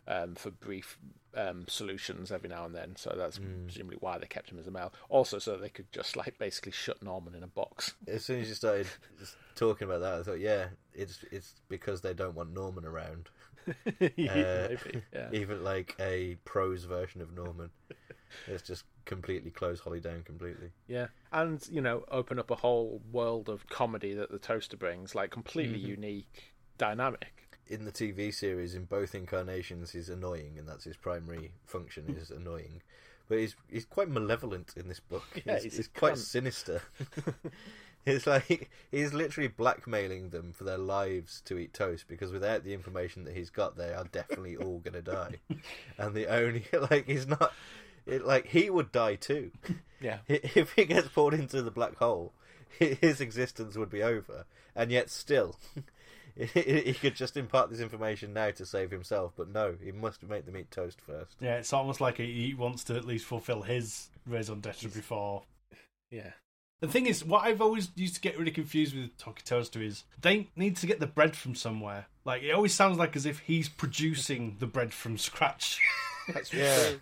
um, 0.09 0.35
for 0.35 0.51
brief 0.51 0.97
um, 1.35 1.67
solutions 1.69 2.33
every 2.33 2.49
now 2.49 2.65
and 2.65 2.75
then. 2.75 2.97
So 2.97 3.13
that's 3.15 3.39
presumably 3.39 3.99
why 4.01 4.17
they 4.17 4.27
kept 4.27 4.49
him 4.51 4.59
as 4.59 4.67
a 4.67 4.71
male. 4.71 4.95
Also, 5.11 5.39
so 5.39 5.59
they 5.59 5.69
could 5.69 5.93
just 5.93 6.17
like 6.17 6.39
basically 6.39 6.73
shut 6.73 7.03
Norman 7.03 7.35
in 7.35 7.43
a 7.43 7.47
box. 7.47 7.93
As 8.09 8.25
soon 8.25 8.41
as 8.41 8.49
you 8.49 8.55
started 8.55 8.87
just 9.19 9.37
talking 9.57 9.87
about 9.87 10.01
that, 10.01 10.15
I 10.15 10.23
thought, 10.23 10.41
yeah, 10.41 10.69
it's 10.95 11.23
it's 11.31 11.53
because 11.69 12.01
they 12.01 12.15
don't 12.15 12.35
want 12.35 12.55
Norman 12.55 12.87
around. 12.87 13.29
Yeah, 14.17 14.69
maybe. 14.69 15.03
Yeah. 15.13 15.29
Even 15.33 15.63
like 15.63 15.95
a 16.01 16.37
prose 16.47 16.85
version 16.85 17.21
of 17.21 17.35
Norman. 17.35 17.69
It's 18.47 18.63
just 18.63 18.85
completely 19.11 19.51
close 19.51 19.81
Holly 19.81 19.99
down 19.99 20.23
completely. 20.23 20.71
Yeah, 20.87 21.09
and 21.33 21.61
you 21.69 21.81
know, 21.81 22.05
open 22.13 22.39
up 22.39 22.51
a 22.53 22.55
whole 22.55 23.03
world 23.11 23.49
of 23.49 23.69
comedy 23.69 24.15
that 24.15 24.31
the 24.31 24.39
toaster 24.39 24.77
brings, 24.77 25.17
like 25.17 25.33
completely 25.33 25.81
mm-hmm. 25.81 26.03
unique 26.03 26.55
dynamic. 26.79 27.49
In 27.67 27.85
the 27.85 27.91
TV 27.91 28.33
series, 28.33 28.77
in 28.77 28.85
both 28.85 29.17
incarnations, 29.17 29.91
he's 29.91 30.09
annoying, 30.09 30.55
and 30.59 30.69
that's 30.69 30.85
his 30.85 30.97
primary 30.97 31.51
function 31.67 32.05
mm. 32.05 32.23
is 32.23 32.31
annoying. 32.31 32.83
But 33.29 33.39
he's 33.39 33.57
he's 33.69 33.85
quite 33.85 34.09
malevolent 34.09 34.75
in 34.77 34.87
this 34.87 35.01
book. 35.01 35.25
Yeah, 35.45 35.55
he's, 35.55 35.65
he's 35.65 35.77
he's 35.77 35.89
quite 35.89 36.15
cunt. 36.15 36.19
sinister. 36.19 36.83
it's 38.07 38.29
like 38.29 38.71
he's 38.93 39.13
literally 39.13 39.49
blackmailing 39.49 40.31
them 40.31 40.53
for 40.53 40.63
their 40.63 40.79
lives 40.79 41.43
to 41.47 41.59
eat 41.59 41.75
toast 41.75 42.07
because 42.07 42.31
without 42.31 42.63
the 42.63 42.75
information 42.75 43.25
that 43.25 43.37
he's 43.37 43.51
got, 43.51 43.77
they 43.77 43.93
are 43.93 44.05
definitely 44.05 44.57
all 44.57 44.79
gonna 44.79 45.03
die. 45.03 45.35
And 45.99 46.15
the 46.15 46.29
only 46.29 46.65
like 46.91 47.07
he's 47.07 47.27
not 47.27 47.53
it, 48.07 48.25
like 48.25 48.47
he 48.49 48.71
would 48.71 48.93
die 48.93 49.17
too. 49.17 49.51
Yeah, 50.03 50.21
If 50.29 50.73
he 50.77 50.87
gets 50.87 51.09
pulled 51.09 51.35
into 51.35 51.61
the 51.61 51.71
black 51.71 51.97
hole, 51.97 52.33
his 52.79 53.21
existence 53.21 53.77
would 53.77 53.91
be 53.91 54.03
over. 54.03 54.47
And 54.75 54.91
yet, 54.91 55.11
still, 55.11 55.57
he 56.35 56.95
could 56.95 57.15
just 57.15 57.37
impart 57.37 57.69
this 57.69 57.81
information 57.81 58.33
now 58.33 58.51
to 58.53 58.65
save 58.65 58.91
himself. 58.93 59.33
But 59.37 59.51
no, 59.51 59.75
he 59.83 59.93
must 59.93 60.23
make 60.23 60.47
them 60.47 60.57
eat 60.57 60.71
toast 60.71 61.03
first. 61.03 61.37
Yeah, 61.39 61.57
it's 61.57 61.75
almost 61.75 62.01
like 62.01 62.17
he 62.17 62.47
he 62.47 62.55
wants 62.55 62.83
to 62.85 62.97
at 62.97 63.05
least 63.05 63.27
fulfill 63.27 63.61
his 63.61 64.09
raison 64.27 64.61
d'etre 64.61 64.89
before. 64.89 65.43
yeah. 66.11 66.31
The 66.81 66.89
thing 66.89 67.05
is, 67.05 67.23
what 67.23 67.45
I've 67.45 67.61
always 67.61 67.91
used 67.95 68.15
to 68.15 68.23
get 68.23 68.39
really 68.39 68.51
confused 68.53 68.97
with 68.97 69.15
Talkie 69.19 69.43
Toaster 69.45 69.83
is 69.83 70.05
they 70.23 70.49
need 70.57 70.77
to 70.77 70.87
get 70.87 70.99
the 70.99 71.07
bread 71.07 71.37
from 71.37 71.55
somewhere. 71.55 72.07
Like 72.25 72.43
it 72.43 72.53
always 72.53 72.73
sounds 72.73 72.97
like 72.97 73.17
as 73.17 73.27
if 73.27 73.41
he's 73.41 73.69
producing 73.69 74.57
the 74.61 74.67
bread 74.67 74.95
from 74.95 75.19
scratch. 75.19 75.79
That's 76.33 76.55
Yeah. 76.55 76.93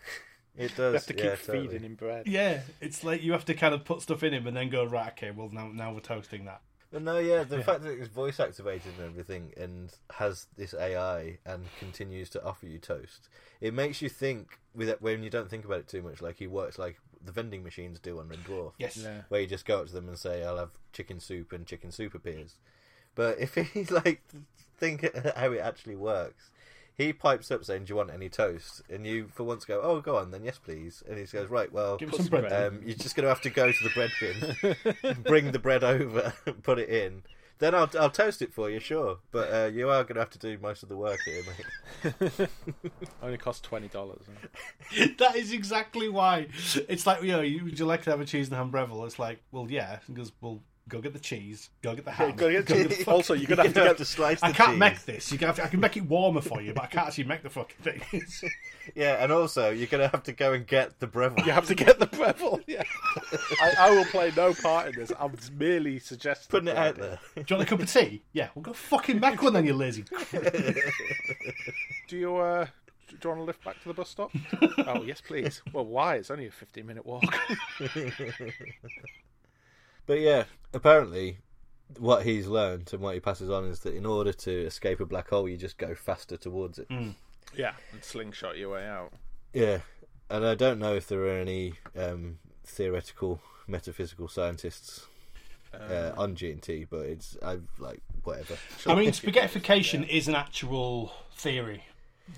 True. 0.59 0.65
It 0.67 0.79
You 0.79 0.93
have 0.93 1.07
to 1.07 1.13
keep 1.15 1.25
yeah, 1.25 1.35
feeding 1.37 1.63
totally. 1.65 1.87
him 1.87 1.95
bread. 1.95 2.27
yeah, 2.27 2.61
it's 2.81 3.05
like 3.05 3.23
you 3.23 3.33
have 3.33 3.45
to 3.47 3.55
kind 3.55 3.75
of 3.75 3.85
put 3.85 4.03
stuff 4.03 4.23
in 4.23 4.33
him 4.35 4.47
and 4.47 4.57
then 4.57 4.69
go 4.71 4.85
right. 4.85 5.13
Okay, 5.13 5.31
well 5.31 5.49
now 5.53 5.69
now 5.73 5.93
we're 5.93 6.01
toasting 6.01 6.45
that. 6.47 6.61
But 6.91 7.03
no, 7.03 7.19
yeah, 7.19 7.45
the 7.45 7.63
fact 7.63 7.83
that 7.83 7.91
it's 7.99 8.09
voice 8.09 8.41
activated 8.41 8.93
and 8.99 9.11
everything, 9.11 9.53
and 9.59 9.93
has 10.15 10.47
this 10.57 10.73
AI 10.73 11.39
and 11.45 11.63
continues 11.79 12.31
to 12.31 12.43
offer 12.43 12.65
you 12.67 12.79
toast, 12.79 13.29
it 13.61 13.75
makes 13.75 14.01
you 14.01 14.09
think 14.09 14.59
with 14.75 14.89
it 14.89 15.03
when 15.03 15.23
you 15.23 15.29
don't 15.29 15.51
think 15.51 15.67
about 15.67 15.81
it 15.81 15.89
too 15.89 16.01
much. 16.01 16.23
Like 16.23 16.37
he 16.39 16.47
works 16.47 16.79
like 16.79 16.97
the 17.23 17.31
vending 17.33 17.63
machines 17.63 18.01
do 18.01 18.19
on 18.21 18.29
Red 18.29 18.39
Dwarf, 18.45 18.73
Yes. 18.79 18.97
Yeah. 18.97 19.21
where 19.29 19.41
you 19.43 19.47
just 19.47 19.67
go 19.67 19.81
up 19.81 19.89
to 19.89 19.93
them 19.93 20.09
and 20.09 20.17
say, 20.19 20.43
"I'll 20.43 20.57
have 20.57 20.71
chicken 20.95 21.21
soup," 21.21 21.53
and 21.53 21.67
chicken 21.67 21.93
soup 21.93 22.15
appears. 22.15 22.55
But 23.15 23.39
if 23.39 23.55
he 23.75 23.85
like 23.85 24.23
think 24.79 25.03
how 25.37 25.53
it 25.53 25.59
actually 25.61 25.97
works, 25.97 26.51
he 26.99 27.13
pipes 27.15 27.51
up 27.51 27.65
saying, 27.65 27.85
"Do 27.85 27.93
you 27.93 27.97
want 27.97 28.11
any 28.11 28.29
toast?" 28.29 28.83
And 28.91 29.07
you, 29.07 29.29
for 29.33 29.45
once, 29.45 29.65
go, 29.65 29.81
"Oh, 29.83 30.01
go 30.01 30.17
on, 30.17 30.31
then 30.33 30.45
yes, 30.45 30.59
please." 30.59 31.03
And 31.09 31.17
he 31.17 31.25
goes, 31.25 31.49
"Right, 31.49 31.73
well, 31.73 31.97
Give 31.97 32.11
some 32.11 32.27
some 32.27 32.29
bread. 32.29 32.49
bread. 32.49 32.67
um, 32.67 32.81
you're 32.85 32.97
just 32.97 33.15
going 33.17 33.23
to 33.23 33.29
have 33.29 33.41
to 33.43 33.51
go 33.51 33.71
to 33.73 33.85
the 33.85 33.91
bread 33.91 34.11
bin, 34.21 35.23
bring 35.23 35.53
the 35.53 35.59
bread 35.61 35.85
over, 35.85 36.35
put 36.63 36.79
it 36.79 36.89
in. 36.91 37.23
Then 37.61 37.75
I'll 37.75 37.91
I'll 37.99 38.11
toast 38.11 38.41
it 38.43 38.53
for 38.53 38.69
you, 38.71 38.79
sure. 38.79 39.19
But 39.33 39.53
uh, 39.53 39.67
you 39.73 39.89
are 39.89 40.03
going 40.05 40.15
to 40.15 40.21
have 40.21 40.31
to 40.31 40.39
do 40.39 40.59
most 40.61 40.83
of 40.85 40.89
the 40.89 40.97
work 40.97 41.19
here, 41.25 41.43
mate. 42.05 42.49
Only 43.23 43.37
cost 43.39 43.65
twenty 43.65 43.89
dollars. 43.89 44.23
that 45.19 45.35
is 45.37 45.53
exactly 45.53 46.09
why. 46.09 46.49
It's 46.89 47.07
like 47.07 47.23
you 47.23 47.33
know, 47.33 47.41
you, 47.41 47.65
would 47.65 47.79
you 47.79 47.85
like 47.87 48.03
to 48.03 48.11
have 48.11 48.21
a 48.21 48.25
cheese 48.25 48.49
and 48.49 48.57
ham 48.57 48.71
breville? 48.71 49.05
It's 49.07 49.19
like, 49.19 49.41
well, 49.51 49.67
yeah, 49.69 49.99
because 50.07 50.31
well, 50.41 50.61
go 50.89 51.01
get 51.01 51.13
the 51.13 51.19
cheese, 51.21 51.71
go 51.83 51.95
get 51.95 52.05
the 52.05 52.11
ham. 52.11 52.35
Go 52.37 52.51
get 52.51 52.67
go 52.67 52.75
cheese. 52.75 53.05
the 53.05 53.11
Also, 53.11 53.35
you're 53.35 53.47
gonna 53.47 53.63
have 53.65 53.75
to 53.75 53.81
You're 53.81 53.95
get. 53.95 54.07
slice 54.07 54.41
the 54.41 54.47
I 54.47 54.53
can't 54.53 54.71
cheese. 54.71 54.79
make 54.79 55.05
this. 55.05 55.31
You 55.33 55.39
can 55.39 55.47
have 55.49 55.57
to, 55.57 55.65
I 55.65 55.69
can 55.69 55.81
make 55.81 55.97
it 55.97 56.05
warmer 56.05 56.41
for 56.41 56.61
you, 56.61 56.73
but 56.75 56.85
I 56.85 56.87
can't 56.87 57.09
actually 57.09 57.25
make 57.25 57.43
the 57.43 57.51
fucking 57.51 57.77
thing. 57.83 58.51
Yeah, 58.95 59.23
and 59.23 59.31
also 59.31 59.69
you're 59.69 59.87
going 59.87 60.01
to 60.03 60.09
have 60.09 60.23
to 60.23 60.33
go 60.33 60.55
and 60.55 60.67
get 60.67 60.99
the 60.99 61.07
breville. 61.07 61.45
You 61.45 61.53
have 61.53 61.67
to 61.67 61.75
get 61.75 61.99
the 61.99 62.07
Breville. 62.07 62.59
Yeah. 62.67 62.83
I, 63.61 63.75
I 63.81 63.91
will 63.91 64.07
play 64.07 64.33
no 64.35 64.55
part 64.55 64.89
in 64.89 64.95
this. 64.95 65.13
I'm 65.21 65.35
merely 65.59 65.99
suggesting. 65.99 66.49
putting 66.49 66.69
it 66.69 66.77
out 66.79 66.97
there. 66.97 67.19
Do 67.35 67.43
you 67.47 67.57
want 67.57 67.69
a 67.69 67.71
cup 67.71 67.81
of 67.81 67.93
tea? 67.93 68.23
Yeah, 68.33 68.49
we'll 68.55 68.63
go 68.63 68.73
fucking 68.73 69.21
make 69.21 69.43
one 69.43 69.53
then, 69.53 69.67
you 69.67 69.75
lazy. 69.75 70.05
Do 72.09 72.17
you 72.17 72.37
uh, 72.39 72.65
do 73.11 73.17
you 73.23 73.29
want 73.29 73.41
to 73.41 73.45
lift 73.45 73.63
back 73.63 73.79
to 73.83 73.89
the 73.89 73.95
bus 73.95 74.09
stop? 74.09 74.31
oh 74.87 75.03
yes, 75.03 75.21
please. 75.21 75.61
Well, 75.75 75.85
why? 75.85 76.15
It's 76.17 76.31
only 76.31 76.47
a 76.47 76.51
15 76.51 76.87
minute 76.87 77.05
walk. 77.05 77.25
But 80.09 80.21
yeah, 80.21 80.45
apparently, 80.73 81.37
what 81.99 82.25
he's 82.25 82.47
learned 82.47 82.91
and 82.95 83.03
what 83.03 83.13
he 83.13 83.21
passes 83.21 83.51
on 83.51 83.67
is 83.67 83.81
that 83.81 83.95
in 83.95 84.07
order 84.07 84.33
to 84.33 84.51
escape 84.51 85.01
a 85.01 85.07
black 85.07 85.29
hole, 85.29 85.47
you 85.47 85.59
just 85.59 85.77
go 85.77 85.95
faster 85.95 86.39
towards 86.39 86.79
it. 86.79 86.89
yeah, 87.55 87.75
and 87.93 88.03
slingshot 88.03 88.57
your 88.57 88.71
way 88.71 88.87
out. 88.87 89.13
Yeah, 89.53 89.81
and 90.31 90.47
I 90.47 90.55
don't 90.55 90.79
know 90.79 90.95
if 90.95 91.07
there 91.09 91.21
are 91.27 91.39
any 91.39 91.75
um, 91.95 92.39
theoretical 92.65 93.43
metaphysical 93.67 94.29
scientists 94.29 95.07
uh, 95.75 96.13
on 96.17 96.35
G&T, 96.35 96.87
but 96.89 97.01
it's 97.05 97.37
I've 97.43 97.69
like 97.79 98.01
whatever. 98.25 98.57
I 98.87 98.95
mean, 98.95 99.11
spaghettification 99.11 100.09
is 100.09 100.27
an 100.27 100.35
actual 100.35 101.13
theory. 101.37 101.85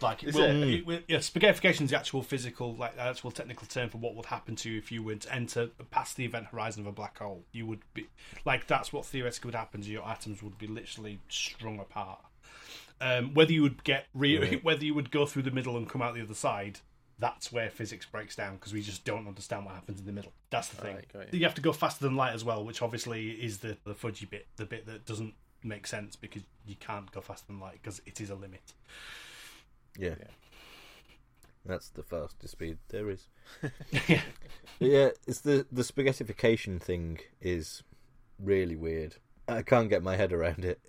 Like, 0.01 0.23
Is 0.25 0.37
it? 0.37 0.41
it- 0.89 1.05
yeah, 1.09 1.19
spaghettification 1.19 1.83
is 1.83 1.91
the 1.91 1.99
actual 1.99 2.23
physical, 2.23 2.75
like, 2.75 2.97
actual 2.99 3.31
technical 3.31 3.67
term 3.67 3.89
for 3.89 3.99
what 3.99 4.15
would 4.15 4.27
happen 4.27 4.57
to 4.57 4.71
you 4.71 4.79
if 4.79 4.93
you 4.93 5.03
were 5.03 5.17
to 5.17 5.35
enter 5.35 5.69
past 5.91 6.17
the 6.17 6.25
event 6.25 6.47
horizon 6.47 6.83
of 6.83 6.87
a 6.87 6.93
black 6.93 7.19
hole. 7.19 7.45
You 7.53 7.67
would 7.67 7.81
be, 7.95 8.07
like, 8.45 8.67
that's 8.67 8.93
what 8.93 9.05
theoretically 9.07 9.49
would 9.49 9.55
happen 9.57 9.83
to 9.83 9.89
your 9.91 10.07
atoms 10.09 10.43
would 10.43 10.59
be 10.59 10.67
literally 10.67 11.19
strung 11.29 11.81
apart. 11.81 12.21
Um, 13.01 13.35
whether 13.35 13.53
you 13.53 13.63
would 13.63 13.83
get 13.85 14.07
re- 14.15 14.57
whether 14.63 14.85
you 14.85 14.95
would 14.95 15.11
go 15.11 15.27
through 15.27 15.43
the 15.43 15.51
middle 15.51 15.77
and 15.77 15.89
come 15.89 16.03
out 16.03 16.15
the 16.15 16.21
other 16.23 16.35
side, 16.35 16.81
that's 17.19 17.51
where 17.51 17.71
physics 17.71 18.07
breaks 18.07 18.37
down 18.37 18.55
because 18.57 18.73
we 18.73 18.83
just 18.83 19.05
don't 19.05 19.27
understand 19.27 19.65
what 19.65 19.75
happens 19.75 20.01
in 20.01 20.07
the 20.07 20.13
middle. 20.13 20.33
That's 20.51 20.69
the 20.69 20.77
thing. 20.77 20.95
Right, 20.97 21.13
got 21.13 21.33
you. 21.33 21.39
You 21.41 21.45
have 21.47 21.55
to 21.55 21.63
go 21.63 21.73
faster 21.73 22.05
than 22.05 22.17
light 22.17 22.35
as 22.35 22.45
well, 22.45 22.65
which 22.65 22.83
obviously 22.83 23.31
is 23.31 23.59
the 23.59 23.77
the 23.85 23.95
fudgy 23.95 24.29
bit, 24.29 24.47
the 24.57 24.67
bit 24.67 24.87
that 24.87 25.07
doesn't 25.07 25.35
make 25.63 25.87
sense 25.87 26.17
because 26.17 26.43
you 26.67 26.77
can't 26.77 27.11
go 27.13 27.21
faster 27.21 27.47
than 27.49 27.59
light 27.61 27.79
because 27.83 28.01
it 28.07 28.21
is 28.21 28.31
a 28.31 28.35
limit. 28.35 28.73
Yeah. 29.99 30.15
Yeah. 30.19 30.27
That's 31.67 31.91
the 31.91 32.03
fastest 32.03 32.53
speed 32.53 32.79
there 32.89 33.11
is. 33.11 33.29
yeah. 34.09 34.23
Yeah, 34.79 35.11
it's 35.27 35.41
the 35.41 35.67
the 35.71 35.83
spaghettification 35.83 36.81
thing 36.81 37.19
is 37.41 37.83
really 38.39 38.77
weird. 38.77 39.17
I 39.47 39.63
can't 39.63 39.91
get 39.91 40.03
my 40.03 40.17
head 40.17 40.33
around 40.33 40.65
it. 40.65 40.81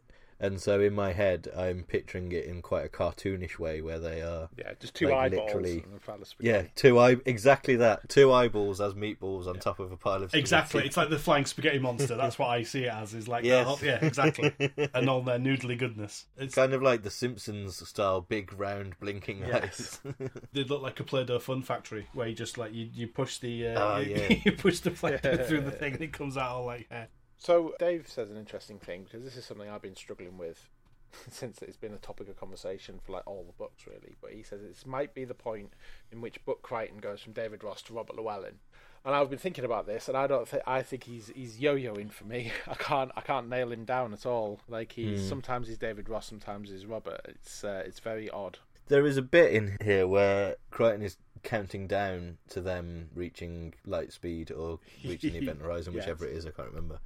And 0.41 0.59
so 0.59 0.81
in 0.81 0.93
my 0.95 1.13
head, 1.13 1.47
I'm 1.55 1.83
picturing 1.83 2.31
it 2.31 2.45
in 2.45 2.63
quite 2.63 2.83
a 2.83 2.89
cartoonish 2.89 3.59
way, 3.59 3.79
where 3.81 3.99
they 3.99 4.21
are 4.21 4.49
Yeah, 4.57 4.73
just 4.79 4.95
two 4.95 5.05
Like, 5.07 5.31
eyeballs 5.31 5.45
literally- 5.53 5.83
and 5.85 5.95
a 5.95 5.99
pile 5.99 6.15
of 6.21 6.33
Yeah, 6.39 6.63
two 6.75 6.97
eye 6.97 7.17
exactly 7.25 7.75
that. 7.75 8.09
Two 8.09 8.31
eyeballs 8.33 8.81
as 8.81 8.95
meatballs 8.95 9.45
on 9.47 9.59
top 9.59 9.79
of 9.79 9.91
a 9.91 9.97
pile 9.97 10.23
of 10.23 10.33
Exactly. 10.33 10.83
It's 10.83 10.97
like 10.97 11.09
the 11.11 11.19
flying 11.19 11.45
spaghetti 11.45 11.77
monster. 11.77 12.15
That's 12.15 12.39
what 12.39 12.47
I 12.49 12.63
see 12.63 12.85
it 12.85 12.91
as. 12.93 13.13
Is 13.13 13.27
like, 13.27 13.45
Yes. 13.45 13.67
oh, 13.69 13.79
yeah, 13.83 14.03
exactly. 14.03 14.51
and 14.95 15.07
all 15.07 15.21
their 15.21 15.37
noodly 15.37 15.77
goodness. 15.77 16.25
It's, 16.37 16.55
kind 16.55 16.73
of 16.73 16.81
like 16.81 17.03
the 17.03 17.11
Simpsons 17.11 17.87
style, 17.87 18.21
big 18.21 18.51
round 18.59 18.99
blinking 18.99 19.39
Yes. 19.47 19.99
eyes. 20.03 20.13
they 20.53 20.63
look 20.63 20.81
like 20.81 20.99
a 20.99 21.03
Play-Doh 21.03 21.37
fun 21.39 21.61
factory 21.61 22.07
where 22.13 22.27
you 22.27 22.33
just 22.35 22.57
like 22.57 22.73
you, 22.73 22.89
you 22.91 23.07
push 23.07 23.37
the 23.37 23.67
uh, 23.67 23.79
Ah, 23.79 23.97
you, 23.99 24.15
yeah. 24.15 24.35
you 24.43 24.51
push 24.53 24.79
the 24.79 24.89
Play-Doh 24.89 25.43
through 25.45 25.61
the 25.61 25.71
thing 25.71 25.93
and 25.93 26.01
it 26.01 26.13
comes 26.13 26.35
out 26.35 26.49
all 26.51 26.65
like 26.65 26.89
hair. 26.89 27.09
So 27.43 27.73
Dave 27.79 28.07
says 28.07 28.29
an 28.29 28.37
interesting 28.37 28.77
thing 28.77 29.03
because 29.03 29.23
this 29.23 29.35
is 29.35 29.45
something 29.45 29.67
I've 29.67 29.81
been 29.81 29.95
struggling 29.95 30.37
with 30.37 30.69
since 31.31 31.61
it's 31.63 31.75
been 31.75 31.93
a 31.93 31.97
topic 31.97 32.29
of 32.29 32.39
conversation 32.39 32.99
for 33.03 33.13
like 33.13 33.25
all 33.25 33.43
the 33.47 33.53
books 33.53 33.87
really. 33.87 34.15
But 34.21 34.31
he 34.33 34.43
says 34.43 34.61
this 34.61 34.85
might 34.85 35.15
be 35.15 35.25
the 35.25 35.33
point 35.33 35.73
in 36.11 36.21
which 36.21 36.43
book 36.45 36.61
Kryten 36.61 37.01
goes 37.01 37.19
from 37.21 37.33
David 37.33 37.63
Ross 37.63 37.81
to 37.83 37.93
Robert 37.93 38.15
Llewellyn. 38.15 38.59
And 39.03 39.15
I've 39.15 39.31
been 39.31 39.39
thinking 39.39 39.65
about 39.65 39.87
this, 39.87 40.07
and 40.07 40.15
I 40.15 40.27
don't 40.27 40.47
think 40.47 40.61
I 40.67 40.83
think 40.83 41.05
he's 41.05 41.31
he's 41.35 41.59
yo-yoing 41.59 42.11
for 42.11 42.25
me. 42.25 42.51
I 42.67 42.75
can't 42.75 43.11
I 43.15 43.21
can't 43.21 43.49
nail 43.49 43.71
him 43.71 43.85
down 43.85 44.13
at 44.13 44.27
all. 44.27 44.59
Like 44.69 44.91
he's 44.91 45.27
sometimes 45.27 45.67
he's 45.67 45.79
David 45.79 46.07
Ross, 46.09 46.27
sometimes 46.27 46.69
he's 46.69 46.85
Robert. 46.85 47.21
It's 47.27 47.63
uh, 47.63 47.81
it's 47.87 47.99
very 47.99 48.29
odd. 48.29 48.59
there 48.89 49.07
is 49.07 49.17
a 49.17 49.23
bit 49.23 49.53
in 49.53 49.77
here 49.83 50.05
where 50.07 50.57
Kryten 50.71 51.01
is 51.01 51.17
counting 51.41 51.87
down 51.87 52.37
to 52.49 52.61
them 52.61 53.09
reaching 53.15 53.73
light 53.87 54.13
speed 54.13 54.51
or 54.51 54.77
reaching 55.03 55.33
the 55.33 55.39
event 55.41 55.59
horizon, 55.63 55.93
Yes. 55.95 56.03
whichever 56.05 56.27
it 56.27 56.35
is. 56.35 56.45
I 56.45 56.51
can't 56.51 56.69
remember. 56.69 56.99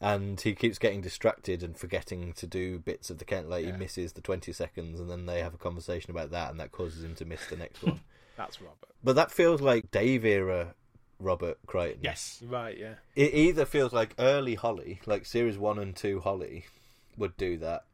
And 0.00 0.40
he 0.40 0.54
keeps 0.54 0.78
getting 0.78 1.00
distracted 1.00 1.62
and 1.62 1.76
forgetting 1.76 2.32
to 2.34 2.46
do 2.46 2.78
bits 2.78 3.10
of 3.10 3.18
the 3.18 3.24
count. 3.24 3.48
Like 3.48 3.64
Yeah. 3.64 3.72
he 3.72 3.78
misses 3.78 4.12
the 4.12 4.20
twenty 4.20 4.52
seconds, 4.52 5.00
and 5.00 5.10
then 5.10 5.26
they 5.26 5.40
have 5.40 5.54
a 5.54 5.58
conversation 5.58 6.10
about 6.10 6.30
that, 6.32 6.50
and 6.50 6.60
that 6.60 6.72
causes 6.72 7.02
him 7.04 7.14
to 7.16 7.24
miss 7.24 7.46
the 7.46 7.56
next 7.56 7.82
one. 7.82 8.00
That's 8.36 8.60
Robert. 8.60 8.88
But 9.02 9.14
that 9.16 9.30
feels 9.30 9.60
like 9.60 9.90
Dave 9.90 10.24
era 10.24 10.74
Robert 11.20 11.58
Kryten. 11.66 11.98
Yes. 12.02 12.42
Right? 12.44 12.76
Yeah. 12.76 12.94
It 13.14 13.32
either 13.34 13.64
feels 13.64 13.92
like 13.92 14.14
early 14.18 14.56
Holly, 14.56 15.00
like 15.06 15.24
series 15.24 15.56
one 15.56 15.78
and 15.78 15.94
two 15.94 16.20
Holly, 16.20 16.66
would 17.16 17.36
do 17.36 17.56
that, 17.58 17.84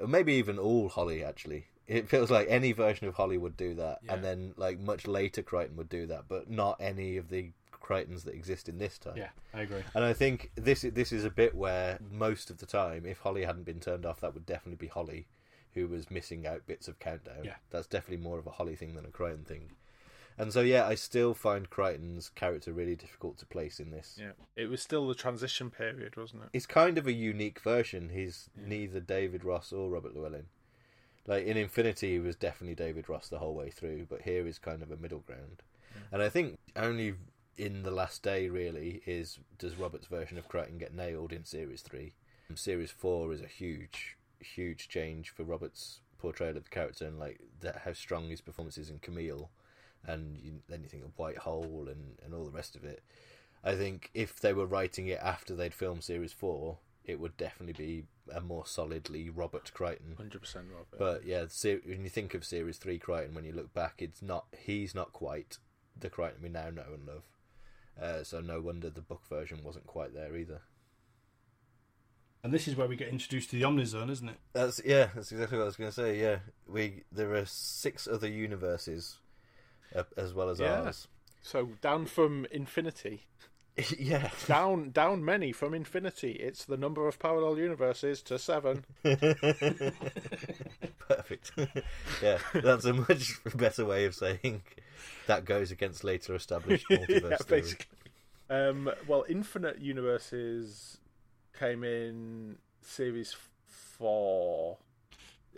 or 0.00 0.06
maybe 0.06 0.32
even 0.34 0.58
all 0.58 0.88
Holly. 0.88 1.22
Actually, 1.22 1.66
it 1.86 2.08
feels 2.08 2.30
like 2.30 2.46
any 2.48 2.72
version 2.72 3.06
of 3.06 3.14
Holly 3.14 3.36
would 3.36 3.56
do 3.58 3.74
that, 3.74 3.98
and 4.08 4.24
then 4.24 4.54
like 4.56 4.80
much 4.80 5.06
later 5.06 5.42
Kryten 5.42 5.74
would 5.76 5.90
do 5.90 6.06
that, 6.06 6.24
but 6.28 6.50
not 6.50 6.78
any 6.80 7.18
of 7.18 7.28
the 7.28 7.50
Krytens 7.82 8.24
that 8.24 8.34
exist 8.34 8.68
in 8.68 8.78
this 8.78 8.98
time. 8.98 9.16
Yeah, 9.16 9.30
I 9.54 9.62
agree. 9.62 9.82
And 9.94 10.04
I 10.04 10.12
think 10.12 10.50
this 10.54 10.82
this 10.82 11.12
is 11.12 11.24
a 11.24 11.30
bit 11.30 11.54
where 11.54 11.98
most 12.10 12.50
of 12.50 12.58
the 12.58 12.66
time, 12.66 13.06
if 13.06 13.18
Holly 13.18 13.44
hadn't 13.44 13.64
been 13.64 13.80
turned 13.80 14.06
off, 14.06 14.20
that 14.20 14.34
would 14.34 14.46
definitely 14.46 14.76
be 14.76 14.88
Holly, 14.88 15.26
who 15.74 15.88
was 15.88 16.10
missing 16.10 16.46
out 16.46 16.66
bits 16.66 16.88
of 16.88 16.98
countdown. 16.98 17.44
Yeah. 17.44 17.56
that's 17.70 17.86
definitely 17.86 18.24
more 18.24 18.38
of 18.38 18.46
a 18.46 18.50
Holly 18.50 18.76
thing 18.76 18.94
than 18.94 19.04
a 19.04 19.08
Kryten 19.08 19.46
thing. 19.46 19.70
And 20.38 20.52
so 20.52 20.62
yeah, 20.62 20.86
I 20.86 20.94
still 20.94 21.34
find 21.34 21.68
Kryten's 21.68 22.30
character 22.30 22.72
really 22.72 22.96
difficult 22.96 23.36
to 23.38 23.46
place 23.46 23.78
in 23.78 23.90
this. 23.90 24.16
Yeah. 24.18 24.32
It 24.56 24.70
was 24.70 24.80
still 24.80 25.06
the 25.06 25.14
transition 25.14 25.70
period, 25.70 26.16
wasn't 26.16 26.44
it? 26.44 26.48
It's 26.52 26.66
kind 26.66 26.96
of 26.96 27.06
a 27.06 27.12
unique 27.12 27.60
version. 27.60 28.10
He's 28.10 28.48
neither 28.56 29.00
David 29.00 29.44
Ross 29.44 29.72
or 29.72 29.90
Robert 29.90 30.14
Llewellyn. 30.14 30.46
Like 31.26 31.44
in 31.44 31.56
Infinity, 31.58 32.12
he 32.12 32.18
was 32.18 32.36
definitely 32.36 32.74
David 32.74 33.08
Ross 33.08 33.28
the 33.28 33.38
whole 33.38 33.54
way 33.54 33.68
through, 33.70 34.06
but 34.08 34.22
here 34.22 34.46
is 34.46 34.58
kind 34.58 34.82
of 34.82 34.90
a 34.90 34.96
middle 34.96 35.18
ground. 35.20 35.62
And 36.12 36.22
I 36.22 36.28
think 36.28 36.58
only 36.74 37.14
in 37.56 37.82
the 37.82 37.90
last 37.90 38.22
day 38.22 38.48
really 38.48 39.02
is 39.06 39.38
does 39.58 39.76
Robert's 39.76 40.06
version 40.06 40.38
of 40.38 40.48
Kryten 40.48 40.78
get 40.78 40.94
nailed 40.94 41.32
in 41.32 41.44
Series 41.44 41.82
Three. 41.82 42.14
Um, 42.48 42.56
Series 42.56 42.90
Four 42.90 43.32
is 43.32 43.40
a 43.40 43.46
huge, 43.46 44.16
huge 44.38 44.88
change 44.88 45.30
for 45.30 45.44
Robert's 45.44 46.00
portrayal 46.18 46.56
of 46.56 46.64
the 46.64 46.70
character 46.70 47.06
and 47.06 47.18
like 47.18 47.40
that 47.60 47.82
how 47.84 47.92
strong 47.92 48.28
his 48.28 48.40
performance 48.40 48.78
is 48.78 48.90
in 48.90 48.98
Camille, 48.98 49.50
and 50.06 50.38
you, 50.38 50.52
then 50.68 50.82
you 50.82 50.88
think 50.88 51.04
of 51.04 51.16
White 51.16 51.38
Hole 51.38 51.86
and 51.90 52.18
and 52.24 52.34
all 52.34 52.44
the 52.44 52.50
rest 52.50 52.76
of 52.76 52.84
it. 52.84 53.02
I 53.62 53.74
think 53.74 54.10
if 54.14 54.40
they 54.40 54.52
were 54.52 54.66
writing 54.66 55.06
it 55.08 55.18
after 55.22 55.54
they'd 55.54 55.74
filmed 55.74 56.02
Series 56.02 56.32
4, 56.32 56.78
it 57.04 57.20
would 57.20 57.36
definitely 57.36 57.72
be 57.72 58.04
a 58.32 58.40
more 58.40 58.64
solidly 58.64 59.28
Robert 59.28 59.70
Kryten. 59.74 60.16
Hundred 60.16 60.40
percent 60.40 60.66
Robert. 60.70 60.98
But 60.98 61.26
yeah, 61.26 61.44
when 61.84 62.04
you 62.04 62.10
think 62.10 62.34
of 62.34 62.44
Series 62.44 62.78
3 62.78 62.98
Kryten, 62.98 63.34
when 63.34 63.44
you 63.44 63.52
look 63.52 63.74
back, 63.74 63.96
it's 63.98 64.22
not 64.22 64.46
he's 64.58 64.94
not 64.94 65.12
quite 65.12 65.58
the 65.98 66.10
Kryten 66.10 66.42
we 66.42 66.48
now 66.48 66.70
know 66.70 66.86
and 66.94 67.06
love. 67.06 67.24
Uh, 68.00 68.22
so 68.24 68.40
no 68.40 68.60
wonder 68.60 68.90
the 68.90 69.00
book 69.00 69.22
version 69.28 69.60
wasn't 69.64 69.86
quite 69.86 70.12
there 70.14 70.36
either. 70.36 70.60
And 72.42 72.52
this 72.54 72.66
is 72.66 72.74
where 72.76 72.88
we 72.88 72.96
get 72.96 73.08
introduced 73.08 73.50
to 73.50 73.56
the 73.56 73.62
Omnizone, 73.62 74.10
isn't 74.10 74.28
it? 74.28 74.38
That's 74.54 74.80
yeah, 74.84 75.08
that's 75.14 75.30
exactly 75.30 75.58
what 75.58 75.64
I 75.64 75.66
was 75.66 75.76
going 75.76 75.90
to 75.90 75.94
say. 75.94 76.18
Yeah, 76.18 76.38
we 76.66 77.04
there 77.12 77.34
are 77.34 77.44
six 77.44 78.08
other 78.08 78.28
universes 78.28 79.18
uh, 79.94 80.04
as 80.16 80.32
well 80.32 80.48
as 80.48 80.58
Yeah. 80.60 80.80
ours. 80.80 81.06
So 81.42 81.70
down 81.82 82.06
from 82.06 82.46
infinity, 82.50 83.26
yeah, 83.98 84.30
down 84.46 84.90
down 84.90 85.22
many 85.22 85.52
from 85.52 85.74
infinity. 85.74 86.32
It's 86.32 86.64
the 86.64 86.78
number 86.78 87.06
of 87.06 87.18
parallel 87.18 87.58
universes 87.58 88.22
to 88.22 88.38
seven. 88.38 88.84
perfect. 91.16 91.52
yeah, 92.22 92.38
that's 92.54 92.84
a 92.84 92.92
much 92.92 93.34
better 93.54 93.84
way 93.84 94.04
of 94.04 94.14
saying 94.14 94.62
that 95.26 95.44
goes 95.44 95.70
against 95.70 96.04
later 96.04 96.34
established 96.34 96.86
multiverse 96.90 97.30
yeah, 97.30 97.36
theory. 97.36 97.60
basically. 97.62 97.86
Um, 98.48 98.90
well, 99.06 99.24
infinite 99.28 99.78
universes 99.80 100.98
came 101.58 101.84
in 101.84 102.56
series 102.82 103.36
four. 103.66 104.78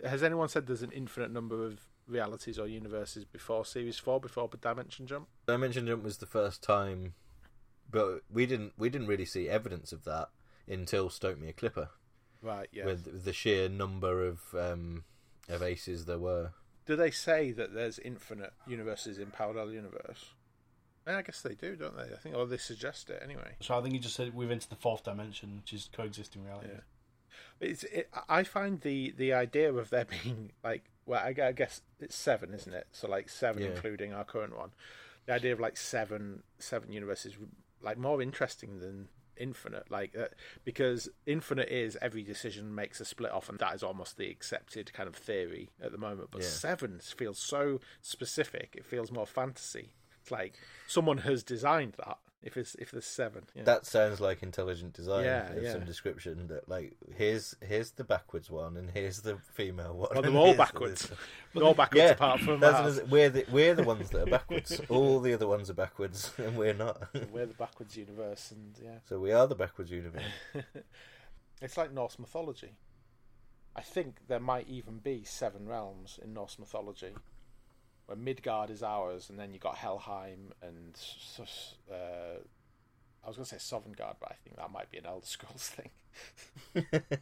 Has 0.05 0.23
anyone 0.23 0.49
said 0.49 0.67
there's 0.67 0.83
an 0.83 0.91
infinite 0.91 1.31
number 1.31 1.65
of 1.65 1.79
realities 2.07 2.59
or 2.59 2.67
universes 2.67 3.23
before 3.25 3.65
series 3.65 3.97
four, 3.97 4.19
before 4.19 4.47
the 4.49 4.57
Dimension 4.57 5.07
Jump? 5.07 5.27
Dimension 5.47 5.87
Jump 5.87 6.03
was 6.03 6.17
the 6.17 6.25
first 6.25 6.61
time, 6.61 7.13
but 7.89 8.21
we 8.31 8.45
didn't 8.45 8.73
we 8.77 8.89
didn't 8.89 9.07
really 9.07 9.25
see 9.25 9.49
evidence 9.49 9.91
of 9.91 10.03
that 10.03 10.29
until 10.67 11.09
Stoke 11.09 11.39
Me 11.39 11.49
a 11.49 11.53
Clipper, 11.53 11.89
Right. 12.41 12.67
Yeah. 12.71 12.85
with 12.85 13.23
the 13.25 13.33
sheer 13.33 13.69
number 13.69 14.25
of 14.25 14.39
um, 14.53 15.03
of 15.49 15.61
aces 15.63 16.05
there 16.05 16.19
were. 16.19 16.51
Do 16.85 16.95
they 16.95 17.11
say 17.11 17.51
that 17.51 17.73
there's 17.73 17.99
infinite 17.99 18.53
universes 18.67 19.17
in 19.17 19.27
parallel 19.27 19.71
universe? 19.71 20.25
I 21.05 21.21
guess 21.21 21.41
they 21.41 21.55
do, 21.55 21.75
don't 21.75 21.97
they? 21.97 22.03
I 22.13 22.17
think, 22.17 22.35
or 22.35 22.45
they 22.45 22.57
suggest 22.57 23.09
it 23.09 23.21
anyway. 23.23 23.55
So 23.59 23.77
I 23.77 23.81
think 23.81 23.93
you 23.93 23.99
just 23.99 24.15
said 24.15 24.33
we've 24.33 24.49
entered 24.51 24.69
the 24.69 24.75
fourth 24.77 25.03
dimension, 25.03 25.57
which 25.57 25.73
is 25.73 25.89
coexisting 25.93 26.43
reality. 26.45 26.69
Yeah. 26.73 26.79
It's. 27.59 27.83
It, 27.83 28.09
I 28.29 28.43
find 28.43 28.79
the 28.81 29.13
the 29.17 29.33
idea 29.33 29.73
of 29.73 29.89
there 29.89 30.05
being 30.23 30.51
like, 30.63 30.83
well, 31.05 31.19
I, 31.21 31.33
I 31.41 31.51
guess 31.51 31.81
it's 31.99 32.15
seven, 32.15 32.53
isn't 32.53 32.73
it? 32.73 32.87
So 32.93 33.09
like 33.09 33.27
seven, 33.29 33.63
Yeah. 33.63 33.69
including 33.71 34.13
our 34.13 34.23
current 34.23 34.57
one. 34.57 34.69
The 35.25 35.33
idea 35.33 35.51
of 35.53 35.59
like 35.59 35.75
seven 35.77 36.43
seven 36.57 36.91
universes, 36.93 37.33
like 37.81 37.97
more 37.97 38.21
interesting 38.21 38.79
than 38.79 39.09
infinite, 39.37 39.89
like 39.89 40.15
uh, 40.17 40.27
because 40.63 41.09
infinite 41.25 41.69
is 41.69 41.97
every 42.01 42.23
decision 42.23 42.73
makes 42.73 42.99
a 42.99 43.05
split 43.05 43.31
off, 43.31 43.49
and 43.49 43.59
that 43.59 43.73
is 43.75 43.83
almost 43.83 44.17
the 44.17 44.29
accepted 44.29 44.93
kind 44.93 45.07
of 45.07 45.15
theory 45.15 45.69
at 45.81 45.91
the 45.91 45.97
moment. 45.97 46.29
But 46.31 46.41
Yeah. 46.41 46.47
seven 46.47 46.99
feels 46.99 47.39
so 47.39 47.79
specific; 48.01 48.75
it 48.77 48.85
feels 48.85 49.11
more 49.11 49.27
fantasy. 49.27 49.93
It's 50.21 50.31
like 50.31 50.53
someone 50.87 51.19
has 51.19 51.43
designed 51.43 51.93
that. 51.93 52.17
If 52.45 52.57
it's 52.57 52.75
if 52.75 52.91
there's 52.91 53.05
seven, 53.05 53.43
yeah. 53.55 53.63
That 53.63 53.85
sounds 53.85 54.19
like 54.19 54.43
intelligent 54.43 54.91
design 54.93 55.23
Yeah, 55.23 55.49
of 55.53 55.63
yeah. 55.63 55.71
some 55.71 55.85
description. 55.85 56.47
That 56.47 56.67
like 56.67 56.93
here's 57.15 57.55
here's 57.65 57.91
the 57.91 58.03
backwards 58.03 58.51
one 58.51 58.75
and 58.75 58.89
here's 58.89 59.21
the 59.21 59.37
female 59.53 59.93
one. 59.95 60.09
well, 60.13 60.21
they're 60.21 60.31
all 60.35 60.53
backwards. 60.53 61.09
They're 61.53 61.63
all 61.63 61.73
backwards 61.73 62.03
Yeah, 62.03 62.09
apart 62.11 62.41
from 62.41 62.59
that's 62.59 62.75
ours. 62.75 62.95
what 62.95 63.03
it 63.03 63.05
is. 63.05 63.11
we're 63.11 63.29
the 63.29 63.45
we're 63.51 63.75
the 63.75 63.83
ones 63.83 64.09
that 64.09 64.23
are 64.27 64.31
backwards. 64.31 64.81
All 64.89 65.21
the 65.21 65.33
other 65.33 65.47
ones 65.47 65.69
are 65.69 65.73
backwards, 65.73 66.31
and 66.37 66.57
we're 66.57 66.73
not. 66.73 67.01
We're 67.31 67.45
the 67.45 67.53
backwards 67.53 67.95
universe, 67.95 68.51
and 68.51 68.73
yeah, 68.83 68.97
so 69.07 69.19
we 69.19 69.31
are 69.31 69.47
the 69.47 69.55
backwards 69.55 69.89
universe. 69.91 70.23
it's 71.61 71.77
like 71.77 71.93
Norse 71.93 72.19
mythology. 72.19 72.73
I 73.75 73.81
think 73.81 74.27
there 74.27 74.39
might 74.39 74.67
even 74.67 74.97
be 74.97 75.23
seven 75.23 75.67
realms 75.67 76.19
in 76.21 76.33
Norse 76.33 76.59
mythology, 76.59 77.13
where 78.05 78.17
Midgard 78.17 78.69
is 78.69 78.83
ours, 78.83 79.29
and 79.29 79.39
then 79.39 79.53
you 79.53 79.59
got 79.59 79.77
Helheim 79.77 80.53
and 80.61 80.99
uh, 81.91 82.39
I 83.23 83.27
was 83.27 83.37
going 83.37 83.45
to 83.45 83.57
say 83.57 83.57
Sovngarde, 83.57 84.15
but 84.19 84.31
I 84.31 84.35
think 84.43 84.57
that 84.57 84.71
might 84.71 84.91
be 84.91 84.97
an 84.97 85.05
Elder 85.05 85.25
Scrolls 85.25 85.69
thing. 85.69 85.89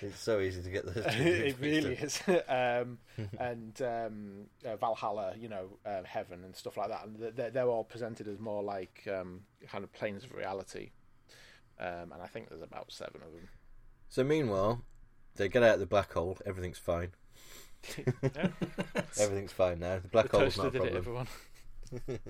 It's 0.00 0.20
so 0.20 0.40
easy 0.40 0.62
to 0.62 0.70
get 0.70 0.86
those. 0.86 1.04
it 1.06 1.56
really 1.60 1.94
is. 1.94 2.20
um, 2.48 2.98
and 3.38 3.80
um, 3.82 4.46
uh, 4.64 4.76
Valhalla, 4.76 5.34
you 5.38 5.48
know, 5.48 5.78
uh, 5.84 6.02
heaven 6.04 6.44
and 6.44 6.54
stuff 6.56 6.76
like 6.76 6.88
that. 6.88 7.04
And 7.04 7.36
they're, 7.36 7.50
they're 7.50 7.68
all 7.68 7.84
presented 7.84 8.28
as 8.28 8.38
more 8.38 8.62
like 8.62 9.06
um, 9.12 9.40
kind 9.68 9.84
of 9.84 9.92
planes 9.92 10.24
of 10.24 10.32
reality. 10.32 10.90
Um, 11.78 12.12
and 12.12 12.22
I 12.22 12.26
think 12.26 12.48
there's 12.48 12.62
about 12.62 12.92
seven 12.92 13.22
of 13.22 13.32
them. 13.32 13.48
So 14.08 14.24
meanwhile, 14.24 14.82
they 15.36 15.48
get 15.48 15.62
out 15.62 15.74
of 15.74 15.80
the 15.80 15.86
black 15.86 16.12
hole. 16.12 16.38
Everything's 16.46 16.78
fine. 16.78 17.12
Yeah. 17.96 18.12
Everything's 19.18 19.52
fine 19.52 19.80
now. 19.80 19.98
The 19.98 20.08
black 20.08 20.30
the 20.30 20.38
hole's 20.38 20.56
not 20.56 20.66
a 20.66 20.70
did 20.70 20.82
it, 20.84 21.02
problem. 21.02 21.26
everyone. 21.96 22.20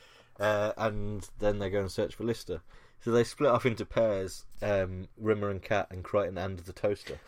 uh, 0.40 0.72
and 0.76 1.28
then 1.38 1.58
they 1.58 1.70
go 1.70 1.80
and 1.80 1.90
search 1.90 2.14
for 2.14 2.24
Lister. 2.24 2.60
So 3.00 3.10
they 3.10 3.24
split 3.24 3.50
off 3.50 3.66
into 3.66 3.84
pairs, 3.84 4.46
um, 4.62 5.08
Rimmer 5.18 5.50
and 5.50 5.62
Cat, 5.62 5.88
and 5.90 6.02
Kryten 6.02 6.42
and 6.42 6.58
the 6.60 6.72
Toaster. 6.72 7.20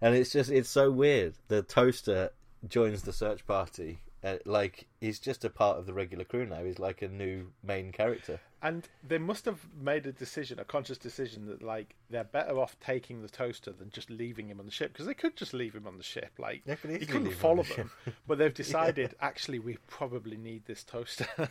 and 0.00 0.14
it's 0.14 0.32
just, 0.32 0.50
it's 0.50 0.70
so 0.70 0.90
weird. 0.90 1.34
The 1.48 1.62
Toaster 1.62 2.30
joins 2.66 3.02
the 3.02 3.12
search 3.12 3.46
party. 3.46 3.98
Uh, 4.22 4.36
like, 4.44 4.86
he's 5.00 5.18
just 5.18 5.44
a 5.44 5.50
part 5.50 5.78
of 5.78 5.86
the 5.86 5.92
regular 5.92 6.24
crew 6.24 6.44
now. 6.44 6.64
He's 6.64 6.78
like 6.78 7.02
a 7.02 7.08
new 7.08 7.52
main 7.62 7.92
character. 7.92 8.40
And 8.60 8.88
they 9.06 9.18
must 9.18 9.44
have 9.44 9.60
made 9.80 10.06
a 10.06 10.12
decision, 10.12 10.58
a 10.58 10.64
conscious 10.64 10.98
decision, 10.98 11.46
that 11.46 11.62
like 11.62 11.94
they're 12.10 12.24
better 12.24 12.58
off 12.58 12.76
taking 12.80 13.22
the 13.22 13.28
toaster 13.28 13.70
than 13.70 13.90
just 13.90 14.10
leaving 14.10 14.48
him 14.48 14.58
on 14.58 14.66
the 14.66 14.72
ship 14.72 14.92
because 14.92 15.06
they 15.06 15.14
could 15.14 15.36
just 15.36 15.54
leave 15.54 15.74
him 15.74 15.86
on 15.86 15.96
the 15.96 16.02
ship. 16.02 16.32
Like 16.38 16.64
They 16.64 16.74
could 16.74 16.90
he 16.90 17.06
couldn't 17.06 17.34
follow 17.34 17.62
the 17.62 17.74
them, 17.74 17.90
but 18.26 18.38
they've 18.38 18.52
decided 18.64 19.14
actually 19.20 19.60
we 19.60 19.76
probably 19.86 20.36
need 20.36 20.64
this 20.66 20.82
toaster. 20.82 21.28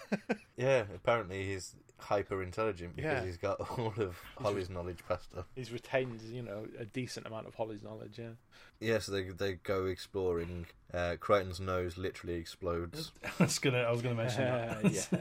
Yeah, 0.57 0.86
apparently 0.95 1.45
he's 1.45 1.76
hyper 1.99 2.43
intelligent 2.43 2.95
because 2.95 3.19
Yeah. 3.21 3.25
he's 3.25 3.37
got 3.37 3.59
all 3.79 3.93
of 3.97 4.17
Holly's 4.37 4.69
knowledge 4.69 4.99
past 5.07 5.33
him. 5.33 5.43
He's 5.55 5.71
retained, 5.71 6.21
you 6.31 6.41
know, 6.43 6.65
a 6.79 6.85
decent 6.85 7.25
amount 7.25 7.47
of 7.47 7.55
Holly's 7.55 7.83
knowledge. 7.83 8.19
Yeah. 8.19 8.29
Yeah, 8.79 8.99
so 8.99 9.11
they 9.11 9.23
they 9.29 9.53
go 9.55 9.85
exploring. 9.87 10.67
Uh, 10.93 11.15
Kryten's 11.19 11.59
nose 11.59 11.97
literally 11.97 12.35
explodes. 12.35 13.11
I 13.39 13.43
was 13.43 13.59
gonna, 13.59 13.79
I 13.79 13.91
was 13.91 14.01
gonna 14.01 14.15
mention 14.15 14.41
that. 14.43 14.85
Uh, 14.85 14.89
yeah. 15.13 15.19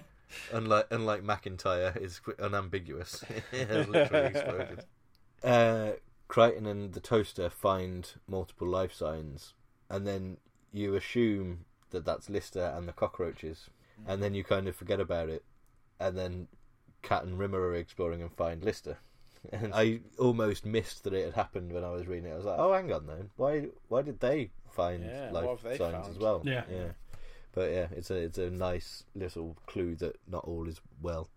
unlike 0.53 0.87
unlike 0.91 1.23
McIntyre, 1.23 1.97
is 2.01 2.19
qu- 2.21 2.35
unambiguous. 2.39 3.25
it 3.53 3.69
has 3.69 3.89
literally 3.89 4.27
exploded. 4.27 4.85
Uh, 5.43 5.93
Kryten 6.29 6.67
and 6.67 6.93
the 6.93 7.01
Toaster 7.01 7.49
find 7.49 8.13
multiple 8.29 8.67
life 8.69 8.93
signs, 8.93 9.55
and 9.89 10.07
then 10.07 10.37
you 10.73 10.95
assume 10.95 11.65
that 11.91 12.05
that's 12.05 12.29
Lister 12.29 12.73
and 12.77 12.87
the 12.89 12.93
cockroaches, 12.93 13.71
and 14.07 14.23
then 14.23 14.35
you 14.35 14.45
kind 14.45 14.67
of 14.69 14.77
forget 14.77 15.01
about 15.01 15.29
it, 15.31 15.45
and 16.01 16.19
then 16.19 16.49
Cat 17.07 17.23
and 17.25 17.39
Rimmer 17.39 17.61
are 17.61 17.75
exploring 17.77 18.21
and 18.21 18.33
find 18.33 18.63
Lister. 18.63 18.99
And 19.53 19.73
I 19.73 20.01
almost 20.19 20.67
missed 20.67 21.05
that 21.05 21.13
it 21.15 21.25
had 21.27 21.35
happened 21.35 21.73
when 21.73 21.85
I 21.85 21.91
was 21.91 22.09
reading 22.09 22.29
it. 22.31 22.33
I 22.33 22.37
was 22.37 22.47
like, 22.47 22.59
"Oh, 22.59 22.73
hang 22.73 22.93
on, 22.93 23.07
then. 23.07 23.31
Why? 23.37 23.69
Why 23.87 24.03
did 24.03 24.19
they 24.19 24.51
find 24.73 25.05
Yeah, 25.05 25.31
life 25.31 25.63
they 25.63 25.79
signs 25.79 25.93
found? 25.95 26.11
as 26.11 26.19
well?" 26.19 26.43
Yeah. 26.45 26.65
yeah. 26.69 26.89
But 27.53 27.71
yeah, 27.71 27.87
it's 27.93 28.11
a 28.11 28.17
it's 28.17 28.39
a 28.39 28.51
nice 28.51 29.05
little 29.15 29.57
clue 29.67 29.95
that 29.97 30.17
not 30.27 30.43
all 30.45 30.67
is 30.67 30.81
well. 31.01 31.29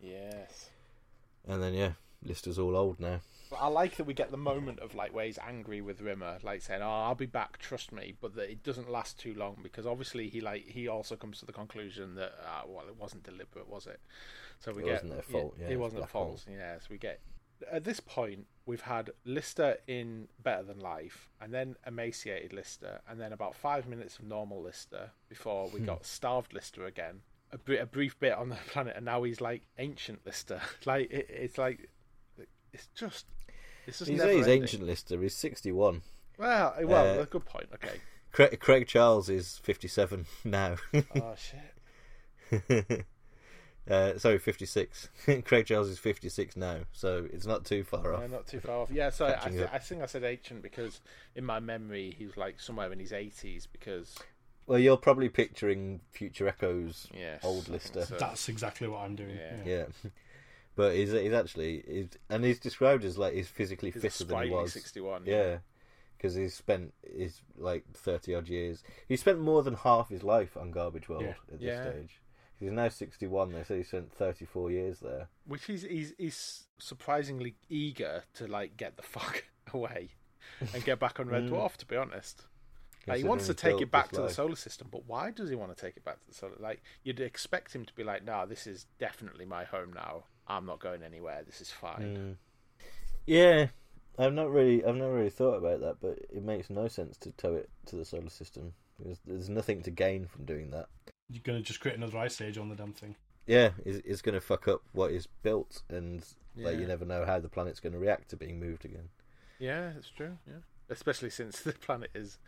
Yes. 0.00 0.70
And 1.46 1.62
then 1.62 1.74
yeah, 1.74 1.92
Lister's 2.24 2.58
all 2.58 2.76
old 2.76 2.98
now. 3.00 3.20
I 3.60 3.68
like 3.68 3.96
that 3.96 4.04
we 4.04 4.14
get 4.14 4.30
the 4.32 4.36
moment 4.36 4.80
of 4.80 4.94
like 4.94 5.14
where 5.14 5.26
he's 5.26 5.38
angry 5.38 5.80
with 5.80 6.00
Rimmer, 6.00 6.38
like 6.42 6.62
saying, 6.62 6.82
"Oh, 6.82 7.04
I'll 7.04 7.14
be 7.14 7.26
back, 7.26 7.58
trust 7.58 7.92
me," 7.92 8.14
but 8.20 8.34
that 8.34 8.50
it 8.50 8.62
doesn't 8.64 8.90
last 8.90 9.18
too 9.18 9.34
long 9.34 9.58
because 9.62 9.86
obviously 9.86 10.28
he 10.28 10.40
like 10.40 10.66
he 10.66 10.88
also 10.88 11.14
comes 11.14 11.38
to 11.40 11.46
the 11.46 11.52
conclusion 11.52 12.14
that 12.16 12.32
uh, 12.44 12.62
well, 12.66 12.86
it 12.88 12.96
wasn't 12.98 13.22
deliberate, 13.22 13.68
was 13.68 13.86
it? 13.86 14.00
So 14.58 14.72
we 14.72 14.82
It 14.82 14.86
get 14.86 14.92
wasn't 14.94 15.12
their 15.12 15.22
fault, 15.22 15.54
yeah, 15.60 15.66
it 15.66 15.72
it's 15.72 15.78
wasn't 15.80 16.00
their 16.00 16.08
hole. 16.08 16.26
fault. 16.28 16.46
Yeah, 16.50 16.78
so 16.78 16.86
we 16.90 16.98
get 16.98 17.20
at 17.70 17.84
this 17.84 18.00
point 18.00 18.46
we've 18.66 18.80
had 18.80 19.10
Lister 19.24 19.76
in 19.86 20.26
Better 20.42 20.64
Than 20.64 20.80
Life, 20.80 21.28
and 21.40 21.52
then 21.54 21.76
emaciated 21.86 22.52
Lister, 22.52 23.00
and 23.08 23.20
then 23.20 23.32
about 23.32 23.54
five 23.54 23.86
minutes 23.86 24.18
of 24.18 24.24
normal 24.24 24.62
Lister 24.62 25.10
before 25.28 25.68
we 25.72 25.80
got 25.80 26.04
starved 26.06 26.52
Lister 26.54 26.86
again. 26.86 27.20
A, 27.52 27.58
bri- 27.58 27.78
a 27.78 27.86
brief 27.86 28.18
bit 28.18 28.32
on 28.32 28.48
the 28.48 28.56
planet, 28.68 28.94
and 28.96 29.04
now 29.04 29.22
he's 29.22 29.40
like 29.40 29.62
ancient 29.78 30.20
Lister. 30.26 30.60
like 30.86 31.10
it, 31.12 31.26
it's 31.28 31.56
like 31.58 31.88
it's 32.74 32.88
just 32.94 33.24
it's 33.86 33.98
just 34.00 34.10
You 34.10 34.18
never 34.18 34.30
say 34.30 34.36
he's 34.36 34.46
ending. 34.46 34.62
ancient 34.62 34.82
Lister. 34.84 35.20
He's 35.22 35.34
sixty-one. 35.34 36.02
Well, 36.38 36.74
well, 36.82 37.18
Uh, 37.20 37.22
a 37.22 37.26
good 37.26 37.44
point. 37.46 37.68
Okay. 37.74 38.00
Craig, 38.32 38.58
Craig 38.60 38.86
Charles 38.88 39.28
is 39.28 39.58
fifty-seven 39.62 40.26
now. 40.44 40.76
Oh 41.14 41.34
shit. 42.60 43.06
uh, 43.88 44.18
sorry, 44.18 44.38
fifty-six. 44.38 45.08
Craig 45.44 45.66
Charles 45.66 45.88
is 45.88 45.98
fifty-six 45.98 46.56
now, 46.56 46.80
so 46.92 47.26
it's 47.32 47.46
not 47.46 47.64
too 47.64 47.84
far 47.84 48.14
off. 48.14 48.20
Yeah, 48.22 48.26
not 48.28 48.46
too 48.46 48.60
far 48.60 48.78
off. 48.78 48.90
Yeah, 48.90 49.10
so 49.10 49.26
I, 49.26 49.44
I, 49.44 49.48
th- 49.50 49.68
I 49.72 49.78
think 49.78 50.02
I 50.02 50.06
said 50.06 50.24
ancient 50.24 50.62
because 50.62 51.00
in 51.36 51.44
my 51.44 51.60
memory 51.60 52.14
he 52.18 52.26
was 52.26 52.36
like 52.36 52.58
somewhere 52.60 52.92
in 52.92 52.98
his 52.98 53.12
eighties 53.12 53.66
because 53.70 54.14
Well, 54.66 54.78
you're 54.78 54.96
probably 54.96 55.28
picturing 55.28 56.00
Future 56.10 56.48
Echoes 56.48 57.06
yes, 57.14 57.44
old 57.44 57.68
Lister. 57.68 58.04
so. 58.06 58.16
That's 58.18 58.48
exactly 58.48 58.88
what 58.88 59.00
I'm 59.02 59.14
doing. 59.16 59.36
Yeah. 59.36 59.56
Yeah. 59.64 59.84
Yeah. 60.02 60.10
But 60.76 60.94
he's, 60.94 61.12
he's 61.12 61.32
actually 61.32 61.84
he's, 61.86 62.08
and 62.28 62.44
he's 62.44 62.58
described 62.58 63.04
as 63.04 63.16
like 63.16 63.34
he's 63.34 63.48
physically 63.48 63.90
He's 63.90 64.02
fitter 64.02 64.24
than 64.24 64.42
he 64.44 64.50
was. 64.50 64.72
sixty-one. 64.72 65.22
Yeah, 65.26 65.58
because 66.16 66.34
he's 66.34 66.54
spent 66.54 66.92
his 67.16 67.40
like 67.56 67.84
thirty 67.94 68.34
odd 68.34 68.48
years. 68.48 68.82
He 69.08 69.16
spent 69.16 69.40
more 69.40 69.62
than 69.62 69.74
half 69.74 70.08
his 70.08 70.24
life 70.24 70.56
on 70.56 70.70
Garbage 70.72 71.08
World 71.08 71.22
Yeah. 71.22 71.30
at 71.52 71.60
this 71.60 71.60
Yeah. 71.60 71.90
stage. 71.90 72.20
He's 72.58 72.70
now 72.70 72.88
61. 72.88 73.52
They 73.52 73.62
say 73.64 73.78
he 73.78 73.82
spent 73.82 74.12
34 74.12 74.70
years 74.70 75.00
there. 75.00 75.28
Which 75.44 75.64
he's 75.66 75.82
he's 75.82 76.12
he's 76.18 76.66
surprisingly 76.78 77.56
eager 77.68 78.24
to 78.34 78.46
like 78.46 78.76
get 78.76 78.96
the 78.96 79.02
fuck 79.16 79.44
away 79.72 80.10
and 80.72 80.84
get 80.84 80.98
back 80.98 81.20
on 81.20 81.28
Red 81.28 81.44
Mm. 81.44 81.50
Dwarf. 81.50 81.76
To 81.76 81.86
be 81.86 81.96
honest, 81.96 82.46
like, 83.06 83.18
he 83.18 83.24
wants 83.24 83.46
to 83.46 83.54
take 83.54 83.80
it 83.80 83.90
back 83.90 84.10
to 84.12 84.22
the 84.22 84.28
solar 84.30 84.56
system, 84.56 84.88
but 84.90 85.04
why 85.06 85.30
does 85.30 85.50
he 85.50 85.56
want 85.56 85.76
to 85.76 85.80
take 85.80 85.96
it 85.96 86.04
back 86.04 86.20
to 86.20 86.26
the 86.28 86.34
solar? 86.34 86.54
Like 86.58 86.82
you'd 87.02 87.20
expect 87.20 87.74
him 87.74 87.84
to 87.84 87.94
be 87.94 88.02
like, 88.04 88.24
"No, 88.24 88.46
this 88.46 88.66
is 88.66 88.86
definitely 88.98 89.44
my 89.46 89.64
home 89.64 89.92
now. 89.92 90.24
I'm 90.46 90.66
not 90.66 90.80
going 90.80 91.02
anywhere. 91.02 91.42
This 91.44 91.60
is 91.60 91.70
fine." 91.70 92.16
Mm. 92.16 92.36
Yeah, 93.26 93.68
I've 94.18 94.32
not 94.32 94.50
really, 94.50 94.84
I've 94.84 94.96
not 94.96 95.06
really 95.06 95.30
thought 95.30 95.56
about 95.56 95.80
that, 95.80 95.96
but 96.00 96.18
it 96.30 96.42
makes 96.42 96.70
no 96.70 96.88
sense 96.88 97.16
to 97.18 97.32
tow 97.32 97.54
it 97.54 97.70
to 97.86 97.96
the 97.96 98.04
solar 98.04 98.28
system. 98.28 98.74
There's, 98.98 99.18
there's 99.26 99.48
nothing 99.48 99.82
to 99.82 99.90
gain 99.90 100.26
from 100.26 100.44
doing 100.44 100.70
that. 100.70 100.86
You're 101.30 101.42
going 101.42 101.58
to 101.58 101.64
just 101.64 101.80
create 101.80 101.96
another 101.96 102.18
ice 102.18 102.40
age 102.40 102.58
on 102.58 102.68
the 102.68 102.76
damn 102.76 102.92
thing. 102.92 103.16
Yeah, 103.46 103.70
it's, 103.84 104.06
it's 104.06 104.22
going 104.22 104.34
to 104.34 104.40
fuck 104.40 104.68
up 104.68 104.82
what 104.92 105.10
is 105.10 105.26
built, 105.42 105.82
and 105.88 106.24
like 106.56 106.78
you 106.78 106.86
never 106.86 107.04
know 107.04 107.24
how 107.24 107.40
the 107.40 107.48
planet's 107.48 107.80
going 107.80 107.92
to 107.92 107.98
react 107.98 108.30
to 108.30 108.36
being 108.36 108.60
moved 108.60 108.84
again. 108.84 109.08
Yeah, 109.58 109.90
it's 109.96 110.10
true. 110.10 110.38
Yeah, 110.46 110.60
especially 110.88 111.30
since 111.30 111.60
the 111.60 111.72
planet 111.72 112.10
is 112.14 112.38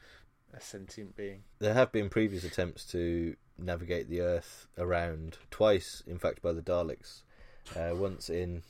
a 0.54 0.60
sentient 0.60 1.16
being. 1.16 1.42
There 1.58 1.74
have 1.74 1.90
been 1.90 2.08
previous 2.08 2.44
attempts 2.44 2.84
to 2.86 3.34
navigate 3.58 4.08
the 4.08 4.20
Earth 4.20 4.68
around 4.78 5.38
twice, 5.50 6.02
in 6.06 6.18
fact, 6.18 6.42
by 6.42 6.52
the 6.52 6.62
Daleks. 6.62 7.22
Uh, 7.74 7.94
once 7.94 8.30
in 8.30 8.62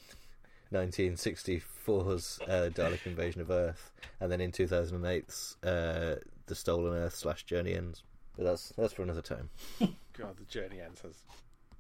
1964's 0.73 2.41
uh, 2.49 2.71
Dalek 2.73 3.07
invasion 3.07 3.41
of 3.41 3.51
Earth, 3.51 3.93
and 4.21 4.31
then 4.33 4.41
in 4.41 4.53
2008's 4.53 5.57
uh, 5.63 6.17
the 6.47 6.55
Stolen 6.55 6.95
Earth 6.95 7.15
slash 7.15 7.45
Journey 7.45 7.75
Ends. 7.75 8.03
But 8.37 8.45
that's 8.45 8.73
that's 8.77 8.93
for 8.93 9.03
another 9.03 9.23
time. 9.23 9.51
God, 10.13 10.37
the 10.39 10.45
journey 10.45 10.81
ends 10.81 11.01
has 11.03 11.23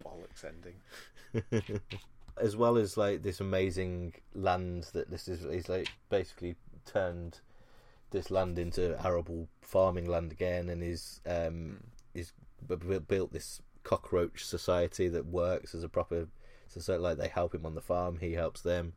bollocks 0.05 0.45
ending. 0.45 1.81
as 2.41 2.57
well 2.57 2.77
as 2.77 2.97
like 2.97 3.23
this 3.23 3.41
amazing 3.41 4.14
land 4.35 4.85
that 4.93 5.11
this 5.11 5.29
is, 5.29 5.41
he's 5.51 5.69
like 5.69 5.89
basically 6.11 6.57
turned 6.85 7.41
this 8.11 8.31
land 8.31 8.59
into 8.59 8.97
arable 9.05 9.49
farming 9.61 10.09
land 10.09 10.33
again, 10.33 10.69
and 10.69 10.83
he's 10.83 11.21
um 11.27 11.79
he's 12.14 12.33
b- 12.67 12.77
b- 12.77 12.99
built 12.99 13.33
this 13.33 13.61
cockroach 13.83 14.45
society 14.45 15.09
that 15.09 15.27
works 15.27 15.75
as 15.75 15.85
a 15.85 15.89
proper 15.89 16.27
society. 16.81 17.03
Like 17.03 17.18
they 17.18 17.29
help 17.29 17.55
him 17.55 17.66
on 17.66 17.74
the 17.74 17.81
farm, 17.81 18.18
he 18.20 18.33
helps 18.33 18.61
them. 18.62 18.95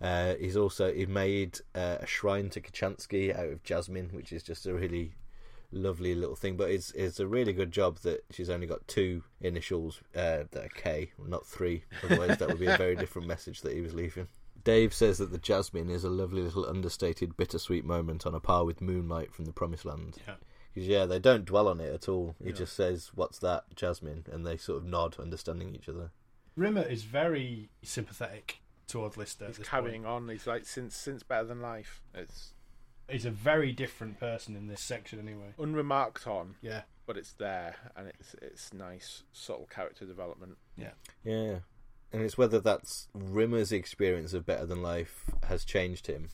Uh, 0.00 0.34
he's 0.34 0.56
also 0.56 0.92
he 0.92 1.06
made 1.06 1.58
uh, 1.74 1.96
a 2.00 2.06
shrine 2.06 2.50
to 2.50 2.60
Kochanski 2.60 3.34
out 3.36 3.48
of 3.48 3.62
jasmine, 3.62 4.10
which 4.12 4.32
is 4.32 4.42
just 4.42 4.66
a 4.66 4.74
really 4.74 5.14
lovely 5.72 6.14
little 6.14 6.36
thing. 6.36 6.56
But 6.56 6.70
it's 6.70 6.90
it's 6.92 7.18
a 7.20 7.26
really 7.26 7.52
good 7.52 7.72
job 7.72 7.98
that 8.00 8.24
she's 8.30 8.50
only 8.50 8.66
got 8.66 8.86
two 8.88 9.22
initials 9.40 10.00
uh, 10.14 10.44
that 10.50 10.64
are 10.64 10.68
K, 10.74 11.12
not 11.26 11.46
three. 11.46 11.84
Otherwise, 12.04 12.38
that 12.38 12.48
would 12.48 12.60
be 12.60 12.66
a 12.66 12.76
very 12.76 12.94
different 13.02 13.26
message 13.28 13.62
that 13.62 13.72
he 13.72 13.80
was 13.80 13.94
leaving. 13.94 14.28
Dave 14.64 14.92
says 14.92 15.18
that 15.18 15.30
the 15.30 15.38
jasmine 15.38 15.88
is 15.90 16.02
a 16.04 16.10
lovely 16.10 16.42
little 16.42 16.66
understated, 16.68 17.36
bittersweet 17.36 17.84
moment 17.84 18.26
on 18.26 18.34
a 18.34 18.40
par 18.40 18.64
with 18.64 18.80
Moonlight 18.80 19.32
from 19.32 19.44
the 19.44 19.52
Promised 19.52 19.84
Land. 19.84 20.16
Yeah. 20.26 20.34
'Cause, 20.74 20.84
yeah, 20.84 21.06
they 21.06 21.18
don't 21.20 21.46
dwell 21.46 21.68
on 21.68 21.80
it 21.80 21.94
at 21.94 22.06
all. 22.08 22.34
He 22.38 22.50
No. 22.50 22.56
just 22.56 22.74
says, 22.74 23.10
"What's 23.14 23.38
that, 23.38 23.64
Jasmine?" 23.76 24.26
and 24.30 24.44
they 24.46 24.58
sort 24.58 24.78
of 24.82 24.84
nod, 24.84 25.16
understanding 25.18 25.74
each 25.74 25.88
other. 25.88 26.10
Rimmer 26.56 26.82
is 26.82 27.04
very 27.04 27.68
sympathetic 27.82 28.58
towards 28.86 29.16
Lister. 29.16 29.46
He's 29.46 29.58
carrying 29.58 30.02
point. 30.02 30.12
on. 30.24 30.28
He's 30.28 30.46
like 30.46 30.64
since 30.66 30.96
since 30.96 31.22
Better 31.22 31.44
Than 31.44 31.60
Life. 31.60 32.00
It's 32.14 32.52
He's 33.08 33.24
a 33.24 33.30
very 33.30 33.70
different 33.70 34.18
person 34.18 34.56
in 34.56 34.66
this 34.66 34.80
section, 34.80 35.20
anyway. 35.20 35.54
unremarked 35.60 36.26
on, 36.26 36.56
Yeah. 36.60 36.82
but 37.06 37.16
it's 37.16 37.32
there, 37.34 37.76
and 37.94 38.08
it's 38.08 38.34
it's 38.42 38.72
nice 38.74 39.22
subtle 39.32 39.66
character 39.70 40.04
development. 40.04 40.56
Yeah. 40.76 40.90
Yeah, 41.22 41.58
and 42.12 42.22
it's 42.22 42.36
whether 42.36 42.58
that's 42.58 43.06
Rimmer's 43.14 43.70
experience 43.70 44.32
of 44.34 44.44
Better 44.44 44.66
Than 44.66 44.82
Life 44.82 45.30
has 45.44 45.64
changed 45.64 46.08
him. 46.08 46.30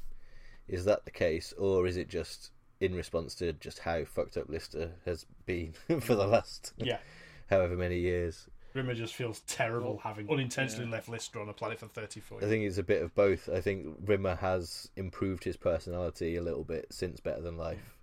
Is 0.67 0.85
that 0.87 1.05
the 1.05 1.11
case, 1.11 1.53
or 1.59 1.87
is 1.87 1.97
it 1.99 2.09
just 2.09 2.53
in 2.81 2.95
response 2.95 3.35
to 3.37 3.53
just 3.53 3.81
how 3.81 4.05
fucked 4.05 4.37
up 4.39 4.49
Lister 4.49 4.93
has 5.05 5.27
been 5.45 5.75
for 6.01 6.15
the 6.15 6.27
last 6.27 6.73
Yeah. 6.79 6.99
however 7.51 7.77
many 7.77 7.99
years? 7.99 8.49
Rimmer 8.75 8.95
just 8.95 9.15
feels 9.15 9.41
terrible 9.41 9.91
Well, 9.95 10.01
having 10.05 10.31
unintentionally 10.31 10.87
yeah. 10.87 10.93
left 10.93 11.09
Lister 11.09 11.41
on 11.41 11.49
a 11.49 11.53
planet 11.53 11.79
for 11.81 11.87
34 11.89 12.39
I 12.39 12.47
think 12.47 12.65
it's 12.65 12.79
a 12.79 12.83
bit 12.83 13.03
of 13.03 13.15
both. 13.15 13.49
I 13.49 13.61
think 13.61 13.97
Rimmer 14.05 14.37
has 14.37 14.89
improved 14.97 15.45
his 15.45 15.57
personality 15.57 16.37
a 16.37 16.43
little 16.43 16.65
bit 16.65 16.87
since 16.91 17.21
Better 17.21 17.41
Than 17.43 17.57
Life. 17.57 17.97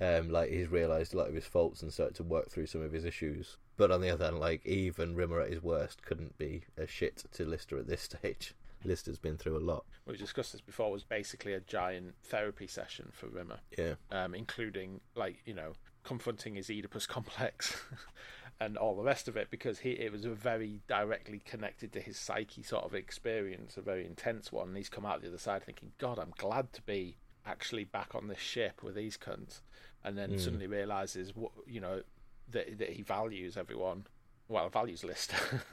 Um, 0.00 0.30
like 0.30 0.50
he's 0.50 0.68
realised 0.68 1.12
a 1.12 1.16
lot 1.16 1.28
of 1.28 1.34
his 1.34 1.44
faults 1.46 1.82
and 1.82 1.92
started 1.92 2.14
to 2.16 2.22
work 2.22 2.50
through 2.50 2.66
some 2.66 2.82
of 2.82 2.92
his 2.92 3.04
issues. 3.04 3.56
But 3.76 3.90
on 3.90 4.00
the 4.00 4.10
other 4.10 4.26
hand, 4.26 4.38
like 4.38 4.64
even 4.64 5.16
Rimmer 5.16 5.40
at 5.40 5.50
his 5.50 5.62
worst 5.62 6.02
couldn't 6.02 6.38
be 6.38 6.62
a 6.76 6.86
shit 6.86 7.24
to 7.32 7.44
Lister 7.44 7.78
at 7.78 7.88
this 7.88 8.02
stage. 8.14 8.54
Lister's 8.84 9.18
been 9.18 9.36
through 9.36 9.56
a 9.56 9.58
lot. 9.58 9.84
We 10.06 10.16
discussed 10.16 10.52
this 10.52 10.60
before. 10.60 10.92
Was 10.92 11.02
basically 11.02 11.52
a 11.52 11.58
giant 11.60 12.14
therapy 12.22 12.68
session 12.68 13.08
for 13.12 13.26
Rimmer, 13.26 13.58
Yeah. 13.76 13.94
um, 14.12 14.36
including 14.36 15.00
like 15.16 15.38
you 15.44 15.54
know 15.54 15.72
confronting 16.04 16.54
his 16.54 16.70
Oedipus 16.70 17.06
complex 17.08 17.76
and 18.60 18.76
all 18.76 18.96
the 18.96 19.02
rest 19.04 19.28
of 19.28 19.36
it, 19.36 19.48
because 19.50 19.80
he 19.80 19.90
it 19.92 20.10
was 20.12 20.24
a 20.24 20.30
very 20.30 20.80
directly 20.88 21.40
connected 21.44 21.92
to 21.92 22.00
his 22.00 22.18
psyche 22.18 22.62
sort 22.62 22.84
of 22.84 22.94
experience, 22.94 23.76
a 23.76 23.82
very 23.82 24.04
intense 24.04 24.50
one. 24.52 24.68
And 24.68 24.76
he's 24.76 24.88
come 24.88 25.06
out 25.06 25.22
the 25.22 25.28
other 25.28 25.38
side 25.38 25.64
thinking, 25.64 25.92
God, 25.98 26.18
I'm 26.18 26.32
glad 26.36 26.72
to 26.74 26.82
be 26.82 27.16
actually 27.46 27.84
back 27.84 28.14
on 28.14 28.28
this 28.28 28.38
ship 28.40 28.82
with 28.82 28.94
these 28.94 29.16
cunts, 29.16 29.60
and 30.04 30.18
then 30.18 30.32
Mm. 30.32 30.40
suddenly 30.40 30.66
realizes 30.66 31.34
what 31.36 31.52
you 31.66 31.80
know 31.80 32.02
that 32.50 32.78
that 32.78 32.90
he 32.90 33.02
values 33.02 33.56
everyone. 33.56 34.06
Well, 34.48 34.68
values 34.70 35.04
list. 35.04 35.34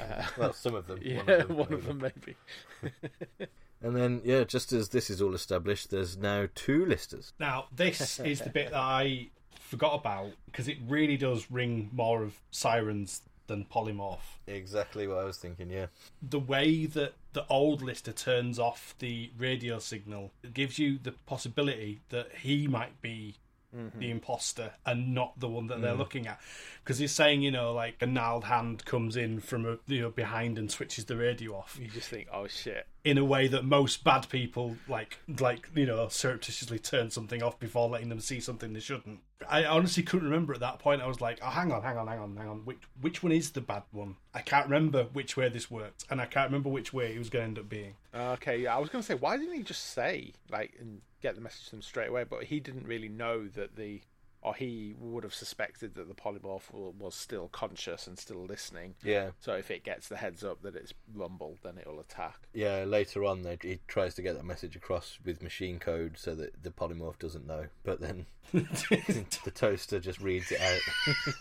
uh, 0.00 0.22
Well, 0.36 0.52
some 0.52 0.74
of 0.74 0.86
them. 0.86 1.00
yeah, 1.02 1.42
one 1.44 1.72
of 1.72 1.84
them 1.84 1.98
maybe. 1.98 2.36
And 3.80 3.94
then, 3.94 4.22
yeah, 4.24 4.42
just 4.42 4.72
as 4.72 4.88
this 4.88 5.08
is 5.08 5.22
all 5.22 5.34
established, 5.36 5.90
there's 5.90 6.16
now 6.16 6.48
two 6.56 6.84
listers. 6.84 7.32
Now, 7.38 7.66
this 7.70 8.18
is 8.18 8.40
the 8.40 8.50
bit 8.50 8.70
that 8.70 8.76
I 8.76 9.30
forgot 9.68 9.94
about 9.94 10.32
because 10.46 10.66
it 10.66 10.78
really 10.88 11.16
does 11.16 11.50
ring 11.50 11.90
more 11.92 12.22
of 12.22 12.40
Psirens 12.50 13.20
than 13.48 13.64
polymorph. 13.64 14.38
Exactly 14.46 15.06
what 15.06 15.18
I 15.18 15.24
was 15.24 15.36
thinking. 15.36 15.70
Yeah. 15.70 15.86
The 16.22 16.38
way 16.38 16.86
that 16.86 17.14
the 17.34 17.44
old 17.48 17.82
Lister 17.82 18.12
turns 18.12 18.58
off 18.58 18.94
the 18.98 19.30
radio 19.38 19.78
signal 19.78 20.32
gives 20.54 20.78
you 20.78 20.98
the 21.02 21.12
possibility 21.12 22.00
that 22.08 22.28
he 22.40 22.66
might 22.66 23.00
be 23.02 23.36
mm-hmm. 23.76 23.98
the 23.98 24.10
imposter 24.10 24.72
and 24.86 25.14
not 25.14 25.38
the 25.38 25.48
one 25.48 25.66
that 25.68 25.80
they're 25.80 25.94
mm. 25.94 25.98
looking 25.98 26.26
at. 26.26 26.40
Because 26.82 26.98
he's 26.98 27.12
saying, 27.12 27.42
you 27.42 27.50
know, 27.50 27.72
like 27.72 27.96
a 28.00 28.06
gnarled 28.06 28.44
hand 28.44 28.84
comes 28.84 29.16
in 29.16 29.40
from 29.40 29.66
a, 29.66 29.78
you 29.86 30.00
know 30.00 30.10
behind 30.10 30.58
and 30.58 30.70
switches 30.70 31.04
the 31.06 31.16
radio 31.16 31.56
off 31.56 31.78
You 31.80 31.88
just 31.88 32.08
think, 32.08 32.28
oh 32.32 32.46
shit. 32.46 32.86
In 33.04 33.16
a 33.16 33.24
way 33.24 33.48
that 33.48 33.64
most 33.64 34.04
bad 34.04 34.28
people 34.28 34.76
like 34.88 35.18
like 35.38 35.70
you 35.74 35.86
know 35.86 36.08
surreptitiously 36.08 36.78
turn 36.78 37.10
something 37.10 37.42
off 37.42 37.58
before 37.58 37.88
letting 37.88 38.08
them 38.08 38.20
see 38.20 38.40
something 38.40 38.72
they 38.72 38.80
shouldn't. 38.80 39.20
I 39.48 39.64
honestly 39.64 40.02
couldn't 40.02 40.28
remember 40.28 40.52
at 40.52 40.60
that 40.60 40.80
point. 40.80 41.00
I 41.00 41.06
was 41.06 41.20
like, 41.20 41.38
oh, 41.42 41.50
hang 41.50 41.70
on, 41.70 41.82
hang 41.82 41.96
on, 41.96 42.08
hang 42.08 42.18
on, 42.18 42.36
hang 42.36 42.48
on. 42.48 42.58
Which 42.64 42.78
which 43.00 43.22
one 43.22 43.32
is 43.32 43.50
the 43.50 43.60
bad 43.60 43.84
one? 43.92 44.16
I 44.34 44.40
can't 44.40 44.66
remember 44.66 45.04
which 45.12 45.36
way 45.36 45.48
this 45.48 45.70
worked, 45.70 46.04
and 46.10 46.20
I 46.20 46.26
can't 46.26 46.48
remember 46.48 46.68
which 46.68 46.92
way 46.92 47.14
it 47.14 47.18
was 47.18 47.30
going 47.30 47.42
to 47.42 47.48
end 47.48 47.58
up 47.58 47.68
being. 47.68 47.94
Okay, 48.14 48.62
yeah, 48.62 48.74
I 48.74 48.78
was 48.78 48.88
going 48.90 49.02
to 49.02 49.06
say, 49.06 49.14
why 49.14 49.36
didn't 49.36 49.54
he 49.54 49.62
just 49.62 49.92
say, 49.92 50.32
like, 50.50 50.74
and 50.80 51.00
get 51.22 51.34
the 51.34 51.40
message 51.40 51.66
to 51.66 51.70
them 51.72 51.82
straight 51.82 52.08
away? 52.08 52.24
But 52.24 52.44
he 52.44 52.58
didn't 52.60 52.86
really 52.86 53.08
know 53.08 53.46
that 53.48 53.76
the, 53.76 54.00
or 54.42 54.54
he 54.54 54.94
would 54.98 55.24
have 55.24 55.34
suspected 55.34 55.94
that 55.94 56.08
the 56.08 56.14
polymorph 56.14 56.70
was 56.72 57.14
still 57.14 57.48
conscious 57.48 58.06
and 58.06 58.18
still 58.18 58.44
listening. 58.44 58.94
Yeah. 59.02 59.30
So 59.40 59.54
if 59.54 59.70
it 59.70 59.82
gets 59.84 60.08
the 60.08 60.16
heads 60.16 60.44
up 60.44 60.62
that 60.62 60.76
it's 60.76 60.94
Rumble, 61.14 61.58
then 61.62 61.78
it'll 61.80 61.98
attack. 62.00 62.36
Yeah, 62.54 62.84
later 62.84 63.24
on, 63.24 63.42
they, 63.42 63.58
he 63.60 63.80
tries 63.88 64.14
to 64.14 64.22
get 64.22 64.36
that 64.36 64.44
message 64.44 64.76
across 64.76 65.18
with 65.24 65.42
machine 65.42 65.78
code 65.78 66.16
so 66.16 66.34
that 66.36 66.62
the 66.62 66.70
polymorph 66.70 67.18
doesn't 67.18 67.46
know. 67.46 67.66
But 67.82 68.00
then 68.00 68.26
the 68.52 69.52
toaster 69.54 69.98
just 69.98 70.20
reads 70.20 70.52
it 70.52 70.60
out. 70.60 71.24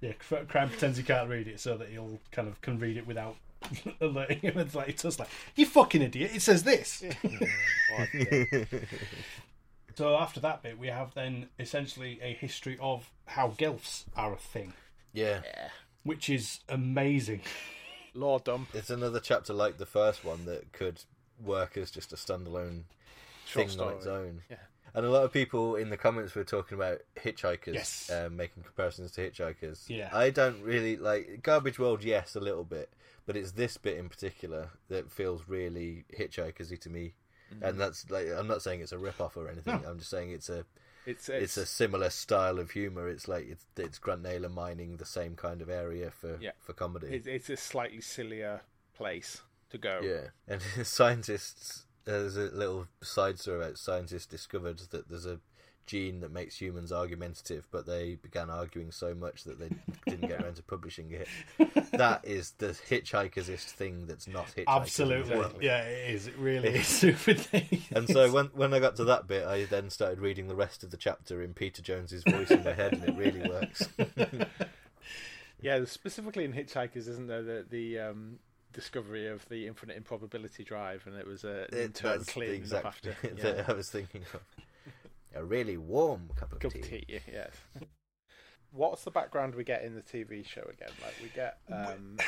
Yeah, 0.00 0.12
Cr- 0.14 0.46
Crime 0.48 0.70
pretends 0.70 0.96
he 0.96 1.02
can't 1.04 1.28
read 1.28 1.46
it 1.46 1.60
so 1.60 1.76
that 1.76 1.88
he'll 1.90 2.18
kind 2.32 2.48
of 2.48 2.58
can 2.62 2.78
read 2.78 2.96
it 2.96 3.06
without 3.06 3.36
alerting 4.00 4.38
him. 4.38 4.58
It's 4.58 4.74
like 4.74 4.88
it's 4.88 5.02
just 5.02 5.18
like 5.18 5.28
you 5.54 5.66
fucking 5.66 6.00
idiot. 6.00 6.30
It 6.34 6.40
says 6.40 6.62
this. 6.62 7.04
So 9.96 10.16
after 10.16 10.40
that 10.40 10.62
bit, 10.62 10.78
we 10.78 10.88
have 10.88 11.14
then 11.14 11.48
essentially 11.58 12.18
a 12.22 12.32
history 12.32 12.78
of 12.80 13.10
how 13.26 13.50
Gelfs 13.50 14.04
are 14.16 14.32
a 14.32 14.36
thing, 14.36 14.72
yeah. 15.12 15.40
which 16.04 16.28
is 16.28 16.60
amazing. 16.68 17.42
Lord 18.14 18.44
dump. 18.44 18.68
It's 18.74 18.90
another 18.90 19.20
chapter 19.20 19.52
like 19.52 19.78
the 19.78 19.86
first 19.86 20.24
one 20.24 20.44
that 20.46 20.72
could 20.72 21.02
work 21.42 21.76
as 21.76 21.90
just 21.90 22.12
a 22.12 22.16
standalone 22.16 22.82
Short 23.46 23.70
thing 23.70 23.80
on 23.80 23.92
its 23.94 24.06
own. 24.06 24.42
Yeah. 24.50 24.56
And 24.94 25.06
a 25.06 25.10
lot 25.10 25.22
of 25.24 25.32
people 25.32 25.76
in 25.76 25.90
the 25.90 25.96
comments 25.96 26.34
were 26.34 26.44
talking 26.44 26.76
about 26.76 26.98
hitchhikers, 27.16 27.74
Yes. 27.74 28.10
um, 28.12 28.36
making 28.36 28.64
comparisons 28.64 29.12
to 29.12 29.30
hitchhikers. 29.30 29.88
Yeah. 29.88 30.10
I 30.12 30.30
don't 30.30 30.60
really 30.62 30.96
like 30.96 31.40
Garbage 31.42 31.78
World. 31.78 32.02
Yes, 32.02 32.34
a 32.34 32.40
little 32.40 32.64
bit, 32.64 32.90
but 33.24 33.36
it's 33.36 33.52
this 33.52 33.76
bit 33.76 33.98
in 33.98 34.08
particular 34.08 34.70
that 34.88 35.12
feels 35.12 35.44
really 35.46 36.04
hitchhikersy 36.18 36.80
to 36.80 36.90
me. 36.90 37.14
Mm-hmm. 37.54 37.64
And 37.64 37.80
that's 37.80 38.10
like 38.10 38.26
I'm 38.36 38.46
not 38.46 38.62
saying 38.62 38.80
it's 38.80 38.92
a 38.92 38.98
rip 38.98 39.20
off 39.20 39.36
or 39.36 39.48
anything. 39.48 39.80
I'm 39.86 39.98
just 39.98 40.10
saying 40.10 40.30
it's 40.30 40.48
a 40.48 40.64
It's 41.06 41.28
it's, 41.28 41.56
a 41.56 41.66
similar 41.66 42.10
style 42.10 42.58
of 42.58 42.70
humor. 42.70 43.08
It's 43.08 43.26
like 43.28 43.48
it's 43.48 43.64
it's 43.76 43.98
Grant 43.98 44.22
Naylor 44.22 44.48
mining 44.48 44.96
the 44.98 45.04
same 45.06 45.34
kind 45.36 45.60
of 45.62 45.68
area 45.70 46.10
for 46.10 46.38
Yeah. 46.40 46.52
for 46.60 46.72
comedy. 46.72 47.08
it's, 47.08 47.26
it's 47.26 47.50
a 47.50 47.56
slightly 47.56 48.00
sillier 48.00 48.60
place 48.94 49.42
to 49.70 49.78
go. 49.78 50.00
Yeah, 50.02 50.28
and 50.46 50.60
scientists. 50.86 51.86
There's 52.04 52.36
a 52.36 52.44
little 52.52 52.86
side 53.02 53.38
story 53.38 53.58
about 53.58 53.78
scientists 53.78 54.26
discovered 54.26 54.78
that 54.90 55.08
there's 55.08 55.26
a 55.26 55.38
gene 55.90 56.20
that 56.20 56.30
makes 56.30 56.56
humans 56.60 56.92
argumentative, 56.92 57.66
but 57.72 57.84
they 57.84 58.14
began 58.22 58.48
arguing 58.48 58.92
so 58.92 59.12
much 59.14 59.42
that 59.44 59.58
they 59.58 59.68
didn't 60.06 60.28
get 60.28 60.40
around 60.42 60.54
to 60.56 60.62
publishing 60.62 61.10
it. 61.10 61.28
That 61.90 62.24
is 62.24 62.52
the 62.52 62.68
hitchhikerist 62.68 63.64
thing 63.72 64.06
that's 64.06 64.26
not 64.28 64.46
hitchhiking. 64.56 64.64
Absolutely, 64.68 65.66
yeah, 65.66 65.82
it 65.82 66.14
is. 66.14 66.28
It 66.28 66.36
really 66.38 66.68
is 66.68 66.86
stupid 66.86 67.38
thing. 67.40 67.82
And 67.94 68.08
so 68.08 68.30
when 68.32 68.46
when 68.54 68.72
I 68.72 68.78
got 68.78 68.96
to 68.96 69.04
that 69.04 69.26
bit, 69.26 69.44
I 69.46 69.64
then 69.64 69.90
started 69.90 70.20
reading 70.20 70.46
the 70.48 70.54
rest 70.54 70.82
of 70.84 70.90
the 70.92 70.96
chapter 70.96 71.42
in 71.42 71.52
Peter 71.52 71.82
Jones's 71.82 72.22
voice 72.24 72.50
in 72.50 72.62
my 72.64 72.72
head, 72.72 72.92
and 72.94 73.04
it 73.04 73.16
really 73.16 73.46
works. 73.48 73.88
Yeah, 75.62 75.84
specifically 75.84 76.44
in 76.44 76.52
Hitchhikers, 76.54 77.06
isn't 77.08 77.26
there 77.26 77.42
the 77.42 77.66
the 77.68 77.98
um, 77.98 78.38
discovery 78.72 79.26
of 79.28 79.46
the 79.48 79.66
infinite 79.66 79.96
improbability 79.96 80.64
drive, 80.64 81.02
and 81.06 81.16
it 81.16 81.26
was 81.26 81.44
a 81.44 81.64
It- 81.64 81.94
that's 81.94 82.32
the 82.32 82.40
exact 82.52 82.86
up 82.86 82.92
after. 82.94 83.16
Yeah. 83.24 83.42
that 83.42 83.68
I 83.68 83.72
was 83.74 83.90
thinking 83.90 84.22
of. 84.32 84.40
A 85.34 85.44
really 85.44 85.76
warm 85.76 86.30
cup 86.36 86.52
of 86.52 86.58
Cup 86.60 86.72
tea. 86.72 86.80
tea, 86.80 87.20
yes. 87.30 87.52
What's 88.72 89.04
the 89.04 89.10
background 89.10 89.54
we 89.54 89.64
get 89.64 89.82
in 89.82 89.94
the 89.94 90.02
TV 90.02 90.46
show 90.46 90.62
again? 90.62 90.90
Like 91.02 91.14
we 91.22 91.28
get, 91.34 91.58
um, 91.70 92.18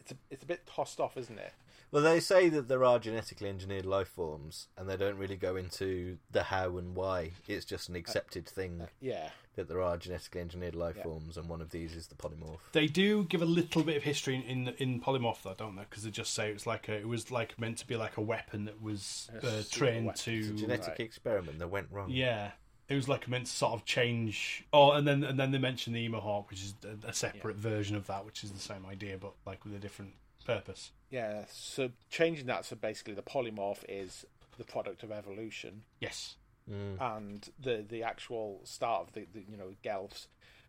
it's 0.00 0.12
a 0.12 0.16
it's 0.30 0.42
a 0.42 0.46
bit 0.46 0.66
tossed 0.66 1.00
off, 1.00 1.16
isn't 1.16 1.38
it? 1.38 1.52
Well, 1.92 2.02
they 2.02 2.18
say 2.18 2.48
that 2.48 2.66
there 2.66 2.82
are 2.84 2.98
genetically 2.98 3.48
engineered 3.48 3.86
life 3.86 4.08
forms, 4.08 4.66
and 4.76 4.88
they 4.88 4.96
don't 4.96 5.16
really 5.16 5.36
go 5.36 5.54
into 5.54 6.18
the 6.30 6.42
how 6.44 6.76
and 6.76 6.96
why. 6.96 7.32
It's 7.46 7.64
just 7.64 7.88
an 7.88 7.94
accepted 7.94 8.48
thing 8.48 8.88
Yeah, 9.00 9.30
that 9.56 9.68
there 9.68 9.80
are 9.82 9.96
genetically 9.96 10.40
engineered 10.40 10.74
life 10.74 10.96
Yeah. 10.96 11.02
forms, 11.04 11.36
and 11.36 11.48
one 11.48 11.60
of 11.60 11.70
these 11.70 11.94
is 11.94 12.06
the 12.08 12.14
polymorph. 12.14 12.58
They 12.72 12.86
do 12.86 13.24
give 13.24 13.42
a 13.42 13.46
little 13.46 13.82
bit 13.82 13.96
of 13.96 14.02
history 14.02 14.36
in 14.36 14.68
in 14.78 15.00
Polymorph, 15.00 15.42
though, 15.42 15.54
don't 15.54 15.76
they? 15.76 15.82
Because 15.88 16.02
they 16.04 16.10
just 16.10 16.34
say 16.34 16.50
it 16.50 16.54
was 16.54 16.66
like 16.66 16.88
a, 16.88 16.94
it 16.94 17.08
was 17.08 17.30
like 17.30 17.58
meant 17.58 17.78
to 17.78 17.86
be 17.86 17.96
like 17.96 18.16
a 18.16 18.20
weapon 18.20 18.64
that 18.66 18.80
was 18.82 19.30
uh, 19.42 19.62
trained 19.70 20.06
weapon. 20.06 20.10
It's 20.10 20.26
a 20.26 20.30
to. 20.30 20.54
genetic 20.56 20.88
Right. 20.88 21.00
experiment 21.00 21.58
that 21.60 21.68
went 21.68 21.88
wrong. 21.90 22.10
Yeah, 22.10 22.52
it 22.88 22.94
was 22.94 23.08
like 23.08 23.28
meant 23.28 23.46
to 23.46 23.52
sort 23.52 23.72
of 23.74 23.84
change. 23.84 24.64
Oh, 24.72 24.92
and 24.92 25.06
then 25.06 25.22
and 25.24 25.38
then 25.38 25.50
they 25.52 25.58
mentioned 25.58 25.94
the 25.96 26.08
Emohawk, 26.08 26.50
which 26.50 26.62
is 26.62 26.74
a, 26.84 27.08
a 27.08 27.12
separate 27.14 27.56
version 27.56 27.96
of 27.96 28.06
that, 28.08 28.24
which 28.24 28.44
is 28.44 28.50
the 28.52 28.60
same 28.60 28.84
idea 28.86 29.16
but 29.18 29.32
like 29.46 29.64
with 29.64 29.74
a 29.74 29.78
different 29.78 30.14
purpose. 30.44 30.92
yeah. 31.10 31.44
So 31.50 31.90
changing 32.10 32.46
that, 32.46 32.66
so 32.66 32.76
basically 32.76 33.14
the 33.14 33.22
polymorph 33.22 33.82
is 33.88 34.26
the 34.58 34.64
product 34.64 35.02
of 35.02 35.10
evolution, 35.10 35.82
Yes. 36.00 36.36
Mm. 36.70 37.16
and 37.16 37.48
the 37.60 37.84
the 37.86 38.02
actual 38.02 38.60
start 38.64 39.08
of 39.08 39.12
the, 39.12 39.26
the 39.34 39.40
you 39.48 39.56
know 39.56 39.72
Gelfs 39.84 40.28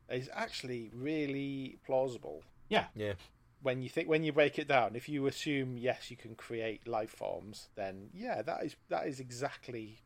is 0.10 0.30
actually 0.34 0.92
really 0.94 1.78
plausible. 1.86 2.44
Yeah. 2.70 2.86
Yeah. 2.96 3.14
when 3.62 3.82
you 3.82 3.90
think 3.90 4.10
when 4.10 4.24
you 4.24 4.34
break 4.34 4.60
it 4.60 4.68
down, 4.68 4.96
if 4.96 5.08
you 5.08 5.26
assume 5.28 5.78
yes, 5.78 6.12
you 6.12 6.18
can 6.18 6.36
create 6.36 6.88
life 6.88 7.12
forms, 7.12 7.70
then 7.76 8.10
yeah, 8.14 8.42
that 8.42 8.64
is 8.66 8.76
that 8.90 9.08
is 9.08 9.20
exactly 9.20 10.00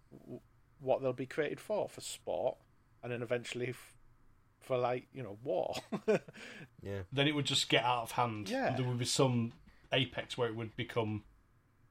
what 0.80 1.02
they'll 1.02 1.12
be 1.12 1.26
created 1.26 1.60
for 1.60 1.90
for 1.90 2.02
sport, 2.02 2.58
and 3.02 3.12
then 3.12 3.22
eventually 3.22 3.70
f- 3.70 3.96
for 4.62 4.78
like 4.78 5.08
you 5.12 5.24
know 5.24 5.38
war. 5.44 5.74
Yeah. 6.82 7.02
Then 7.12 7.28
it 7.28 7.36
would 7.36 7.46
just 7.46 7.68
get 7.68 7.84
out 7.84 8.04
of 8.04 8.12
hand. 8.12 8.48
Yeah. 8.50 8.76
There 8.76 8.86
would 8.86 9.00
be 9.00 9.06
some 9.06 9.52
apex 9.92 10.38
where 10.38 10.48
it 10.48 10.56
would 10.56 10.76
become 10.78 11.24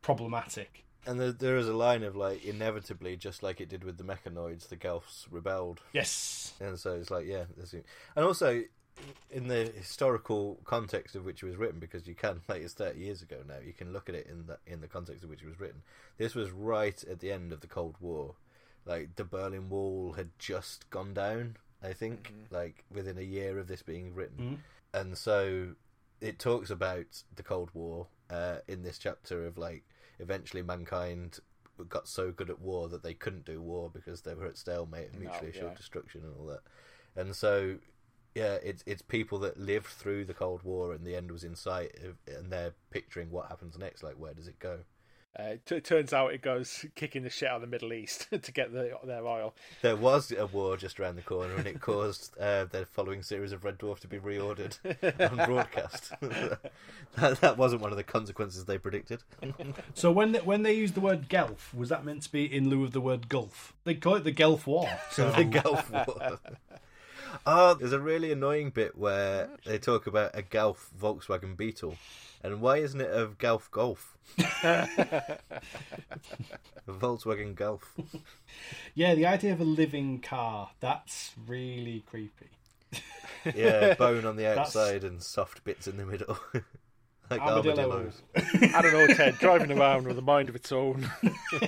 problematic. 0.01 0.85
And 1.09 1.19
there, 1.19 1.33
there 1.33 1.57
is 1.57 1.67
a 1.69 1.73
line 1.73 2.03
of 2.03 2.17
like, 2.17 2.45
inevitably, 2.45 3.17
just 3.17 3.43
like 3.43 3.61
it 3.63 3.69
did 3.71 3.83
with 3.83 3.97
the 3.97 4.05
mechanoids, 4.05 4.69
the 4.69 4.77
Gelfs 4.77 5.27
rebelled. 5.31 5.81
Yes. 5.95 6.53
And 6.61 6.79
so 6.79 6.93
it's 6.97 7.11
like, 7.11 7.27
yeah, 7.27 7.45
and 8.15 8.25
also 8.27 8.63
in 9.31 9.49
the 9.49 9.73
historical 9.77 10.59
context 10.65 11.17
of 11.17 11.25
which 11.25 11.43
it 11.43 11.47
was 11.47 11.57
written, 11.57 11.79
because 11.79 12.07
you 12.07 12.15
can, 12.15 12.41
like, 12.49 12.63
it's 12.63 12.75
thirty 12.75 13.01
years 13.01 13.23
ago 13.23 13.37
now. 13.49 13.55
You 13.65 13.73
can 13.73 13.93
look 13.93 14.09
at 14.09 14.15
it 14.15 14.27
in 14.27 14.47
the 14.47 14.59
in 14.67 14.81
the 14.81 14.87
context 14.89 15.25
of 15.25 15.31
which 15.31 15.43
it 15.43 15.49
was 15.49 15.59
written. 15.59 15.83
This 16.19 16.35
was 16.35 16.51
right 16.51 17.03
at 17.05 17.21
the 17.21 17.33
end 17.33 17.53
of 17.53 17.61
the 17.61 17.69
Cold 17.69 17.97
War. 18.01 18.35
Like 18.85 19.17
the 19.17 19.25
Berlin 19.25 19.69
Wall 19.71 20.13
had 20.13 20.31
just 20.39 20.91
gone 20.91 21.15
down. 21.15 21.57
I 21.83 21.93
think, 21.93 22.33
like 22.51 22.85
within 22.93 23.17
a 23.19 23.23
year 23.23 23.59
of 23.59 23.69
this 23.69 23.83
being 23.83 24.15
written, 24.15 24.59
Mhm. 24.95 25.01
and 25.01 25.17
so 25.17 25.75
it 26.21 26.39
talks 26.39 26.69
about 26.71 27.23
the 27.37 27.45
Cold 27.45 27.71
War 27.73 28.09
uh, 28.29 28.59
in 28.67 28.83
this 28.83 28.99
chapter 28.99 29.47
of 29.47 29.57
like 29.57 29.85
eventually 30.19 30.63
mankind 30.63 31.39
got 31.89 32.09
so 32.09 32.33
good 32.33 32.51
at 32.51 32.61
war 32.61 32.89
that 32.89 33.03
they 33.03 33.15
couldn't 33.15 33.45
do 33.45 33.63
war 33.63 33.91
because 33.93 34.23
they 34.23 34.35
were 34.35 34.47
at 34.47 34.59
stalemate 34.59 35.11
and 35.13 35.23
No, 35.23 35.29
mutually 35.31 35.51
assured 35.51 35.73
yeah. 35.73 35.77
destruction 35.77 36.23
and 36.25 36.35
all 36.39 36.47
that. 36.47 36.61
And 37.15 37.35
so, 37.37 37.79
yeah, 38.35 38.55
it's 38.63 38.83
it's 38.87 39.03
people 39.03 39.39
that 39.41 39.59
lived 39.59 39.87
through 39.87 40.25
the 40.25 40.35
Cold 40.35 40.63
War 40.63 40.93
and 40.93 41.07
the 41.07 41.15
end 41.17 41.31
was 41.31 41.45
in 41.45 41.55
sight, 41.55 41.97
and 42.27 42.51
they're 42.51 42.75
picturing 42.91 43.31
what 43.31 43.49
happens 43.49 43.79
next. 43.79 44.03
Like, 44.03 44.19
where 44.19 44.35
does 44.35 44.49
it 44.49 44.59
go? 44.59 44.81
Uh, 45.39 45.43
it 45.43 45.67
t- 45.67 45.81
turns 45.81 46.13
out 46.13 46.33
it 46.33 46.43
goes 46.43 46.85
kicking 46.95 47.23
the 47.23 47.31
shit 47.31 47.49
out 47.49 47.57
of 47.57 47.61
the 47.61 47.67
Middle 47.69 47.93
East 47.93 48.27
to 48.43 48.53
get 48.53 48.73
the, 48.73 48.99
their 49.05 49.27
oil. 49.27 49.55
There 49.83 49.97
was 49.97 50.33
a 50.33 50.47
war 50.47 50.77
just 50.77 50.99
around 50.99 51.17
the 51.17 51.23
corner, 51.23 51.55
and 51.55 51.67
it 51.67 51.81
caused 51.81 52.37
uh, 52.39 52.65
the 52.65 52.87
following 52.91 53.23
series 53.23 53.53
of 53.53 53.65
Red 53.65 53.79
Dwarf 53.79 54.01
to 54.01 54.09
be 54.09 54.19
reordered 54.19 54.77
on 55.31 55.47
broadcast. 55.47 56.13
that, 56.21 57.41
that 57.41 57.57
wasn't 57.57 57.83
one 57.83 57.93
of 57.93 57.97
the 57.97 58.05
consequences 58.05 58.65
they 58.65 58.79
predicted. 58.79 59.23
So 59.95 60.11
when 60.11 60.33
they, 60.33 60.41
when 60.41 60.63
they 60.63 60.75
used 60.75 60.95
the 60.95 61.01
word 61.01 61.29
Gelf, 61.29 61.73
was 61.73 61.89
that 61.91 62.05
meant 62.05 62.23
to 62.23 62.33
be 62.33 62.45
in 62.45 62.69
lieu 62.69 62.85
of 62.85 62.93
the 62.93 63.01
word 63.01 63.29
Gulf? 63.29 63.75
They 63.85 63.95
call 63.95 64.17
it 64.17 64.25
the 64.25 64.33
Gelf 64.33 64.67
War. 64.67 64.89
So 65.13 65.31
the 65.31 65.45
Gulf 65.45 65.91
War. 65.91 66.39
Oh, 67.47 67.75
there's 67.75 67.93
a 67.93 68.01
really 68.01 68.33
annoying 68.33 68.71
bit 68.71 68.97
where 68.97 69.51
they 69.65 69.79
talk 69.79 70.07
about 70.07 70.33
a 70.35 70.43
Golf 70.43 70.91
Volkswagen 70.99 71.57
Beetle, 71.57 71.97
and 72.43 72.61
why 72.61 72.79
isn't 72.79 73.01
it 73.01 73.11
a 73.13 73.29
Golf 73.39 73.71
Golf? 73.71 74.17
Volkswagen 76.89 77.55
Golf. 77.55 77.95
yeah, 78.95 79.15
the 79.15 79.27
idea 79.27 79.53
of 79.53 79.61
a 79.61 79.65
living 79.65 80.21
car 80.21 80.71
that's 80.81 81.33
really 81.47 82.05
creepy. 82.09 82.51
Yeah, 83.55 83.95
bone 83.99 84.25
on 84.25 84.37
the 84.37 84.45
That's- 84.45 84.69
outside 84.69 85.05
and 85.05 85.23
soft 85.23 85.63
bits 85.65 85.87
in 85.87 85.97
the 85.97 86.07
middle, 86.07 86.39
like 87.31 87.41
Armadillo. 87.41 87.91
armadillos. 87.91 88.23
I 88.75 88.81
don't 88.83 88.93
know, 88.93 89.07
Ted, 89.15 89.39
driving 89.39 89.71
around 89.79 90.07
with 90.07 90.19
a 90.19 90.23
mind 90.23 90.49
of 90.49 90.57
its 90.57 90.73
own. 90.73 91.11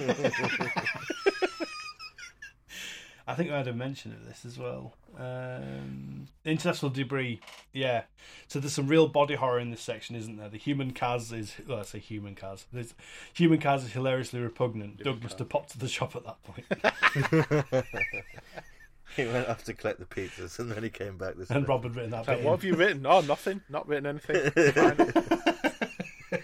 I 3.26 3.34
think 3.34 3.50
I 3.50 3.58
had 3.58 3.68
a 3.68 3.72
mention 3.72 4.12
of 4.12 4.24
this 4.26 4.44
as 4.44 4.58
well. 4.58 4.94
Um, 5.18 6.26
international 6.44 6.90
debris, 6.90 7.40
yeah. 7.72 8.02
So 8.48 8.58
there's 8.60 8.72
some 8.72 8.88
real 8.88 9.08
body 9.08 9.34
horror 9.34 9.60
in 9.60 9.70
this 9.70 9.82
section, 9.82 10.16
isn't 10.16 10.36
there? 10.36 10.48
The 10.48 10.58
human 10.58 10.92
Kaz 10.92 11.32
is, 11.32 11.54
well, 11.66 11.80
I 11.80 11.82
say 11.82 11.98
human 11.98 12.34
Kaz. 12.34 12.64
There's, 12.72 12.94
human 13.32 13.58
Kaz 13.58 13.78
is 13.84 13.92
hilariously 13.92 14.40
repugnant. 14.40 15.02
Doug 15.02 15.22
must 15.22 15.38
have 15.38 15.48
popped 15.48 15.70
to 15.70 15.78
the 15.78 15.88
shop 15.88 16.16
at 16.16 16.24
that 16.24 16.42
point. 16.42 17.86
He 19.16 19.26
went 19.26 19.48
off 19.48 19.64
to 19.64 19.74
collect 19.74 19.98
the 19.98 20.04
pizzas, 20.06 20.58
and 20.58 20.70
then 20.70 20.82
he 20.82 20.90
came 20.90 21.16
back 21.16 21.36
this. 21.36 21.50
and. 21.50 21.66
Rob 21.66 21.82
had 21.82 21.96
written 21.96 22.10
that 22.12 22.28
Like, 22.28 22.42
what 22.42 22.52
have 22.52 22.64
you 22.64 22.74
written? 22.74 23.06
Oh, 23.06 23.20
nothing. 23.20 23.60
Not 23.68 23.88
written 23.88 24.06
anything. 24.06 24.52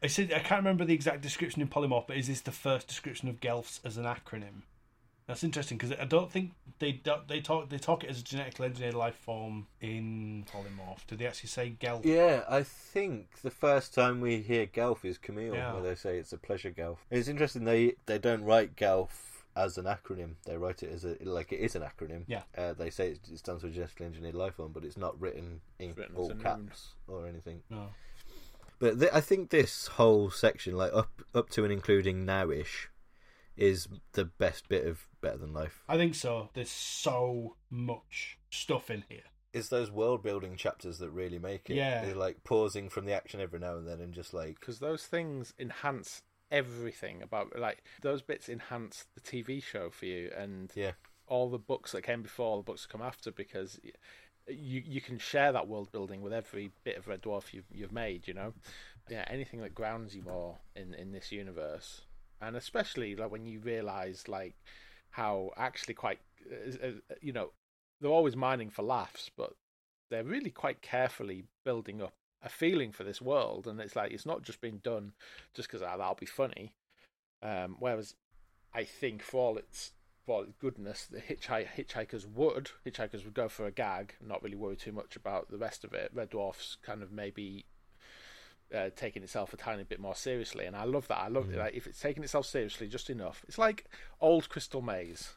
I 0.00 0.06
said 0.06 0.32
I 0.32 0.38
can't 0.38 0.60
remember 0.60 0.84
the 0.84 0.94
exact 0.94 1.22
description 1.22 1.60
in 1.60 1.66
Polymorph, 1.68 2.06
but 2.06 2.16
is 2.16 2.28
this 2.28 2.40
the 2.40 2.52
first 2.52 2.86
description 2.86 3.28
of 3.28 3.40
Gelfs 3.40 3.80
as 3.84 3.96
an 3.96 4.04
acronym? 4.04 4.62
That's 5.28 5.44
interesting 5.44 5.76
because 5.78 5.94
I 6.00 6.06
don't 6.06 6.32
think 6.32 6.52
they 6.80 7.00
they 7.28 7.40
talk 7.40 7.68
they 7.68 7.78
talk 7.78 8.02
it 8.02 8.08
as 8.10 8.18
a 8.18 8.22
genetically 8.24 8.66
engineered 8.66 8.94
life 8.94 9.14
form 9.14 9.66
in 9.80 10.46
Polymorph. 10.50 11.06
Do 11.06 11.16
they 11.16 11.26
actually 11.26 11.50
say 11.50 11.68
Gelf? 11.78 12.04
Yeah, 12.04 12.44
I 12.48 12.62
think 12.62 13.42
the 13.42 13.50
first 13.50 13.94
time 13.94 14.20
we 14.22 14.38
hear 14.38 14.64
Gelf 14.66 15.04
is 15.04 15.18
Camille, 15.18 15.54
Yeah. 15.54 15.74
where 15.74 15.82
they 15.82 15.94
say 15.94 16.16
it's 16.18 16.32
a 16.32 16.38
pleasure 16.38 16.70
Gelf. 16.70 16.96
It's 17.10 17.28
interesting 17.28 17.64
they 17.64 17.92
they 18.06 18.18
don't 18.18 18.42
write 18.42 18.74
Gelf 18.74 19.44
as 19.54 19.76
an 19.76 19.84
acronym; 19.84 20.36
they 20.46 20.56
write 20.56 20.82
it 20.82 20.90
as 20.92 21.04
a 21.04 21.16
like 21.20 21.52
it 21.52 21.58
is 21.60 21.76
an 21.76 21.82
acronym. 21.82 22.22
Yeah. 22.26 22.42
uh, 22.56 22.72
they 22.72 22.88
say 22.88 23.10
it 23.10 23.20
it 23.30 23.38
stands 23.38 23.60
for 23.62 23.68
genetically 23.68 24.06
engineered 24.06 24.34
life 24.34 24.54
form, 24.54 24.72
but 24.72 24.82
it's 24.82 24.96
not 24.96 25.20
written 25.20 25.60
in 25.78 25.94
written 25.94 26.16
all 26.16 26.30
a 26.30 26.34
noun. 26.34 26.42
caps 26.68 26.94
or 27.06 27.26
anything. 27.26 27.60
No. 27.68 27.88
But 28.78 28.98
th- 29.00 29.12
I 29.12 29.20
think 29.20 29.50
this 29.50 29.88
whole 29.88 30.30
section, 30.30 30.74
like 30.74 30.94
up 30.94 31.10
up 31.34 31.50
to 31.50 31.64
and 31.64 31.72
including 31.72 32.24
nowish, 32.24 32.86
is 33.58 33.88
the 34.12 34.24
best 34.24 34.68
bit 34.68 34.86
of 34.86 35.06
Better 35.20 35.38
Than 35.38 35.52
Life. 35.52 35.82
I 35.88 35.96
think 35.96 36.14
so. 36.14 36.48
There's 36.54 36.70
so 36.70 37.56
much 37.70 38.38
stuff 38.50 38.90
in 38.90 39.04
here. 39.08 39.24
It's 39.52 39.68
those 39.68 39.90
world 39.90 40.22
building 40.22 40.56
chapters 40.56 40.98
that 40.98 41.10
really 41.10 41.38
make 41.38 41.68
it. 41.68 41.76
Yeah. 41.76 42.04
They're 42.04 42.14
like 42.14 42.44
pausing 42.44 42.88
from 42.88 43.06
the 43.06 43.12
action 43.12 43.40
every 43.40 43.58
now 43.58 43.76
and 43.76 43.88
then 43.88 44.00
and 44.00 44.14
just 44.14 44.32
like 44.32 44.60
because 44.60 44.78
those 44.78 45.04
things 45.04 45.54
enhance 45.58 46.22
everything 46.50 47.22
about 47.22 47.58
like 47.58 47.82
those 48.02 48.22
bits 48.22 48.48
enhance 48.48 49.06
the 49.14 49.20
TV 49.20 49.62
show 49.62 49.90
for 49.90 50.06
you 50.06 50.30
and 50.36 50.70
yeah. 50.74 50.92
all 51.26 51.50
the 51.50 51.58
books 51.58 51.92
that 51.92 52.02
came 52.02 52.22
before, 52.22 52.46
all 52.46 52.56
the 52.58 52.62
books 52.62 52.82
that 52.82 52.92
come 52.92 53.02
after, 53.02 53.32
because 53.32 53.80
you 54.48 54.82
you 54.84 55.00
can 55.00 55.18
share 55.18 55.52
that 55.52 55.68
world 55.68 55.90
building 55.92 56.22
with 56.22 56.32
every 56.32 56.70
bit 56.84 56.96
of 56.96 57.08
Red 57.08 57.22
Dwarf 57.22 57.52
you've 57.52 57.66
you've 57.72 57.92
made. 57.92 58.28
You 58.28 58.34
know, 58.34 58.54
yeah, 59.08 59.24
anything 59.28 59.60
that 59.60 59.74
grounds 59.74 60.14
you 60.14 60.22
more 60.22 60.58
in 60.76 60.94
in 60.94 61.12
this 61.12 61.32
universe, 61.32 62.02
and 62.40 62.56
especially 62.56 63.16
like 63.16 63.30
when 63.30 63.46
you 63.46 63.60
realize 63.60 64.28
like 64.28 64.54
how 65.10 65.50
actually 65.56 65.94
quite 65.94 66.20
you 67.20 67.32
know 67.32 67.50
they're 68.00 68.10
always 68.10 68.36
mining 68.36 68.70
for 68.70 68.82
laughs, 68.82 69.30
but 69.36 69.54
they're 70.10 70.24
really 70.24 70.50
quite 70.50 70.82
carefully 70.82 71.44
building 71.64 72.00
up 72.00 72.14
a 72.42 72.48
feeling 72.48 72.92
for 72.92 73.04
this 73.04 73.20
world, 73.20 73.66
and 73.66 73.80
it's 73.80 73.96
like 73.96 74.12
it's 74.12 74.26
not 74.26 74.42
just 74.42 74.60
being 74.60 74.78
done 74.78 75.12
just 75.54 75.68
because 75.68 75.82
ah, 75.82 75.96
that'll 75.96 76.14
be 76.14 76.26
funny. 76.26 76.74
Um, 77.42 77.76
whereas 77.78 78.14
I 78.72 78.84
think 78.84 79.22
for 79.22 79.40
all 79.40 79.58
its 79.58 79.92
for 80.24 80.44
its 80.44 80.52
goodness, 80.60 81.06
the 81.06 81.20
hitchhik- 81.20 81.68
hitchhikers 81.76 82.26
would 82.26 82.70
hitchhikers 82.86 83.24
would 83.24 83.34
go 83.34 83.48
for 83.48 83.66
a 83.66 83.72
gag, 83.72 84.14
and 84.20 84.28
not 84.28 84.42
really 84.42 84.56
worry 84.56 84.76
too 84.76 84.92
much 84.92 85.16
about 85.16 85.50
the 85.50 85.58
rest 85.58 85.84
of 85.84 85.92
it. 85.92 86.10
Red 86.14 86.30
Dwarf's 86.30 86.76
kind 86.82 87.02
of 87.02 87.10
maybe 87.10 87.66
uh, 88.74 88.90
taking 88.94 89.22
itself 89.22 89.52
a 89.52 89.56
tiny 89.56 89.84
bit 89.84 90.00
more 90.00 90.14
seriously, 90.14 90.66
and 90.66 90.76
I 90.76 90.84
love 90.84 91.08
that. 91.08 91.18
I 91.18 91.28
love 91.28 91.50
it. 91.50 91.58
Like, 91.58 91.74
if 91.74 91.86
it's 91.86 92.00
taking 92.00 92.22
itself 92.22 92.46
seriously 92.46 92.88
just 92.88 93.10
enough, 93.10 93.44
it's 93.48 93.58
like 93.58 93.86
old 94.20 94.48
Crystal 94.48 94.82
Maze. 94.82 95.34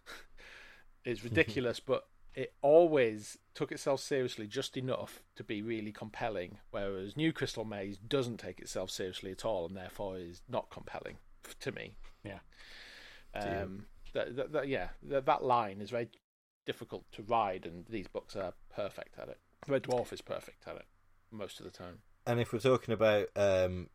it's 1.05 1.23
ridiculous, 1.23 1.79
but 1.79 2.07
it 2.33 2.53
always 2.61 3.37
took 3.53 3.71
itself 3.71 3.99
seriously 3.99 4.47
just 4.47 4.77
enough 4.77 5.21
to 5.35 5.43
be 5.43 5.61
really 5.61 5.91
compelling, 5.91 6.57
whereas 6.71 7.17
New 7.17 7.33
Crystal 7.33 7.65
Maze 7.65 7.97
doesn't 7.97 8.37
take 8.37 8.59
itself 8.59 8.89
seriously 8.89 9.31
at 9.31 9.45
all, 9.45 9.65
and 9.65 9.75
therefore 9.75 10.17
is 10.17 10.41
not 10.49 10.69
compelling 10.69 11.17
to 11.59 11.71
me. 11.71 11.95
Yeah. 12.23 12.39
Um. 13.33 13.85
That, 14.13 14.35
that, 14.35 14.51
that 14.51 14.67
yeah. 14.67 14.89
That, 15.03 15.25
that 15.25 15.43
line 15.43 15.79
is 15.79 15.89
very 15.89 16.09
difficult 16.65 17.05
to 17.13 17.23
ride, 17.23 17.65
and 17.65 17.85
these 17.89 18.07
books 18.07 18.35
are 18.35 18.53
perfect 18.73 19.17
at 19.17 19.29
it. 19.29 19.39
Red 19.67 19.83
Dwarf 19.83 20.11
is 20.11 20.21
perfect 20.21 20.67
at 20.67 20.75
it 20.75 20.85
most 21.31 21.59
of 21.59 21.65
the 21.65 21.71
time. 21.71 21.99
And 22.25 22.39
if 22.39 22.53
we're 22.53 22.59
talking 22.59 22.93
about 22.93 23.27
um, 23.35 23.89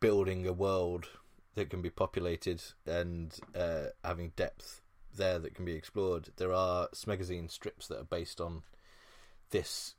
building 0.00 0.46
a 0.46 0.52
world 0.52 1.08
that 1.54 1.70
can 1.70 1.82
be 1.82 1.90
populated 1.90 2.62
and 2.86 3.34
uh, 3.54 3.86
having 4.04 4.32
depth 4.36 4.82
there 5.16 5.38
that 5.38 5.54
can 5.54 5.64
be 5.64 5.72
explored, 5.72 6.30
there 6.36 6.52
are 6.52 6.88
Smegazine 6.88 7.50
strips 7.50 7.88
that 7.88 8.00
are 8.00 8.04
based 8.04 8.40
on 8.40 8.62
this 9.50 9.94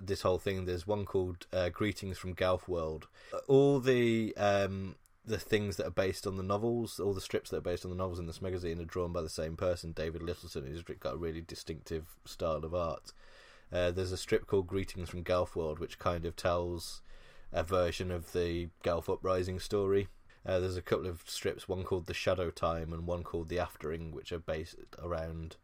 this 0.00 0.22
whole 0.22 0.38
thing. 0.38 0.64
There's 0.64 0.86
one 0.86 1.04
called 1.04 1.46
uh, 1.52 1.70
"Greetings 1.70 2.18
from 2.18 2.34
Gelf 2.34 2.68
World." 2.68 3.08
All 3.48 3.80
the 3.80 4.34
um, 4.36 4.96
the 5.24 5.38
things 5.38 5.76
that 5.76 5.86
are 5.86 5.90
based 5.90 6.26
on 6.26 6.36
the 6.36 6.42
novels, 6.42 6.98
all 6.98 7.14
the 7.14 7.20
strips 7.20 7.50
that 7.50 7.58
are 7.58 7.62
based 7.62 7.84
on 7.84 7.90
the 7.90 7.96
novels 7.96 8.18
in 8.18 8.26
this 8.26 8.42
magazine 8.42 8.80
are 8.80 8.84
drawn 8.84 9.12
by 9.12 9.22
the 9.22 9.28
same 9.28 9.56
person, 9.56 9.92
David 9.92 10.22
Littleton, 10.22 10.66
who's 10.66 10.82
got 10.82 11.14
a 11.14 11.18
really 11.18 11.40
distinctive 11.40 12.16
style 12.24 12.64
of 12.64 12.74
art. 12.74 13.12
Uh, 13.72 13.90
there's 13.90 14.12
a 14.12 14.16
strip 14.16 14.46
called 14.46 14.66
Greetings 14.66 15.08
from 15.08 15.22
Gelf 15.22 15.56
World, 15.56 15.78
which 15.78 15.98
kind 15.98 16.26
of 16.26 16.36
tells 16.36 17.00
a 17.52 17.62
version 17.62 18.10
of 18.10 18.32
the 18.32 18.68
Gelf 18.82 19.08
Uprising 19.08 19.58
story. 19.58 20.08
Uh, 20.44 20.58
there's 20.58 20.76
a 20.76 20.82
couple 20.82 21.06
of 21.06 21.22
strips, 21.26 21.68
one 21.68 21.84
called 21.84 22.06
The 22.06 22.14
Shadow 22.14 22.50
Time 22.50 22.92
and 22.92 23.06
one 23.06 23.22
called 23.22 23.48
The 23.48 23.56
Aftering, 23.58 24.12
which 24.12 24.32
are 24.32 24.38
based 24.38 24.76
around 24.98 25.56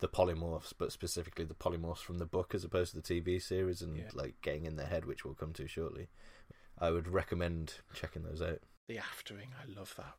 the 0.00 0.08
polymorphs, 0.08 0.72
but 0.76 0.92
specifically 0.92 1.44
the 1.44 1.54
polymorphs 1.54 1.98
from 1.98 2.18
the 2.18 2.26
book 2.26 2.54
as 2.54 2.64
opposed 2.64 2.92
to 2.94 3.00
the 3.00 3.02
TV 3.22 3.40
series 3.40 3.80
and 3.80 3.96
Yeah. 3.96 4.10
like 4.12 4.34
getting 4.42 4.66
in 4.66 4.76
their 4.76 4.86
head, 4.88 5.04
which 5.04 5.24
we'll 5.24 5.34
come 5.34 5.52
to 5.54 5.68
shortly. 5.68 6.08
I 6.78 6.90
would 6.90 7.06
recommend 7.08 7.74
checking 7.94 8.24
those 8.24 8.42
out. 8.42 8.60
The 8.88 8.96
aftering, 8.98 9.50
I 9.62 9.72
love 9.78 9.94
that. 9.96 10.16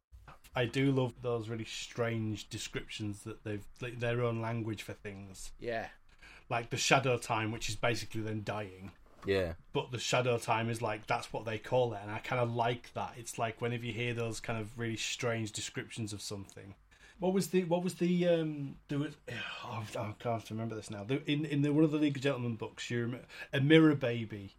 I 0.55 0.65
do 0.65 0.91
love 0.91 1.21
those 1.21 1.49
really 1.49 1.65
strange 1.65 2.47
descriptions 2.49 3.23
that 3.23 3.43
they've 3.43 3.65
like, 3.81 3.99
their 3.99 4.23
own 4.23 4.41
language 4.41 4.81
for 4.81 4.93
things, 4.93 5.51
Yeah, 5.59 5.89
like 6.49 6.69
the 6.69 6.77
shadow 6.77 7.17
time, 7.17 7.51
which 7.51 7.69
is 7.69 7.75
basically 7.75 8.21
then 8.21 8.43
dying. 8.43 8.91
Yeah, 9.25 9.53
But 9.73 9.91
the 9.91 9.97
shadow 9.97 10.37
time 10.37 10.69
is 10.69 10.83
like 10.83 11.07
that's 11.07 11.33
what 11.33 11.45
they 11.45 11.57
call 11.57 11.93
it, 11.93 11.99
and 12.03 12.11
I 12.11 12.19
kind 12.19 12.41
of 12.41 12.53
like 12.53 12.93
that. 12.93 13.13
It's 13.17 13.39
like 13.39 13.59
whenever 13.59 13.83
you 13.83 13.91
hear 13.91 14.13
those 14.13 14.39
kind 14.39 14.59
of 14.59 14.77
really 14.77 14.97
strange 14.97 15.51
descriptions 15.51 16.13
of 16.13 16.21
something. 16.21 16.75
What 17.17 17.33
was 17.33 17.47
the 17.47 17.63
what 17.63 17.83
was 17.83 17.95
the 17.95 18.27
um 18.27 18.75
there 18.87 18.99
was 18.99 19.15
oh, 19.63 19.83
I 19.99 20.13
can't 20.19 20.49
remember 20.49 20.75
this 20.75 20.91
now. 20.91 21.03
The, 21.03 21.23
in 21.29 21.45
in 21.45 21.61
the 21.63 21.73
one 21.73 21.83
of 21.83 21.91
the 21.91 21.97
League 21.97 22.17
of 22.17 22.23
Gentlemen 22.23 22.55
books, 22.55 22.89
you 22.91 23.01
remember 23.01 23.25
a 23.51 23.61
mirror 23.61 23.95
baby, 23.95 24.53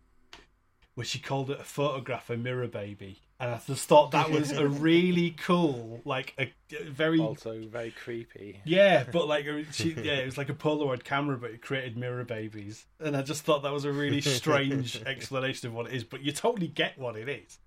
where 0.97 1.05
she 1.05 1.19
called 1.19 1.51
it 1.51 1.61
a 1.61 1.65
photograph, 1.65 2.31
a 2.31 2.37
mirror 2.37 2.67
baby, 2.67 3.21
and 3.39 3.51
I 3.51 3.61
just 3.67 3.87
thought 3.87 4.13
that 4.13 4.31
was 4.31 4.51
a 4.51 4.67
really 4.91 5.31
cool, 5.31 6.01
like 6.07 6.35
a, 6.39 6.53
a 6.75 6.85
very 6.91 7.21
also 7.21 7.61
very 7.69 7.91
creepy. 7.91 8.61
yeah, 8.65 9.05
but 9.13 9.29
like 9.29 9.47
she, 9.73 9.91
yeah, 9.93 10.15
it 10.15 10.25
was 10.25 10.39
like 10.39 10.49
a 10.49 10.55
Polaroid 10.55 11.05
camera, 11.05 11.37
but 11.37 11.51
it 11.51 11.61
created 11.61 11.99
mirror 11.99 12.25
babies, 12.25 12.87
and 12.99 13.15
I 13.15 13.21
just 13.21 13.43
thought 13.43 13.63
that 13.63 13.73
was 13.73 13.85
a 13.85 13.93
really 13.93 14.23
strange 14.23 15.01
explanation 15.07 15.69
of 15.69 15.75
what 15.75 15.87
it 15.87 15.93
is. 15.93 16.03
But 16.03 16.23
you 16.23 16.33
totally 16.33 16.69
get 16.69 16.99
what 16.99 17.15
it 17.15 17.29
is. 17.29 17.59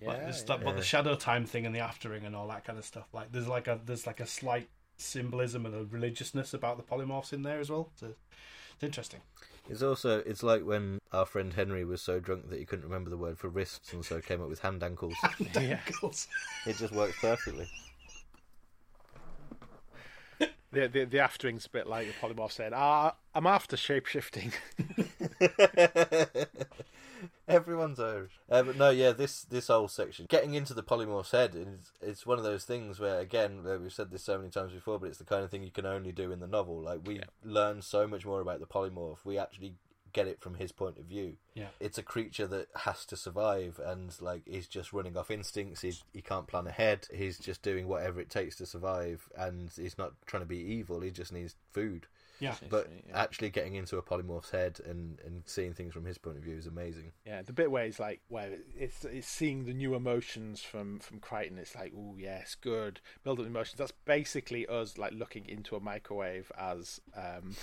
Like, 0.00 0.18
Yeah, 0.18 0.28
it's 0.28 0.42
that, 0.44 0.62
but 0.62 0.76
the 0.76 0.82
shadow 0.82 1.16
time 1.16 1.44
thing 1.44 1.66
and 1.66 1.74
the 1.74 1.80
aftering 1.80 2.24
and 2.24 2.36
all 2.36 2.46
that 2.48 2.64
kind 2.64 2.78
of 2.78 2.84
stuff. 2.84 3.06
Like 3.12 3.32
there's 3.32 3.48
like 3.48 3.66
a 3.66 3.80
there's 3.84 4.06
like 4.06 4.20
a 4.20 4.26
slight 4.26 4.68
symbolism 4.96 5.66
and 5.66 5.74
a 5.74 5.84
religiousness 5.84 6.54
about 6.54 6.76
the 6.76 6.82
polymorphs 6.82 7.32
in 7.32 7.42
there 7.42 7.58
as 7.58 7.68
well. 7.68 7.90
So 7.96 8.14
it's 8.74 8.84
interesting. 8.84 9.20
It's 9.68 9.82
also 9.82 10.18
it's 10.20 10.42
like 10.42 10.64
when 10.64 10.98
our 11.12 11.26
friend 11.26 11.52
Henry 11.52 11.84
was 11.84 12.00
so 12.02 12.20
drunk 12.20 12.50
that 12.50 12.58
he 12.58 12.64
couldn't 12.64 12.84
remember 12.84 13.10
the 13.10 13.16
word 13.16 13.38
for 13.38 13.48
wrists, 13.48 13.92
and 13.92 14.04
so 14.04 14.20
came 14.20 14.42
up 14.42 14.48
with 14.48 14.60
hand 14.60 14.82
ankles. 14.82 15.14
hand 15.38 15.50
Yeah. 15.54 15.80
it 16.66 16.76
just 16.76 16.92
works 16.92 17.16
perfectly. 17.20 17.68
The, 20.38 20.88
the 20.88 21.04
the 21.04 21.18
aftering's 21.18 21.64
a 21.66 21.70
bit 21.70 21.86
like 21.86 22.06
the 22.06 22.12
polymorph 22.14 22.52
said. 22.52 22.72
"Ah, 22.74 23.14
I'm 23.34 23.46
after 23.46 23.76
shapeshifting." 23.76 24.52
Everyone's 27.48 28.00
Irish. 28.00 28.32
Uh, 28.50 28.62
but 28.62 28.76
no, 28.76 28.90
yeah, 28.90 29.12
this 29.12 29.42
this 29.42 29.68
whole 29.68 29.88
section, 29.88 30.26
getting 30.28 30.54
into 30.54 30.74
the 30.74 30.82
polymorph's 30.82 31.30
head, 31.30 31.54
is 31.54 31.92
it's 32.00 32.26
one 32.26 32.38
of 32.38 32.44
those 32.44 32.64
things 32.64 32.98
where, 32.98 33.20
again, 33.20 33.62
we've 33.64 33.92
said 33.92 34.10
this 34.10 34.24
so 34.24 34.38
many 34.38 34.50
times 34.50 34.72
before, 34.72 34.98
but 34.98 35.06
it's 35.08 35.18
the 35.18 35.24
kind 35.24 35.44
of 35.44 35.50
thing 35.50 35.62
you 35.62 35.70
can 35.70 35.86
only 35.86 36.12
do 36.12 36.32
in 36.32 36.40
the 36.40 36.46
novel. 36.46 36.80
Like 36.80 37.00
we 37.06 37.16
Yeah. 37.16 37.24
learn 37.44 37.82
so 37.82 38.06
much 38.06 38.24
more 38.26 38.40
about 38.40 38.60
the 38.60 38.66
polymorph. 38.66 39.18
We 39.24 39.38
actually 39.38 39.74
get 40.12 40.26
it 40.26 40.40
from 40.40 40.54
his 40.54 40.72
point 40.72 40.96
of 40.98 41.04
view. 41.04 41.36
Yeah. 41.54 41.68
It's 41.78 41.98
a 41.98 42.02
creature 42.02 42.46
that 42.46 42.68
has 42.74 43.04
to 43.06 43.16
survive, 43.16 43.78
and 43.84 44.14
like 44.20 44.42
he's 44.46 44.66
just 44.66 44.92
running 44.92 45.16
off 45.16 45.30
instincts. 45.30 45.82
He's 45.82 46.02
he 46.12 46.22
can't 46.22 46.46
plan 46.46 46.66
ahead. 46.66 47.06
He's 47.14 47.38
just 47.38 47.62
doing 47.62 47.86
whatever 47.86 48.20
it 48.20 48.30
takes 48.30 48.56
to 48.56 48.66
survive, 48.66 49.28
and 49.36 49.70
he's 49.76 49.98
not 49.98 50.12
trying 50.26 50.42
to 50.42 50.48
be 50.48 50.58
evil. 50.58 51.00
He 51.00 51.10
just 51.10 51.32
needs 51.32 51.54
food. 51.72 52.06
Yeah, 52.38 52.54
But 52.68 52.90
yeah. 53.08 53.18
actually 53.18 53.50
getting 53.50 53.76
into 53.76 53.96
a 53.96 54.02
polymorph's 54.02 54.50
head 54.50 54.78
and, 54.84 55.18
and 55.24 55.42
seeing 55.46 55.72
things 55.72 55.94
from 55.94 56.04
his 56.04 56.18
point 56.18 56.36
of 56.36 56.42
view 56.42 56.56
is 56.56 56.66
amazing. 56.66 57.12
Yeah, 57.24 57.42
the 57.42 57.52
bit 57.52 57.70
where 57.70 57.84
it's 57.84 57.98
like 57.98 58.20
where 58.28 58.50
it's 58.76 59.04
it's 59.04 59.26
seeing 59.28 59.64
the 59.64 59.72
new 59.72 59.94
emotions 59.94 60.62
from 60.62 60.98
from 60.98 61.20
Kryten. 61.20 61.58
It's 61.58 61.74
like, 61.74 61.92
oh 61.96 62.14
yes, 62.18 62.54
good. 62.60 63.00
Build 63.24 63.40
up 63.40 63.46
emotions. 63.46 63.78
That's 63.78 63.92
basically 64.04 64.66
us 64.66 64.98
like 64.98 65.12
looking 65.12 65.48
into 65.48 65.76
a 65.76 65.80
microwave 65.80 66.52
as 66.58 67.00
um, 67.16 67.56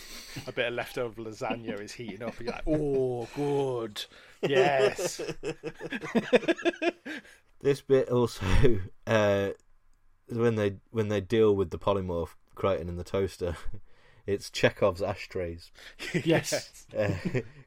a 0.48 0.52
bit 0.52 0.68
of 0.68 0.74
leftover 0.74 1.22
lasagna 1.22 1.80
is 1.80 1.92
heating 1.92 2.24
up. 2.24 2.38
And 2.38 2.48
you're 2.48 2.56
like, 2.56 2.68
oh, 2.68 3.28
good, 3.36 4.04
yes. 4.42 5.22
This 7.62 7.80
bit 7.80 8.10
also, 8.10 8.46
uh, 9.08 9.52
when 10.28 10.56
they 10.56 10.76
when 10.92 11.08
they 11.08 11.22
deal 11.22 11.56
with 11.56 11.70
the 11.70 11.80
polymorph 11.80 12.36
Kryten 12.58 12.90
and 12.90 13.00
the 13.00 13.06
toaster, 13.06 13.56
it's 14.26 14.50
Chekhov's 14.50 15.02
ashtrays. 15.02 15.72
yes. 16.24 16.86
Uh, 16.98 17.14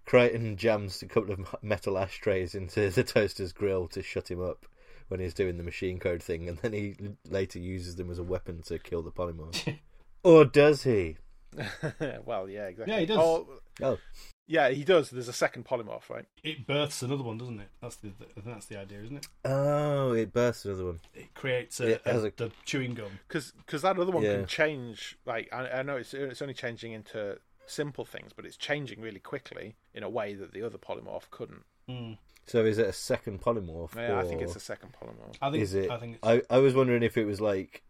Kryten 0.07 0.57
jams 0.57 1.03
a 1.03 1.07
couple 1.07 1.33
of 1.33 1.55
metal 1.63 1.99
ashtrays 1.99 2.55
into 2.55 2.91
the 2.91 3.05
toaster's 3.05 3.53
grill 3.53 3.89
to 3.89 4.03
shut 4.03 4.31
him 4.31 4.43
up 4.43 4.67
when 5.09 5.21
he's 5.21 5.35
doing 5.35 5.57
the 5.57 5.63
machine 5.63 5.99
code 5.99 6.23
thing, 6.23 6.49
and 6.49 6.59
then 6.59 6.73
he 6.73 6.97
later 7.29 7.59
uses 7.59 7.97
them 7.97 8.11
as 8.11 8.19
a 8.19 8.25
weapon 8.25 8.63
to 8.63 8.79
kill 8.79 9.03
the 9.03 9.13
polymorph. 9.13 9.79
or 10.25 10.45
does 10.45 10.83
he? 10.83 11.17
well, 12.25 12.49
yeah, 12.49 12.67
exactly. 12.67 12.93
Yeah, 12.95 13.01
he 13.01 13.07
does. 13.07 13.19
Oh, 13.19 13.47
Oh, 13.83 13.99
yeah, 14.47 14.69
he 14.71 14.85
does. 14.85 15.11
There's 15.11 15.29
a 15.29 15.33
second 15.33 15.65
polymorph, 15.65 16.09
right? 16.09 16.25
It 16.45 16.67
births 16.67 17.03
another 17.03 17.23
one, 17.25 17.39
doesn't 17.39 17.61
it? 17.61 17.69
That's 17.83 17.97
the, 17.97 18.09
I 18.09 18.41
think 18.41 18.47
that's 18.47 18.67
the 18.67 18.79
idea, 18.79 19.01
isn't 19.03 19.17
it? 19.17 19.27
oh, 19.45 20.13
it 20.13 20.33
births 20.33 20.65
another 20.65 20.85
one. 20.87 21.01
It 21.15 21.35
creates 21.35 21.81
a, 21.81 21.95
It 21.95 22.03
has 22.07 22.25
a- 22.25 22.29
a- 22.29 22.33
the 22.37 22.53
chewing 22.65 22.95
gum. 22.95 23.19
Because 23.29 23.53
that 23.83 23.99
other 23.99 24.11
one 24.13 24.23
Yeah. 24.23 24.35
can 24.37 24.47
change. 24.47 25.19
Like 25.27 25.49
I, 25.53 25.69
I 25.69 25.83
know 25.83 25.97
it's 25.97 26.15
it's 26.15 26.43
only 26.43 26.55
changing 26.55 26.93
into 26.93 27.39
simple 27.67 28.05
things, 28.05 28.33
but 28.35 28.45
it's 28.47 28.57
changing 28.57 29.01
really 29.01 29.19
quickly 29.21 29.77
in 29.95 30.03
a 30.03 30.09
way 30.09 30.35
that 30.35 30.53
the 30.53 30.63
other 30.63 30.79
polymorph 30.79 31.31
couldn't. 31.31 31.65
Mm. 31.89 32.19
So 32.47 32.65
is 32.65 32.79
it 32.79 32.87
a 32.87 32.93
second 32.93 33.41
polymorph? 33.43 33.97
Yeah, 33.97 34.21
I 34.21 34.23
think 34.25 34.41
it's 34.41 34.55
a 34.55 34.61
second 34.61 34.91
polymorph. 34.93 35.35
I 35.43 35.51
think 35.51 35.63
is 35.65 35.75
it? 35.75 35.91
I 35.91 35.99
think 35.99 36.17
it's, 36.23 36.27
I, 36.51 36.55
I 36.55 36.59
was 36.59 36.75
wondering 36.75 37.03
if 37.03 37.17
it 37.17 37.25
was 37.25 37.41
like 37.41 37.83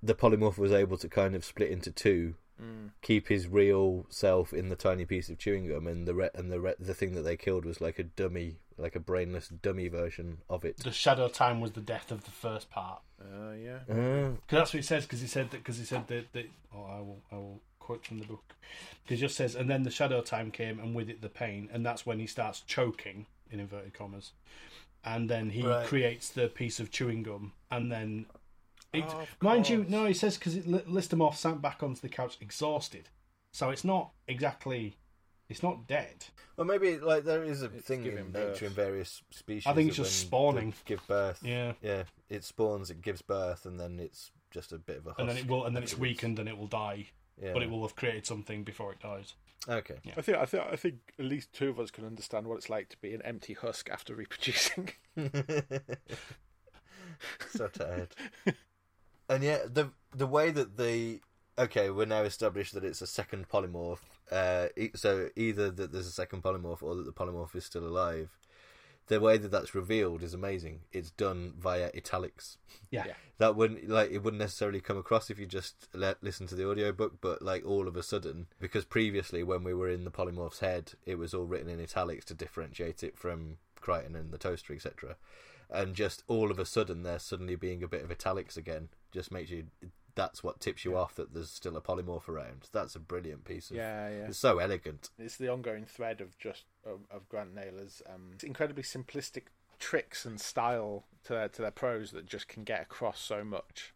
the 0.00 0.14
polymorph 0.14 0.56
was 0.58 0.70
able 0.70 0.96
to 0.98 1.08
kind 1.08 1.34
of 1.34 1.44
split 1.44 1.70
into 1.70 1.90
two, 1.90 2.34
Mm. 2.60 2.90
keep 3.02 3.28
his 3.28 3.46
real 3.46 4.06
self 4.08 4.52
in 4.52 4.68
the 4.68 4.74
tiny 4.76 5.04
piece 5.04 5.28
of 5.28 5.38
chewing 5.38 5.68
gum, 5.68 5.86
and 5.86 6.06
the 6.08 6.14
re- 6.14 6.30
and 6.34 6.50
the 6.50 6.60
re- 6.60 6.74
the 6.80 6.94
thing 6.94 7.14
that 7.14 7.22
they 7.22 7.36
killed 7.36 7.64
was 7.64 7.80
like 7.80 7.98
a 7.98 8.02
dummy, 8.02 8.56
like 8.76 8.96
a 8.96 9.00
brainless 9.00 9.48
dummy 9.48 9.86
version 9.88 10.38
of 10.50 10.64
it. 10.64 10.78
the 10.78 10.90
shadow 10.90 11.28
time 11.28 11.60
was 11.60 11.72
the 11.72 11.80
death 11.80 12.10
of 12.10 12.24
the 12.24 12.30
first 12.32 12.68
part. 12.70 13.00
Uh, 13.20 13.52
yeah. 13.52 13.78
Uh, 13.88 14.30
Because 14.30 14.40
that's 14.50 14.72
what 14.74 14.78
he 14.78 14.82
says. 14.82 15.04
Because 15.04 15.20
he 15.20 15.26
said 15.28 15.50
that. 15.50 15.58
Because 15.58 15.78
he 15.78 15.84
said 15.84 16.06
that. 16.08 16.32
that 16.32 16.46
oh, 16.74 16.84
I 16.84 17.00
will. 17.00 17.22
I 17.30 17.34
will 17.36 17.60
quote 17.78 18.04
from 18.04 18.18
the 18.18 18.26
book. 18.26 18.54
Because 19.04 19.18
it 19.18 19.22
just 19.22 19.36
says, 19.36 19.54
and 19.54 19.70
then 19.70 19.84
the 19.84 19.90
shadow 19.90 20.20
time 20.20 20.50
came, 20.50 20.78
and 20.80 20.94
with 20.94 21.08
it 21.08 21.22
the 21.22 21.28
pain, 21.28 21.68
and 21.72 21.86
that's 21.86 22.04
when 22.04 22.18
he 22.18 22.26
starts 22.26 22.60
choking 22.60 23.26
in 23.50 23.60
inverted 23.60 23.94
commas, 23.94 24.32
and 25.04 25.30
then 25.30 25.50
he 25.50 25.62
Right. 25.62 25.86
creates 25.86 26.28
the 26.28 26.48
piece 26.48 26.80
of 26.80 26.90
chewing 26.90 27.22
gum, 27.22 27.52
and 27.70 27.90
then 27.90 28.26
It, 28.28 28.37
of 28.94 29.26
mind 29.40 29.68
you, 29.68 29.84
no, 29.88 30.06
it 30.06 30.16
says 30.16 30.36
because 30.38 30.56
it 30.56 30.66
li- 30.66 30.82
list 30.86 31.12
him 31.12 31.22
off, 31.22 31.36
sank 31.36 31.60
back 31.60 31.82
onto 31.82 32.00
the 32.00 32.08
couch, 32.08 32.36
exhausted. 32.40 33.08
So 33.52 33.70
it's 33.70 33.84
not 33.84 34.10
exactly, 34.26 34.96
it's 35.48 35.62
not 35.62 35.86
dead. 35.86 36.24
Well, 36.56 36.66
maybe 36.66 36.98
like 36.98 37.24
there 37.24 37.44
is 37.44 37.62
a 37.62 37.66
It's 37.66 37.86
thing 37.86 38.02
giving 38.02 38.18
in 38.26 38.30
birth. 38.32 38.54
nature 38.54 38.66
in 38.66 38.72
various 38.72 39.22
species. 39.30 39.66
I 39.66 39.72
think 39.74 39.88
it's 39.88 39.96
that 39.98 40.04
just 40.04 40.32
when 40.32 40.54
they 40.54 40.60
spawning. 40.60 40.74
Give 40.84 41.06
birth. 41.06 41.40
Yeah, 41.42 41.72
Yeah, 41.82 42.02
it 42.28 42.44
spawns, 42.44 42.90
it 42.90 43.00
gives 43.02 43.22
birth, 43.22 43.64
and 43.66 43.78
then 43.78 43.98
it's 44.00 44.30
just 44.50 44.72
a 44.72 44.78
bit 44.78 44.98
of 44.98 45.06
a. 45.06 45.10
Husk 45.10 45.20
and 45.20 45.28
then 45.28 45.36
it 45.36 45.46
will, 45.46 45.64
and 45.64 45.76
then 45.76 45.82
it's 45.82 45.92
afterwards. 45.92 46.10
weakened 46.10 46.38
and 46.38 46.48
it 46.48 46.56
will 46.58 46.66
die, 46.66 47.06
Yeah. 47.42 47.52
but 47.52 47.62
it 47.62 47.70
will 47.70 47.82
have 47.82 47.94
created 47.96 48.26
something 48.26 48.64
before 48.64 48.92
it 48.92 49.00
dies. 49.00 49.34
Okay. 49.68 49.96
Yeah. 50.04 50.14
I 50.16 50.22
think 50.22 50.38
I 50.38 50.44
think 50.46 50.62
I 50.72 50.76
think 50.76 50.96
at 51.18 51.24
least 51.24 51.52
two 51.52 51.68
of 51.68 51.78
us 51.80 51.90
can 51.90 52.04
understand 52.04 52.46
what 52.46 52.56
it's 52.56 52.70
like 52.70 52.88
to 52.90 52.96
be 53.00 53.12
an 53.14 53.22
empty 53.22 53.54
husk 53.54 53.90
after 53.90 54.14
reproducing. 54.14 54.90
so 57.50 57.68
tired. 57.68 58.14
and 59.28 59.42
yet 59.42 59.74
the 59.74 59.90
the 60.14 60.26
way 60.26 60.50
that 60.50 60.76
the 60.76 61.20
okay, 61.58 61.90
we're 61.90 62.06
now 62.06 62.22
established 62.22 62.72
that 62.74 62.84
it's 62.84 63.02
a 63.02 63.06
second 63.06 63.48
polymorph. 63.48 63.98
Uh, 64.30 64.68
e- 64.76 64.90
so 64.94 65.28
either 65.36 65.70
that 65.70 65.92
there's 65.92 66.06
a 66.06 66.12
second 66.12 66.42
polymorph 66.42 66.82
or 66.82 66.94
that 66.94 67.04
the 67.04 67.12
polymorph 67.12 67.56
is 67.56 67.64
still 67.64 67.84
alive. 67.86 68.30
The 69.08 69.20
way 69.20 69.38
that 69.38 69.50
that's 69.50 69.74
revealed 69.74 70.22
is 70.22 70.34
amazing. 70.34 70.80
It's 70.92 71.10
done 71.10 71.54
via 71.58 71.90
italics. 71.96 72.58
Yeah, 72.90 73.06
Yeah. 73.06 73.14
That 73.38 73.56
wouldn't 73.56 73.88
like 73.88 74.10
it 74.10 74.18
wouldn't 74.18 74.40
necessarily 74.40 74.80
come 74.80 74.98
across 74.98 75.30
if 75.30 75.38
you 75.38 75.46
just 75.46 75.88
let 75.94 76.22
listen 76.22 76.46
to 76.48 76.54
the 76.54 76.68
audiobook, 76.68 77.20
but 77.20 77.40
like 77.40 77.64
all 77.64 77.88
of 77.88 77.96
a 77.96 78.02
sudden, 78.02 78.48
because 78.60 78.84
previously 78.84 79.42
when 79.42 79.64
we 79.64 79.72
were 79.72 79.88
in 79.88 80.04
the 80.04 80.10
polymorph's 80.10 80.60
head, 80.60 80.92
it 81.06 81.16
was 81.16 81.32
all 81.32 81.44
written 81.46 81.68
in 81.70 81.80
italics 81.80 82.26
to 82.26 82.34
differentiate 82.34 83.02
it 83.02 83.16
from 83.16 83.56
Kryten 83.80 84.14
and 84.14 84.30
the 84.30 84.38
toaster, 84.38 84.74
etc. 84.74 85.16
And 85.70 85.94
just 85.94 86.22
all 86.28 86.50
of 86.50 86.58
a 86.58 86.66
sudden, 86.66 87.02
there 87.02 87.18
suddenly 87.18 87.54
being 87.56 87.82
a 87.82 87.88
bit 87.88 88.02
of 88.04 88.10
italics 88.10 88.56
again 88.56 88.88
just 89.12 89.30
makes 89.32 89.50
you. 89.50 89.64
That's 90.14 90.42
what 90.42 90.58
tips 90.58 90.84
you 90.84 90.96
off 90.96 91.14
that 91.14 91.32
there's 91.32 91.50
still 91.50 91.76
a 91.76 91.80
polymorph 91.80 92.28
around. 92.28 92.68
That's 92.72 92.96
a 92.96 92.98
brilliant 92.98 93.44
piece 93.44 93.70
of. 93.70 93.76
yeah, 93.76 94.08
yeah. 94.08 94.26
It's 94.26 94.38
so 94.38 94.58
elegant. 94.58 95.10
It's 95.16 95.36
the 95.36 95.48
ongoing 95.48 95.84
thread 95.84 96.20
of 96.20 96.36
just 96.38 96.64
of, 96.84 97.00
of 97.10 97.28
Grant 97.28 97.54
Naylor's 97.54 98.02
um, 98.12 98.32
incredibly 98.42 98.82
simplistic 98.82 99.42
tricks 99.78 100.24
and 100.24 100.40
style 100.40 101.04
to 101.22 101.34
their, 101.34 101.48
to 101.48 101.62
their 101.62 101.70
prose 101.70 102.10
that 102.10 102.26
just 102.26 102.48
can 102.48 102.64
get 102.64 102.82
across 102.82 103.20
so 103.20 103.44
much, 103.44 103.94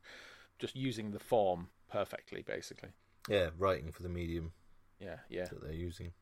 just 0.61 0.77
using 0.77 1.11
the 1.11 1.19
form 1.19 1.71
perfectly, 1.91 2.43
basically. 2.47 2.91
Yeah, 3.29 3.49
writing 3.59 3.91
for 3.91 4.05
the 4.05 4.09
medium 4.09 4.53
Yeah, 5.01 5.17
yeah. 5.29 5.47
that 5.47 5.61
they're 5.61 5.73
using. 5.73 6.13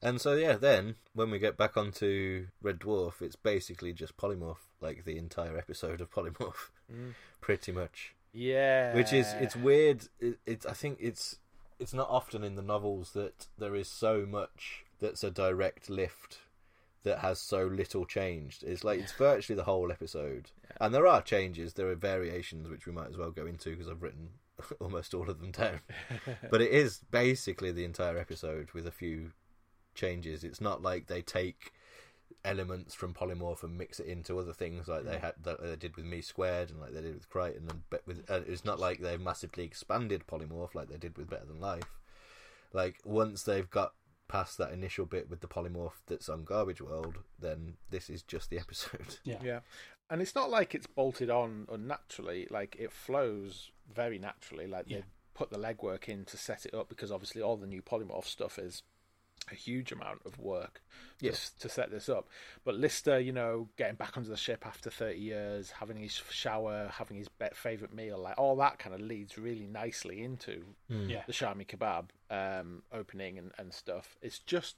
And 0.00 0.20
so 0.20 0.34
yeah, 0.34 0.56
then 0.56 0.94
when 1.14 1.30
we 1.32 1.40
get 1.40 1.56
back 1.56 1.76
onto 1.76 2.46
Red 2.62 2.78
Dwarf, 2.78 3.20
it's 3.20 3.34
basically 3.36 3.92
just 3.92 4.16
polymorph, 4.16 4.58
like 4.80 5.04
the 5.04 5.18
entire 5.18 5.56
episode 5.58 6.00
of 6.00 6.12
polymorph, 6.12 6.70
Mm. 6.92 7.14
pretty 7.40 7.72
much. 7.72 8.14
Yeah. 8.32 8.94
Which 8.94 9.12
is 9.12 9.32
it's 9.40 9.56
weird. 9.56 10.08
It, 10.20 10.38
it's 10.46 10.66
I 10.66 10.72
think 10.72 10.98
it's 11.00 11.38
it's 11.78 11.92
not 11.92 12.08
often 12.08 12.44
in 12.44 12.54
the 12.54 12.62
novels 12.62 13.12
that 13.12 13.46
there 13.58 13.74
is 13.74 13.88
so 13.88 14.26
much 14.28 14.84
that's 15.00 15.24
a 15.24 15.30
direct 15.30 15.90
lift 15.90 16.38
that 17.02 17.18
has 17.18 17.40
so 17.40 17.64
little 17.64 18.06
changed. 18.06 18.62
It's 18.62 18.84
like 18.84 19.00
it's 19.00 19.12
virtually 19.12 19.56
the 19.56 19.64
whole 19.64 19.90
episode, 19.90 20.50
and 20.80 20.94
there 20.94 21.06
are 21.06 21.20
changes. 21.20 21.74
There 21.74 21.88
are 21.88 21.96
variations 21.96 22.68
which 22.68 22.86
we 22.86 22.92
might 22.92 23.08
as 23.08 23.16
well 23.16 23.30
go 23.30 23.46
into 23.46 23.70
because 23.70 23.88
I've 23.88 24.02
written 24.02 24.30
almost 24.80 25.14
all 25.14 25.28
of 25.28 25.40
them 25.40 25.50
down. 25.50 25.80
but 26.50 26.62
it 26.62 26.70
is 26.70 27.00
basically 27.10 27.72
the 27.72 27.84
entire 27.84 28.18
episode 28.18 28.70
with 28.72 28.86
a 28.86 28.92
few 28.92 29.32
changes. 29.94 30.44
It's 30.44 30.60
not 30.60 30.82
like 30.82 31.06
they 31.06 31.22
take 31.22 31.72
elements 32.44 32.94
from 32.94 33.14
polymorph 33.14 33.62
and 33.62 33.76
mix 33.76 34.00
it 34.00 34.06
into 34.06 34.38
other 34.38 34.52
things 34.52 34.88
like 34.88 35.04
they 35.04 35.18
had 35.18 35.34
that 35.42 35.62
they 35.62 35.76
did 35.76 35.96
with 35.96 36.04
me 36.04 36.20
squared 36.20 36.70
and 36.70 36.80
like 36.80 36.92
they 36.92 37.00
did 37.02 37.14
with 37.14 37.28
Kryten 37.30 37.68
and 37.70 37.82
but 37.90 38.06
with 38.06 38.24
uh, 38.30 38.40
it's 38.46 38.64
not 38.64 38.78
like 38.80 39.00
they've 39.00 39.20
massively 39.20 39.64
expanded 39.64 40.26
polymorph 40.26 40.74
like 40.74 40.88
they 40.88 40.96
did 40.98 41.16
with 41.16 41.30
Better 41.30 41.46
Than 41.46 41.60
Life. 41.60 41.98
Like 42.72 43.00
once 43.04 43.42
they've 43.42 43.68
got 43.70 43.92
past 44.28 44.56
that 44.58 44.72
initial 44.72 45.04
bit 45.04 45.28
with 45.28 45.40
the 45.40 45.46
polymorph 45.48 46.00
that's 46.06 46.28
on 46.28 46.44
Garbage 46.44 46.80
World, 46.80 47.18
then 47.38 47.74
this 47.90 48.08
is 48.08 48.22
just 48.22 48.48
the 48.50 48.58
episode. 48.60 49.18
yeah, 49.24 49.38
Yeah. 49.42 49.60
And 50.10 50.20
it's 50.20 50.34
not 50.34 50.50
like 50.50 50.74
it's 50.74 50.86
bolted 50.86 51.30
on 51.30 51.66
unnaturally. 51.70 52.46
Like 52.50 52.76
it 52.78 52.92
flows 52.92 53.70
very 53.94 54.18
naturally. 54.18 54.66
Like 54.66 54.84
Yeah. 54.88 54.98
they 54.98 55.04
put 55.34 55.50
the 55.50 55.58
legwork 55.58 56.08
in 56.08 56.24
to 56.26 56.36
set 56.36 56.66
it 56.66 56.74
up 56.74 56.88
because 56.88 57.10
obviously 57.10 57.40
all 57.40 57.56
the 57.56 57.66
new 57.66 57.80
polymorph 57.82 58.26
stuff 58.26 58.58
is 58.58 58.82
a 59.50 59.54
huge 59.54 59.92
amount 59.92 60.20
of 60.24 60.38
work 60.38 60.82
to, 61.18 61.26
Yes. 61.26 61.50
to 61.60 61.68
set 61.68 61.90
this 61.90 62.08
up. 62.08 62.28
But 62.64 62.76
Lister, 62.76 63.18
you 63.18 63.32
know, 63.32 63.68
getting 63.76 63.96
back 63.96 64.16
onto 64.16 64.28
the 64.28 64.36
ship 64.36 64.66
after 64.66 64.90
30 64.90 65.18
years, 65.18 65.70
having 65.70 65.96
his 65.96 66.12
shower, 66.30 66.90
having 66.92 67.16
his 67.16 67.28
be- 67.28 67.46
favorite 67.54 67.92
meal, 67.94 68.18
like 68.18 68.38
all 68.38 68.56
that 68.56 68.78
kind 68.78 68.94
of 68.94 69.00
leads 69.00 69.36
really 69.38 69.66
nicely 69.66 70.22
into 70.22 70.64
yeah. 70.88 71.22
the 71.26 71.32
Shami 71.32 71.66
Kebab 71.66 72.08
um, 72.30 72.82
opening 72.92 73.38
and, 73.38 73.52
and 73.58 73.72
stuff. 73.72 74.16
It's 74.22 74.38
just, 74.38 74.76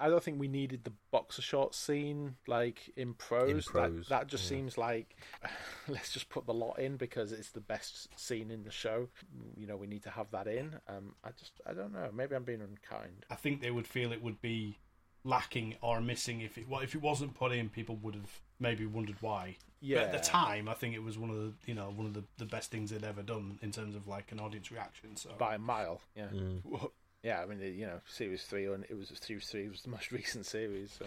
I 0.00 0.08
don't 0.08 0.22
think 0.22 0.38
we 0.38 0.48
needed 0.48 0.84
the 0.84 0.92
boxer 1.10 1.42
short 1.42 1.74
scene 1.74 2.36
like 2.46 2.90
in 2.96 3.14
prose. 3.14 3.50
In 3.50 3.60
prose, 3.62 4.06
that, 4.06 4.08
that 4.08 4.26
just 4.28 4.44
yeah. 4.44 4.56
seems 4.56 4.78
like 4.78 5.16
let's 5.88 6.12
just 6.12 6.28
put 6.28 6.46
the 6.46 6.54
lot 6.54 6.78
in 6.78 6.96
because 6.96 7.32
it's 7.32 7.50
the 7.50 7.60
best 7.60 8.08
scene 8.18 8.50
in 8.50 8.62
the 8.62 8.70
show. 8.70 9.08
You 9.56 9.66
know, 9.66 9.76
we 9.76 9.86
need 9.86 10.04
to 10.04 10.10
have 10.10 10.30
that 10.30 10.46
in. 10.46 10.76
Um, 10.88 11.14
I 11.24 11.30
just, 11.38 11.60
I 11.66 11.72
don't 11.72 11.92
know. 11.92 12.08
Maybe 12.14 12.36
I'm 12.36 12.44
being 12.44 12.60
unkind. 12.60 13.26
I 13.30 13.34
think 13.34 13.60
they 13.60 13.70
would 13.70 13.86
feel 13.86 14.12
it 14.12 14.22
would 14.22 14.40
be 14.40 14.78
lacking 15.24 15.74
or 15.82 16.00
missing 16.00 16.40
if 16.40 16.56
it 16.56 16.68
well, 16.68 16.80
if 16.80 16.94
it 16.94 17.02
wasn't 17.02 17.34
put 17.34 17.52
in. 17.52 17.68
People 17.68 17.96
would 17.96 18.14
have 18.14 18.40
maybe 18.60 18.86
wondered 18.86 19.16
why. 19.20 19.56
Yeah. 19.80 19.98
But 19.98 20.06
at 20.06 20.12
the 20.12 20.28
time, 20.28 20.68
I 20.68 20.74
think 20.74 20.94
it 20.94 21.02
was 21.02 21.18
one 21.18 21.30
of 21.30 21.36
the 21.36 21.52
you 21.66 21.74
know 21.74 21.92
one 21.94 22.06
of 22.06 22.14
the, 22.14 22.24
the 22.38 22.46
best 22.46 22.70
things 22.70 22.90
they'd 22.90 23.04
ever 23.04 23.22
done 23.22 23.58
in 23.62 23.72
terms 23.72 23.94
of 23.94 24.06
like 24.06 24.32
an 24.32 24.40
audience 24.40 24.70
reaction. 24.70 25.16
So 25.16 25.30
By 25.38 25.54
a 25.54 25.58
mile, 25.58 26.00
yeah, 26.16 26.26
Mm. 26.32 26.90
Yeah. 27.22 27.40
I 27.40 27.46
mean, 27.46 27.60
you 27.60 27.86
know, 27.86 28.00
series 28.06 28.44
three, 28.44 28.66
and 28.66 28.84
it 28.88 28.96
was 28.96 29.12
series 29.20 29.46
three 29.46 29.68
was 29.68 29.82
the 29.82 29.90
most 29.90 30.12
recent 30.12 30.46
series. 30.46 30.92
So. 30.98 31.06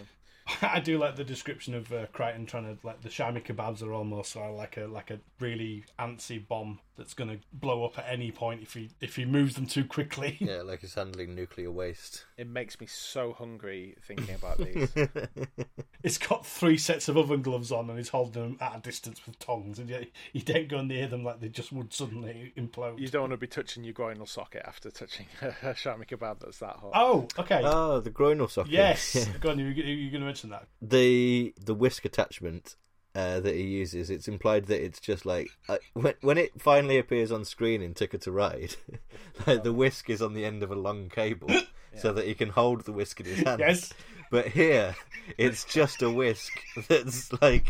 I 0.60 0.80
do 0.80 0.98
like 0.98 1.16
the 1.16 1.24
description 1.24 1.74
of 1.74 1.92
uh, 1.92 2.06
Kryten 2.06 2.46
trying 2.46 2.64
to 2.64 2.86
like 2.86 3.00
the 3.02 3.08
shami 3.08 3.44
kebabs 3.44 3.82
are 3.82 3.92
almost 3.92 4.36
uh, 4.36 4.50
like 4.52 4.76
a 4.76 4.86
like 4.86 5.10
a 5.10 5.20
really 5.38 5.84
antsy 5.98 6.46
bomb 6.46 6.80
that's 6.96 7.14
going 7.14 7.30
to 7.30 7.38
blow 7.52 7.84
up 7.84 7.98
at 7.98 8.06
any 8.08 8.30
point 8.30 8.62
if 8.62 8.74
he 8.74 8.90
if 9.00 9.16
he 9.16 9.24
moves 9.24 9.54
them 9.54 9.66
too 9.66 9.84
quickly. 9.84 10.36
yeah, 10.40 10.62
like 10.62 10.82
it's 10.82 10.94
handling 10.94 11.34
nuclear 11.34 11.70
waste. 11.70 12.26
It 12.36 12.48
makes 12.48 12.80
me 12.80 12.86
so 12.86 13.32
hungry 13.32 13.96
thinking 14.06 14.34
about 14.34 14.58
these. 14.58 14.92
it's 16.02 16.18
got 16.18 16.44
three 16.44 16.78
sets 16.78 17.08
of 17.08 17.16
oven 17.16 17.42
gloves 17.42 17.72
on 17.72 17.88
and 17.88 17.98
he's 17.98 18.10
holding 18.10 18.42
them 18.42 18.58
at 18.60 18.76
a 18.76 18.80
distance 18.80 19.24
with 19.26 19.38
tongs, 19.38 19.78
and 19.78 19.88
yet 19.88 20.08
you 20.32 20.42
don't 20.42 20.68
go 20.68 20.82
near 20.82 21.06
them 21.06 21.24
like 21.24 21.40
they 21.40 21.48
just 21.48 21.72
would 21.72 21.92
suddenly 21.92 22.52
implode. 22.56 22.98
You 22.98 23.08
don't 23.08 23.22
want 23.22 23.32
to 23.32 23.36
be 23.38 23.46
touching 23.46 23.84
your 23.84 23.94
groinal 23.94 24.28
socket 24.28 24.62
after 24.66 24.90
touching 24.90 25.26
a 25.40 25.74
shami 25.74 26.06
kebab 26.06 26.40
that's 26.40 26.58
that 26.58 26.76
hot. 26.76 26.92
Oh, 26.94 27.26
okay. 27.38 27.62
oh, 27.64 28.00
the 28.00 28.10
groinal 28.10 28.50
socket. 28.50 28.72
yes. 28.72 29.14
Yeah. 29.14 29.24
Go 29.40 29.50
on. 29.50 29.58
You, 29.58 29.66
you, 29.66 29.82
you're 29.82 30.10
going 30.10 30.20
to 30.22 30.26
mention 30.26 30.50
that? 30.50 30.66
the 30.80 31.54
the 31.64 31.74
whisk 31.74 32.04
attachment 32.04 32.76
uh, 33.14 33.40
that 33.40 33.54
he 33.54 33.62
uses, 33.62 34.10
it's 34.10 34.28
implied 34.28 34.66
that 34.66 34.82
it's 34.82 35.00
just 35.00 35.26
like 35.26 35.50
uh, 35.68 35.78
when 35.92 36.14
when 36.22 36.38
it 36.38 36.60
finally 36.60 36.98
appears 36.98 37.30
on 37.30 37.44
screen 37.44 37.82
in 37.82 37.94
Ticket 37.94 38.22
to 38.22 38.32
Ride, 38.32 38.76
like 39.46 39.62
the 39.62 39.72
whisk 39.72 40.08
is 40.08 40.22
on 40.22 40.34
the 40.34 40.44
end 40.44 40.62
of 40.62 40.70
a 40.70 40.76
long 40.76 41.08
cable, 41.08 41.50
so 41.96 42.12
that 42.12 42.26
he 42.26 42.34
can 42.34 42.50
hold 42.50 42.82
the 42.82 42.92
whisk 42.92 43.20
in 43.20 43.26
his 43.26 43.40
hand. 43.40 43.60
Yes. 43.60 43.92
But 44.32 44.48
here, 44.48 44.96
it's 45.36 45.64
just 45.64 46.00
a 46.02 46.08
whisk 46.10 46.50
that's 46.88 47.30
like 47.42 47.66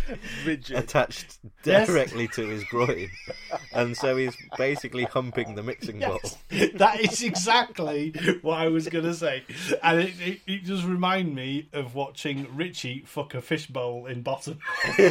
Rigid. 0.46 0.76
attached 0.78 1.38
Yes. 1.64 1.88
directly 1.88 2.28
to 2.28 2.46
his 2.46 2.62
groin, 2.64 3.08
and 3.74 3.96
so 3.96 4.16
he's 4.16 4.36
basically 4.56 5.02
humping 5.04 5.56
the 5.56 5.62
mixing 5.64 5.98
bowl. 5.98 6.20
That 6.74 7.00
is 7.00 7.20
exactly 7.22 8.12
what 8.42 8.58
I 8.58 8.68
was 8.68 8.88
going 8.88 9.04
to 9.04 9.14
say. 9.14 9.42
And 9.82 10.00
it, 10.02 10.14
it, 10.20 10.40
it 10.46 10.64
does 10.64 10.84
remind 10.84 11.34
me 11.34 11.68
of 11.72 11.94
watching 11.96 12.46
Richie 12.54 13.02
fuck 13.06 13.34
a 13.34 13.42
fishbowl 13.42 14.06
in 14.06 14.22
bottom. 14.22 14.58
but 14.96 15.04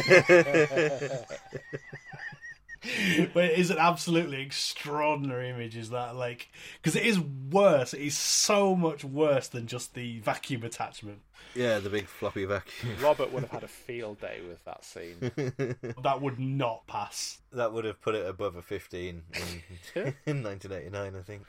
it 3.44 3.58
is 3.58 3.70
an 3.70 3.78
absolutely 3.78 4.42
extraordinary 4.42 5.50
image, 5.50 5.76
is 5.76 5.90
that? 5.90 6.16
Like, 6.16 6.48
because 6.80 6.96
it 6.96 7.04
is 7.06 7.20
worse. 7.20 7.92
It 7.94 8.00
is 8.00 8.16
so 8.16 8.74
much 8.74 9.04
worse 9.04 9.46
than 9.48 9.66
just 9.68 9.94
the 9.94 10.18
vacuum 10.20 10.64
attachment. 10.64 11.20
Yeah, 11.54 11.78
the 11.80 11.90
big 11.90 12.06
floppy 12.06 12.44
vacuum. 12.44 12.94
Robert 13.02 13.32
would 13.32 13.42
have 13.42 13.50
had 13.50 13.62
a 13.62 13.68
field 13.68 14.20
day 14.20 14.40
with 14.46 14.64
that 14.64 14.84
scene. 14.84 15.30
That 16.02 16.20
would 16.20 16.38
not 16.38 16.86
pass. 16.86 17.38
That 17.52 17.72
would 17.72 17.84
have 17.84 18.00
put 18.00 18.14
it 18.14 18.26
above 18.26 18.56
a 18.56 18.62
15 18.62 19.00
in, 19.08 19.22
in 20.26 20.42
1989, 20.42 21.14
I 21.16 21.22
think. 21.22 21.42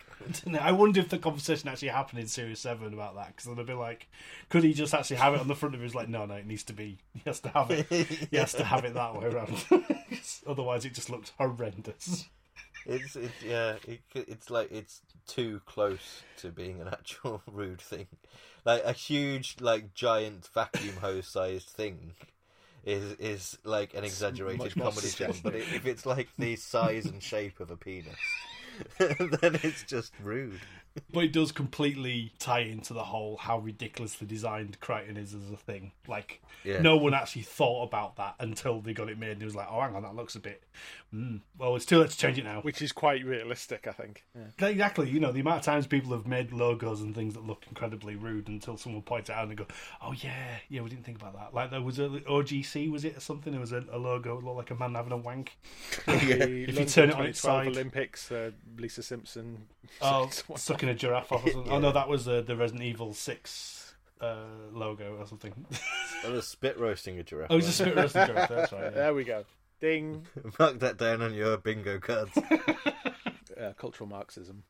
I 0.59 0.71
wonder 0.71 0.99
if 0.99 1.09
the 1.09 1.17
conversation 1.17 1.69
actually 1.69 1.87
happened 1.89 2.19
in 2.19 2.27
Series 2.27 2.59
7 2.59 2.93
about 2.93 3.15
that, 3.15 3.35
because 3.35 3.55
they'd 3.55 3.65
be 3.65 3.73
like, 3.73 4.07
could 4.49 4.63
he 4.63 4.73
just 4.73 4.93
actually 4.93 5.17
have 5.17 5.33
it 5.33 5.39
on 5.39 5.47
the 5.47 5.55
front 5.55 5.75
of 5.75 5.81
his 5.81 5.95
like, 5.95 6.09
no, 6.09 6.25
no, 6.25 6.35
it 6.35 6.45
needs 6.45 6.63
to 6.63 6.73
be, 6.73 6.97
he 7.13 7.21
has 7.25 7.39
to 7.41 7.49
have 7.49 7.71
it, 7.71 7.87
he 7.87 8.37
has 8.37 8.53
to 8.53 8.63
have 8.63 8.85
it 8.85 8.93
that 8.93 9.15
way 9.19 9.27
around. 9.27 9.63
Otherwise, 10.45 10.85
it 10.85 10.93
just 10.93 11.09
looks 11.09 11.31
horrendous. 11.37 12.25
It's, 12.85 13.15
it's 13.15 13.43
yeah, 13.43 13.75
it, 13.87 14.01
it's 14.13 14.49
like 14.49 14.71
it's 14.71 15.01
too 15.27 15.61
close 15.65 16.23
to 16.37 16.49
being 16.49 16.81
an 16.81 16.87
actual 16.91 17.41
rude 17.51 17.81
thing. 17.81 18.07
Like 18.65 18.83
a 18.83 18.93
huge, 18.93 19.57
like 19.59 19.93
giant 19.93 20.47
vacuum 20.53 20.97
hose 20.97 21.27
sized 21.27 21.69
thing 21.69 22.13
is 22.85 23.13
is 23.13 23.57
like 23.63 23.93
an 23.93 24.03
exaggerated 24.03 24.75
comedy 24.75 25.07
film. 25.07 25.35
But 25.43 25.55
it, 25.55 25.65
if 25.73 25.85
it's 25.85 26.05
like 26.05 26.29
the 26.37 26.55
size 26.55 27.05
and 27.05 27.21
shape 27.21 27.59
of 27.59 27.71
a 27.71 27.77
penis, 27.77 28.15
then 28.97 29.59
it's 29.63 29.83
just 29.83 30.13
rude. 30.21 30.59
But 31.11 31.23
it 31.23 31.33
does 31.33 31.51
completely 31.51 32.33
tie 32.37 32.59
into 32.59 32.93
the 32.93 33.03
whole 33.03 33.37
how 33.37 33.57
ridiculously 33.59 34.27
designed 34.27 34.79
Kryten 34.79 35.17
is 35.17 35.33
as 35.33 35.49
a 35.51 35.57
thing. 35.57 35.91
Like, 36.07 36.41
Yeah. 36.63 36.81
no 36.81 36.97
one 36.97 37.13
actually 37.15 37.41
thought 37.43 37.83
about 37.87 38.15
that 38.17 38.35
until 38.39 38.79
they 38.79 38.93
got 38.93 39.09
it 39.09 39.17
made, 39.17 39.31
and 39.31 39.41
it 39.41 39.45
was 39.45 39.55
like, 39.55 39.67
oh, 39.71 39.81
hang 39.81 39.95
on, 39.95 40.03
that 40.03 40.15
looks 40.15 40.35
a 40.35 40.39
bit. 40.39 40.63
Mm. 41.13 41.41
Well, 41.57 41.75
it's 41.75 41.85
too 41.85 41.99
late 41.99 42.09
to 42.11 42.17
change 42.17 42.37
it 42.37 42.43
now. 42.43 42.61
Which 42.61 42.81
is 42.81 42.91
quite 42.91 43.23
realistic, 43.25 43.87
I 43.87 43.91
think. 43.91 44.23
Yeah. 44.35 44.67
Exactly, 44.67 45.09
you 45.09 45.19
know, 45.19 45.31
the 45.31 45.39
amount 45.39 45.59
of 45.59 45.63
times 45.65 45.87
people 45.87 46.11
have 46.11 46.27
made 46.27 46.51
logos 46.51 47.01
and 47.01 47.13
things 47.15 47.33
that 47.33 47.45
look 47.45 47.63
incredibly 47.67 48.15
rude 48.15 48.47
until 48.47 48.77
someone 48.77 49.01
points 49.01 49.29
it 49.29 49.33
out 49.33 49.43
and 49.43 49.51
they 49.51 49.55
go, 49.55 49.67
oh, 50.01 50.11
yeah, 50.13 50.57
yeah, 50.69 50.81
we 50.81 50.89
didn't 50.89 51.05
think 51.05 51.17
about 51.19 51.33
that. 51.33 51.53
Like, 51.55 51.71
there 51.71 51.81
was 51.81 51.97
a 51.99 52.09
OGC, 52.09 52.91
was 52.91 53.03
it, 53.05 53.17
or 53.17 53.19
something? 53.19 53.51
There 53.51 53.59
was 53.61 53.71
a, 53.71 53.83
a 53.91 53.97
logo 53.97 54.35
that 54.39 54.45
looked 54.45 54.57
like 54.57 54.71
a 54.71 54.75
man 54.75 54.93
having 54.95 55.11
a 55.13 55.17
wank. 55.17 55.57
The 56.05 56.49
you 56.49 56.65
London 56.67 56.85
turn 56.87 57.09
it 57.09 57.15
on 57.15 57.25
its 57.25 57.39
side- 57.39 57.67
Olympics, 57.67 58.31
uh, 58.31 58.51
Lisa 58.77 59.01
Simpson. 59.03 59.65
Oh, 60.01 60.29
What- 60.47 60.59
sucking 60.83 60.95
a 60.95 60.97
giraffe 60.97 61.31
off 61.31 61.45
or 61.45 61.51
something. 61.51 61.71
Oh, 61.71 61.79
no, 61.79 61.91
that 61.91 62.07
was 62.07 62.27
uh, 62.27 62.41
the 62.41 62.55
Resident 62.55 62.83
Evil 62.83 63.13
6 63.13 63.95
uh, 64.21 64.35
logo 64.71 65.17
or 65.17 65.27
something. 65.27 65.53
I 66.25 66.29
was 66.29 66.47
spit 66.47 66.79
roasting 66.79 67.19
a 67.19 67.23
giraffe. 67.23 67.47
oh, 67.49 67.57
it's 67.57 67.67
a 67.67 67.71
spit 67.71 67.95
roasted 67.95 68.27
giraffe, 68.27 68.49
that's 68.49 68.71
right. 68.71 68.83
Yeah. 68.83 68.89
There 68.89 69.13
we 69.13 69.23
go. 69.23 69.45
Ding. 69.79 70.25
Mark 70.59 70.79
that 70.79 70.97
down 70.97 71.21
on 71.21 71.33
your 71.33 71.57
bingo 71.57 71.99
cards. 71.99 72.37
Uh, 73.55 73.71
cultural 73.73 74.09
Marxism. 74.09 74.63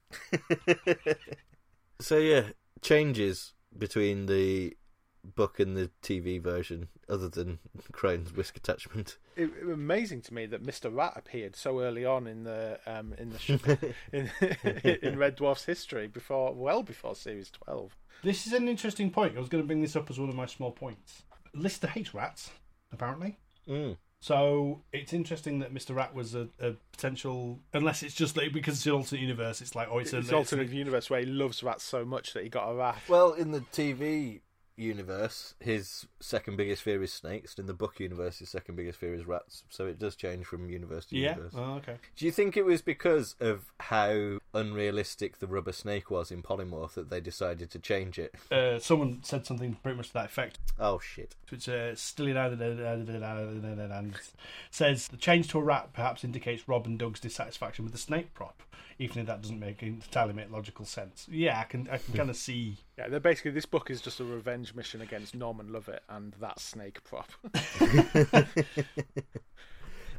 so 2.01 2.17
yeah, 2.17 2.49
changes 2.81 3.53
between 3.75 4.25
the 4.25 4.75
book 5.23 5.59
and 5.59 5.75
the 5.75 5.89
TV 6.01 6.41
version, 6.41 6.89
other 7.09 7.29
than 7.29 7.59
Kryten's 7.91 8.33
whisk 8.33 8.57
attachment. 8.57 9.17
It, 9.35 9.51
it 9.59 9.65
was 9.65 9.73
amazing 9.73 10.21
to 10.23 10.33
me 10.33 10.45
that 10.47 10.63
Mr. 10.63 10.95
Rat 10.95 11.13
appeared 11.15 11.55
so 11.55 11.79
early 11.79 12.05
on 12.05 12.27
in 12.27 12.43
the 12.43 12.79
um, 12.85 13.13
in 13.17 13.31
the 13.31 13.39
sh- 13.39 13.51
in, 14.11 14.31
in 15.01 15.17
Red 15.17 15.37
Dwarf's 15.37 15.65
history 15.65 16.07
before 16.07 16.53
well 16.53 16.83
before 16.83 17.15
series 17.15 17.49
twelve. 17.49 17.95
This 18.23 18.47
is 18.47 18.53
an 18.53 18.67
interesting 18.67 19.11
point. 19.11 19.35
I 19.35 19.39
was 19.39 19.49
going 19.49 19.63
to 19.63 19.67
bring 19.67 19.81
this 19.81 19.95
up 19.95 20.09
as 20.09 20.19
one 20.19 20.29
of 20.29 20.35
my 20.35 20.45
small 20.45 20.71
points. 20.71 21.23
Lister 21.53 21.87
hates 21.87 22.13
rats, 22.13 22.51
apparently. 22.91 23.37
Mm. 23.67 23.97
So 24.21 24.83
it's 24.93 25.11
interesting 25.11 25.59
that 25.59 25.73
Mr. 25.73 25.93
Rat 25.93 26.15
was 26.15 26.33
a, 26.33 26.47
a 26.61 26.75
potential, 26.93 27.59
unless 27.73 28.03
it's 28.03 28.15
just 28.15 28.37
like 28.37 28.53
because 28.53 28.75
it's 28.75 28.85
an 28.85 28.93
alternate 28.93 29.21
universe. 29.21 29.59
It's 29.59 29.75
like 29.75 29.89
oh, 29.91 29.97
it's, 29.99 30.13
It's 30.13 30.29
an 30.29 30.35
alternate 30.35 30.69
universe 30.69 31.09
where 31.09 31.19
he 31.19 31.25
loves 31.25 31.61
rats 31.61 31.83
so 31.83 32.05
much 32.05 32.31
that 32.33 32.43
he 32.43 32.49
got 32.49 32.69
a 32.69 32.75
rat. 32.75 33.01
Well, 33.09 33.33
in 33.33 33.51
the 33.51 33.59
TV 33.59 34.39
universe, 34.75 35.55
his 35.59 36.07
second 36.19 36.57
biggest 36.57 36.81
fear 36.81 37.01
is 37.03 37.13
snakes. 37.13 37.55
In 37.59 37.65
the 37.67 37.73
book 37.73 37.99
universe, 37.99 38.39
his 38.39 38.49
second 38.49 38.75
biggest 38.75 38.99
fear 38.99 39.13
is 39.13 39.25
rats. 39.25 39.63
So 39.69 39.85
it 39.85 39.99
does 39.99 40.15
change 40.15 40.45
from 40.45 40.69
universe 40.69 41.05
to 41.07 41.17
Yeah. 41.17 41.31
universe. 41.35 41.53
Oh, 41.55 41.75
okay. 41.75 41.97
Do 42.15 42.25
you 42.25 42.31
think 42.31 42.57
it 42.57 42.65
was 42.65 42.81
because 42.81 43.35
of 43.39 43.71
how 43.79 44.39
unrealistic 44.53 45.37
the 45.39 45.47
rubber 45.47 45.71
snake 45.71 46.09
was 46.09 46.31
in 46.31 46.41
Polymorph 46.41 46.93
that 46.93 47.09
they 47.09 47.21
decided 47.21 47.69
to 47.71 47.79
change 47.79 48.17
it? 48.19 48.33
Uh, 48.51 48.79
someone 48.79 49.19
said 49.23 49.45
something 49.45 49.75
pretty 49.83 49.97
much 49.97 50.07
to 50.07 50.13
that 50.13 50.25
effect. 50.25 50.59
Oh 50.79 50.99
shit! 50.99 51.35
which 51.49 51.69
uh, 51.69 51.93
still 51.95 52.35
uh, 52.35 52.41
uh, 52.41 52.55
uh, 52.55 54.03
says 54.71 55.07
the 55.09 55.17
change 55.17 55.47
to 55.49 55.59
a 55.59 55.63
rat 55.63 55.93
perhaps 55.93 56.23
indicates 56.23 56.67
Rob 56.67 56.85
and 56.85 56.97
Doug's 56.97 57.19
dissatisfaction 57.19 57.85
with 57.85 57.91
the 57.91 57.99
snake 57.99 58.33
prop, 58.33 58.63
even 58.99 59.19
if 59.19 59.27
that 59.27 59.41
doesn't 59.41 59.59
make 59.59 59.81
entirely 59.83 60.33
make 60.33 60.51
logical 60.51 60.85
sense. 60.85 61.27
Yeah, 61.29 61.59
I 61.59 61.63
can 61.63 61.87
I 61.91 61.97
can 61.97 62.13
kind 62.13 62.29
of 62.29 62.35
see. 62.35 62.77
Yeah, 62.97 63.09
they're 63.09 63.19
basically 63.19 63.51
this 63.51 63.65
book 63.65 63.89
is 63.89 64.01
just 64.01 64.19
a 64.19 64.23
revenge 64.23 64.75
mission 64.75 65.01
against 65.01 65.35
Norman 65.35 65.71
Lovett 65.71 66.03
and 66.09 66.33
that 66.39 66.59
snake 66.59 67.03
prop. 67.03 67.31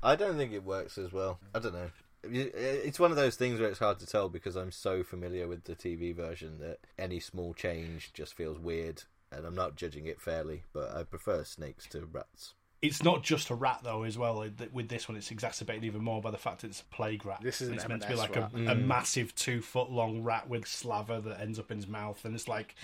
I 0.02 0.16
don't 0.16 0.36
think 0.36 0.52
it 0.52 0.64
works 0.64 0.98
as 0.98 1.12
well. 1.12 1.40
I 1.54 1.58
don't 1.58 1.74
know. 1.74 1.90
Uh, 2.24 2.50
it's 2.54 3.00
one 3.00 3.10
of 3.10 3.16
those 3.16 3.36
things 3.36 3.60
where 3.60 3.68
it's 3.68 3.78
hard 3.78 3.98
to 3.98 4.06
tell 4.06 4.28
because 4.28 4.56
I'm 4.56 4.72
so 4.72 5.02
familiar 5.02 5.46
with 5.46 5.64
the 5.64 5.74
TV 5.74 6.14
version 6.14 6.58
that 6.60 6.78
any 6.98 7.20
small 7.20 7.54
change 7.54 8.12
just 8.12 8.34
feels 8.34 8.58
weird, 8.58 9.02
and 9.30 9.46
I'm 9.46 9.54
not 9.54 9.76
judging 9.76 10.06
it 10.06 10.20
fairly. 10.20 10.62
But 10.72 10.94
I 10.94 11.04
prefer 11.04 11.44
snakes 11.44 11.86
to 11.88 12.06
rats. 12.06 12.54
It's 12.84 13.02
not 13.02 13.22
just 13.22 13.50
a 13.50 13.54
rat 13.54 13.80
though, 13.82 14.02
as 14.02 14.18
well. 14.18 14.46
With 14.72 14.88
this 14.88 15.08
one, 15.08 15.16
it's 15.16 15.30
exacerbated 15.30 15.84
even 15.84 16.02
more 16.02 16.20
by 16.20 16.30
the 16.30 16.38
fact 16.38 16.60
that 16.60 16.68
it's 16.68 16.80
a 16.80 16.94
plague 16.94 17.24
rat. 17.24 17.40
This 17.42 17.60
is 17.60 17.68
an 17.68 17.74
it's 17.74 17.88
meant 17.88 18.02
to 18.02 18.08
be 18.08 18.14
M&S 18.14 18.28
like 18.28 18.36
rat. 18.36 18.50
a, 18.54 18.72
a 18.72 18.74
massive 18.74 19.34
two 19.34 19.60
foot 19.60 19.90
long 19.90 20.22
rat 20.22 20.48
with 20.48 20.66
slaver 20.66 21.20
that 21.20 21.40
ends 21.40 21.58
up 21.58 21.70
in 21.70 21.78
his 21.78 21.88
mouth, 21.88 22.24
and 22.24 22.34
it's 22.34 22.48
like 22.48 22.74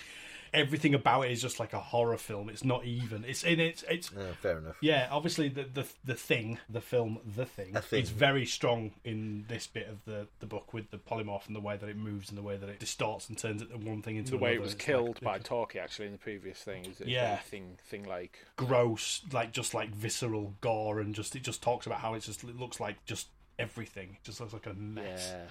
everything 0.53 0.95
about 0.95 1.23
it 1.23 1.33
is 1.33 1.41
just 1.43 1.61
like 1.61 1.73
a 1.73 1.81
horror 1.81 2.17
film. 2.17 2.49
It's 2.49 2.65
not 2.65 2.85
even. 2.85 3.25
It's 3.25 3.43
in 3.45 3.61
it's 3.61 3.85
it's 3.89 4.11
Uh, 4.15 4.35
fair 4.41 4.59
enough. 4.59 4.77
Yeah, 4.81 5.09
obviously 5.11 5.49
the 5.49 5.65
the 5.65 5.87
the 6.05 6.15
thing, 6.15 6.59
the 6.69 6.81
film, 6.81 7.19
the 7.37 7.47
thing, 7.47 7.77
A 7.77 7.81
Thing. 7.83 8.03
is 8.03 8.11
very 8.11 8.47
strong 8.47 8.93
in 9.05 9.45
this 9.49 9.67
bit 9.67 9.89
of 9.89 10.05
the 10.05 10.27
the 10.41 10.47
book 10.47 10.73
with 10.73 10.91
the 10.91 10.99
polymorph 10.99 11.47
and 11.47 11.55
the 11.57 11.61
way 11.61 11.77
that 11.77 11.89
it 11.89 11.97
moves 11.97 12.29
and 12.29 12.39
the 12.39 12.43
way 12.43 12.57
that 12.57 12.69
it 12.69 12.79
distorts 12.81 13.29
and 13.29 13.37
turns 13.39 13.63
it 13.63 13.71
one 13.79 14.03
thing 14.03 14.17
into 14.17 14.33
the 14.33 14.39
way 14.39 14.55
it 14.55 14.61
was 14.61 14.73
It's 14.75 14.85
killed 14.85 15.21
by 15.21 15.33
like 15.35 15.45
Talkie 15.45 15.79
actually 15.79 16.07
in 16.07 16.13
the 16.13 16.19
previous 16.19 16.59
thing 16.59 16.85
is 16.87 17.01
Yeah. 17.01 17.37
thing 17.39 17.79
thing 17.89 18.05
like 18.05 18.39
gross, 18.57 19.23
like 19.33 19.53
just 19.53 19.75
like 19.75 19.91
visceral 19.95 20.55
gore, 20.61 21.01
and 21.01 21.15
just 21.15 21.35
it 21.37 21.43
just 21.43 21.63
talks 21.63 21.87
about 21.87 22.01
how 22.01 22.15
it's 22.15 22.27
just 22.27 22.45
it 22.45 22.57
looks 22.57 22.81
like 22.81 23.05
just 23.05 23.29
everything. 23.59 24.17
It 24.21 24.25
just 24.25 24.41
looks 24.41 24.53
like 24.53 24.67
a 24.67 24.75
mess. 24.75 25.33
Yeah. 25.33 25.45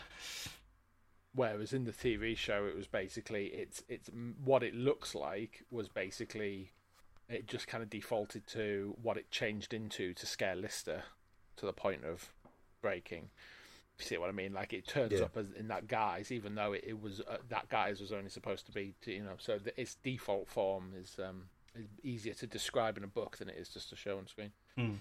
Whereas 1.34 1.74
in 1.74 1.84
the 1.84 1.92
TV 1.92 2.36
show, 2.36 2.66
it 2.66 2.76
was 2.76 2.88
basically 2.88 3.48
it's 3.48 3.84
it's 3.88 4.10
what 4.44 4.64
it 4.64 4.74
looks 4.74 5.14
like 5.14 5.64
was 5.70 5.88
basically 5.88 6.72
it 7.30 7.48
just 7.48 7.68
kind 7.68 7.84
of 7.84 7.90
defaulted 7.90 8.48
to 8.48 8.96
what 9.02 9.16
it 9.18 9.30
changed 9.30 9.74
into 9.74 10.14
to 10.16 10.26
scare 10.26 10.56
Lister 10.56 11.04
to 11.58 11.66
the 11.68 11.74
point 11.74 12.04
of 12.04 12.34
breaking. 12.82 13.30
You 14.00 14.06
see 14.06 14.18
what 14.18 14.30
I 14.30 14.32
mean? 14.32 14.54
Like 14.54 14.74
it 14.74 14.88
turns 14.88 15.12
Yeah. 15.14 15.26
up 15.26 15.38
as 15.38 15.52
in 15.52 15.68
that 15.68 15.88
guise, 15.88 16.32
even 16.32 16.56
though 16.56 16.74
it, 16.74 16.84
it 16.88 17.00
was 17.00 17.20
uh, 17.22 17.38
that 17.50 17.70
guise 17.70 18.00
was 18.02 18.12
only 18.12 18.30
supposed 18.30 18.66
to 18.66 18.72
be, 18.72 18.96
to, 19.02 19.12
you 19.14 19.24
know. 19.24 19.36
So 19.38 19.60
the, 19.60 19.80
its 19.80 19.96
default 20.04 20.48
form 20.48 20.94
is 21.00 21.18
um 21.24 21.50
is 21.76 21.86
easier 22.02 22.34
to 22.34 22.48
describe 22.48 22.98
in 22.98 23.04
a 23.04 23.08
book 23.08 23.38
than 23.38 23.50
it 23.50 23.56
is 23.58 23.70
just 23.70 23.90
to 23.90 23.96
show 23.96 24.18
on 24.18 24.26
screen. 24.26 24.52
Hmm. 24.76 24.94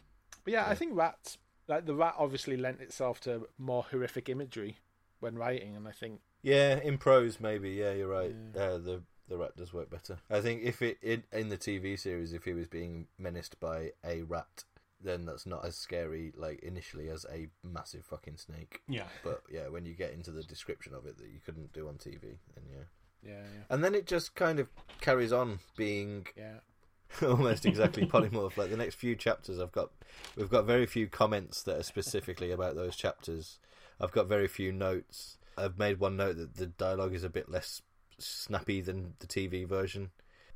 But 0.45 0.53
yeah, 0.53 0.67
I 0.69 0.75
think 0.75 0.95
rats 0.95 1.39
like 1.69 1.87
the 1.87 1.95
rat 1.95 2.15
obviously 2.19 2.57
lent 2.59 2.81
itself 2.83 3.21
to 3.21 3.49
more 3.57 3.85
horrific 3.91 4.29
imagery 4.29 4.77
when 5.21 5.37
writing, 5.37 5.77
and 5.77 5.87
I 5.87 5.93
think 5.93 6.21
Yeah, 6.43 6.79
in 6.79 6.99
prose 6.99 7.41
maybe. 7.41 7.71
Yeah, 7.71 7.93
you're 7.93 8.09
right. 8.09 8.35
Uh, 8.57 8.79
the 8.79 9.03
the 9.29 9.37
rat 9.37 9.57
does 9.57 9.73
work 9.73 9.91
better. 9.91 10.19
I 10.31 10.41
think 10.41 10.63
if 10.63 10.81
it 10.83 10.99
in, 11.03 11.23
in 11.33 11.49
the 11.49 11.59
TV 11.59 11.99
series, 11.99 12.33
if 12.33 12.45
he 12.45 12.55
was 12.55 12.67
being 12.67 13.07
menaced 13.19 13.61
by 13.61 13.93
a 14.05 14.23
rat, 14.23 14.65
then 15.03 15.27
that's 15.27 15.47
not 15.47 15.65
as 15.65 15.77
scary 15.77 16.33
like 16.37 16.61
initially 16.61 17.09
as 17.09 17.25
a 17.31 17.49
massive 17.63 18.05
fucking 18.05 18.37
snake. 18.39 18.83
Yeah. 18.89 19.05
But 19.23 19.43
yeah, 19.51 19.69
when 19.69 19.85
you 19.85 19.95
get 19.95 20.13
into 20.13 20.31
the 20.31 20.43
description 20.43 20.95
of 20.95 21.07
it 21.07 21.19
that 21.19 21.29
you 21.29 21.41
couldn't 21.45 21.73
do 21.73 21.89
on 21.89 21.95
TV, 21.95 22.23
then 22.55 22.65
yeah. 22.71 22.85
yeah, 23.23 23.31
yeah, 23.33 23.63
And 23.71 23.85
then 23.85 23.95
it 23.95 24.07
just 24.07 24.35
kind 24.35 24.59
of 24.59 24.69
carries 25.01 25.33
on 25.33 25.61
being 25.77 26.27
yeah. 26.37 26.61
almost 27.23 27.67
exactly 27.67 28.07
polymorph. 28.07 28.57
Like 28.57 28.71
the 28.71 28.77
next 28.77 28.97
few 28.97 29.15
chapters, 29.15 29.59
I've 29.59 29.73
got 29.73 29.91
we've 30.37 30.51
got 30.51 30.65
very 30.65 30.87
few 30.87 31.07
comments 31.07 31.63
that 31.65 31.79
are 31.79 31.85
specifically 31.85 32.51
about 32.51 32.75
those 32.75 32.97
chapters. 32.97 33.59
I've 34.01 34.13
got 34.13 34.29
very 34.29 34.49
few 34.49 34.73
notes. 34.73 35.39
I've 35.57 35.79
made 35.79 35.99
one 35.99 36.17
note 36.17 36.37
that 36.37 36.55
the 36.55 36.67
dialogue 36.67 37.15
is 37.15 37.25
a 37.25 37.29
bit 37.29 37.51
less 37.51 37.83
snappy 38.19 38.81
than 38.81 39.15
the 39.19 39.27
TV 39.27 39.67
version. 39.67 40.11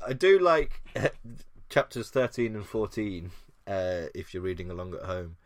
I 0.05 0.13
do 0.13 0.39
like 0.39 0.83
chapters 1.69 2.11
thirteen 2.11 2.55
and 2.55 2.67
fourteen. 2.67 3.31
Uh, 3.67 4.07
if 4.15 4.35
you're 4.35 4.43
reading 4.43 4.71
along 4.71 4.95
at 4.95 5.03
home, 5.03 5.37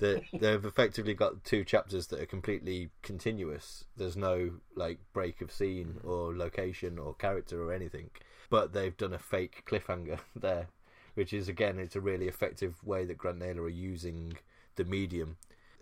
that 0.00 0.22
they've 0.32 0.64
effectively 0.64 1.14
got 1.14 1.44
two 1.44 1.64
chapters 1.64 2.06
that 2.08 2.20
are 2.20 2.26
completely 2.26 2.90
continuous. 3.02 3.84
There's 3.96 4.16
no 4.16 4.52
like 4.74 4.98
break 5.12 5.40
of 5.40 5.52
scene 5.52 6.00
or 6.04 6.34
location 6.34 6.98
or 6.98 7.14
character 7.14 7.62
or 7.62 7.72
anything, 7.72 8.10
but 8.50 8.72
they've 8.72 8.96
done 8.96 9.12
a 9.12 9.18
fake 9.18 9.64
cliffhanger 9.66 10.20
there, 10.36 10.68
which 11.14 11.32
is 11.32 11.48
again 11.48 11.78
it's 11.78 11.96
a 11.96 12.00
really 12.00 12.28
effective 12.28 12.82
way 12.84 13.04
that 13.04 13.18
Grant 13.18 13.38
Naylor 13.38 13.62
are 13.62 13.68
using 13.68 14.36
the 14.76 14.84
medium. 14.84 15.36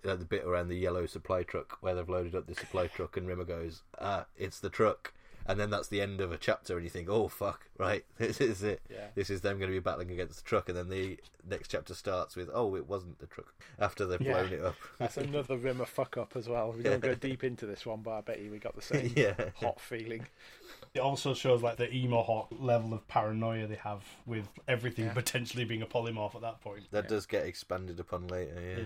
Like 0.04 0.18
the 0.20 0.24
bit 0.24 0.44
around 0.44 0.68
the 0.68 0.76
yellow 0.76 1.06
supply 1.06 1.42
truck 1.42 1.78
where 1.80 1.94
they've 1.94 2.08
loaded 2.08 2.34
up 2.34 2.46
the 2.46 2.54
supply 2.54 2.86
truck 2.86 3.16
and 3.16 3.26
Rimmer 3.26 3.44
goes, 3.44 3.82
ah, 4.00 4.26
it's 4.36 4.60
the 4.60 4.70
truck. 4.70 5.12
And 5.48 5.60
then 5.60 5.70
that's 5.70 5.86
the 5.86 6.00
end 6.00 6.20
of 6.20 6.32
a 6.32 6.36
chapter, 6.36 6.74
and 6.74 6.82
you 6.82 6.90
think, 6.90 7.08
"Oh 7.08 7.28
fuck, 7.28 7.68
right, 7.78 8.04
this 8.18 8.40
is 8.40 8.64
it. 8.64 8.80
Yeah. 8.90 9.06
This 9.14 9.30
is 9.30 9.42
them 9.42 9.58
going 9.60 9.70
to 9.70 9.76
be 9.76 9.78
battling 9.78 10.10
against 10.10 10.38
the 10.42 10.42
truck." 10.42 10.68
And 10.68 10.76
then 10.76 10.88
the 10.88 11.18
next 11.48 11.68
chapter 11.68 11.94
starts 11.94 12.34
with, 12.34 12.50
"Oh, 12.52 12.74
it 12.74 12.88
wasn't 12.88 13.20
the 13.20 13.28
truck." 13.28 13.54
After 13.78 14.06
they've 14.06 14.20
Yeah. 14.20 14.32
blown 14.42 14.52
it 14.52 14.60
up. 14.64 14.74
That's 14.98 15.16
another 15.18 15.56
Rimmer 15.56 15.84
fuck 15.84 16.16
up 16.16 16.34
as 16.34 16.48
well. 16.48 16.72
We 16.76 16.82
don't 16.82 16.98
go 17.00 17.14
deep 17.14 17.44
into 17.44 17.64
this 17.64 17.86
one, 17.86 18.00
but 18.02 18.10
I 18.10 18.20
bet 18.22 18.40
you 18.40 18.50
we 18.50 18.58
got 18.58 18.74
the 18.74 18.82
same 18.82 19.12
Yeah. 19.14 19.34
hot 19.54 19.80
feeling. 19.80 20.26
It 20.94 20.98
also 20.98 21.32
shows 21.32 21.62
like 21.62 21.76
the 21.76 21.86
Emohawk 21.86 22.48
level 22.58 22.92
of 22.92 23.06
paranoia 23.06 23.68
they 23.68 23.76
have 23.76 24.02
with 24.26 24.48
everything 24.66 25.04
Yeah. 25.04 25.12
potentially 25.14 25.64
being 25.64 25.82
a 25.82 25.86
polymorph 25.86 26.34
at 26.34 26.40
that 26.40 26.60
point. 26.60 26.90
That 26.90 27.06
does 27.06 27.24
get 27.24 27.46
expanded 27.46 28.00
upon 28.00 28.26
later, 28.26 28.60
yeah. 28.60 28.84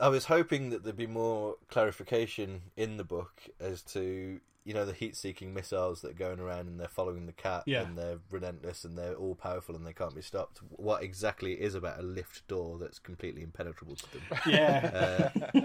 I 0.00 0.08
was 0.08 0.26
hoping 0.26 0.70
that 0.70 0.84
there'd 0.84 0.96
be 0.96 1.06
more 1.06 1.56
clarification 1.68 2.62
in 2.76 2.96
the 2.96 3.04
book 3.04 3.42
as 3.60 3.82
to 3.94 4.40
you 4.64 4.74
know 4.74 4.84
the 4.84 4.92
heat-seeking 4.92 5.54
missiles 5.54 6.02
that 6.02 6.10
are 6.10 6.14
going 6.18 6.38
around 6.40 6.68
and 6.68 6.78
they're 6.78 6.88
following 6.88 7.24
the 7.24 7.32
cat 7.32 7.62
Yeah. 7.64 7.82
and 7.82 7.96
they're 7.96 8.18
relentless 8.30 8.84
and 8.84 8.98
they're 8.98 9.14
all 9.14 9.34
powerful 9.34 9.74
and 9.74 9.86
they 9.86 9.94
can't 9.94 10.14
be 10.14 10.20
stopped. 10.20 10.58
What 10.68 11.02
exactly 11.02 11.54
is 11.54 11.74
about 11.74 11.98
a 11.98 12.02
lift 12.02 12.46
door 12.48 12.76
that's 12.78 12.98
completely 12.98 13.42
impenetrable 13.42 13.96
to 13.96 14.12
them? 14.12 14.22
Yeah. 14.46 15.30
Uh, 15.54 15.60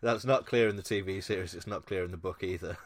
that's 0.00 0.24
not 0.24 0.46
clear 0.46 0.68
in 0.68 0.76
the 0.76 0.82
TV 0.82 1.22
series. 1.22 1.52
It's 1.54 1.66
not 1.66 1.84
clear 1.84 2.02
in 2.02 2.12
the 2.12 2.16
book 2.16 2.42
either. 2.42 2.78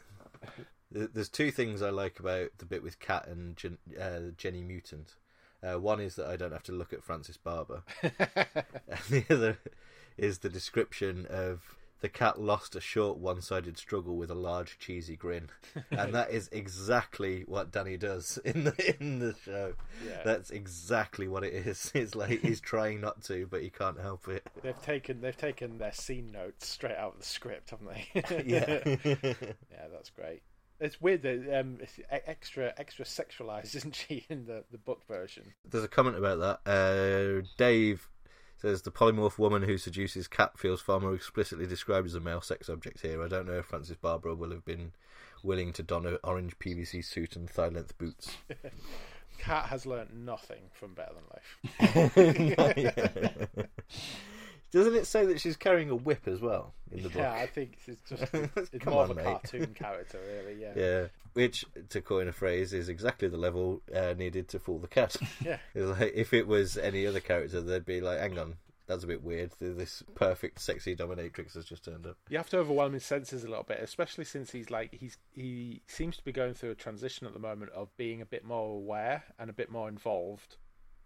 There's 0.91 1.29
two 1.29 1.53
things 1.53 1.83
I 1.83 1.91
like 1.91 2.19
about 2.19 2.49
the 2.59 2.65
bit 2.65 2.83
with 2.83 2.99
Cat 2.99 3.29
and 3.29 3.57
Jen, 3.57 3.79
uh, 4.01 4.33
Jenny 4.37 4.65
Mutant. 4.65 5.15
Uh, 5.63 5.79
one 5.79 6.01
is 6.01 6.17
that 6.17 6.27
I 6.27 6.35
don't 6.37 6.51
have 6.53 6.65
to 6.65 6.73
look 6.73 6.93
at 6.93 7.05
Frances 7.05 7.37
Barber, 7.37 7.83
and 8.03 8.99
the 9.09 9.25
other 9.31 9.59
is 10.17 10.39
the 10.39 10.49
description 10.49 11.27
of 11.29 11.77
the 12.01 12.09
cat 12.09 12.41
lost 12.41 12.75
a 12.75 12.81
short 12.81 13.19
one-sided 13.19 13.77
struggle 13.77 14.17
with 14.17 14.31
a 14.31 14.35
large 14.35 14.79
cheesy 14.79 15.17
grin, 15.17 15.51
and 15.91 16.15
that 16.15 16.31
is 16.31 16.49
exactly 16.53 17.45
what 17.47 17.71
Danny 17.71 17.97
does 17.97 18.39
in 18.45 18.65
the 18.65 18.97
in 18.99 19.19
the 19.19 19.35
show. 19.45 19.75
Yeah. 20.07 20.23
That's 20.25 20.51
exactly 20.51 21.29
what 21.29 21.45
it 21.45 21.55
is. 21.55 21.93
It's 22.01 22.15
like 22.15 22.41
he's 22.41 22.61
trying 22.61 23.01
not 23.01 23.23
to, 23.25 23.47
but 23.47 23.63
he 23.63 23.69
can't 23.69 24.01
help 24.01 24.29
it. 24.29 24.47
They've 24.63 24.81
taken 24.83 25.21
they've 25.21 25.37
taken 25.37 25.79
their 25.79 25.93
scene 25.93 26.33
notes 26.33 26.67
straight 26.67 26.97
out 26.97 27.15
of 27.15 27.19
the 27.21 27.27
script, 27.27 27.71
haven't 27.71 27.89
they? 27.89 28.45
Yeah. 28.47 28.81
yeah, 29.05 29.87
that's 29.93 30.11
great. 30.11 30.43
It's 30.79 30.99
weird 30.99 31.23
that 31.23 31.61
um, 31.61 31.79
it's 31.81 32.01
extra 32.11 32.73
extra 32.79 33.05
sexualized, 33.05 33.75
isn't 33.75 33.95
she, 33.95 34.25
in 34.31 34.47
the, 34.47 34.65
the 34.71 34.79
book 34.79 35.07
version? 35.07 35.53
There's 35.69 35.85
a 35.85 35.89
comment 35.89 36.17
about 36.17 36.63
that. 36.65 36.71
Uh, 36.71 37.47
Dave 37.59 38.09
says 38.61 38.83
the 38.83 38.91
polymorph 38.91 39.39
woman 39.39 39.63
who 39.63 39.79
seduces 39.79 40.29
Cat 40.29 40.59
feels 40.59 40.81
far 40.81 41.01
more 41.01 41.15
explicitly 41.15 41.67
described 41.67 42.07
as 42.07 42.15
a 42.15 42.21
male 42.21 42.41
sex 42.43 42.69
object 42.69 43.01
here. 43.01 43.23
I 43.23 43.29
don't 43.29 43.47
know 43.47 43.59
if 43.59 43.67
Frances 43.67 43.97
Barber 43.97 44.35
will 44.35 44.51
have 44.51 44.65
been 44.65 44.93
willing 45.43 45.73
to 45.73 45.83
don 45.83 46.05
an 46.07 46.19
orange 46.23 46.59
PVC 46.59 47.05
suit 47.05 47.37
and 47.37 47.49
thigh 47.49 47.69
length 47.69 47.97
boots. 47.97 48.37
Cat 49.39 49.67
has 49.67 49.87
learnt 49.87 50.15
nothing 50.15 50.61
from 50.73 50.93
Better 50.95 51.15
Than 51.15 51.25
Life. 51.95 52.19
Doesn't 54.73 54.95
it 54.95 55.07
say 55.07 55.25
that 55.27 55.41
she's 55.41 55.57
carrying 55.57 55.91
a 55.91 55.97
whip 55.97 56.29
as 56.29 56.41
well 56.41 56.75
in 56.93 57.03
the 57.03 57.09
book? 57.09 57.19
Yeah, 57.19 57.33
I 57.33 57.47
think 57.47 57.79
it's 57.87 58.09
just 58.09 58.23
it's 58.35 58.85
Come 58.85 58.93
more 58.93 59.05
on, 59.05 59.11
of 59.11 59.17
a 59.19 59.23
mate. 59.23 59.25
cartoon 59.25 59.75
character, 59.75 60.21
really. 60.29 60.61
Yeah. 60.61 60.73
Yeah, 60.77 61.07
which, 61.35 61.65
to 61.91 62.01
coin 62.01 62.29
a 62.29 62.33
phrase, 62.33 62.73
is 62.73 62.89
exactly 62.89 63.29
the 63.29 63.37
level 63.37 63.83
uh, 63.95 64.15
needed 64.17 64.49
to 64.49 64.59
fool 64.59 64.79
the 64.79 64.89
cat. 64.89 65.17
Yeah. 65.45 65.59
Like, 65.75 66.13
if 66.15 66.33
it 66.35 66.47
was 66.47 66.77
any 66.77 67.07
other 67.07 67.21
character, 67.21 67.61
they'd 67.61 67.85
be 67.85 68.01
like, 68.01 68.19
"Hang 68.19 68.39
on, 68.39 68.57
that's 68.87 69.05
a 69.05 69.07
bit 69.07 69.23
weird. 69.23 69.53
This 69.61 70.03
perfect, 70.15 70.61
sexy 70.61 70.95
dominatrix 70.97 71.55
has 71.55 71.65
just 71.65 71.85
turned 71.85 72.07
up." 72.07 72.17
You 72.29 72.39
have 72.39 72.51
to 72.51 72.59
overwhelm 72.59 72.93
his 72.93 73.05
senses 73.05 73.45
a 73.45 73.49
little 73.49 73.65
bit, 73.65 73.79
especially 73.81 74.25
since 74.25 74.51
he's 74.51 74.71
like 74.71 74.95
he's 74.95 75.17
he 75.33 75.83
seems 75.87 76.17
to 76.17 76.25
be 76.25 76.33
going 76.33 76.55
through 76.55 76.71
a 76.73 76.75
transition 76.75 77.27
at 77.27 77.33
the 77.33 77.39
moment 77.39 77.71
of 77.73 77.97
being 77.97 78.21
a 78.21 78.27
bit 78.27 78.45
more 78.45 78.75
aware 78.77 79.25
and 79.39 79.49
a 79.51 79.55
bit 79.55 79.71
more 79.71 79.89
involved, 79.89 80.57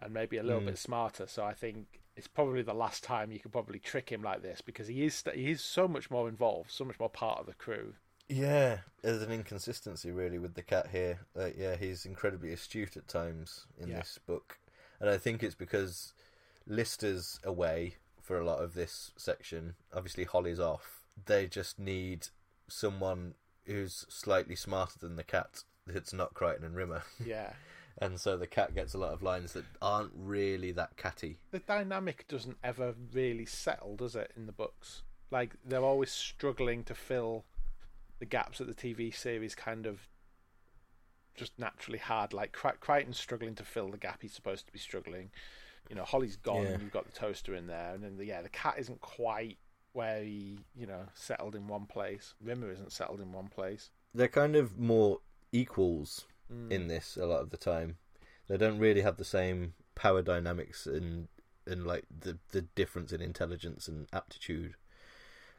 and 0.00 0.12
maybe 0.14 0.36
a 0.38 0.42
little 0.42 0.62
Mm. 0.62 0.66
bit 0.66 0.78
smarter. 0.78 1.26
So 1.26 1.44
I 1.44 1.52
think 1.54 2.00
it's 2.16 2.28
probably 2.28 2.62
the 2.62 2.74
last 2.74 3.02
time 3.02 3.32
you 3.32 3.40
could 3.40 3.52
probably 3.52 3.78
trick 3.80 4.10
him 4.10 4.22
like 4.22 4.40
this 4.42 4.60
because 4.60 4.86
he 4.88 5.04
is 5.04 5.22
he 5.34 5.50
is 5.50 5.62
so 5.62 5.86
much 5.88 6.10
more 6.10 6.28
involved, 6.28 6.70
so 6.70 6.84
much 6.84 6.98
more 6.98 7.10
part 7.10 7.40
of 7.40 7.46
the 7.46 7.54
crew. 7.54 7.94
Yeah, 8.28 8.78
there's 9.02 9.22
an 9.22 9.30
inconsistency 9.32 10.10
really 10.10 10.38
with 10.38 10.54
the 10.54 10.62
cat 10.62 10.88
here. 10.90 11.20
Like, 11.34 11.56
yeah, 11.58 11.76
he's 11.76 12.06
incredibly 12.06 12.52
astute 12.52 12.96
at 12.96 13.06
times 13.08 13.66
in 13.78 13.88
Yeah. 13.88 13.98
this 13.98 14.18
book, 14.26 14.58
and 15.00 15.10
I 15.10 15.18
think 15.18 15.42
it's 15.42 15.54
because 15.54 16.14
Lister's 16.66 17.38
away 17.44 17.96
for 18.20 18.38
a 18.40 18.44
lot 18.44 18.62
of 18.62 18.72
this 18.74 19.12
section. 19.16 19.74
Obviously, 19.92 20.24
Holly's 20.24 20.58
off. 20.60 21.02
They 21.26 21.46
just 21.46 21.78
need 21.78 22.28
someone 22.68 23.34
who's 23.66 24.06
slightly 24.08 24.56
smarter 24.56 24.98
than 24.98 25.16
the 25.16 25.24
cat. 25.24 25.62
That's 25.86 26.14
not 26.14 26.32
Kryten 26.34 26.64
and 26.64 26.74
Rimmer, 26.74 27.02
Yeah. 27.24 27.52
and 27.98 28.18
so 28.18 28.38
the 28.38 28.46
cat 28.46 28.74
gets 28.74 28.94
a 28.94 28.98
lot 28.98 29.12
of 29.12 29.22
lines 29.22 29.52
that 29.52 29.66
aren't 29.82 30.12
really 30.16 30.72
that 30.72 30.96
catty. 30.96 31.36
the 31.50 31.58
dynamic 31.58 32.26
doesn't 32.26 32.56
ever 32.64 32.94
really 33.12 33.44
settle, 33.44 33.96
does 33.96 34.16
it, 34.16 34.32
in 34.34 34.46
the 34.46 34.52
books? 34.52 35.02
Like 35.30 35.56
they're 35.64 35.84
always 35.84 36.10
struggling 36.10 36.84
to 36.84 36.94
fill 36.94 37.44
the 38.24 38.30
gaps 38.30 38.56
that 38.58 38.66
the 38.66 38.74
TV 38.74 39.14
series 39.14 39.54
kind 39.54 39.84
of 39.86 40.08
just 41.34 41.58
naturally 41.58 41.98
had. 41.98 42.32
Like 42.32 42.52
Cri- 42.52 42.78
Kryten's 42.80 43.18
struggling 43.18 43.54
to 43.56 43.64
fill 43.64 43.90
the 43.90 43.98
gap 43.98 44.22
he's 44.22 44.32
supposed 44.32 44.66
to 44.66 44.72
be 44.72 44.78
struggling. 44.78 45.30
You 45.90 45.96
know, 45.96 46.04
Holly's 46.04 46.36
gone, 46.36 46.62
Yeah. 46.62 46.68
and 46.70 46.82
you've 46.82 46.92
got 46.92 47.04
the 47.04 47.12
toaster 47.12 47.54
in 47.54 47.66
there, 47.66 47.92
and 47.94 48.02
then 48.02 48.16
the, 48.16 48.24
yeah, 48.24 48.40
the 48.40 48.48
cat 48.48 48.76
isn't 48.78 49.00
quite 49.02 49.58
where 49.92 50.22
he 50.24 50.58
you 50.74 50.86
know 50.86 51.06
settled 51.14 51.54
in 51.54 51.68
one 51.68 51.84
place. 51.86 52.32
Rimmer 52.42 52.70
isn't 52.72 52.92
settled 52.92 53.20
in 53.20 53.30
one 53.32 53.48
place. 53.48 53.90
They're 54.14 54.26
kind 54.28 54.56
of 54.56 54.78
more 54.78 55.20
equals 55.52 56.26
Mm. 56.52 56.70
in 56.70 56.88
this 56.88 57.16
a 57.16 57.24
lot 57.26 57.40
of 57.40 57.50
the 57.50 57.56
time. 57.56 57.96
They 58.48 58.56
don't 58.58 58.78
really 58.78 59.00
have 59.00 59.16
the 59.16 59.24
same 59.24 59.74
power 59.94 60.22
dynamics 60.22 60.86
and 60.86 61.28
and 61.66 61.86
like 61.86 62.04
the 62.10 62.38
the 62.52 62.62
difference 62.62 63.12
in 63.12 63.20
intelligence 63.20 63.86
and 63.88 64.06
aptitude. 64.12 64.74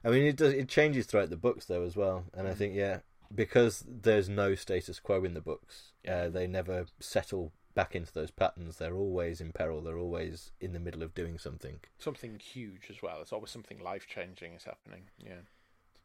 I 0.05 0.09
mean, 0.11 0.23
it 0.23 0.35
does 0.35 0.53
it 0.53 0.69
changes 0.69 1.05
throughout 1.07 1.29
the 1.31 1.35
books 1.37 1.65
though 1.65 1.83
as 1.83 1.95
well, 1.95 2.25
and 2.33 2.47
I 2.47 2.51
Mm. 2.51 2.57
think 2.57 2.75
yeah, 2.75 2.99
because 3.33 3.83
there's 3.87 4.29
no 4.29 4.55
status 4.55 4.99
quo 4.99 5.23
in 5.23 5.33
the 5.33 5.41
books, 5.41 5.93
uh, 6.07 6.29
they 6.29 6.45
never 6.47 6.85
settle 6.99 7.51
back 7.73 7.95
into 7.95 8.13
those 8.13 8.31
patterns. 8.31 8.77
They're 8.77 8.95
always 8.95 9.41
in 9.41 9.51
peril. 9.51 9.81
They're 9.81 9.97
always 9.97 10.51
in 10.61 10.71
the 10.73 10.79
middle 10.79 11.03
of 11.03 11.13
doing 11.13 11.37
something. 11.37 11.79
Something 11.97 12.39
huge 12.39 12.89
as 12.89 13.01
well. 13.01 13.21
It's 13.21 13.33
always 13.33 13.49
something 13.51 13.79
life 13.79 14.07
changing 14.07 14.53
is 14.53 14.63
happening. 14.63 15.09
Yeah. 15.17 15.41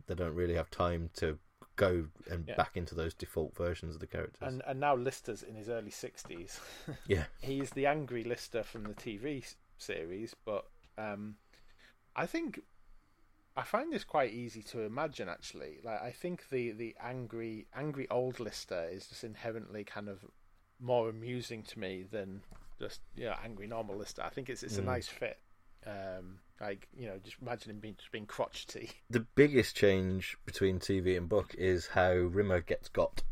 They 0.07 0.15
don't 0.17 0.35
really 0.35 0.55
have 0.55 0.71
time 0.71 1.11
to 1.17 1.39
go 1.77 2.09
and 2.29 2.49
Yeah. 2.49 2.57
back 2.57 2.77
into 2.77 2.95
those 2.97 3.15
default 3.15 3.55
versions 3.55 3.95
of 3.95 4.01
the 4.01 4.07
characters. 4.09 4.41
And 4.43 4.63
and 4.67 4.81
now 4.81 4.97
Lister's 4.97 5.43
in 5.45 5.55
his 5.55 5.69
early 5.69 5.91
sixties. 5.91 6.59
yeah, 7.07 7.27
he's 7.41 7.71
the 7.71 7.87
angry 7.87 8.25
Lister 8.25 8.63
from 8.65 8.85
the 8.85 8.95
TV 8.95 9.45
series, 9.79 10.35
but 10.45 10.69
um, 10.99 11.37
I 12.17 12.27
think 12.27 12.61
I 13.61 13.65
find 13.65 13.93
this 13.93 14.05
quite 14.05 14.33
easy 14.33 14.63
to 14.65 14.81
imagine. 14.81 15.29
Actually, 15.29 15.81
like 15.85 16.01
I 16.03 16.11
think 16.13 16.49
the 16.49 16.71
the 16.73 16.97
angry 17.03 17.67
angry 17.75 18.09
old 18.11 18.41
Lister 18.41 18.89
is 18.91 19.07
just 19.07 19.23
inherently 19.23 19.85
kind 19.85 20.09
of 20.09 20.25
more 20.81 21.11
amusing 21.11 21.63
to 21.65 21.79
me 21.79 22.05
than 22.11 22.41
just 22.79 23.01
you 23.15 23.27
know 23.27 23.35
angry 23.45 23.67
normal 23.67 23.97
Lister. 23.97 24.23
I 24.23 24.31
think 24.31 24.49
it's 24.49 24.63
it's 24.63 24.79
a 24.79 24.83
Mm. 24.83 24.87
nice 24.87 25.09
fit. 25.09 25.39
Um, 25.87 26.41
like 26.61 26.89
you 26.97 27.07
know, 27.07 27.19
just 27.23 27.37
imagine 27.43 27.71
him 27.71 27.81
being 27.81 27.97
just 27.97 28.13
being 28.13 28.27
crotchety. 28.27 28.91
the 29.11 29.27
biggest 29.35 29.77
change 29.77 30.37
between 30.47 30.79
TV 30.79 31.17
and 31.19 31.29
book 31.29 31.55
is 31.59 31.89
how 31.89 32.13
Rimmer 32.13 32.61
gets 32.61 32.89
got 32.89 33.23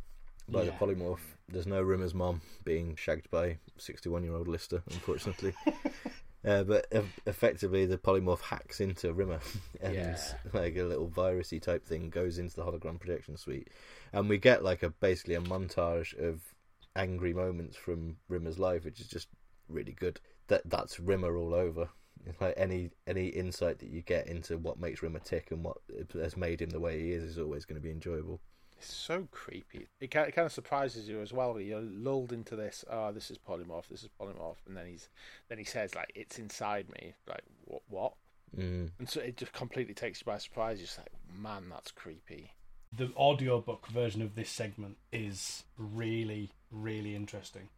by 0.48 0.64
the 0.64 0.72
polymorph. 0.72 1.36
There's 1.48 1.66
no 1.66 1.82
Rimmer's 1.82 2.14
mom 2.14 2.42
being 2.64 2.96
shagged 2.96 3.30
by 3.30 3.58
61 3.78 4.24
year 4.24 4.34
old 4.34 4.48
Lister, 4.48 4.82
unfortunately. 4.90 5.54
uh, 6.44 6.62
but 6.64 6.86
eff- 6.92 7.20
effectively, 7.26 7.84
the 7.86 7.98
polymorph 7.98 8.40
hacks 8.40 8.80
into 8.80 9.12
Rimmer, 9.12 9.40
and 9.80 9.94
Yeah. 9.94 10.18
like 10.52 10.76
a 10.76 10.82
little 10.84 11.08
virusy 11.08 11.60
type 11.60 11.86
thing 11.86 12.10
goes 12.10 12.38
into 12.38 12.56
the 12.56 12.62
hologram 12.64 12.98
projection 13.00 13.36
suite, 13.36 13.68
and 14.12 14.28
we 14.28 14.38
get 14.38 14.62
like 14.64 14.82
a 14.82 14.90
basically 14.90 15.34
a 15.34 15.40
montage 15.40 16.18
of 16.18 16.42
angry 16.96 17.32
moments 17.32 17.76
from 17.76 18.16
Rimmer's 18.28 18.58
life, 18.58 18.84
which 18.84 19.00
is 19.00 19.08
just 19.08 19.28
really 19.68 19.92
good. 19.92 20.20
That 20.48 20.62
that's 20.68 20.98
Rimmer 21.00 21.36
all 21.36 21.54
over. 21.54 21.88
It's 22.26 22.40
Like 22.40 22.54
any 22.56 22.90
any 23.06 23.28
insight 23.28 23.78
that 23.80 23.90
you 23.90 24.02
get 24.02 24.26
into 24.26 24.58
what 24.58 24.80
makes 24.80 25.02
Rimmer 25.02 25.20
tick 25.20 25.48
and 25.50 25.62
what 25.64 25.76
has 26.14 26.36
made 26.36 26.60
him 26.62 26.70
the 26.70 26.80
way 26.80 27.00
he 27.00 27.12
is 27.12 27.22
is 27.22 27.38
always 27.38 27.64
going 27.64 27.80
to 27.80 27.84
be 27.84 27.90
enjoyable. 27.92 28.40
It's 28.78 28.94
so 28.94 29.26
creepy. 29.30 29.88
It 30.00 30.10
kind, 30.10 30.28
it 30.28 30.32
kind 30.34 30.46
of 30.46 30.52
surprises 30.52 31.08
you 31.08 31.20
as 31.20 31.32
well. 31.32 31.58
You're 31.60 31.80
lulled 31.80 32.32
into 32.32 32.56
this. 32.56 32.84
Oh, 32.90 33.12
this 33.12 33.30
is 33.30 33.38
polymorph. 33.38 33.88
This 33.90 34.02
is 34.02 34.08
polymorph, 34.20 34.56
and 34.66 34.76
then 34.76 34.86
he's 34.86 35.08
then 35.48 35.58
he 35.58 35.64
says 35.64 35.94
like 35.94 36.12
it's 36.14 36.38
inside 36.38 36.86
me. 36.90 37.14
Like 37.28 37.42
what? 37.64 37.82
What? 37.88 38.12
Mm. 38.56 38.90
And 38.98 39.08
so 39.10 39.20
it 39.20 39.36
just 39.36 39.52
completely 39.52 39.94
takes 39.94 40.20
you 40.20 40.24
by 40.26 40.38
surprise. 40.38 40.78
You're 40.78 40.86
just 40.86 40.98
like, 40.98 41.12
man, 41.38 41.64
that's 41.68 41.90
creepy. 41.90 42.52
the 42.96 43.10
audiobook 43.16 43.86
version 43.88 44.22
of 44.22 44.34
this 44.34 44.50
segment 44.50 44.96
is 45.12 45.64
really 45.76 46.50
really 46.70 47.14
interesting 47.14 47.68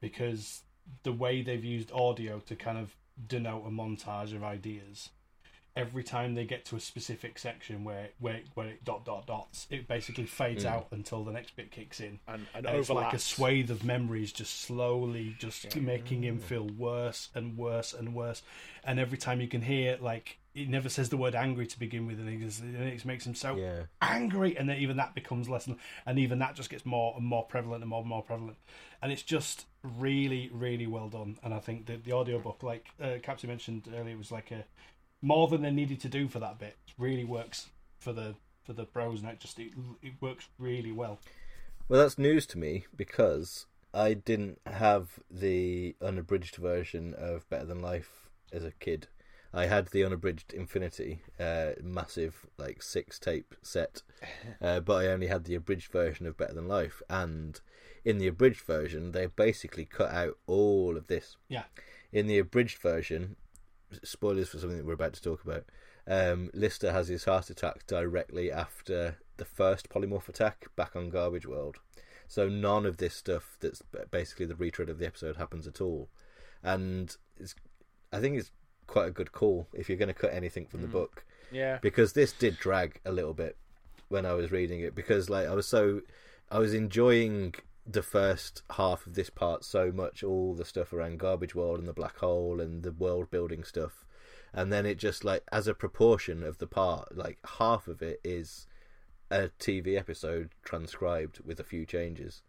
because 0.00 0.62
the 1.02 1.12
way 1.12 1.42
they've 1.42 1.64
used 1.64 1.90
audio 1.92 2.38
to 2.40 2.54
kind 2.56 2.78
of 2.78 2.94
denote 3.28 3.66
a 3.66 3.70
montage 3.70 4.34
of 4.34 4.42
ideas 4.44 5.10
every 5.76 6.02
time 6.02 6.34
they 6.34 6.44
get 6.46 6.64
to 6.64 6.74
a 6.76 6.80
specific 6.80 7.38
section 7.38 7.84
where 7.84 8.08
where 8.18 8.40
where 8.54 8.68
it 8.68 8.84
dot 8.84 9.04
dot 9.04 9.26
dots 9.26 9.66
it 9.70 9.86
basically 9.86 10.24
fades 10.24 10.64
Mm. 10.64 10.68
out 10.70 10.86
until 10.90 11.22
the 11.22 11.32
next 11.32 11.54
bit 11.54 11.70
kicks 11.70 12.00
in 12.00 12.18
And 12.26 12.46
and, 12.54 12.66
and 12.66 12.76
it's 12.76 12.88
like 12.88 12.98
a 13.04 13.06
overlaps. 13.16 13.24
swathe 13.24 13.70
of 13.70 13.84
memories 13.84 14.32
just 14.32 14.60
slowly 14.60 15.36
just 15.38 15.74
Yeah. 15.74 15.80
making 15.82 16.24
him 16.24 16.38
feel 16.38 16.66
worse 16.66 17.28
and 17.34 17.56
worse 17.58 17.92
and 17.92 18.14
worse 18.14 18.42
and 18.84 18.98
every 18.98 19.18
time 19.18 19.40
you 19.40 19.48
can 19.48 19.60
hear 19.62 19.98
like 20.00 20.38
it 20.54 20.70
never 20.70 20.88
says 20.88 21.10
the 21.10 21.18
word 21.18 21.34
angry 21.34 21.66
to 21.66 21.78
begin 21.78 22.06
with 22.06 22.18
and 22.18 22.30
it, 22.30 22.40
just, 22.40 22.62
and 22.62 22.74
it 22.82 23.04
makes 23.04 23.26
him 23.26 23.34
so 23.34 23.56
Yeah. 23.56 23.82
angry 24.00 24.56
and 24.56 24.68
then 24.70 24.78
even 24.78 24.96
that 24.96 25.14
becomes 25.14 25.48
less 25.50 25.66
and, 25.66 25.76
and 26.06 26.18
even 26.18 26.38
that 26.38 26.54
just 26.54 26.70
gets 26.70 26.86
more 26.86 27.12
and 27.18 27.26
more 27.26 27.44
prevalent 27.44 27.82
and 27.82 27.90
more 27.90 28.00
and 28.00 28.08
more 28.08 28.22
prevalent 28.22 28.56
and 29.02 29.12
it's 29.12 29.22
just 29.22 29.66
really 29.82 30.48
really 30.54 30.86
well 30.86 31.08
done 31.08 31.38
and 31.44 31.52
i 31.52 31.58
think 31.60 31.84
that 31.86 32.04
the 32.04 32.12
audiobook 32.12 32.62
like 32.62 32.86
uh, 33.00 33.16
captain 33.22 33.48
mentioned 33.50 33.86
earlier 33.94 34.16
was 34.16 34.32
like 34.32 34.50
a 34.50 34.64
more 35.22 35.48
than 35.48 35.62
they 35.62 35.70
needed 35.70 36.00
to 36.00 36.08
do 36.08 36.28
for 36.28 36.38
that 36.40 36.58
bit 36.58 36.76
really 36.98 37.24
works 37.24 37.68
for 37.98 38.12
the 38.12 38.34
for 38.64 38.72
the 38.72 38.84
bros, 38.84 39.22
and 39.22 39.30
it 39.30 39.40
just 39.40 39.58
it, 39.58 39.72
it 40.02 40.14
works 40.20 40.48
really 40.58 40.92
well. 40.92 41.20
Well, 41.88 42.00
that's 42.00 42.18
news 42.18 42.46
to 42.48 42.58
me 42.58 42.86
because 42.96 43.66
I 43.94 44.14
didn't 44.14 44.60
have 44.66 45.20
the 45.30 45.94
unabridged 46.02 46.56
version 46.56 47.14
of 47.14 47.48
Better 47.48 47.66
Than 47.66 47.80
Life 47.80 48.28
as 48.52 48.64
a 48.64 48.72
kid. 48.72 49.06
I 49.54 49.66
had 49.66 49.88
the 49.88 50.04
unabridged 50.04 50.52
Infinity, 50.52 51.22
uh, 51.40 51.70
massive 51.82 52.46
like 52.58 52.82
six 52.82 53.18
tape 53.18 53.54
set, 53.62 54.02
uh, 54.60 54.80
but 54.80 55.04
I 55.04 55.08
only 55.08 55.28
had 55.28 55.44
the 55.44 55.54
abridged 55.54 55.90
version 55.90 56.26
of 56.26 56.36
Better 56.36 56.54
Than 56.54 56.68
Life. 56.68 57.00
And 57.08 57.60
in 58.04 58.18
the 58.18 58.26
abridged 58.26 58.62
version, 58.62 59.12
they 59.12 59.26
basically 59.26 59.84
cut 59.84 60.10
out 60.10 60.36
all 60.46 60.96
of 60.96 61.06
this. 61.06 61.36
Yeah. 61.48 61.64
In 62.12 62.26
the 62.26 62.38
abridged 62.38 62.78
version, 62.78 63.36
spoilers 64.04 64.48
for 64.48 64.58
something 64.58 64.78
that 64.78 64.86
we're 64.86 64.92
about 64.94 65.12
to 65.14 65.22
talk 65.22 65.44
about. 65.44 65.64
Um, 66.08 66.50
Lister 66.54 66.92
has 66.92 67.08
his 67.08 67.24
heart 67.24 67.50
attack 67.50 67.86
directly 67.86 68.50
after 68.52 69.16
the 69.38 69.44
first 69.44 69.88
polymorph 69.88 70.28
attack 70.28 70.66
back 70.76 70.94
on 70.96 71.10
Garbage 71.10 71.46
World. 71.46 71.76
So 72.28 72.48
none 72.48 72.86
of 72.86 72.96
this 72.96 73.14
stuff 73.14 73.56
that's 73.60 73.82
basically 74.10 74.46
the 74.46 74.54
retread 74.56 74.88
of 74.88 74.98
the 74.98 75.06
episode 75.06 75.36
happens 75.36 75.66
at 75.66 75.80
all. 75.80 76.08
And 76.62 77.14
it's, 77.38 77.54
I 78.12 78.20
think 78.20 78.36
it's 78.38 78.50
quite 78.86 79.08
a 79.08 79.12
good 79.12 79.32
call 79.32 79.66
if 79.72 79.88
you're 79.88 79.98
going 79.98 80.08
to 80.08 80.14
cut 80.14 80.32
anything 80.32 80.66
from 80.66 80.80
the 80.82 80.88
book 80.88 81.24
Yeah. 81.50 81.78
because 81.82 82.12
this 82.12 82.32
did 82.32 82.56
drag 82.58 83.00
a 83.04 83.12
little 83.12 83.34
bit 83.34 83.56
when 84.08 84.24
I 84.24 84.34
was 84.34 84.52
reading 84.52 84.80
it 84.80 84.94
because 84.94 85.28
like 85.28 85.48
I 85.48 85.54
was 85.54 85.66
so 85.66 86.02
I 86.52 86.60
was 86.60 86.72
enjoying 86.72 87.54
the 87.86 88.02
first 88.02 88.62
half 88.72 89.06
of 89.06 89.14
this 89.14 89.30
part 89.30 89.64
so 89.64 89.92
much 89.92 90.22
all 90.22 90.54
the 90.54 90.64
stuff 90.64 90.92
around 90.92 91.18
garbage 91.18 91.54
world 91.54 91.78
and 91.78 91.86
the 91.86 91.92
black 91.92 92.18
hole 92.18 92.60
and 92.60 92.82
the 92.82 92.92
world 92.92 93.30
building 93.30 93.62
stuff. 93.62 94.04
And 94.52 94.72
then 94.72 94.86
it 94.86 94.98
just 94.98 95.24
like 95.24 95.44
as 95.52 95.68
a 95.68 95.74
proportion 95.74 96.42
of 96.42 96.58
the 96.58 96.66
part 96.66 97.16
like 97.16 97.38
half 97.58 97.86
of 97.86 98.02
it 98.02 98.20
is 98.24 98.66
a 99.30 99.50
TV 99.60 99.98
episode 99.98 100.50
transcribed 100.64 101.40
with 101.44 101.60
a 101.60 101.64
few 101.64 101.86
changes. 101.86 102.42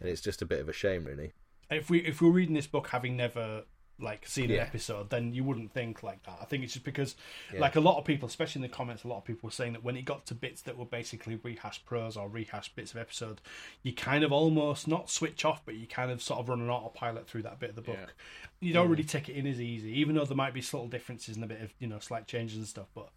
And 0.00 0.08
it's 0.08 0.20
just 0.20 0.42
a 0.42 0.46
bit 0.46 0.60
of 0.60 0.68
a 0.68 0.72
shame 0.72 1.04
really. 1.04 1.32
If 1.70 1.88
we 1.88 2.00
if 2.00 2.20
we're 2.20 2.30
reading 2.30 2.54
this 2.54 2.66
book 2.66 2.88
having 2.88 3.16
never 3.16 3.64
like 4.02 4.26
seen 4.26 4.50
an 4.50 4.58
episode, 4.58 5.10
then 5.10 5.32
you 5.32 5.44
wouldn't 5.44 5.72
think 5.72 6.02
like 6.02 6.22
that. 6.24 6.38
I 6.40 6.44
think 6.44 6.64
it's 6.64 6.72
just 6.72 6.84
because, 6.84 7.14
Yeah. 7.52 7.60
like 7.60 7.76
a 7.76 7.80
lot 7.80 7.98
of 7.98 8.04
people, 8.04 8.26
especially 8.26 8.60
in 8.60 8.62
the 8.62 8.74
comments, 8.74 9.04
a 9.04 9.08
lot 9.08 9.18
of 9.18 9.24
people 9.24 9.46
were 9.46 9.52
saying 9.52 9.72
that 9.74 9.82
when 9.82 9.96
it 9.96 10.04
got 10.04 10.26
to 10.26 10.34
bits 10.34 10.62
that 10.62 10.76
were 10.76 10.84
basically 10.84 11.36
rehashed 11.42 11.86
prose 11.86 12.16
or 12.16 12.28
rehashed 12.28 12.74
bits 12.74 12.92
of 12.92 12.98
episode, 12.98 13.40
you 13.82 13.92
kind 13.92 14.24
of 14.24 14.32
almost 14.32 14.88
not 14.88 15.10
switch 15.10 15.44
off, 15.44 15.64
but 15.64 15.74
you 15.74 15.86
kind 15.86 16.10
of 16.10 16.22
sort 16.22 16.40
of 16.40 16.48
run 16.48 16.60
an 16.60 16.70
autopilot 16.70 17.26
through 17.28 17.42
that 17.42 17.58
bit 17.58 17.70
of 17.70 17.76
the 17.76 17.82
book. 17.82 17.96
Yeah. 17.98 18.68
You 18.68 18.72
don't 18.72 18.88
really 18.88 19.04
mm. 19.04 19.08
take 19.08 19.28
it 19.28 19.34
in 19.34 19.46
as 19.46 19.60
easy, 19.60 19.90
even 19.98 20.14
though 20.14 20.24
there 20.24 20.36
might 20.36 20.54
be 20.54 20.62
subtle 20.62 20.88
differences 20.88 21.36
and 21.36 21.44
a 21.44 21.48
bit 21.48 21.60
of 21.60 21.72
you 21.78 21.88
know 21.88 21.98
slight 21.98 22.26
changes 22.26 22.58
and 22.58 22.66
stuff. 22.66 22.86
But 22.94 23.08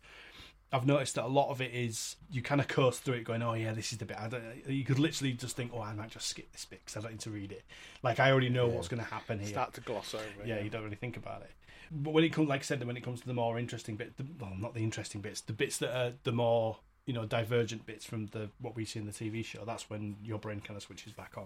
I've 0.74 0.86
noticed 0.86 1.16
that 1.16 1.24
a 1.24 1.28
lot 1.28 1.50
of 1.50 1.62
it 1.62 1.74
is 1.74 2.16
you 2.30 2.42
kind 2.42 2.60
of 2.60 2.68
coast 2.68 3.04
through 3.04 3.16
it, 3.16 3.24
going, 3.24 3.42
"Oh 3.42 3.54
yeah, 3.54 3.74
this 3.74 3.92
is 3.94 4.00
the 4.00 4.06
bit." 4.06 4.18
I 4.20 4.28
don't, 4.28 4.44
you 4.68 4.84
could 4.84 5.00
literally 5.00 5.34
just 5.34 5.56
think, 5.56 5.72
"Oh, 5.74 5.82
I 5.82 5.94
might 5.94 6.10
just 6.10 6.28
skip 6.28 6.52
this 6.52 6.66
bit 6.66 6.82
because 6.86 6.98
I 6.98 7.02
don't 7.02 7.12
need 7.14 7.22
to 7.22 7.30
read 7.30 7.52
it." 7.52 7.64
Like 8.04 8.20
I 8.20 8.32
already 8.32 8.50
know 8.50 8.68
what's 8.68 8.88
going 8.88 9.02
to 9.04 9.10
happen 9.10 9.40
here. 9.40 9.48
Start 9.48 9.74
to 9.76 9.82
gloss 9.82 10.14
over. 10.14 10.24
yeah, 10.46 10.60
you 10.60 10.70
don't 10.70 10.84
really 10.84 10.96
think 10.96 11.18
about 11.18 11.42
it. 11.42 11.52
But 11.92 12.14
when 12.14 12.24
it 12.24 12.34
comes, 12.34 12.50
like 12.50 12.62
I 12.62 12.64
said, 12.64 12.84
when 12.84 12.98
it 12.98 13.04
comes 13.04 13.22
to 13.22 13.28
the 13.28 13.34
more 13.34 13.60
interesting 13.60 13.96
bit, 13.96 14.18
the, 14.18 14.26
well, 14.40 14.54
not 14.58 14.74
the 14.74 14.82
interesting 14.84 15.22
bits, 15.22 15.42
the 15.42 15.54
bits 15.54 15.78
that 15.78 15.96
are 15.96 16.14
the 16.24 16.32
more 16.32 16.78
you 17.06 17.14
know 17.14 17.26
divergent 17.26 17.86
bits 17.86 18.04
from 18.06 18.26
the 18.28 18.50
what 18.60 18.76
we 18.76 18.86
see 18.86 19.00
in 19.00 19.06
the 19.06 19.12
TV 19.12 19.46
show, 19.46 19.64
that's 19.66 19.90
when 19.90 20.16
your 20.24 20.40
brain 20.40 20.60
kind 20.62 20.76
of 20.76 20.84
switches 20.84 21.14
back 21.14 21.34
on. 21.38 21.46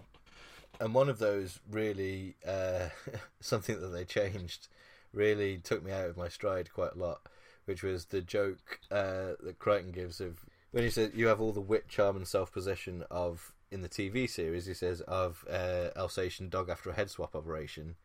and 0.79 0.93
one 0.93 1.09
of 1.09 1.19
those 1.19 1.59
really 1.69 2.35
uh, 2.47 2.87
something 3.41 3.79
that 3.81 3.87
they 3.87 4.05
changed 4.05 4.69
really 5.13 5.57
took 5.57 5.83
me 5.83 5.91
out 5.91 6.05
of 6.07 6.15
my 6.17 6.29
stride 6.29 6.71
quite 6.73 6.93
a 6.93 6.97
lot, 6.99 7.21
which 7.65 7.83
was 7.83 8.05
the 8.05 8.21
joke 8.21 8.79
uh, 8.91 9.33
that 9.41 9.59
Kryten 9.59 9.93
gives 9.93 10.19
of 10.19 10.39
when 10.71 10.83
he 10.83 10.89
says 10.89 11.11
you 11.15 11.27
have 11.27 11.41
all 11.41 11.51
the 11.51 11.61
wit, 11.61 11.87
charm, 11.87 12.15
and 12.15 12.27
self 12.27 12.51
possession 12.51 13.03
of 13.09 13.53
in 13.71 13.81
the 13.81 13.89
TV 13.89 14.29
series. 14.29 14.65
He 14.65 14.73
says 14.73 15.01
of 15.01 15.45
uh, 15.49 15.89
Alsatian 15.95 16.49
dog 16.49 16.69
after 16.69 16.89
a 16.89 16.95
head 16.95 17.09
swap 17.09 17.35
operation. 17.35 17.95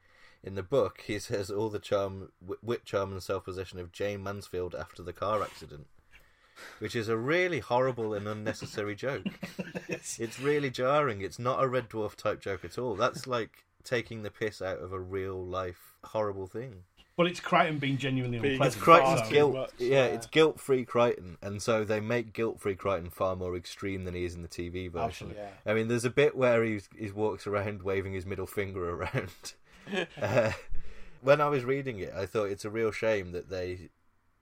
In 0.42 0.54
the 0.56 0.62
book, 0.62 1.02
he 1.06 1.18
says 1.18 1.50
all 1.50 1.70
the 1.70 1.78
charm, 1.78 2.32
wit- 2.44 2.62
wit, 2.62 2.84
charm, 2.84 3.12
and 3.12 3.22
self 3.22 3.44
possession 3.44 3.78
of 3.78 3.92
Jayne 3.92 4.22
Mansfield 4.22 4.74
after 4.74 5.02
the 5.02 5.12
car 5.12 5.42
accident. 5.42 5.86
Which 6.78 6.94
is 6.94 7.08
a 7.08 7.16
really 7.16 7.58
horrible 7.58 8.14
and 8.14 8.28
unnecessary 8.28 8.94
joke. 8.94 9.26
It's 10.18 10.38
really 10.38 10.70
jarring. 10.70 11.22
It's 11.22 11.38
not 11.38 11.62
a 11.62 11.66
Red 11.66 11.88
Dwarf 11.88 12.14
type 12.14 12.38
joke 12.38 12.62
at 12.62 12.76
all. 12.76 12.94
That's 12.94 13.26
like 13.26 13.64
taking 13.84 14.22
the 14.22 14.30
piss 14.30 14.60
out 14.60 14.78
of 14.78 14.92
a 14.92 15.00
real 15.00 15.42
life 15.42 15.94
horrible 16.04 16.46
thing. 16.46 16.82
But 17.16 17.28
it's 17.28 17.38
Kryten 17.40 17.78
being 17.78 17.96
genuinely 17.96 18.40
Being- 18.40 18.54
unpleasant. 18.54 18.82
It's 18.82 18.84
Kryten's 18.84 19.28
guilt. 19.30 19.54
much, 19.54 19.70
yeah, 19.78 19.88
yeah. 19.88 20.04
it's 20.06 20.26
guilt 20.26 20.58
free 20.58 20.84
Kryten, 20.84 21.36
and 21.40 21.62
so 21.62 21.84
they 21.84 22.00
make 22.00 22.32
guilt 22.32 22.60
free 22.60 22.74
Kryten 22.74 23.12
far 23.12 23.36
more 23.36 23.54
extreme 23.56 24.04
than 24.04 24.14
he 24.14 24.24
is 24.24 24.34
in 24.34 24.42
the 24.42 24.48
TV 24.48 24.90
version. 24.90 25.28
Absolutely. 25.28 25.36
Yeah. 25.42 25.70
I 25.70 25.74
mean, 25.74 25.86
there's 25.88 26.04
a 26.04 26.10
bit 26.10 26.36
where 26.36 26.64
he 26.64 26.80
he 26.98 27.10
walks 27.12 27.46
around 27.46 27.82
waving 27.82 28.14
his 28.14 28.26
middle 28.26 28.46
finger 28.46 28.90
around. 28.90 29.54
uh, 30.20 30.52
when 31.20 31.40
I 31.40 31.48
was 31.48 31.64
reading 31.64 32.00
it, 32.00 32.12
I 32.16 32.26
thought 32.26 32.50
it's 32.50 32.64
a 32.64 32.70
real 32.70 32.90
shame 32.90 33.32
that 33.32 33.48
they, 33.48 33.90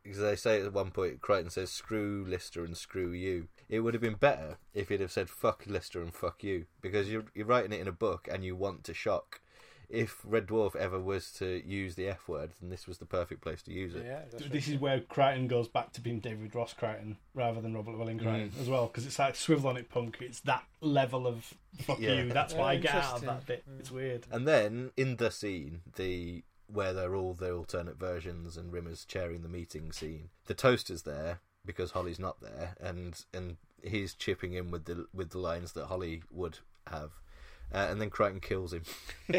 because 0.02 0.20
they 0.20 0.36
say 0.36 0.62
at 0.62 0.72
one 0.72 0.92
point, 0.92 1.20
Kryten 1.20 1.50
says 1.52 1.70
"screw 1.70 2.24
Lister" 2.26 2.64
and 2.64 2.76
"screw 2.76 3.10
you." 3.10 3.48
It 3.68 3.80
would 3.80 3.94
have 3.94 4.00
been 4.02 4.14
better 4.14 4.58
if 4.72 4.88
he'd 4.88 5.00
have 5.00 5.12
said 5.12 5.28
"fuck 5.28 5.64
Lister" 5.66 6.00
and 6.00 6.14
"fuck 6.14 6.42
you," 6.42 6.66
because 6.80 7.10
you're 7.10 7.24
you're 7.34 7.46
writing 7.46 7.72
it 7.72 7.80
in 7.80 7.88
a 7.88 7.92
book 7.92 8.28
and 8.32 8.44
you 8.44 8.56
want 8.56 8.84
to 8.84 8.94
shock. 8.94 9.40
If 9.92 10.20
Red 10.24 10.46
Dwarf 10.46 10.74
ever 10.74 10.98
was 10.98 11.30
to 11.34 11.62
use 11.66 11.94
the 11.96 12.08
F 12.08 12.26
word, 12.26 12.52
then 12.60 12.70
this 12.70 12.86
was 12.86 12.96
the 12.98 13.04
perfect 13.04 13.42
place 13.42 13.62
to 13.64 13.72
use 13.72 13.94
it. 13.94 14.04
Yeah, 14.06 14.22
that's 14.30 14.46
This 14.48 14.66
is 14.68 14.78
where 14.78 15.00
Kryten 15.00 15.48
goes 15.48 15.68
back 15.68 15.92
to 15.92 16.00
being 16.00 16.18
David 16.18 16.54
Ross 16.54 16.72
Kryten 16.74 17.16
rather 17.34 17.60
than 17.60 17.74
Robert 17.74 17.92
Llewellyn 17.92 18.18
Kryten 18.18 18.50
Mm. 18.50 18.60
as 18.60 18.68
well, 18.70 18.86
because 18.86 19.06
it's 19.06 19.18
like 19.18 19.36
swivel 19.36 19.68
on 19.68 19.76
it 19.76 19.90
punk. 19.90 20.16
It's 20.20 20.40
that 20.40 20.64
level 20.80 21.26
of 21.26 21.52
fuck 21.82 22.00
Yeah. 22.00 22.22
you. 22.22 22.32
That's 22.32 22.54
what 22.54 22.60
Yeah, 22.64 22.66
I 22.70 22.76
get 22.78 22.94
out 22.94 23.14
of 23.16 23.20
that 23.22 23.46
bit. 23.46 23.64
It's 23.78 23.90
weird. 23.90 24.26
And 24.30 24.48
then 24.48 24.92
in 24.96 25.16
the 25.16 25.30
scene, 25.30 25.82
the 25.96 26.42
where 26.68 26.94
they're 26.94 27.14
all 27.14 27.34
the 27.34 27.52
alternate 27.54 27.98
versions 27.98 28.56
and 28.56 28.72
Rimmer's 28.72 29.04
chairing 29.04 29.42
the 29.42 29.48
meeting 29.48 29.92
scene, 29.92 30.30
the 30.46 30.54
toaster's 30.54 31.02
there 31.02 31.40
because 31.66 31.90
Holly's 31.90 32.18
not 32.18 32.40
there, 32.40 32.76
and 32.80 33.22
and 33.34 33.58
he's 33.82 34.14
chipping 34.14 34.54
in 34.54 34.70
with 34.70 34.86
the 34.86 35.06
with 35.12 35.30
the 35.30 35.38
lines 35.38 35.72
that 35.72 35.86
Holly 35.86 36.22
would 36.30 36.60
have. 36.86 37.10
Uh, 37.74 37.86
and 37.90 38.00
then 38.00 38.10
Kryten 38.10 38.42
kills 38.42 38.72
him. 38.72 38.82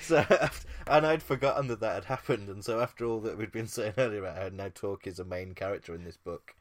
so, 0.00 0.18
after, 0.18 0.68
and 0.86 1.06
I'd 1.06 1.22
forgotten 1.22 1.66
that 1.68 1.80
that 1.80 1.94
had 1.94 2.04
happened. 2.06 2.48
And 2.48 2.64
so, 2.64 2.80
after 2.80 3.04
all 3.04 3.20
that 3.20 3.36
we'd 3.36 3.52
been 3.52 3.66
saying 3.66 3.94
earlier 3.98 4.20
about 4.20 4.36
how 4.38 4.48
now 4.48 4.70
Talkie 4.74 5.10
is 5.10 5.18
a 5.18 5.24
main 5.24 5.54
character 5.54 5.94
in 5.94 6.04
this 6.04 6.16
book, 6.16 6.54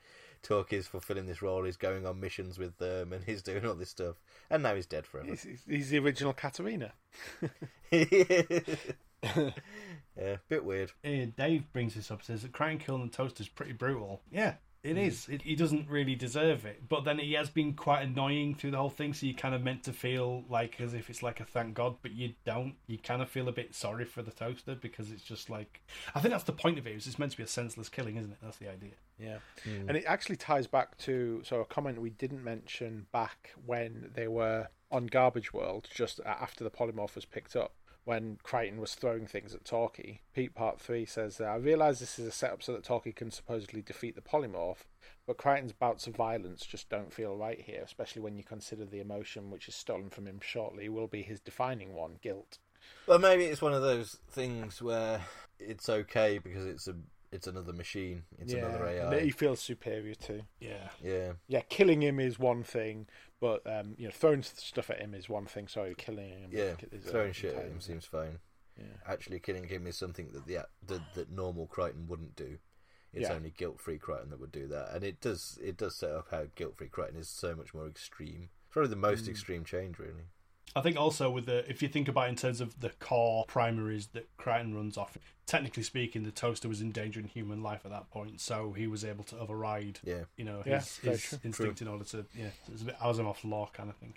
Talkie 0.44 0.76
is 0.76 0.88
fulfilling 0.88 1.26
this 1.26 1.42
role. 1.42 1.64
He's 1.64 1.78
going 1.78 2.06
on 2.06 2.20
missions 2.20 2.60
with 2.60 2.78
them, 2.78 3.14
and 3.14 3.24
he's 3.24 3.42
doing 3.42 3.66
all 3.66 3.76
this 3.76 3.90
stuff. 3.90 4.18
And 4.50 4.64
now 4.64 4.76
he's 4.76 4.86
dead 4.86 5.08
forever. 5.08 5.30
He's, 5.30 5.44
he's- 5.44 5.64
he's 5.68 5.90
the 5.90 6.00
original 6.00 6.34
Katarina. 6.34 6.94
yeah, 7.92 8.60
bit 10.48 10.64
weird. 10.64 10.92
Uh, 11.06 11.26
Dave 11.36 11.72
brings 11.74 11.96
this 11.96 12.12
up. 12.12 12.24
Says 12.24 12.44
that 12.44 12.52
Kryten 12.52 12.80
killing 12.80 13.04
the 13.04 13.10
toaster 13.12 13.42
is 13.44 13.50
pretty 13.50 13.74
brutal. 13.74 14.22
Yeah, 14.32 14.56
it 14.88 14.94
hmm. 14.94 15.00
is. 15.00 15.28
It, 15.30 15.42
he 15.42 15.56
doesn't 15.56 15.90
really 15.90 16.16
deserve 16.16 16.66
it, 16.66 16.84
but 16.88 17.04
then 17.04 17.20
he 17.20 17.34
has 17.34 17.50
been 17.50 17.74
quite 17.74 18.04
annoying 18.04 18.56
through 18.56 18.72
the 18.72 18.78
whole 18.78 18.90
thing. 18.90 19.14
So 19.14 19.26
you 19.26 19.36
kind 19.36 19.54
of 19.54 19.62
meant 19.62 19.84
to 19.84 19.94
feel 19.94 20.46
like 20.50 20.80
as 20.80 20.94
if 20.94 21.10
it's 21.10 21.22
like 21.22 21.40
a 21.40 21.46
thank 21.46 21.74
God, 21.74 21.98
but 22.02 22.14
you 22.14 22.34
don't. 22.46 22.76
You 22.88 22.98
kind 22.98 23.22
of 23.22 23.30
feel 23.30 23.48
a 23.48 23.52
bit 23.52 23.76
sorry 23.76 24.06
for 24.06 24.22
the 24.22 24.32
toaster 24.32 24.76
because 24.76 25.12
it's 25.12 25.24
just 25.24 25.50
like 25.50 25.82
I 26.16 26.20
think 26.22 26.32
that's 26.32 26.46
the 26.46 26.54
point 26.54 26.80
of 26.80 26.88
it. 26.88 26.96
It's 26.96 27.20
meant 27.20 27.32
to 27.34 27.38
be 27.38 27.44
a 27.44 27.48
senseless 27.48 27.90
killing, 27.90 28.16
isn't 28.18 28.32
it? 28.32 28.38
That's 28.42 28.58
the 28.58 28.70
idea. 28.70 28.94
Yeah. 29.20 29.38
Hmm. 29.64 29.90
And 29.90 29.98
it 29.98 30.06
actually 30.08 30.38
ties 30.38 30.68
back 30.68 30.98
to 31.00 31.42
so 31.44 31.62
a 31.62 31.66
comment 31.66 32.02
we 32.02 32.12
didn't 32.12 32.44
mention 32.44 33.08
back 33.12 33.52
when 33.66 34.12
they 34.16 34.28
were 34.28 34.68
on 34.92 35.08
Garbage 35.08 35.54
World, 35.54 35.88
just 35.94 36.20
after 36.26 36.64
the 36.64 36.72
polymorph 36.72 37.16
was 37.16 37.26
picked 37.26 37.56
up, 37.56 37.74
when 38.08 38.38
Kryten 38.42 38.78
was 38.78 38.96
throwing 38.96 39.28
things 39.28 39.54
at 39.54 39.66
Talkie. 39.66 40.22
Pete 40.34 40.56
Part 40.56 40.80
3 40.80 41.06
says, 41.06 41.42
I 41.42 41.58
realise 41.58 42.00
this 42.00 42.18
is 42.18 42.26
a 42.26 42.32
setup 42.32 42.64
so 42.64 42.72
that 42.72 42.86
Talkie 42.86 43.12
can 43.12 43.32
supposedly 43.32 43.82
defeat 43.82 44.16
the 44.16 44.22
polymorph, 44.22 44.86
but 45.26 45.38
Kryten's 45.38 45.74
bouts 45.74 46.08
of 46.08 46.16
violence 46.16 46.66
just 46.66 46.88
don't 46.88 47.12
feel 47.12 47.36
right 47.36 47.60
here, 47.60 47.82
especially 47.84 48.22
when 48.22 48.38
you 48.38 48.46
consider 48.46 48.86
the 48.86 49.02
emotion 49.02 49.52
which 49.52 49.68
is 49.68 49.76
stolen 49.76 50.10
from 50.10 50.26
him 50.26 50.40
shortly 50.42 50.88
will 50.88 51.08
be 51.08 51.22
his 51.22 51.42
defining 51.42 51.94
one, 51.94 52.14
guilt. 52.22 52.60
Well, 53.08 53.20
maybe 53.20 53.44
it's 53.44 53.62
one 53.62 53.74
of 53.74 53.82
those 53.82 54.18
things 54.30 54.82
where 54.82 55.20
it's 55.60 55.90
okay 55.90 56.38
because 56.38 56.66
it's 56.66 56.88
a 56.88 56.96
it's 57.32 57.48
another 57.48 57.74
machine. 57.74 58.24
It's 58.40 58.54
another 58.54 58.86
and 58.86 59.14
AI. 59.14 59.20
he 59.20 59.32
feels 59.32 59.60
superior 59.60 60.16
to. 60.16 60.44
Yeah. 60.62 60.90
Yeah, 61.04 61.34
Yeah, 61.48 61.62
killing 61.68 62.02
him 62.02 62.20
is 62.20 62.40
one 62.40 62.64
thing, 62.64 63.08
but 63.40 63.62
um, 63.66 63.96
you 63.98 64.06
know, 64.06 64.12
throwing 64.14 64.44
stuff 64.44 64.90
at 64.90 65.00
him 65.00 65.14
is 65.14 65.30
one 65.30 65.46
thing. 65.46 65.68
Sorry, 65.68 65.94
killing 65.96 66.30
him. 66.30 66.50
yeah. 66.52 66.74
Throwing 67.06 67.34
shit 67.34 67.56
at 67.56 67.66
him 67.66 67.80
seems 67.80 68.06
fine. 68.06 68.40
Yeah. 68.78 68.86
Actually, 69.08 69.40
killing 69.40 69.68
him 69.68 69.88
is 69.88 69.98
something 69.98 70.30
that 70.34 70.46
the 70.46 70.66
that, 70.88 71.02
that 71.16 71.32
normal 71.32 71.68
Kryten 71.68 72.08
wouldn't 72.08 72.36
do. 72.36 72.58
It's 73.14 73.30
Yeah. 73.30 73.36
only 73.36 73.52
guilt-free 73.52 74.00
Kryten 74.00 74.30
that 74.30 74.40
would 74.40 74.52
do 74.52 74.68
that, 74.68 74.94
and 74.94 75.04
it 75.04 75.20
does 75.22 75.58
it 75.64 75.78
does 75.78 75.96
set 75.96 76.12
up 76.12 76.28
how 76.30 76.46
guilt-free 76.56 76.90
Kryten 76.90 77.18
is 77.18 77.30
so 77.30 77.56
much 77.56 77.74
more 77.74 77.88
extreme. 77.88 78.50
It's 78.66 78.74
Probably 78.74 78.90
the 78.90 78.96
most 78.98 79.26
Mm. 79.26 79.30
extreme 79.30 79.64
change, 79.64 79.98
really. 79.98 80.26
I 80.76 80.82
think 80.82 80.98
also 80.98 81.30
with 81.30 81.46
the 81.46 81.70
if 81.70 81.82
you 81.82 81.88
think 81.88 82.08
about 82.08 82.28
it 82.28 82.30
in 82.30 82.36
terms 82.36 82.62
of 82.62 82.80
the 82.80 82.90
core 83.00 83.46
primaries 83.48 84.08
that 84.08 84.36
Kryten 84.38 84.76
runs 84.76 84.98
off, 84.98 85.18
technically 85.46 85.84
speaking, 85.84 86.24
the 86.24 86.32
toaster 86.32 86.68
was 86.68 86.82
endangering 86.82 87.28
human 87.28 87.64
life 87.64 87.82
at 87.86 87.92
that 87.92 88.10
point, 88.12 88.40
so 88.42 88.74
he 88.74 88.86
was 88.88 89.04
able 89.04 89.24
to 89.26 89.40
override, 89.40 90.00
Yeah, 90.04 90.24
you 90.36 90.44
know, 90.46 90.62
Yeah, 90.66 90.80
his, 90.80 90.98
very 90.98 91.16
his 91.16 91.24
true. 91.30 91.40
instinct 91.44 91.82
in 91.82 91.88
order 91.88 92.04
to 92.06 92.26
yeah, 92.38 92.50
it's 92.72 92.82
a 92.84 92.86
bit 92.86 93.00
Asimov's 93.00 93.44
law 93.46 93.70
kind 93.74 93.90
of 93.90 93.96
thing. 93.96 94.14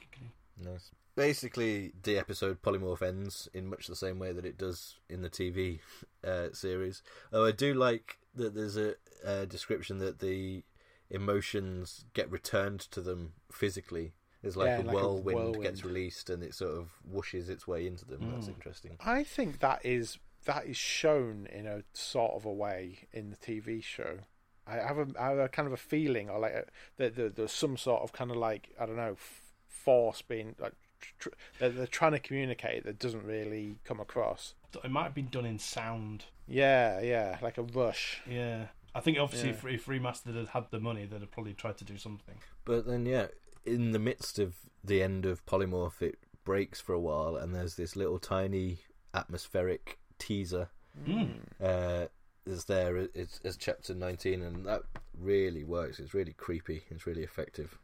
nice. 0.62 0.90
Basically, 1.16 1.92
the 2.02 2.16
episode 2.18 2.62
Polymorph 2.62 3.02
ends 3.02 3.48
in 3.52 3.68
much 3.68 3.86
the 3.88 3.96
same 3.96 4.18
way 4.18 4.32
that 4.32 4.46
it 4.46 4.56
does 4.56 4.96
in 5.08 5.22
the 5.22 5.28
TV 5.30 5.80
uh, 6.24 6.48
series. 6.52 7.02
Oh, 7.32 7.44
I 7.46 7.52
do 7.52 7.74
like 7.74 8.18
that 8.34 8.54
there's 8.54 8.76
a, 8.76 8.94
a 9.24 9.44
description 9.46 9.98
that 9.98 10.20
the 10.20 10.62
emotions 11.10 12.04
get 12.14 12.30
returned 12.30 12.80
to 12.80 13.00
them 13.00 13.32
physically. 13.52 14.12
There's 14.42 14.56
like, 14.56 14.66
Yeah, 14.68 14.78
a, 14.78 14.82
like 14.82 14.94
a 14.94 14.96
whirlwind 14.96 15.36
whirlwind. 15.38 15.62
gets 15.62 15.84
released 15.84 16.30
and 16.30 16.42
it 16.42 16.54
sort 16.54 16.72
of 16.78 16.88
whooshes 17.10 17.48
its 17.50 17.66
way 17.68 17.86
into 17.86 18.04
them. 18.06 18.30
That's 18.32 18.46
Mm. 18.46 18.54
interesting. 18.54 18.96
I 19.00 19.22
think 19.24 19.58
that 19.60 19.84
is 19.84 20.18
that 20.46 20.64
is 20.66 20.76
shown 20.78 21.46
in 21.52 21.66
a 21.66 21.82
sort 21.92 22.32
of 22.32 22.46
a 22.46 22.52
way 22.52 23.00
in 23.12 23.28
the 23.30 23.36
TV 23.36 23.82
show. 23.82 24.20
I 24.66 24.76
have 24.76 24.98
a, 24.98 25.06
I 25.18 25.28
have 25.30 25.38
a 25.38 25.48
kind 25.48 25.66
of 25.66 25.72
a 25.74 25.76
feeling, 25.76 26.30
or 26.30 26.38
like 26.38 26.52
a, 26.54 26.64
that 26.96 27.16
there, 27.16 27.28
there's 27.28 27.52
some 27.52 27.76
sort 27.76 28.02
of 28.02 28.12
kind 28.12 28.30
of 28.30 28.36
like 28.38 28.70
I 28.80 28.86
don't 28.86 28.96
know 28.96 29.12
f- 29.12 29.42
force 29.68 30.22
being 30.22 30.54
like 30.58 30.72
tr- 31.00 31.12
tr- 31.18 31.28
that 31.58 31.76
they're 31.76 31.86
trying 31.86 32.12
to 32.12 32.18
communicate 32.18 32.84
that 32.84 32.98
doesn't 32.98 33.24
really 33.24 33.76
come 33.84 34.00
across. 34.00 34.54
It 34.82 34.90
might 34.90 35.02
have 35.04 35.14
been 35.14 35.28
done 35.28 35.44
in 35.44 35.58
sound. 35.58 36.24
Yeah, 36.46 37.00
yeah, 37.00 37.38
like 37.42 37.58
a 37.58 37.62
rush. 37.62 38.22
Yeah, 38.26 38.66
I 38.94 39.00
think 39.00 39.18
obviously 39.18 39.50
Yeah. 39.50 39.56
if, 39.56 39.64
if 39.66 39.86
Remastered 39.86 40.36
had 40.36 40.48
had 40.48 40.70
the 40.70 40.80
money, 40.80 41.04
they'd 41.04 41.20
have 41.20 41.30
probably 41.30 41.52
tried 41.54 41.76
to 41.78 41.84
do 41.84 41.98
something. 41.98 42.36
But 42.64 42.86
then, 42.86 43.04
yeah, 43.06 43.26
in 43.64 43.92
the 43.92 43.98
midst 43.98 44.38
of 44.38 44.56
the 44.82 45.02
end 45.02 45.26
of 45.26 45.44
Polymorph, 45.46 46.02
it 46.02 46.18
breaks 46.44 46.80
for 46.80 46.92
a 46.92 47.00
while, 47.00 47.36
and 47.36 47.54
there's 47.54 47.76
this 47.76 47.96
little 47.96 48.18
tiny 48.18 48.80
atmospheric 49.14 49.98
teaser 50.18 50.70
Mm. 51.06 51.40
uh, 51.62 52.08
is 52.46 52.64
there 52.64 52.96
it's, 53.14 53.40
as 53.44 53.56
chapter 53.56 53.94
19, 53.94 54.42
and 54.42 54.66
that 54.66 54.82
really 55.16 55.64
works. 55.64 55.98
It's 55.98 56.14
really 56.14 56.32
creepy. 56.32 56.82
It's 56.90 57.06
really 57.06 57.22
effective. 57.22 57.78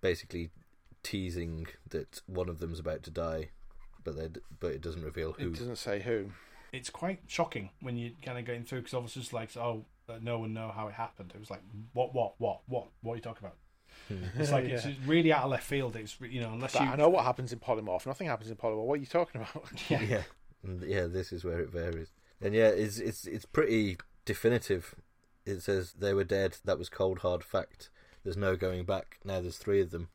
Basically, 0.00 0.50
teasing 1.02 1.66
that 1.90 2.22
one 2.26 2.48
of 2.48 2.58
them's 2.58 2.78
about 2.78 3.02
to 3.04 3.10
die, 3.10 3.50
but 4.02 4.16
they 4.16 4.28
but 4.60 4.72
it 4.72 4.80
doesn't 4.80 5.04
reveal 5.04 5.32
who. 5.32 5.48
It 5.48 5.58
doesn't 5.58 5.76
say 5.76 6.00
who. 6.00 6.30
It's 6.72 6.90
quite 6.90 7.20
shocking 7.26 7.70
when 7.80 7.96
you 7.96 8.12
kind 8.24 8.38
of 8.38 8.44
going 8.44 8.64
through 8.64 8.80
because 8.80 8.94
obviously 8.94 9.22
it's 9.22 9.32
like 9.32 9.56
oh 9.56 9.84
uh, 10.08 10.18
no 10.20 10.38
one 10.38 10.52
know 10.52 10.72
how 10.74 10.88
it 10.88 10.94
happened. 10.94 11.32
It 11.34 11.38
was 11.38 11.50
like 11.50 11.62
what 11.92 12.14
what 12.14 12.34
what 12.38 12.60
what 12.66 12.88
what 13.02 13.12
are 13.14 13.16
you 13.16 13.22
talking 13.22 13.46
about? 13.46 13.56
Hmm. 14.08 14.24
It's 14.38 14.52
like 14.52 14.64
it's 14.66 14.86
really 15.06 15.32
out 15.32 15.44
of 15.44 15.50
left 15.50 15.64
field. 15.64 15.96
It's 15.96 16.16
you 16.20 16.40
know 16.40 16.52
unless 16.52 16.74
But 16.74 16.82
you 16.82 16.88
I 16.88 16.96
know 16.96 17.08
what 17.08 17.24
happens 17.24 17.52
in 17.52 17.58
polymorph. 17.58 18.06
Nothing 18.06 18.26
happens 18.26 18.50
in 18.50 18.56
polymorph. 18.56 18.84
What 18.84 18.94
are 18.94 19.02
you 19.02 19.06
talking 19.06 19.40
about? 19.40 19.64
yeah. 19.88 20.02
yeah, 20.02 20.22
and 20.62 20.82
yeah. 20.82 21.06
This 21.06 21.32
is 21.32 21.44
where 21.44 21.60
it 21.60 21.70
varies, 21.70 22.12
and 22.40 22.54
yeah, 22.54 22.68
it's 22.68 22.98
it's 22.98 23.26
it's 23.26 23.44
pretty 23.44 23.98
definitive. 24.24 24.94
It 25.46 25.60
says 25.60 25.94
they 25.98 26.14
were 26.14 26.24
dead. 26.24 26.58
That 26.64 26.78
was 26.78 26.88
cold 26.88 27.20
hard 27.20 27.44
fact. 27.44 27.90
There's 28.22 28.36
no 28.36 28.56
going 28.56 28.84
back. 28.84 29.18
Now 29.24 29.40
there's 29.40 29.58
three 29.58 29.80
of 29.80 29.90
them. 29.90 30.08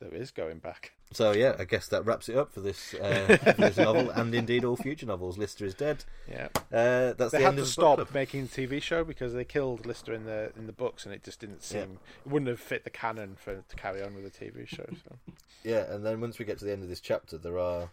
there 0.00 0.12
is 0.12 0.30
going 0.30 0.58
back. 0.58 0.92
So 1.12 1.32
yeah, 1.32 1.54
I 1.58 1.64
guess 1.64 1.86
that 1.88 2.04
wraps 2.04 2.28
it 2.28 2.36
up 2.36 2.52
for 2.52 2.60
this 2.60 2.92
uh, 2.94 3.36
for 3.42 3.52
this 3.52 3.76
novel, 3.76 4.10
and 4.10 4.34
indeed 4.34 4.64
all 4.64 4.76
future 4.76 5.06
novels. 5.06 5.38
Lister 5.38 5.64
is 5.64 5.74
dead. 5.74 6.04
Yeah, 6.28 6.48
Uh, 6.72 7.12
that's 7.14 7.30
they 7.32 7.38
the 7.38 7.44
had 7.44 7.48
end 7.50 7.56
to 7.58 7.62
of 7.62 7.66
the 7.68 7.72
stop 7.72 8.14
making 8.14 8.46
the 8.46 8.66
TV 8.66 8.82
show 8.82 9.04
because 9.04 9.32
they 9.32 9.44
killed 9.44 9.86
Lister 9.86 10.12
in 10.12 10.24
the 10.24 10.52
in 10.56 10.66
the 10.66 10.72
books, 10.72 11.04
and 11.06 11.14
it 11.14 11.22
just 11.22 11.40
didn't 11.40 11.62
seem 11.62 11.98
it 12.24 12.30
wouldn't 12.30 12.48
have 12.48 12.60
fit 12.60 12.84
the 12.84 12.90
canon 12.90 13.36
for 13.38 13.62
to 13.68 13.76
carry 13.76 14.02
on 14.02 14.14
with 14.14 14.24
the 14.24 14.44
TV 14.44 14.66
show. 14.66 14.86
So 14.86 15.16
Yeah, 15.62 15.90
and 15.92 16.04
then 16.04 16.20
once 16.20 16.38
we 16.38 16.44
get 16.44 16.58
to 16.58 16.64
the 16.64 16.72
end 16.72 16.82
of 16.82 16.88
this 16.88 17.00
chapter, 17.00 17.38
there 17.38 17.58
are 17.58 17.90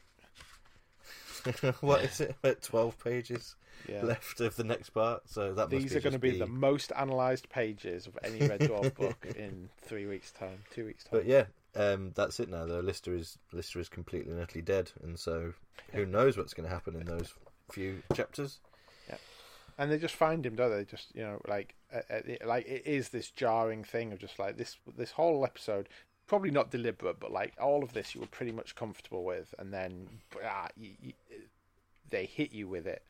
what 1.81 2.03
is 2.03 2.19
it? 2.19 2.35
About 2.41 2.61
twelve 2.61 3.01
pages 3.03 3.55
yeah, 3.87 4.03
left 4.03 4.39
of 4.39 4.55
the 4.55 4.63
next 4.63 4.89
part. 4.89 5.23
So 5.29 5.53
that 5.53 5.69
these 5.69 5.83
must 5.83 5.95
are 5.95 5.99
going 5.99 6.19
to 6.19 6.27
just 6.27 6.33
be 6.33 6.39
the 6.39 6.47
most 6.47 6.91
analysed 6.95 7.49
pages 7.49 8.07
of 8.07 8.17
any 8.23 8.39
Red 8.47 8.61
Dwarf 8.61 8.95
book 8.95 9.25
in 9.35 9.69
three 9.81 10.05
weeks' 10.05 10.31
time, 10.31 10.59
two 10.71 10.85
weeks' 10.85 11.03
time. 11.03 11.11
But 11.19 11.25
yeah, 11.25 11.45
um, 11.75 12.11
that's 12.15 12.39
it 12.39 12.49
now. 12.49 12.65
Though 12.65 12.79
Lister 12.79 13.13
is 13.13 13.37
Lister 13.51 13.79
is 13.79 13.89
completely 13.89 14.31
and 14.31 14.41
utterly 14.41 14.61
dead, 14.61 14.91
and 15.03 15.17
so 15.17 15.53
who 15.91 16.05
knows 16.05 16.37
what's 16.37 16.53
going 16.53 16.67
to 16.67 16.73
happen 16.73 16.95
in 16.95 17.05
those 17.05 17.33
few 17.71 18.01
chapters? 18.13 18.59
and 19.77 19.91
they 19.91 19.97
just 19.97 20.15
find 20.15 20.45
him, 20.45 20.55
don't 20.55 20.71
they? 20.71 20.85
Just 20.85 21.15
you 21.15 21.23
know, 21.23 21.41
like 21.47 21.75
uh, 21.93 22.01
uh, 22.09 22.21
like 22.45 22.67
it 22.67 22.83
is 22.85 23.09
this 23.09 23.31
jarring 23.31 23.83
thing 23.83 24.11
of 24.11 24.19
just 24.19 24.39
like 24.39 24.57
this 24.57 24.77
this 24.97 25.11
whole 25.11 25.43
episode, 25.45 25.89
probably 26.27 26.51
not 26.51 26.71
deliberate, 26.71 27.19
but 27.19 27.31
like 27.31 27.53
all 27.59 27.83
of 27.83 27.93
this 27.93 28.13
you 28.13 28.21
were 28.21 28.27
pretty 28.27 28.51
much 28.51 28.75
comfortable 28.75 29.23
with, 29.23 29.53
and 29.59 29.73
then 29.73 30.07
ah, 30.45 30.67
you, 30.77 30.91
you, 31.01 31.13
they 32.09 32.25
hit 32.25 32.51
you 32.51 32.67
with 32.67 32.85
it. 32.85 33.03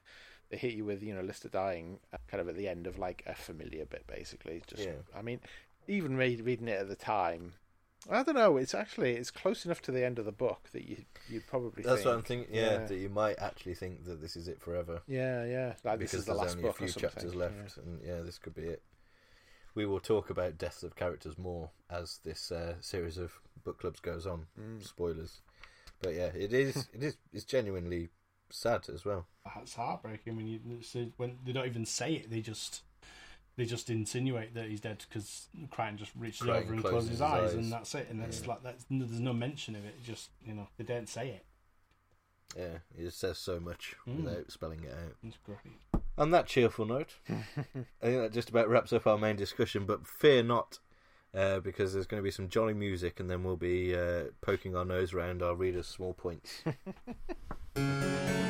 They 0.49 0.57
hit 0.57 0.73
you 0.73 0.85
with 0.85 1.03
you 1.03 1.14
know 1.14 1.22
Lister 1.22 1.49
dying, 1.49 1.99
uh, 2.14 2.18
kind 2.27 2.40
of 2.41 2.48
at 2.48 2.56
the 2.56 2.68
end 2.68 2.88
of 2.88 2.98
like 2.98 3.23
a 3.26 3.35
familiar 3.35 3.85
bit, 3.85 4.06
basically. 4.07 4.61
Just 4.68 4.84
Yeah. 4.84 4.94
I 5.15 5.22
mean, 5.22 5.40
even 5.88 6.15
read, 6.15 6.45
reading 6.45 6.68
it 6.68 6.80
at 6.80 6.88
the 6.88 6.95
time. 6.95 7.53
I 8.09 8.23
don't 8.23 8.35
know. 8.35 8.57
It's 8.57 8.73
actually 8.73 9.11
it's 9.13 9.31
close 9.31 9.65
enough 9.65 9.81
to 9.84 9.91
the 9.91 10.05
end 10.05 10.19
of 10.19 10.25
the 10.25 10.31
book 10.31 10.69
that 10.73 10.88
you 10.88 11.05
you 11.30 11.41
probably 11.47 11.84
That's 11.84 11.97
think, 11.97 12.05
what 12.05 12.15
I'm 12.15 12.21
thinking. 12.23 12.53
Yeah, 12.55 12.71
Yeah. 12.71 12.85
that 12.85 12.95
you 12.97 13.09
might 13.09 13.39
actually 13.39 13.75
think 13.75 14.05
that 14.05 14.21
this 14.21 14.35
is 14.35 14.47
it 14.47 14.61
forever 14.61 15.01
Yeah, 15.07 15.45
yeah. 15.45 15.73
Like 15.84 15.99
this 15.99 16.11
because 16.11 16.19
is 16.21 16.25
the 16.25 16.34
there's 16.34 16.41
last 16.41 16.51
only 16.57 16.63
book 16.63 16.75
a 16.75 16.77
few 16.77 16.85
or 16.85 16.89
something. 16.89 17.09
chapters 17.09 17.34
yeah. 17.34 17.39
left, 17.39 17.77
and 17.77 18.01
yeah, 18.05 18.21
this 18.21 18.38
could 18.38 18.53
be 18.55 18.63
it. 18.63 18.84
We 19.75 19.85
will 19.85 19.99
talk 19.99 20.30
about 20.30 20.57
deaths 20.57 20.84
of 20.84 20.95
characters 20.95 21.38
more 21.38 21.71
as 21.89 22.19
this 22.23 22.51
uh, 22.51 22.75
series 22.80 23.17
of 23.17 23.34
book 23.63 23.80
clubs 23.80 23.99
goes 23.99 24.27
on. 24.27 24.45
Mm. 24.59 24.85
Spoilers, 24.85 25.41
but 26.01 26.13
yeah, 26.13 26.30
it 26.35 26.53
is 26.53 26.88
it 26.93 27.01
is 27.03 27.17
it's 27.31 27.45
genuinely 27.45 28.09
sad 28.49 28.88
as 28.89 29.03
well. 29.05 29.25
That's 29.55 29.75
heartbreaking 29.75 30.35
when 30.35 30.47
you 30.47 30.59
when 31.17 31.38
they 31.45 31.51
don't 31.53 31.65
even 31.65 31.85
say 31.85 32.13
it. 32.13 32.30
They 32.30 32.41
just 32.41 32.84
they 33.55 33.65
just 33.65 33.89
insinuate 33.89 34.53
that 34.55 34.65
he's 34.67 34.81
dead 34.81 35.03
because 35.07 35.47
Kryten 35.71 35.97
just 35.97 36.11
reaches 36.15 36.47
Kryten 36.47 36.63
over 36.63 36.73
and 36.73 36.81
closes 36.81 36.89
closes 36.91 37.09
his 37.09 37.19
his 37.19 37.21
eyes, 37.21 37.43
eyes. 37.49 37.53
and 37.53 37.71
that's 37.71 37.95
it. 37.95 38.07
And 38.09 38.19
that's 38.21 38.41
Yeah. 38.41 38.47
like 38.47 38.63
that's 38.63 38.85
there's 38.89 39.19
no 39.19 39.34
mention 39.34 39.75
of 39.75 39.85
it. 39.85 40.03
Just 40.03 40.30
you 40.45 40.53
know 40.53 40.67
they 40.77 40.84
don't 40.84 41.07
say 41.09 41.30
it. 41.30 41.45
Yeah, 42.57 42.77
it 42.97 43.13
says 43.13 43.38
so 43.39 43.59
much 43.59 43.95
Mm. 44.07 44.23
without 44.25 44.51
spelling 44.51 44.84
it 44.84 44.91
out. 44.93 45.15
It's 45.23 45.38
great. 45.43 45.57
On 46.17 46.30
that 46.31 46.45
cheerful 46.45 46.85
note, 46.85 47.15
I 47.30 47.34
think 47.63 47.88
that 48.01 48.31
just 48.31 48.49
about 48.49 48.69
wraps 48.69 48.93
up 48.93 49.07
our 49.07 49.17
main 49.17 49.35
discussion. 49.35 49.85
But 49.88 50.05
fear 50.05 50.43
not, 50.43 50.77
uh, 51.34 51.59
because 51.61 51.93
there's 51.93 52.05
going 52.05 52.21
to 52.21 52.23
be 52.23 52.30
some 52.30 52.49
jolly 52.49 52.75
music, 52.75 53.19
and 53.19 53.27
then 53.31 53.43
we'll 53.43 53.55
be 53.57 53.95
uh, 53.95 54.25
poking 54.41 54.75
our 54.75 54.85
nose 54.85 55.13
around 55.13 55.41
our 55.41 55.55
readers' 55.55 55.88
small 55.88 56.13
points. 56.13 56.63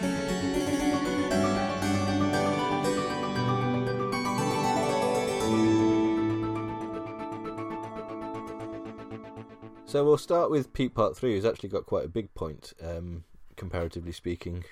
So 9.93 10.03
we'll 10.03 10.17
start 10.17 10.49
with 10.49 10.73
Pete 10.73 10.95
Part 10.95 11.15
Three, 11.15 11.35
who's 11.35 11.45
actually 11.45 11.69
got 11.69 11.85
quite 11.85 12.03
a 12.03 12.09
big 12.09 12.33
point, 12.33 12.73
um, 12.81 13.25
comparatively 13.57 14.11
speaking, 14.11 14.63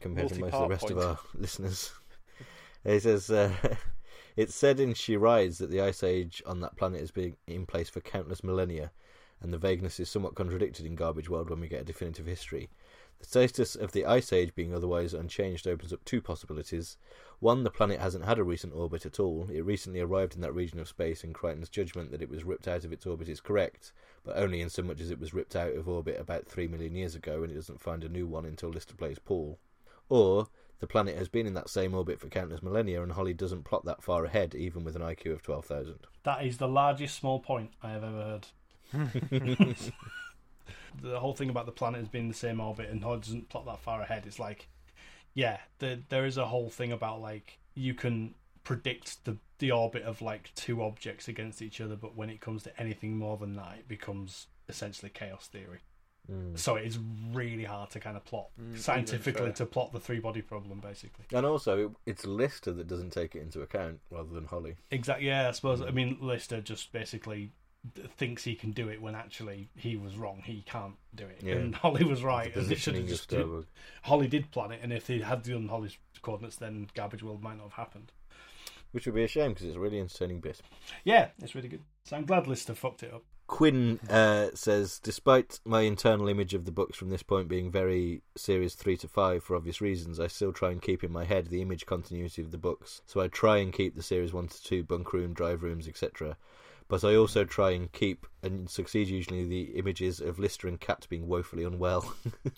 compared 0.00 0.30
to 0.30 0.40
most 0.40 0.54
of 0.54 0.62
the 0.62 0.68
rest 0.68 0.90
of 0.90 0.96
our 0.96 1.18
listeners. 1.34 1.92
He 2.82 2.98
says, 2.98 3.28
uh, 3.28 3.52
"It's 4.36 4.54
said 4.54 4.80
in 4.80 4.94
She 4.94 5.18
Rides 5.18 5.58
that 5.58 5.70
the 5.70 5.82
ice 5.82 6.02
age 6.02 6.42
on 6.46 6.62
that 6.62 6.78
planet 6.78 7.00
has 7.00 7.10
been 7.10 7.36
in 7.46 7.66
place 7.66 7.90
for 7.90 8.00
countless 8.00 8.42
millennia, 8.42 8.92
and 9.42 9.52
the 9.52 9.58
vagueness 9.58 10.00
is 10.00 10.08
somewhat 10.08 10.36
contradicted 10.36 10.86
in 10.86 10.94
Garbage 10.94 11.28
World 11.28 11.50
when 11.50 11.60
we 11.60 11.68
get 11.68 11.82
a 11.82 11.84
definitive 11.84 12.24
history. 12.24 12.70
The 13.18 13.26
status 13.26 13.76
of 13.76 13.92
the 13.92 14.04
ice 14.04 14.32
age 14.32 14.54
being 14.54 14.74
otherwise 14.74 15.14
unchanged 15.14 15.66
opens 15.66 15.92
up 15.92 16.04
two 16.04 16.20
possibilities. 16.20 16.96
One, 17.38 17.64
the 17.64 17.70
planet 17.70 18.00
hasn't 18.00 18.24
had 18.24 18.38
a 18.38 18.44
recent 18.44 18.74
orbit 18.74 19.06
at 19.06 19.18
all. 19.18 19.48
It 19.50 19.64
recently 19.64 20.00
arrived 20.00 20.34
in 20.34 20.40
that 20.42 20.54
region 20.54 20.78
of 20.78 20.88
space, 20.88 21.24
and 21.24 21.34
Kryten's 21.34 21.68
judgment 21.68 22.10
that 22.10 22.22
it 22.22 22.28
was 22.28 22.44
ripped 22.44 22.68
out 22.68 22.84
of 22.84 22.92
its 22.92 23.06
orbit 23.06 23.28
is 23.28 23.40
correct, 23.40 23.92
but 24.24 24.36
only 24.36 24.60
in 24.60 24.70
so 24.70 24.82
much 24.82 25.00
as 25.00 25.10
it 25.10 25.18
was 25.18 25.34
ripped 25.34 25.56
out 25.56 25.74
of 25.74 25.88
orbit 25.88 26.20
about 26.20 26.46
three 26.46 26.68
million 26.68 26.94
years 26.94 27.14
ago, 27.14 27.42
and 27.42 27.52
it 27.52 27.56
doesn't 27.56 27.80
find 27.80 28.04
a 28.04 28.08
new 28.08 28.26
one 28.26 28.44
until 28.44 28.70
Lister 28.70 28.94
plays 28.94 29.18
Paul. 29.18 29.58
Or 30.08 30.48
the 30.80 30.86
planet 30.86 31.16
has 31.16 31.28
been 31.28 31.46
in 31.46 31.54
that 31.54 31.70
same 31.70 31.94
orbit 31.94 32.20
for 32.20 32.28
countless 32.28 32.62
millennia, 32.62 33.02
and 33.02 33.12
Holly 33.12 33.34
doesn't 33.34 33.64
plot 33.64 33.84
that 33.84 34.02
far 34.02 34.24
ahead, 34.24 34.54
even 34.54 34.84
with 34.84 34.96
an 34.96 35.02
IQ 35.02 35.32
of 35.32 35.42
twelve 35.42 35.64
thousand. 35.64 36.00
That 36.24 36.44
is 36.44 36.58
the 36.58 36.68
largest 36.68 37.16
small 37.16 37.40
point 37.40 37.70
I 37.82 37.90
have 37.90 38.02
ever 38.02 38.40
heard. 38.92 39.92
the 41.02 41.20
whole 41.20 41.34
thing 41.34 41.50
about 41.50 41.66
the 41.66 41.72
planet 41.72 42.00
has 42.00 42.08
been 42.08 42.22
in 42.22 42.28
the 42.28 42.34
same 42.34 42.60
orbit 42.60 42.88
and 42.90 43.02
Hod 43.02 43.22
doesn't 43.22 43.48
plot 43.48 43.66
that 43.66 43.80
far 43.80 44.00
ahead. 44.02 44.24
It's 44.26 44.38
like, 44.38 44.68
yeah, 45.34 45.58
the, 45.78 46.00
there 46.08 46.26
is 46.26 46.36
a 46.36 46.46
whole 46.46 46.70
thing 46.70 46.92
about 46.92 47.20
like 47.20 47.58
you 47.74 47.94
can 47.94 48.34
predict 48.64 49.24
the 49.24 49.36
the 49.58 49.70
orbit 49.70 50.02
of 50.02 50.20
like 50.22 50.50
two 50.54 50.82
objects 50.82 51.28
against 51.28 51.62
each 51.62 51.80
other, 51.80 51.96
but 51.96 52.16
when 52.16 52.30
it 52.30 52.40
comes 52.40 52.62
to 52.64 52.80
anything 52.80 53.16
more 53.16 53.36
than 53.36 53.54
that, 53.56 53.76
it 53.78 53.88
becomes 53.88 54.46
essentially 54.68 55.10
chaos 55.10 55.46
theory. 55.46 55.80
So 56.54 56.76
it 56.76 56.86
is 56.86 56.98
really 57.32 57.64
hard 57.64 57.90
to 57.90 58.00
kind 58.00 58.16
of 58.16 58.24
plot 58.24 58.46
Mm, 58.60 58.78
scientifically 58.78 59.42
even 59.42 59.54
to 59.54 59.66
plot 59.66 59.92
the 59.92 60.00
three 60.00 60.18
body 60.18 60.40
problem, 60.40 60.80
basically. 60.80 61.26
And 61.32 61.44
also, 61.44 61.94
it's 62.06 62.24
Lister 62.24 62.72
that 62.72 62.86
doesn't 62.86 63.10
take 63.10 63.34
it 63.34 63.42
into 63.42 63.60
account 63.60 64.00
rather 64.10 64.32
than 64.32 64.46
Holly. 64.46 64.76
Exactly. 64.90 65.26
Yeah, 65.26 65.48
I 65.48 65.50
suppose. 65.50 65.82
I 65.82 65.90
mean, 65.90 66.18
Lister 66.20 66.60
just 66.60 66.92
basically 66.92 67.46
d- 67.46 67.52
thinks 68.16 68.44
he 68.44 68.54
can 68.54 68.70
do 68.70 68.88
it 68.88 69.02
when 69.02 69.14
actually 69.14 69.68
he 69.76 69.96
was 69.96 70.16
wrong. 70.16 70.42
He 70.44 70.62
can't 70.66 70.94
do 71.14 71.24
it, 71.26 71.40
Yeah. 71.42 71.54
and 71.54 71.74
Holly 71.74 72.04
was 72.04 72.22
right. 72.22 72.54
and 72.54 72.66
they 72.66 72.74
should 72.76 72.94
have 72.94 73.06
just 73.08 73.28
do- 73.28 73.66
Holly 74.02 74.28
did 74.28 74.50
plan 74.50 74.72
it, 74.72 74.80
and 74.82 74.92
if 74.92 75.06
they 75.06 75.18
had 75.18 75.42
done 75.42 75.68
Holly's 75.68 75.96
coordinates, 76.22 76.56
then 76.56 76.88
Garbage 76.94 77.22
World 77.22 77.42
might 77.42 77.56
not 77.56 77.64
have 77.64 77.72
happened. 77.72 78.12
Which 78.92 79.06
would 79.06 79.14
be 79.14 79.24
a 79.24 79.28
shame 79.28 79.52
because 79.52 79.66
it's 79.66 79.76
a 79.76 79.80
really 79.80 79.98
entertaining 80.00 80.40
bit. 80.40 80.60
Yeah, 81.02 81.28
it's 81.42 81.54
really 81.54 81.68
good. 81.68 81.80
So 82.04 82.16
I'm 82.16 82.26
glad 82.26 82.46
Lister 82.46 82.74
fucked 82.74 83.02
it 83.02 83.12
up. 83.12 83.24
Quinn 83.46 83.98
uh, 84.08 84.48
says, 84.54 84.98
despite 85.02 85.60
my 85.64 85.80
internal 85.82 86.28
image 86.28 86.54
of 86.54 86.64
the 86.64 86.72
books 86.72 86.96
from 86.96 87.10
this 87.10 87.22
point 87.22 87.48
being 87.48 87.70
very 87.70 88.22
series 88.36 88.74
three 88.74 88.96
to 88.98 89.08
five 89.08 89.42
for 89.42 89.56
obvious 89.56 89.80
reasons, 89.80 90.20
I 90.20 90.26
still 90.26 90.52
try 90.52 90.70
and 90.70 90.80
keep 90.80 91.02
in 91.02 91.12
my 91.12 91.24
head 91.24 91.48
the 91.48 91.60
image 91.60 91.84
continuity 91.84 92.40
of 92.42 92.50
the 92.50 92.58
books. 92.58 93.02
So 93.06 93.20
I 93.20 93.28
try 93.28 93.58
and 93.58 93.72
keep 93.72 93.94
the 93.96 94.02
series 94.02 94.32
one 94.32 94.48
to 94.48 94.62
two 94.62 94.84
bunk 94.84 95.12
room, 95.12 95.34
drive 95.34 95.62
rooms, 95.62 95.88
etc. 95.88 96.36
But 96.92 97.04
I 97.04 97.16
also 97.16 97.44
try 97.46 97.70
and 97.70 97.90
keep 97.90 98.26
and 98.42 98.68
succeed 98.68 99.08
usually 99.08 99.46
the 99.46 99.78
images 99.78 100.20
of 100.20 100.38
Lister 100.38 100.68
and 100.68 100.78
Cat 100.78 101.06
being 101.08 101.26
woefully 101.26 101.64
unwell. 101.64 102.14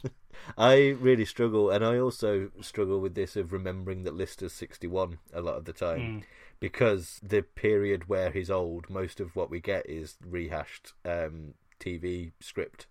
I 0.58 0.96
really 0.98 1.24
struggle, 1.24 1.70
and 1.70 1.84
I 1.86 1.98
also 2.00 2.50
struggle 2.60 2.98
with 2.98 3.14
this 3.14 3.36
of 3.36 3.52
remembering 3.52 4.02
that 4.02 4.16
Lister's 4.16 4.52
sixty-one 4.52 5.18
a 5.32 5.40
lot 5.40 5.54
of 5.54 5.66
the 5.66 5.72
time 5.72 6.00
Mm. 6.00 6.22
because 6.58 7.20
the 7.22 7.42
period 7.42 8.08
where 8.08 8.32
he's 8.32 8.50
old, 8.50 8.90
most 8.90 9.20
of 9.20 9.36
what 9.36 9.50
we 9.50 9.60
get 9.60 9.88
is 9.88 10.16
rehashed 10.28 10.94
um, 11.04 11.54
TV 11.78 12.32
script, 12.40 12.88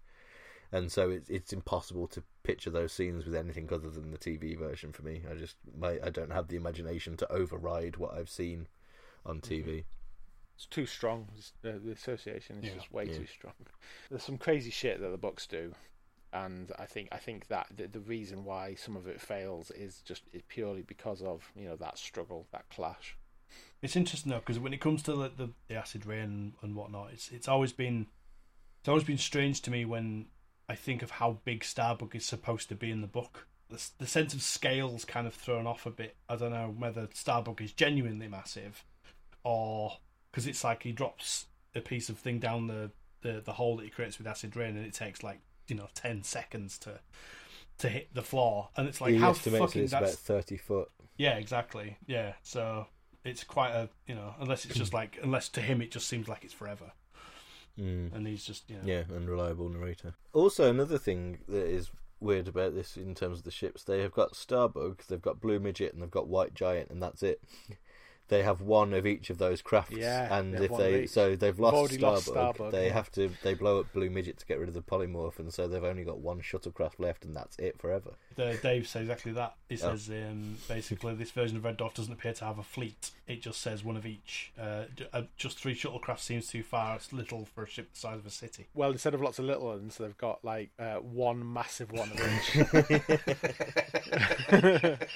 and 0.72 0.90
so 0.94 1.10
it's 1.10 1.30
it's 1.30 1.52
impossible 1.52 2.08
to 2.08 2.24
picture 2.44 2.70
those 2.70 2.94
scenes 2.94 3.26
with 3.26 3.36
anything 3.36 3.68
other 3.70 3.90
than 3.90 4.12
the 4.12 4.18
TV 4.18 4.58
version 4.58 4.94
for 4.94 5.02
me. 5.04 5.24
I 5.30 5.34
just 5.36 5.58
my 5.78 6.00
I 6.02 6.10
don't 6.10 6.32
have 6.32 6.48
the 6.48 6.56
imagination 6.56 7.18
to 7.18 7.30
override 7.30 7.98
what 7.98 8.14
I've 8.14 8.30
seen 8.30 8.68
on 9.26 9.42
TV. 9.42 9.84
It's 10.56 10.66
too 10.66 10.86
strong. 10.86 11.28
It's, 11.38 11.52
uh, 11.66 11.80
the 11.84 11.92
association 11.92 12.60
is 12.60 12.66
Yeah. 12.66 12.76
just 12.76 12.92
way 12.92 13.06
Yeah. 13.06 13.18
too 13.18 13.26
strong. 13.26 13.56
There's 14.10 14.24
some 14.24 14.38
crazy 14.38 14.70
shit 14.72 15.00
that 15.02 15.10
the 15.10 15.18
books 15.18 15.48
do, 15.48 15.74
and 16.32 16.72
I 16.78 16.86
think 16.86 17.10
I 17.12 17.18
think 17.18 17.48
that 17.48 17.68
the, 17.76 17.88
the 17.88 18.00
reason 18.00 18.44
why 18.46 18.76
some 18.76 18.96
of 18.96 19.08
it 19.08 19.20
fails 19.20 19.72
is 19.72 20.02
just 20.02 20.24
is 20.32 20.44
purely 20.48 20.84
because 20.84 21.22
of 21.22 21.52
you 21.56 21.66
know 21.66 21.76
that 21.78 21.98
struggle, 21.98 22.48
that 22.52 22.70
clash. 22.70 23.18
It's 23.82 23.96
interesting 23.96 24.32
though 24.32 24.40
because 24.40 24.60
when 24.60 24.74
it 24.74 24.82
comes 24.82 25.04
to 25.04 25.14
the, 25.16 25.30
the, 25.30 25.50
the 25.68 25.76
acid 25.76 26.06
rain 26.06 26.24
and, 26.24 26.54
and 26.62 26.76
whatnot, 26.76 27.12
it's 27.14 27.30
it's 27.32 27.48
always 27.48 27.74
been 27.74 28.08
it's 28.80 28.90
always 28.90 29.04
been 29.04 29.18
strange 29.18 29.62
to 29.62 29.72
me 29.72 29.86
when 29.86 30.28
I 30.70 30.76
think 30.76 31.02
of 31.02 31.12
how 31.12 31.40
big 31.46 31.62
Starbug 31.62 32.16
is 32.16 32.26
supposed 32.26 32.70
to 32.70 32.76
be 32.76 32.92
in 32.92 33.02
the 33.02 33.08
book. 33.08 33.48
The, 33.70 33.84
the 33.98 34.08
sense 34.08 34.34
of 34.34 34.42
scale's 34.42 35.04
kind 35.04 35.26
of 35.28 35.34
thrown 35.34 35.66
off 35.68 35.86
a 35.86 35.92
bit. 35.92 36.16
I 36.30 36.36
don't 36.36 36.52
know 36.52 36.74
whether 36.78 37.08
Starbug 37.08 37.60
is 37.62 37.74
genuinely 37.74 38.28
massive, 38.28 38.86
or 39.44 39.98
because 40.34 40.48
it's 40.48 40.64
like 40.64 40.82
he 40.84 40.92
drops 40.92 41.46
a 41.76 41.80
piece 41.80 42.10
of 42.10 42.18
thing 42.18 42.40
down 42.40 42.66
the, 42.68 42.90
the, 43.22 43.40
the 43.46 43.54
hole 43.54 43.78
that 43.78 43.84
he 43.84 43.90
creates 43.90 44.18
with 44.18 44.28
acid 44.28 44.56
rain, 44.58 44.76
and 44.76 44.86
it 44.86 44.94
takes 44.94 45.24
like 45.24 45.40
you 45.68 45.76
know 45.76 45.88
ten 45.94 46.24
seconds 46.24 46.78
to 46.80 47.00
to 47.78 47.88
hit 47.90 48.14
the 48.14 48.22
floor, 48.24 48.70
and 48.76 48.88
it's 48.88 49.00
like 49.00 49.12
he 49.14 49.18
how 49.20 49.34
fucking 49.34 49.84
it's 49.84 49.94
about 49.94 50.10
thirty 50.10 50.58
foot. 50.58 50.90
yeah, 51.18 51.36
exactly. 51.38 51.98
Yeah, 52.08 52.34
so 52.42 52.88
it's 53.24 53.44
quite 53.46 53.72
a 53.72 53.88
you 54.08 54.16
know 54.16 54.36
unless 54.40 54.66
it's 54.66 54.76
just 54.76 54.94
like 54.94 55.18
unless 55.24 55.48
to 55.50 55.62
him 55.62 55.82
it 55.82 55.92
just 55.92 56.08
seems 56.08 56.28
like 56.28 56.44
it's 56.44 56.54
forever, 56.54 56.92
Mm. 57.80 58.14
and 58.14 58.28
he's 58.28 58.44
just 58.44 58.70
you 58.70 58.76
know 58.78 58.84
Yeah, 58.86 59.04
unreliable 59.16 59.70
narrator. 59.70 60.14
Also, 60.34 60.70
another 60.70 60.98
thing 61.00 61.40
that 61.48 61.66
is 61.66 61.90
weird 62.20 62.48
about 62.48 62.76
this 62.76 62.96
in 62.98 63.16
terms 63.16 63.40
of 63.40 63.44
the 63.46 63.52
ships, 63.52 63.84
they 63.84 64.02
have 64.02 64.12
got 64.14 64.34
Starbug, 64.34 65.06
they've 65.08 65.22
got 65.22 65.42
Blue 65.42 65.60
Midget, 65.60 65.94
and 65.94 66.02
they've 66.02 66.12
got 66.12 66.28
White 66.28 66.54
Giant, 66.54 66.90
and 66.92 67.02
that's 67.02 67.24
it. 67.24 67.42
They 68.30 68.42
have 68.44 68.62
one 68.62 68.94
of 68.94 69.06
each 69.06 69.30
of 69.30 69.38
those 69.38 69.62
crafts, 69.62 69.96
Yeah, 69.96 70.34
and 70.36 70.58
they 70.58 70.66
if 70.66 70.78
they 70.78 71.06
so 71.08 71.36
they've 71.36 71.60
lost 71.60 71.76
already 71.76 71.98
Starbug, 71.98 72.02
lost 72.02 72.28
Starbug, 72.30 72.72
they 72.72 72.88
yeah. 72.88 72.94
have 72.94 73.12
to 73.12 73.30
they 73.44 73.54
blow 73.54 73.82
up 73.82 73.92
Blue 73.94 74.10
Midget 74.10 74.38
to 74.40 74.46
get 74.46 74.60
rid 74.60 74.70
of 74.70 74.74
the 74.74 74.82
polymorph, 74.82 75.40
and 75.40 75.54
so 75.54 75.68
they've 75.68 75.84
only 75.84 76.04
got 76.04 76.20
one 76.20 76.40
shuttlecraft 76.42 77.00
left, 77.00 77.26
and 77.26 77.36
that's 77.36 77.58
it 77.60 77.78
forever. 77.80 78.12
The, 78.36 78.58
Dave 78.64 78.88
says 78.88 79.02
exactly 79.04 79.34
that. 79.34 79.56
He 79.70 79.76
Oh. 79.76 79.96
says 79.96 80.10
um, 80.10 80.58
basically 80.68 81.14
this 81.16 81.32
version 81.32 81.58
of 81.58 81.66
Red 81.66 81.78
Dwarf 81.78 81.94
doesn't 81.96 82.14
appear 82.14 82.34
to 82.34 82.46
have 82.46 82.58
a 82.60 82.64
fleet. 82.64 83.12
It 83.28 83.42
just 83.42 83.62
says 83.62 83.84
one 83.84 83.98
of 83.98 84.06
each. 84.06 84.52
Uh, 84.60 84.84
uh, 85.12 85.24
just 85.38 85.60
three 85.60 85.76
shuttlecraft 85.76 86.20
seems 86.20 86.48
too 86.48 86.64
far. 86.64 86.96
It's 86.96 87.12
little 87.14 87.46
for 87.46 87.64
a 87.64 87.68
ship 87.68 87.94
the 87.94 88.00
size 88.00 88.20
of 88.20 88.26
a 88.26 88.30
city. 88.30 88.68
Well, 88.74 88.92
instead 88.92 89.14
of 89.14 89.22
lots 89.22 89.38
of 89.40 89.46
little 89.46 89.68
ones, 89.68 89.98
they've 89.98 90.18
got 90.18 90.44
like 90.44 90.72
uh, 90.80 90.96
one 90.96 91.54
massive 91.54 91.92
one 91.92 92.10
of 92.12 92.20
each. 92.20 92.56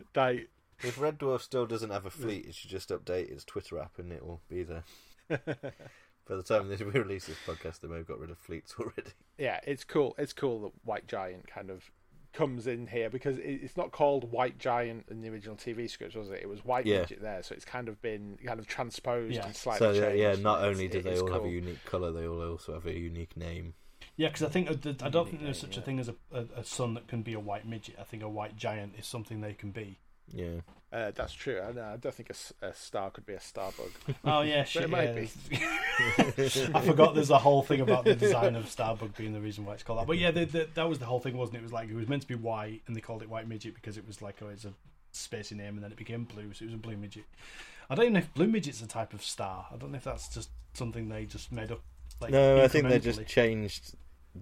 like 0.16 0.48
If 0.82 1.00
Red 1.00 1.18
Dwarf 1.18 1.40
still 1.40 1.66
doesn't 1.66 1.90
have 1.90 2.06
a 2.06 2.10
fleet, 2.10 2.46
it 2.46 2.54
should 2.54 2.70
just 2.70 2.88
update 2.90 3.30
its 3.30 3.44
Twitter 3.44 3.78
app, 3.78 3.98
and 3.98 4.12
it 4.12 4.24
will 4.24 4.40
be 4.48 4.62
there. 4.62 4.84
By 5.28 6.36
the 6.36 6.42
time 6.42 6.68
this, 6.68 6.80
we 6.80 6.90
release 6.92 7.26
this 7.26 7.36
podcast, 7.46 7.80
they 7.80 7.88
may 7.88 7.96
have 7.96 8.06
got 8.08 8.18
rid 8.20 8.30
of 8.30 8.38
fleets 8.38 8.74
already. 8.78 9.10
yeah, 9.38 9.60
it's 9.66 9.84
cool. 9.84 10.14
It's 10.18 10.32
cool 10.32 10.60
that 10.62 10.72
White 10.84 11.06
Giant 11.06 11.46
kind 11.48 11.70
of 11.70 11.90
comes 12.32 12.68
in 12.68 12.86
here 12.86 13.10
because 13.10 13.38
it's 13.38 13.76
not 13.76 13.90
called 13.90 14.30
White 14.30 14.56
Giant 14.58 15.04
in 15.10 15.20
the 15.20 15.28
original 15.28 15.56
TV 15.56 15.90
script, 15.90 16.14
was 16.14 16.30
it? 16.30 16.38
It 16.42 16.48
was 16.48 16.64
White 16.64 16.86
Yeah. 16.86 17.00
Midget 17.00 17.20
there, 17.20 17.42
so 17.42 17.54
it's 17.56 17.64
kind 17.64 17.88
of 17.88 18.00
been 18.00 18.38
kind 18.46 18.60
of 18.60 18.68
transposed 18.68 19.34
Yeah. 19.34 19.46
and 19.46 19.56
slightly 19.56 19.94
So 19.98 20.00
changed. 20.00 20.18
yeah, 20.20 20.36
not 20.36 20.62
only 20.62 20.86
do 20.86 20.98
it 20.98 21.04
they 21.04 21.10
is 21.14 21.22
all 21.22 21.32
have 21.32 21.44
a 21.44 21.48
unique 21.48 21.84
color, 21.84 22.12
they 22.12 22.28
all 22.28 22.40
also 22.48 22.74
have 22.74 22.86
a 22.86 22.96
unique 22.96 23.36
name. 23.36 23.74
Yeah, 24.16 24.28
because 24.28 24.44
I 24.44 24.48
think 24.48 24.70
uh, 24.70 24.74
the- 24.80 24.96
I 25.02 25.08
don't 25.08 25.28
think 25.28 25.40
Yeah, 25.40 25.46
there's 25.46 25.58
such 25.58 25.76
a 25.76 25.80
thing 25.82 25.98
as 25.98 26.08
a, 26.08 26.14
a, 26.32 26.44
a 26.56 26.64
sun 26.64 26.94
that 26.94 27.08
can 27.08 27.22
be 27.22 27.32
a 27.32 27.40
white 27.40 27.66
midget. 27.66 27.96
I 27.98 28.04
think 28.04 28.22
a 28.22 28.28
white 28.28 28.54
giant 28.56 28.94
is 28.96 29.06
something 29.06 29.40
they 29.40 29.54
can 29.54 29.72
be. 29.72 29.98
Yeah, 30.32 30.60
Uh, 30.92 31.10
that's 31.12 31.32
true. 31.32 31.60
I, 31.60 31.72
know, 31.72 31.82
I 31.84 31.96
don't 31.96 32.14
think 32.14 32.30
a 32.62 32.72
star 32.74 33.10
could 33.10 33.26
be 33.26 33.34
a 33.34 33.38
starbug. 33.38 33.90
Oh 34.24 34.42
yeah, 34.42 34.64
shit. 34.70 34.84
it 34.84 34.90
might 34.90 35.14
yeah, 35.14 35.26
be. 35.50 36.70
I 36.74 36.80
forgot 36.80 37.14
there's 37.14 37.30
a 37.30 37.38
whole 37.38 37.62
thing 37.62 37.80
about 37.80 38.04
the 38.04 38.14
design 38.14 38.54
of 38.56 38.64
Starbug 38.66 39.16
being 39.16 39.32
the 39.32 39.40
reason 39.40 39.64
why 39.64 39.74
it's 39.74 39.82
called 39.82 40.00
that. 40.00 40.06
But 40.06 40.18
yeah, 40.18 40.30
the, 40.30 40.44
the, 40.44 40.68
that 40.74 40.88
was 40.88 40.98
the 40.98 41.06
whole 41.06 41.20
thing, 41.20 41.36
wasn't 41.36 41.56
it? 41.56 41.60
It 41.60 41.62
was 41.64 41.72
like 41.72 41.88
it 41.88 41.94
was 41.94 42.08
meant 42.08 42.22
to 42.22 42.28
be 42.28 42.34
white, 42.34 42.82
and 42.86 42.96
they 42.96 43.00
called 43.00 43.22
it 43.22 43.28
white 43.28 43.48
midget 43.48 43.74
because 43.74 43.96
it 43.96 44.06
was 44.06 44.20
like 44.22 44.36
oh, 44.42 44.48
it's 44.48 44.64
a 44.64 44.72
spacey 45.12 45.52
name, 45.56 45.74
and 45.74 45.82
then 45.82 45.90
it 45.92 45.96
became 45.96 46.24
blue, 46.24 46.52
so 46.52 46.64
it 46.64 46.66
was 46.66 46.74
a 46.74 46.78
blue 46.78 46.96
midget. 46.96 47.24
I 47.88 47.94
don't 47.94 48.04
even 48.04 48.12
know 48.14 48.20
if 48.20 48.32
blue 48.34 48.46
midget's 48.46 48.82
a 48.82 48.86
type 48.86 49.12
of 49.12 49.22
star. 49.22 49.66
I 49.72 49.76
don't 49.76 49.90
know 49.90 49.96
if 49.98 50.04
that's 50.04 50.28
just 50.28 50.50
something 50.74 51.08
they 51.08 51.24
just 51.26 51.50
made 51.50 51.72
up. 51.72 51.80
Like, 52.20 52.30
no, 52.30 52.62
I 52.62 52.68
think 52.68 52.88
they 52.88 52.98
just 53.00 53.26
changed. 53.26 53.94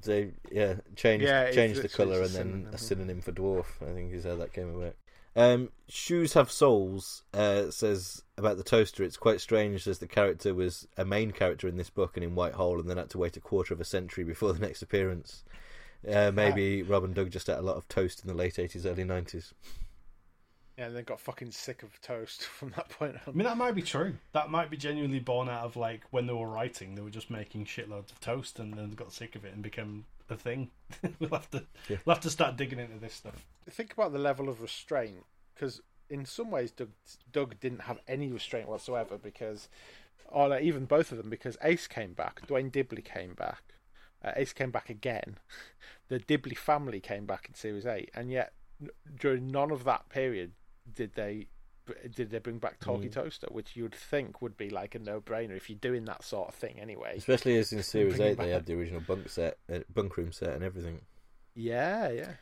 They 0.05 0.33
yeah 0.53 0.75
changed 0.97 1.25
Yeah, 1.25 1.51
changed 1.51 1.81
the 1.81 1.89
color 1.89 2.23
and 2.23 2.25
it's 2.25 2.35
a 2.35 2.39
then 2.39 2.69
synonym. 2.69 2.75
a 2.75 2.79
synonym 2.79 3.21
for 3.23 3.33
dwarf. 3.33 3.67
I 3.81 3.95
think 3.95 4.13
is 4.13 4.25
how 4.25 4.37
that 4.37 4.53
came 4.53 4.75
about. 4.75 4.95
Um, 5.39 5.71
Shoes 5.89 6.33
have 6.33 6.51
souls. 6.51 7.23
Uh, 7.33 7.71
says 7.71 8.23
about 8.37 8.57
the 8.57 8.65
toaster. 8.65 9.05
It's 9.05 9.17
quite 9.17 9.41
strange 9.41 9.87
as 9.87 10.01
the 10.01 10.09
character 10.09 10.53
was 10.53 10.89
a 10.97 11.05
main 11.05 11.31
character 11.31 11.69
in 11.69 11.77
this 11.77 11.91
book 11.91 12.17
and 12.17 12.25
in 12.25 12.35
White 12.35 12.55
Hole, 12.55 12.81
and 12.81 12.91
then 12.91 12.97
had 12.97 13.11
to 13.11 13.19
wait 13.19 13.37
a 13.37 13.41
quarter 13.41 13.73
of 13.73 13.81
a 13.81 13.85
century 13.85 14.25
before 14.25 14.53
the 14.53 14.59
next 14.59 14.83
appearance. 14.83 15.45
Uh, 16.07 16.33
maybe 16.33 16.83
Rob 16.83 17.05
and 17.05 17.15
Doug 17.15 17.31
just 17.31 17.49
ate 17.49 17.59
a 17.59 17.63
lot 17.63 17.77
of 17.77 17.89
toast 17.89 18.21
in 18.21 18.29
the 18.29 18.35
late 18.35 18.59
eighties, 18.59 18.85
early 18.85 19.05
nineties. 19.05 19.55
Yeah, 20.77 20.87
and 20.87 20.97
they 20.97 21.03
got 21.03 21.21
fucking 21.21 21.53
sick 21.53 21.85
of 21.85 22.01
toast 22.01 22.43
from 22.45 22.71
that 22.77 22.89
point 22.89 23.15
on. 23.15 23.21
I 23.29 23.31
mean, 23.31 23.45
that 23.45 23.57
might 23.57 23.77
be 23.77 23.83
true. 23.83 24.15
That 24.33 24.51
might 24.51 24.71
be 24.71 24.77
genuinely 24.77 25.21
born 25.21 25.49
out 25.49 25.65
of 25.65 25.77
like 25.77 26.03
when 26.11 26.27
they 26.27 26.33
were 26.33 26.49
writing, 26.49 26.97
they 26.97 27.03
were 27.03 27.11
just 27.11 27.31
making 27.31 27.67
shitloads 27.67 28.11
of 28.11 28.19
toast, 28.21 28.59
and 28.59 28.75
then 28.75 28.91
got 28.91 29.13
sick 29.13 29.37
of 29.37 29.45
it 29.45 29.55
and 29.55 29.63
became 29.63 30.05
a 30.31 30.37
thing. 30.37 30.71
we'll 31.21 31.31
have 31.31 31.51
to 31.51 31.65
Yeah. 31.89 31.97
we'll 32.05 32.15
have 32.15 32.23
to 32.23 32.31
start 32.31 32.57
digging 32.57 32.79
into 32.79 32.99
this 32.99 33.15
stuff. 33.15 33.47
Think 33.71 33.93
about 33.93 34.13
the 34.13 34.19
level 34.19 34.49
of 34.49 34.61
restraint, 34.63 35.25
because 35.55 35.81
in 36.11 36.25
some 36.25 36.51
ways 36.51 36.71
Doug 36.71 36.91
Doug 37.33 37.61
didn't 37.61 37.83
have 37.83 37.99
any 38.09 38.31
restraint 38.33 38.69
whatsoever 38.69 39.19
because, 39.19 39.69
or 40.27 40.49
like, 40.49 40.63
even 40.63 40.85
both 40.87 41.13
of 41.13 41.19
them 41.19 41.31
because 41.31 41.57
Ace 41.63 41.87
came 41.87 42.13
back, 42.15 42.47
Duane 42.47 42.71
Dibbley 42.71 43.05
came 43.05 43.35
back, 43.35 43.75
uh, 44.25 44.33
Ace 44.37 44.53
came 44.53 44.71
back 44.71 44.89
again, 44.91 45.39
the 46.09 46.19
Dibbley 46.19 46.57
family 46.57 47.01
came 47.01 47.27
back 47.27 47.47
in 47.49 47.55
Series 47.55 47.87
Eight, 47.87 48.11
and 48.15 48.31
yet 48.31 48.53
during 49.19 49.49
none 49.49 49.71
of 49.71 49.85
that 49.85 50.09
period 50.09 50.53
did 50.95 51.15
they 51.15 51.47
did 52.15 52.31
they 52.31 52.39
bring 52.39 52.59
back 52.59 52.81
Talkie 52.81 53.09
Mm. 53.09 53.13
Toaster, 53.13 53.47
which 53.51 53.77
you'd 53.77 53.95
think 53.95 54.41
would 54.43 54.57
be 54.57 54.71
like 54.71 54.95
a 54.95 54.99
no 54.99 55.21
brainer 55.21 55.57
if 55.57 55.69
you're 55.71 55.79
doing 55.79 56.05
that 56.07 56.23
sort 56.25 56.49
of 56.49 56.55
thing 56.55 56.79
anyway. 56.81 57.15
Especially 57.17 57.57
as 57.59 57.73
in 57.73 57.83
Series 57.83 58.17
Bring 58.17 58.29
it 58.29 58.31
Eight, 58.33 58.39
they 58.39 58.45
back. 58.45 58.53
had 58.53 58.67
the 58.67 58.75
original 58.75 59.01
bunk 59.01 59.29
set, 59.29 59.59
uh, 59.73 59.81
bunk 59.93 60.17
room 60.17 60.33
set, 60.33 60.51
and 60.55 60.63
everything. 60.65 61.01
Yeah, 61.55 62.11
yeah. 62.11 62.33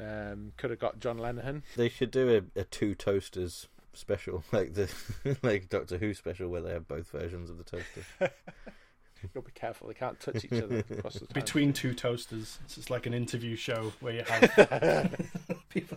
Um, 0.00 0.52
could 0.56 0.70
have 0.70 0.78
got 0.80 0.98
John 1.00 1.18
Lenahan. 1.18 1.62
They 1.76 1.88
should 1.88 2.10
do 2.10 2.42
a, 2.56 2.60
a 2.60 2.64
two 2.64 2.94
toasters 2.94 3.68
special, 3.92 4.42
like 4.52 4.74
the 4.74 4.90
like 5.42 5.68
Doctor 5.68 5.98
Who 5.98 6.14
special, 6.14 6.48
where 6.48 6.60
they 6.62 6.72
have 6.72 6.88
both 6.88 7.10
versions 7.10 7.48
of 7.50 7.58
the 7.58 7.64
toaster. 7.64 8.04
You'll 9.34 9.42
be 9.44 9.52
careful; 9.52 9.88
they 9.88 9.94
can't 9.94 10.20
touch 10.20 10.44
each 10.44 10.52
other 10.62 10.80
across 10.90 11.14
the 11.14 11.20
time. 11.20 11.28
Between 11.32 11.72
two 11.72 11.94
toasters, 11.94 12.58
it's 12.64 12.74
just 12.74 12.90
like 12.90 13.06
an 13.06 13.14
interview 13.14 13.56
show 13.56 13.92
where 14.00 14.12
you 14.12 14.22
have 14.24 15.16
people. 15.70 15.96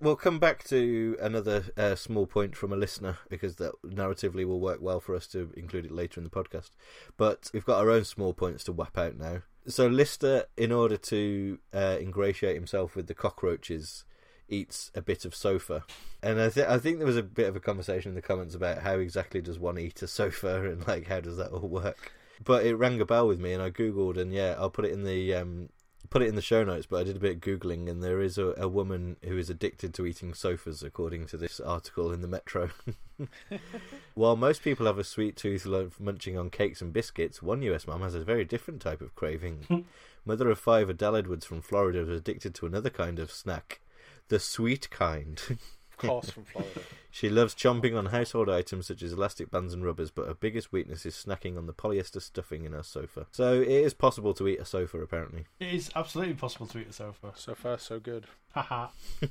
We'll 0.00 0.16
come 0.16 0.38
back 0.38 0.62
to 0.64 1.16
another 1.20 1.64
uh, 1.76 1.96
small 1.96 2.26
point 2.26 2.54
from 2.54 2.72
a 2.72 2.76
listener 2.76 3.18
because 3.28 3.56
that 3.56 3.72
narratively 3.84 4.46
will 4.46 4.60
work 4.60 4.80
well 4.80 5.00
for 5.00 5.16
us 5.16 5.26
to 5.28 5.52
include 5.56 5.86
it 5.86 5.90
later 5.90 6.20
in 6.20 6.24
the 6.24 6.30
podcast. 6.30 6.70
But 7.16 7.50
we've 7.52 7.64
got 7.64 7.80
our 7.80 7.90
own 7.90 8.04
small 8.04 8.32
points 8.32 8.62
to 8.64 8.72
whap 8.72 8.96
out 8.96 9.16
now. 9.16 9.42
So 9.66 9.88
Lister, 9.88 10.44
in 10.56 10.70
order 10.70 10.96
to 10.96 11.58
uh, 11.74 11.96
ingratiate 12.00 12.54
himself 12.54 12.94
with 12.94 13.08
the 13.08 13.14
cockroaches, 13.14 14.04
eats 14.48 14.90
a 14.94 15.02
bit 15.02 15.24
of 15.24 15.34
sofa, 15.34 15.84
and 16.22 16.40
I, 16.40 16.48
th- 16.48 16.66
I 16.66 16.78
think 16.78 16.98
there 16.98 17.06
was 17.06 17.16
a 17.16 17.22
bit 17.22 17.48
of 17.48 17.56
a 17.56 17.60
conversation 17.60 18.10
in 18.10 18.14
the 18.14 18.22
comments 18.22 18.54
about 18.54 18.82
how 18.82 18.94
exactly 18.98 19.40
does 19.40 19.58
one 19.58 19.78
eat 19.78 20.00
a 20.00 20.06
sofa 20.06 20.70
and 20.70 20.86
like 20.86 21.08
how 21.08 21.20
does 21.20 21.36
that 21.36 21.50
all 21.50 21.68
work. 21.68 22.12
But 22.42 22.64
it 22.64 22.76
rang 22.76 23.00
a 23.00 23.04
bell 23.04 23.26
with 23.26 23.40
me, 23.40 23.52
and 23.52 23.62
I 23.62 23.70
googled, 23.70 24.16
and 24.16 24.32
yeah, 24.32 24.54
I'll 24.58 24.70
put 24.70 24.84
it 24.84 24.92
in 24.92 25.04
the 25.04 25.34
um, 25.34 25.68
put 26.10 26.22
it 26.22 26.28
in 26.28 26.34
the 26.34 26.42
show 26.42 26.64
notes. 26.64 26.86
But 26.86 27.00
I 27.00 27.04
did 27.04 27.16
a 27.16 27.20
bit 27.20 27.36
of 27.36 27.40
googling, 27.40 27.88
and 27.88 28.02
there 28.02 28.20
is 28.20 28.38
a, 28.38 28.54
a 28.56 28.68
woman 28.68 29.16
who 29.24 29.36
is 29.36 29.50
addicted 29.50 29.94
to 29.94 30.06
eating 30.06 30.34
sofas, 30.34 30.82
according 30.82 31.26
to 31.26 31.36
this 31.36 31.60
article 31.60 32.12
in 32.12 32.22
the 32.22 32.28
Metro. 32.28 32.70
While 34.14 34.36
most 34.36 34.62
people 34.62 34.86
have 34.86 34.98
a 34.98 35.04
sweet 35.04 35.36
tooth 35.36 35.66
love 35.66 35.98
munching 36.00 36.38
on 36.38 36.50
cakes 36.50 36.80
and 36.80 36.92
biscuits, 36.92 37.42
one 37.42 37.62
US 37.62 37.86
mum 37.86 38.02
has 38.02 38.14
a 38.14 38.24
very 38.24 38.44
different 38.44 38.80
type 38.80 39.00
of 39.00 39.14
craving. 39.14 39.86
Mother 40.24 40.50
of 40.50 40.58
five, 40.58 40.90
Adele 40.90 41.16
Edwards 41.16 41.46
from 41.46 41.62
Florida, 41.62 42.00
is 42.00 42.08
addicted 42.08 42.54
to 42.56 42.66
another 42.66 42.90
kind 42.90 43.18
of 43.18 43.30
snack, 43.30 43.80
the 44.28 44.38
sweet 44.38 44.90
kind. 44.90 45.40
Of 46.02 46.08
course, 46.08 46.30
from 46.30 46.44
Florida. 46.44 46.80
She 47.10 47.30
loves 47.30 47.54
chomping 47.54 47.96
on 47.96 48.06
household 48.06 48.48
items 48.50 48.86
such 48.86 49.02
as 49.02 49.12
elastic 49.12 49.50
bands 49.50 49.72
and 49.74 49.84
rubbers, 49.84 50.10
but 50.10 50.28
her 50.28 50.34
biggest 50.34 50.70
weakness 50.72 51.04
is 51.06 51.14
snacking 51.14 51.56
on 51.56 51.66
the 51.66 51.72
polyester 51.72 52.20
stuffing 52.22 52.64
in 52.64 52.72
her 52.72 52.82
sofa. 52.82 53.26
So 53.32 53.60
it 53.60 53.66
is 53.68 53.94
possible 53.94 54.34
to 54.34 54.46
eat 54.46 54.60
a 54.60 54.64
sofa, 54.64 55.00
apparently. 55.00 55.46
It 55.58 55.72
is 55.74 55.90
absolutely 55.96 56.34
possible 56.34 56.66
to 56.68 56.78
eat 56.78 56.90
a 56.90 56.92
sofa. 56.92 57.32
So 57.34 57.54
far, 57.54 57.78
so 57.78 57.98
good. 57.98 58.26
Haha. 58.52 58.88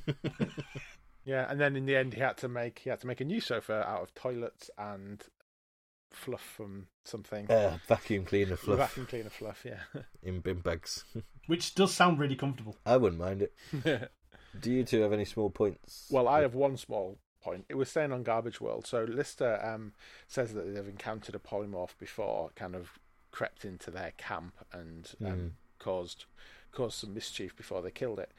Yeah, 1.28 1.44
and 1.50 1.60
then 1.60 1.76
in 1.76 1.84
the 1.84 1.94
end, 1.94 2.14
he 2.14 2.20
had 2.20 2.38
to 2.38 2.48
make 2.48 2.78
he 2.78 2.88
had 2.88 3.00
to 3.00 3.06
make 3.06 3.20
a 3.20 3.24
new 3.24 3.42
sofa 3.42 3.86
out 3.86 4.00
of 4.00 4.14
toilets 4.14 4.70
and 4.78 5.22
fluff 6.10 6.40
from 6.40 6.86
something. 7.04 7.50
Uh, 7.50 7.76
vacuum 7.86 8.24
cleaner 8.24 8.56
fluff 8.56 8.78
Vacuum 8.78 9.04
cleaner 9.04 9.28
fluff. 9.28 9.62
Yeah. 9.62 9.80
in 10.22 10.40
bin 10.40 10.60
bags. 10.60 11.04
Which 11.46 11.74
does 11.74 11.92
sound 11.92 12.18
really 12.18 12.34
comfortable. 12.34 12.78
I 12.86 12.96
wouldn't 12.96 13.20
mind 13.20 13.42
it. 13.42 14.10
Do 14.60 14.72
you 14.72 14.84
two 14.84 15.00
have 15.02 15.12
any 15.12 15.24
small 15.24 15.50
points? 15.50 16.08
well, 16.10 16.28
I 16.28 16.40
have 16.40 16.54
one 16.54 16.76
small 16.76 17.18
point. 17.42 17.64
It 17.68 17.76
was 17.76 17.88
saying 17.88 18.12
on 18.12 18.22
Garbage 18.22 18.60
World. 18.60 18.86
So 18.86 19.04
Lister 19.04 19.60
um, 19.64 19.92
says 20.26 20.54
that 20.54 20.74
they've 20.74 20.88
encountered 20.88 21.34
a 21.34 21.38
polymorph 21.38 21.96
before, 21.98 22.50
kind 22.56 22.74
of 22.74 22.98
crept 23.30 23.64
into 23.64 23.90
their 23.90 24.12
camp 24.16 24.54
and 24.72 25.10
um, 25.24 25.26
Mm. 25.32 25.50
caused 25.78 26.24
caused 26.72 26.96
some 26.98 27.14
mischief 27.14 27.56
before 27.56 27.80
they 27.82 27.90
killed 27.90 28.18
it. 28.18 28.30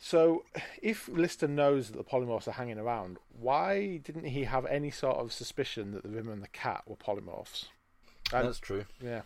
So, 0.00 0.44
if 0.80 1.08
Lister 1.08 1.48
knows 1.48 1.88
that 1.90 1.96
the 1.96 2.04
polymorphs 2.04 2.46
are 2.46 2.52
hanging 2.52 2.78
around, 2.78 3.18
why 3.36 3.96
didn't 3.96 4.26
he 4.26 4.44
have 4.44 4.64
any 4.66 4.90
sort 4.92 5.16
of 5.16 5.32
suspicion 5.32 5.90
that 5.92 6.04
the 6.04 6.08
Rim 6.10 6.28
and 6.28 6.40
the 6.42 6.48
cat 6.48 6.84
were 6.86 6.94
polymorphs? 6.96 7.64
And- 8.32 8.46
That's 8.46 8.58
true. 8.60 8.84
yeah, 9.02 9.22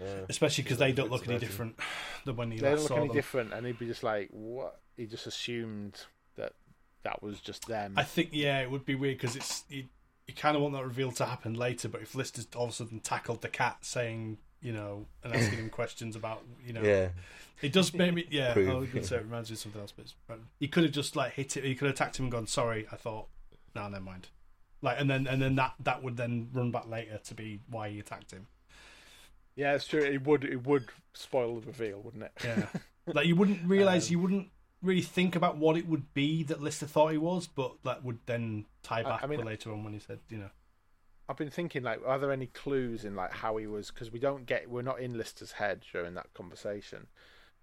Yeah. 0.00 0.26
Especially 0.28 0.62
because 0.62 0.78
they 0.78 0.92
don't 0.92 1.10
look 1.10 1.26
any 1.28 1.38
different 1.38 1.76
than 2.24 2.36
when 2.36 2.52
you 2.52 2.60
they 2.60 2.66
last 2.68 2.74
don't 2.76 2.82
look 2.82 2.88
saw 2.88 2.96
any 2.98 3.06
them. 3.08 3.16
different, 3.16 3.52
and 3.52 3.66
he'd 3.66 3.78
be 3.80 3.86
just 3.86 4.02
like, 4.04 4.28
"What?" 4.30 4.78
He 4.96 5.06
just 5.06 5.26
assumed 5.26 6.02
that 6.36 6.52
that 7.02 7.22
was 7.22 7.40
just 7.40 7.66
them. 7.68 7.94
I 7.96 8.04
think 8.04 8.30
yeah, 8.32 8.60
it 8.60 8.70
would 8.70 8.84
be 8.84 8.94
weird 8.94 9.18
because 9.18 9.36
it's 9.36 9.64
you, 9.68 9.84
you 10.26 10.34
kind 10.34 10.56
of 10.56 10.62
want 10.62 10.74
that 10.74 10.84
reveal 10.84 11.10
to 11.12 11.24
happen 11.26 11.54
later. 11.54 11.88
But 11.88 12.02
if 12.02 12.14
Lister's 12.14 12.46
all 12.56 12.64
of 12.64 12.70
a 12.70 12.72
sudden 12.72 13.00
tackled 13.00 13.40
the 13.42 13.48
cat, 13.48 13.78
saying 13.82 14.38
you 14.60 14.72
know 14.72 15.06
and 15.24 15.34
asking 15.34 15.58
him 15.58 15.70
questions 15.80 16.14
about 16.16 16.42
you 16.64 16.72
know, 16.72 16.82
Yeah. 16.82 17.08
it 17.62 17.72
does 17.72 17.92
make 17.94 18.14
me 18.14 18.26
yeah. 18.30 18.52
Prove, 18.52 18.68
I 18.68 18.74
was 18.74 18.88
gonna 18.90 19.04
say 19.04 19.16
it 19.16 19.24
reminds 19.24 19.50
me 19.50 19.54
of 19.54 19.58
something 19.60 19.80
else, 19.80 19.92
but 19.92 20.04
it's, 20.04 20.14
but 20.28 20.38
he 20.60 20.68
could 20.68 20.84
have 20.84 20.92
just 20.92 21.16
like 21.16 21.32
hit 21.32 21.56
it. 21.56 21.64
He 21.64 21.74
could 21.74 21.86
have 21.86 21.94
attacked 21.94 22.18
him 22.18 22.26
and 22.26 22.32
gone, 22.32 22.46
"Sorry, 22.46 22.86
I 22.92 22.96
thought, 22.96 23.26
no, 23.74 23.88
never 23.88 24.04
mind." 24.04 24.28
Like 24.82 25.00
and 25.00 25.08
then 25.10 25.26
and 25.26 25.40
then 25.40 25.54
that 25.56 25.74
that 25.80 26.02
would 26.02 26.16
then 26.16 26.50
run 26.52 26.70
back 26.70 26.88
later 26.88 27.18
to 27.24 27.34
be 27.34 27.60
why 27.68 27.88
he 27.88 27.98
attacked 27.98 28.30
him. 28.32 28.46
yeah, 29.56 29.74
it's 29.74 29.86
true. 29.86 30.00
It 30.02 30.24
would 30.26 30.44
it 30.44 30.66
would 30.66 30.90
spoil 31.14 31.60
the 31.60 31.66
reveal, 31.66 32.00
wouldn't 32.00 32.24
it? 32.24 32.32
Yeah, 32.44 32.66
like 33.12 33.26
you 33.26 33.36
wouldn't 33.36 33.64
realize 33.68 34.06
Um, 34.08 34.12
you 34.12 34.18
wouldn't 34.20 34.48
really 34.82 35.02
think 35.02 35.36
about 35.36 35.56
what 35.56 35.76
it 35.76 35.86
would 35.86 36.12
be 36.14 36.42
that 36.44 36.60
Lister 36.60 36.86
thought 36.86 37.12
he 37.12 37.18
was, 37.18 37.46
but 37.46 37.72
that 37.84 38.04
would 38.04 38.18
then 38.26 38.66
tie 38.82 39.02
back 39.02 39.22
I 39.22 39.26
mean- 39.26 39.44
later 39.44 39.72
on 39.72 39.84
when 39.84 39.92
he 39.92 39.98
said, 39.98 40.20
you 40.28 40.38
know. 40.38 40.50
I've 41.28 41.36
been 41.36 41.50
thinking 41.50 41.82
like, 41.84 42.00
are 42.04 42.18
there 42.18 42.32
any 42.32 42.46
clues 42.46 43.04
in 43.04 43.14
like 43.14 43.32
how 43.32 43.56
he 43.56 43.66
was? 43.66 43.90
Because 43.90 44.10
we 44.10 44.18
don't 44.18 44.44
get, 44.44 44.68
we're 44.68 44.82
not 44.82 45.00
in 45.00 45.16
Lister's 45.16 45.52
head 45.52 45.82
during 45.92 46.14
that 46.14 46.34
conversation. 46.34 47.06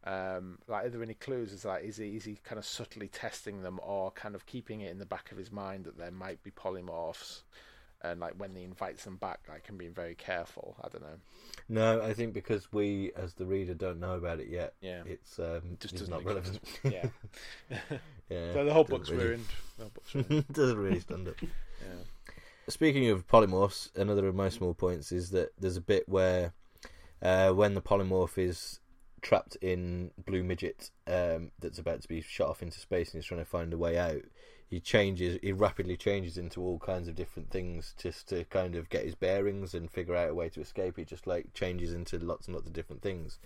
Um, 0.05 0.59
like, 0.67 0.85
are 0.85 0.89
there 0.89 1.03
any 1.03 1.13
clues? 1.13 1.51
Is 1.51 1.65
like, 1.65 1.83
is 1.83 1.97
he 1.97 2.15
is 2.15 2.23
he 2.23 2.39
kind 2.43 2.57
of 2.57 2.65
subtly 2.65 3.09
testing 3.09 3.61
them, 3.61 3.79
or 3.83 4.11
kind 4.11 4.33
of 4.33 4.45
keeping 4.45 4.79
it 4.79 4.91
in 4.91 4.97
the 4.97 5.05
back 5.05 5.31
of 5.31 5.37
his 5.37 5.51
mind 5.51 5.83
that 5.83 5.97
there 5.97 6.09
might 6.09 6.41
be 6.41 6.51
polymorphs, 6.51 7.41
and 8.01 8.19
like 8.19 8.33
when 8.37 8.55
he 8.55 8.63
invites 8.63 9.03
them 9.03 9.17
back, 9.17 9.39
like, 9.49 9.67
and 9.67 9.77
being 9.77 9.93
very 9.93 10.15
careful. 10.15 10.77
I 10.83 10.87
don't 10.89 11.01
know. 11.01 11.17
No, 11.67 12.01
I 12.01 12.13
think 12.13 12.33
because 12.33 12.71
we, 12.71 13.11
as 13.15 13.33
the 13.33 13.45
reader, 13.45 13.73
don't 13.73 13.99
know 13.99 14.13
about 14.13 14.39
it 14.39 14.47
yet. 14.47 14.73
Yeah. 14.81 15.03
It's 15.05 15.37
um, 15.39 15.77
Just 15.79 15.95
it's 15.95 16.03
doesn't 16.03 16.25
relevant. 16.25 16.59
Yeah. 16.83 17.07
yeah. 18.29 18.53
so 18.53 18.65
the 18.65 18.73
whole 18.73 18.83
book's 18.85 19.09
really- 19.09 19.25
ruined. 19.25 19.45
Book's 19.77 20.15
ruined. 20.15 20.47
doesn't 20.53 20.77
really 20.77 20.99
stand 20.99 21.27
up. 21.27 21.35
Yeah. 21.41 22.27
Speaking 22.67 23.09
of 23.09 23.27
polymorphs, 23.27 23.95
another 23.95 24.27
of 24.27 24.35
my 24.35 24.49
small 24.49 24.73
points 24.73 25.11
is 25.11 25.31
that 25.31 25.51
there's 25.59 25.77
a 25.77 25.81
bit 25.81 26.07
where 26.07 26.53
uh, 27.21 27.51
when 27.51 27.73
the 27.73 27.81
polymorph 27.81 28.37
is 28.37 28.79
trapped 29.21 29.57
in 29.57 30.11
Blue 30.25 30.43
Midget 30.43 30.91
um, 31.07 31.51
that's 31.59 31.79
about 31.79 32.01
to 32.01 32.07
be 32.07 32.21
shot 32.21 32.47
off 32.47 32.61
into 32.61 32.79
space 32.79 33.11
and 33.11 33.21
he's 33.21 33.27
trying 33.27 33.41
to 33.41 33.45
find 33.45 33.73
a 33.73 33.77
way 33.77 33.97
out, 33.97 34.21
he 34.69 34.79
changes, 34.79 35.39
he 35.41 35.51
rapidly 35.51 35.97
changes 35.97 36.37
into 36.37 36.61
all 36.61 36.77
kinds 36.79 37.07
of 37.07 37.15
different 37.15 37.49
things 37.49 37.95
just 37.97 38.29
to 38.29 38.43
kind 38.45 38.75
of 38.75 38.87
get 38.89 39.03
his 39.03 39.15
bearings 39.15 39.73
and 39.73 39.89
figure 39.89 40.15
out 40.15 40.29
a 40.29 40.35
way 40.35 40.47
to 40.49 40.61
escape. 40.61 40.97
He 40.97 41.03
just 41.05 41.25
like 41.25 41.53
changes 41.53 41.91
into 41.93 42.19
lots 42.19 42.45
and 42.47 42.55
lots 42.55 42.67
of 42.67 42.73
different 42.73 43.01
things. 43.01 43.39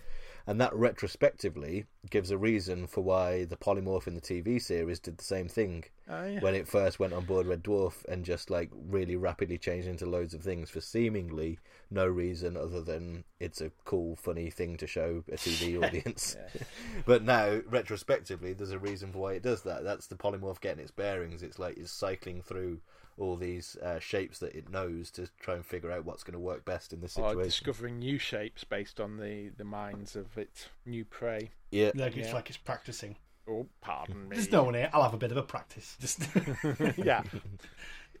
And 0.46 0.60
that 0.60 0.74
retrospectively 0.74 1.86
gives 2.10 2.30
a 2.30 2.36
reason 2.36 2.86
for 2.86 3.00
why 3.02 3.44
the 3.44 3.56
polymorph 3.56 4.06
in 4.06 4.14
the 4.14 4.20
TV 4.20 4.60
series 4.60 5.00
did 5.00 5.16
the 5.16 5.24
same 5.24 5.48
thing 5.48 5.84
Oh, 6.06 6.24
yeah. 6.26 6.40
when 6.40 6.54
it 6.54 6.68
first 6.68 6.98
went 6.98 7.14
on 7.14 7.24
board 7.24 7.46
Red 7.46 7.62
Dwarf 7.62 8.04
and 8.06 8.26
just 8.26 8.50
like 8.50 8.70
really 8.74 9.16
rapidly 9.16 9.56
changed 9.56 9.88
into 9.88 10.04
loads 10.04 10.34
of 10.34 10.42
things 10.42 10.68
for 10.68 10.82
seemingly 10.82 11.58
no 11.94 12.06
reason 12.06 12.56
other 12.56 12.82
than 12.82 13.24
it's 13.40 13.60
a 13.60 13.70
cool, 13.84 14.16
funny 14.16 14.50
thing 14.50 14.76
to 14.78 14.86
show 14.86 15.24
a 15.32 15.36
TV 15.36 15.82
audience. 15.82 16.36
but 17.06 17.22
now, 17.22 17.60
retrospectively, 17.68 18.52
there's 18.52 18.70
a 18.72 18.78
reason 18.78 19.12
for 19.12 19.18
why 19.20 19.32
it 19.34 19.42
does 19.42 19.62
that. 19.62 19.84
That's 19.84 20.06
the 20.08 20.16
polymorph 20.16 20.60
getting 20.60 20.82
its 20.82 20.90
bearings. 20.90 21.42
It's 21.42 21.58
like 21.58 21.76
it's 21.78 21.90
cycling 21.92 22.42
through 22.42 22.80
all 23.16 23.36
these 23.36 23.76
uh, 23.76 24.00
shapes 24.00 24.40
that 24.40 24.54
it 24.56 24.68
knows 24.68 25.08
to 25.12 25.28
try 25.38 25.54
and 25.54 25.64
figure 25.64 25.92
out 25.92 26.04
what's 26.04 26.24
going 26.24 26.32
to 26.34 26.38
work 26.40 26.64
best 26.64 26.92
in 26.92 27.00
this 27.00 27.16
Or 27.16 27.28
situation. 27.28 27.48
discovering 27.48 27.98
new 28.00 28.18
shapes 28.18 28.64
based 28.64 29.00
on 29.00 29.16
the, 29.18 29.50
the 29.56 29.62
minds 29.64 30.16
of 30.16 30.36
its 30.36 30.66
new 30.84 31.04
prey. 31.04 31.52
Yeah, 31.70 31.92
Like 31.94 32.16
it's 32.16 32.28
Yeah. 32.28 32.34
like 32.34 32.48
it's 32.48 32.58
practicing. 32.58 33.14
Oh, 33.48 33.66
pardon 33.80 34.28
me. 34.28 34.34
There's 34.36 34.50
no 34.50 34.64
one 34.64 34.74
here. 34.74 34.90
I'll 34.92 35.02
have 35.04 35.14
a 35.14 35.18
bit 35.18 35.30
of 35.30 35.36
a 35.36 35.42
practice. 35.42 35.96
Just 36.00 36.26
yeah. 36.96 37.22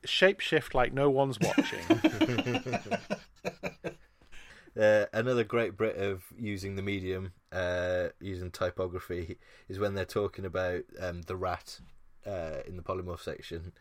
Shape 0.04 0.38
shift 0.40 0.74
like 0.74 0.92
no 0.92 1.08
one's 1.10 1.40
watching. 1.40 1.80
Uh, 4.78 5.06
another 5.12 5.44
great 5.44 5.76
bit 5.76 5.96
of 5.96 6.24
using 6.36 6.74
the 6.76 6.82
medium, 6.82 7.32
uh, 7.52 8.08
using 8.20 8.50
typography, 8.50 9.38
is 9.68 9.78
when 9.78 9.94
they're 9.94 10.04
talking 10.04 10.44
about 10.44 10.82
um, 11.00 11.22
the 11.22 11.36
rat 11.36 11.80
uh, 12.26 12.58
in 12.66 12.76
the 12.76 12.82
polymorph 12.82 13.20
section. 13.20 13.72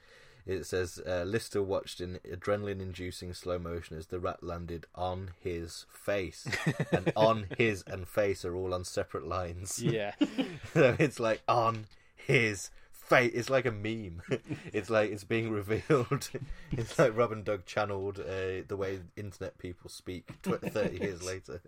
It 0.45 0.65
says 0.65 0.99
uh, 1.07 1.23
Lister 1.23 1.63
watched 1.63 2.01
in 2.01 2.19
adrenaline-inducing 2.29 3.33
slow 3.33 3.57
motion 3.57 3.97
as 3.97 4.07
the 4.07 4.19
rat 4.19 4.43
landed 4.43 4.85
on 4.93 5.31
his 5.39 5.85
face, 5.89 6.45
and 6.91 7.11
on 7.15 7.47
his 7.57 7.83
and 7.87 8.07
face 8.07 8.43
are 8.43 8.55
all 8.55 8.73
on 8.73 8.83
separate 8.83 9.25
lines. 9.25 9.81
yeah. 9.81 10.13
so 10.73 10.95
it's 10.99 11.19
like 11.19 11.41
on 11.47 11.85
his 12.15 12.69
face. 13.03 13.31
It's 13.33 13.49
like 13.49 13.65
a 13.65 13.71
meme. 13.71 14.21
it's 14.73 14.89
like 14.89 15.11
it's 15.11 15.23
being 15.23 15.51
revealed. 15.51 16.29
it's 16.71 16.97
like 16.97 17.15
Rob 17.15 17.31
and 17.31 17.45
Doug 17.45 17.65
channeled 17.65 18.19
uh, 18.19 18.63
the 18.67 18.77
way 18.77 18.99
internet 19.15 19.57
people 19.57 19.89
speak 19.89 20.27
tw- 20.41 20.61
thirty 20.61 20.99
years 20.99 21.23
later. 21.23 21.61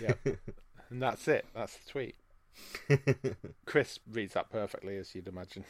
Yeah. 0.00 0.14
And 0.90 1.02
that's 1.02 1.26
it. 1.28 1.46
That's 1.54 1.76
the 1.76 1.90
tweet. 1.90 2.16
Chris 3.64 3.98
reads 4.10 4.34
that 4.34 4.50
perfectly, 4.50 4.96
as 4.98 5.14
you'd 5.14 5.28
imagine. 5.28 5.64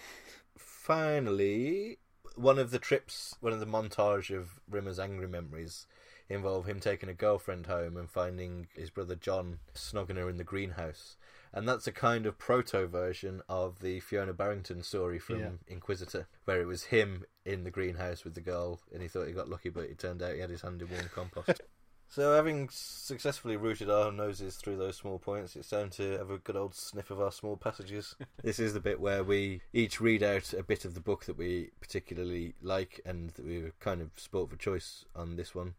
Finally, 0.58 1.98
one 2.34 2.58
of 2.58 2.70
the 2.70 2.78
trips, 2.78 3.36
one 3.40 3.52
of 3.52 3.60
the 3.60 3.66
montage 3.66 4.36
of 4.36 4.60
Rimmer's 4.70 4.98
angry 4.98 5.28
memories 5.28 5.86
involve 6.28 6.66
him 6.66 6.80
taking 6.80 7.08
a 7.08 7.14
girlfriend 7.14 7.66
home 7.66 7.96
and 7.96 8.10
finding 8.10 8.66
his 8.74 8.90
brother 8.90 9.14
John 9.14 9.58
snogging 9.74 10.16
her 10.16 10.28
in 10.28 10.38
the 10.38 10.44
greenhouse. 10.44 11.16
And 11.54 11.68
that's 11.68 11.86
a 11.86 11.92
kind 11.92 12.26
of 12.26 12.38
proto 12.38 12.86
version 12.86 13.42
of 13.48 13.80
the 13.80 14.00
Fiona 14.00 14.32
Barrington 14.32 14.82
story 14.82 15.18
from 15.18 15.38
Yeah. 15.40 15.50
Inquisitor, 15.68 16.26
where 16.44 16.60
it 16.60 16.66
was 16.66 16.84
him 16.84 17.24
in 17.44 17.64
the 17.64 17.70
greenhouse 17.70 18.24
with 18.24 18.34
the 18.34 18.40
girl, 18.40 18.80
and 18.92 19.02
he 19.02 19.08
thought 19.08 19.26
he 19.26 19.32
got 19.32 19.50
lucky, 19.50 19.68
but 19.68 19.84
it 19.84 19.98
turned 19.98 20.22
out 20.22 20.34
he 20.34 20.40
had 20.40 20.50
his 20.50 20.62
hand 20.62 20.80
in 20.80 20.88
warm 20.90 21.10
compost. 21.14 21.60
So, 22.08 22.34
having 22.34 22.68
successfully 22.70 23.56
rooted 23.56 23.88
our 23.88 24.12
noses 24.12 24.56
through 24.56 24.76
those 24.76 24.98
small 24.98 25.18
points, 25.18 25.56
it's 25.56 25.70
time 25.70 25.88
to 25.92 26.18
have 26.18 26.30
a 26.30 26.36
good 26.36 26.56
old 26.56 26.74
sniff 26.74 27.10
of 27.10 27.22
our 27.22 27.32
small 27.32 27.56
passages. 27.56 28.14
this 28.42 28.58
is 28.58 28.74
the 28.74 28.80
bit 28.80 29.00
where 29.00 29.24
we 29.24 29.62
each 29.72 29.98
read 29.98 30.22
out 30.22 30.52
a 30.52 30.62
bit 30.62 30.84
of 30.84 30.92
the 30.92 31.00
book 31.00 31.24
that 31.24 31.38
we 31.38 31.70
particularly 31.80 32.52
like 32.60 33.00
and 33.06 33.30
that 33.30 33.46
we 33.46 33.62
were 33.62 33.72
kind 33.80 34.02
of 34.02 34.10
sport 34.16 34.50
for 34.50 34.56
choice 34.56 35.06
on 35.16 35.36
this 35.36 35.54
one. 35.54 35.72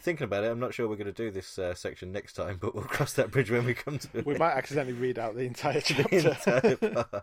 Thinking 0.00 0.24
about 0.24 0.44
it, 0.44 0.50
I'm 0.50 0.58
not 0.60 0.72
sure 0.72 0.88
we're 0.88 0.96
going 0.96 1.06
to 1.06 1.12
do 1.12 1.30
this 1.30 1.58
uh, 1.58 1.74
section 1.74 2.10
next 2.10 2.32
time, 2.32 2.56
but 2.58 2.74
we'll 2.74 2.84
cross 2.84 3.12
that 3.14 3.30
bridge 3.30 3.50
when 3.50 3.66
we 3.66 3.74
come 3.74 3.98
to 3.98 4.08
it. 4.18 4.26
We 4.26 4.34
might 4.38 4.52
accidentally 4.52 4.94
read 4.94 5.18
out 5.18 5.34
the 5.34 5.42
entire 5.42 5.74
The 5.80 5.80
chapter. 5.80 6.86
entire. 6.86 7.22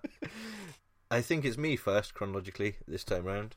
I 1.11 1.21
think 1.21 1.43
it's 1.43 1.57
me 1.57 1.75
first 1.75 2.13
chronologically 2.13 2.75
this 2.87 3.03
time 3.03 3.23
round. 3.25 3.55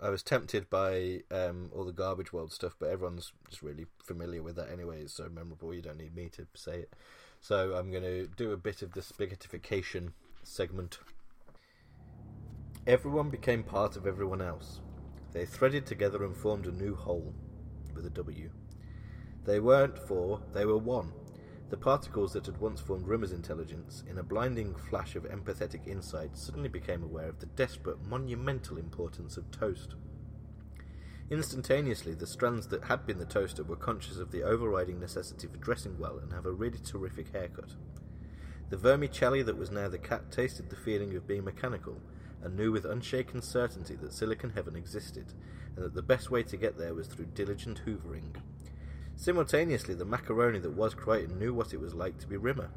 I 0.00 0.10
was 0.10 0.22
tempted 0.22 0.70
by 0.70 1.22
um, 1.32 1.70
all 1.74 1.84
the 1.84 1.92
garbage 1.92 2.32
world 2.32 2.52
stuff, 2.52 2.76
but 2.78 2.90
everyone's 2.90 3.32
just 3.48 3.62
really 3.62 3.86
familiar 4.04 4.42
with 4.42 4.54
that 4.56 4.70
anyway. 4.70 5.02
It's 5.02 5.14
so 5.14 5.28
memorable. 5.28 5.74
You 5.74 5.82
don't 5.82 5.98
need 5.98 6.14
me 6.14 6.28
to 6.36 6.46
say 6.54 6.80
it. 6.80 6.92
So 7.40 7.74
I'm 7.74 7.90
going 7.90 8.04
to 8.04 8.26
do 8.28 8.52
a 8.52 8.56
bit 8.56 8.82
of 8.82 8.92
the 8.92 9.00
spaghettification 9.00 10.12
segment. 10.44 10.98
Everyone 12.86 13.30
became 13.30 13.62
part 13.62 13.96
of 13.96 14.06
everyone 14.06 14.42
else. 14.42 14.80
They 15.32 15.44
threaded 15.46 15.86
together 15.86 16.24
and 16.24 16.36
formed 16.36 16.66
a 16.66 16.72
new 16.72 16.94
whole, 16.94 17.34
with 18.00 18.10
a 18.10 18.16
W. 18.16 18.50
They 19.44 19.60
weren't 19.60 19.98
four, 19.98 20.40
they 20.54 20.64
were 20.64 20.78
one. 20.78 21.12
The 21.68 21.76
particles 21.76 22.32
that 22.32 22.46
had 22.46 22.58
once 22.58 22.80
formed 22.80 23.06
Rimmer's 23.06 23.32
intelligence, 23.32 24.02
in 24.08 24.16
a 24.16 24.22
blinding 24.22 24.74
flash 24.74 25.16
of 25.16 25.24
empathetic 25.24 25.86
insight, 25.86 26.36
suddenly 26.36 26.70
became 26.70 27.02
aware 27.02 27.28
of 27.28 27.40
the 27.40 27.46
desperate, 27.46 28.02
monumental 28.02 28.78
importance 28.78 29.36
of 29.36 29.50
toast. 29.50 29.96
Instantaneously, 31.30 32.14
the 32.14 32.26
strands 32.26 32.68
that 32.68 32.84
had 32.84 33.06
been 33.06 33.18
the 33.18 33.26
toaster 33.26 33.62
were 33.62 33.76
conscious 33.76 34.16
of 34.16 34.32
the 34.32 34.42
overriding 34.42 34.98
necessity 34.98 35.46
for 35.46 35.58
dressing 35.58 35.98
well 35.98 36.18
and 36.18 36.32
have 36.32 36.46
a 36.46 36.52
really 36.52 36.78
terrific 36.78 37.32
haircut. 37.32 37.74
The 38.70 38.78
vermicelli 38.78 39.42
that 39.42 39.58
was 39.58 39.70
now 39.70 39.88
the 39.88 39.98
cat 39.98 40.32
tasted 40.32 40.70
the 40.70 40.76
feeling 40.76 41.14
of 41.16 41.26
being 41.26 41.44
mechanical, 41.44 42.00
and 42.42 42.56
knew 42.56 42.72
with 42.72 42.84
unshaken 42.84 43.42
certainty 43.42 43.94
that 43.96 44.12
Silicon 44.12 44.50
Heaven 44.50 44.76
existed, 44.76 45.34
and 45.76 45.84
that 45.84 45.94
the 45.94 46.02
best 46.02 46.30
way 46.30 46.42
to 46.42 46.56
get 46.56 46.78
there 46.78 46.94
was 46.94 47.06
through 47.06 47.26
diligent 47.26 47.82
hoovering. 47.86 48.34
Simultaneously, 49.16 49.94
the 49.94 50.04
macaroni 50.04 50.58
that 50.58 50.76
was 50.76 50.94
Kryten 50.94 51.38
knew 51.38 51.52
what 51.52 51.74
it 51.74 51.80
was 51.80 51.94
like 51.94 52.18
to 52.18 52.26
be 52.26 52.36
Rimmer. 52.36 52.70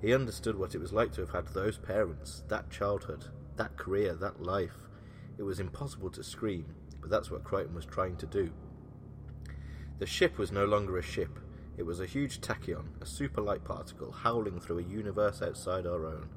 He 0.00 0.14
understood 0.14 0.56
what 0.56 0.74
it 0.74 0.80
was 0.80 0.92
like 0.92 1.12
to 1.12 1.20
have 1.20 1.30
had 1.30 1.48
those 1.48 1.76
parents, 1.76 2.44
that 2.48 2.70
childhood, 2.70 3.24
that 3.56 3.76
career, 3.76 4.14
that 4.14 4.40
life. 4.40 4.86
It 5.38 5.42
was 5.42 5.58
impossible 5.58 6.10
to 6.10 6.22
scream, 6.22 6.66
but 7.00 7.10
that's 7.10 7.30
what 7.30 7.44
Kryten 7.44 7.74
was 7.74 7.84
trying 7.84 8.16
to 8.16 8.26
do. 8.26 8.52
The 9.98 10.06
ship 10.06 10.38
was 10.38 10.52
no 10.52 10.64
longer 10.64 10.96
a 10.96 11.02
ship. 11.02 11.40
It 11.76 11.82
was 11.86 11.98
a 11.98 12.06
huge 12.06 12.40
tachyon, 12.40 12.86
a 13.00 13.06
super 13.06 13.40
light 13.40 13.64
particle 13.64 14.12
howling 14.12 14.60
through 14.60 14.78
a 14.78 14.82
universe 14.82 15.42
outside 15.42 15.86
our 15.86 16.06
own. 16.06 16.28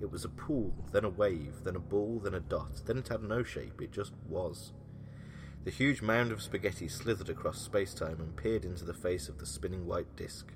It 0.00 0.10
was 0.10 0.24
a 0.24 0.28
pool, 0.28 0.72
then 0.92 1.04
a 1.04 1.08
wave, 1.08 1.64
then 1.64 1.76
a 1.76 1.80
ball, 1.80 2.20
then 2.22 2.34
a 2.34 2.40
dot, 2.40 2.82
then 2.86 2.98
it 2.98 3.08
had 3.08 3.22
no 3.22 3.42
shape, 3.42 3.80
it 3.82 3.92
just 3.92 4.12
was. 4.28 4.72
The 5.64 5.70
huge 5.70 6.02
mound 6.02 6.30
of 6.30 6.40
spaghetti 6.40 6.88
slithered 6.88 7.28
across 7.28 7.60
space-time 7.60 8.20
and 8.20 8.36
peered 8.36 8.64
into 8.64 8.84
the 8.84 8.94
face 8.94 9.28
of 9.28 9.38
the 9.38 9.46
spinning 9.46 9.86
white 9.86 10.14
disk. 10.16 10.52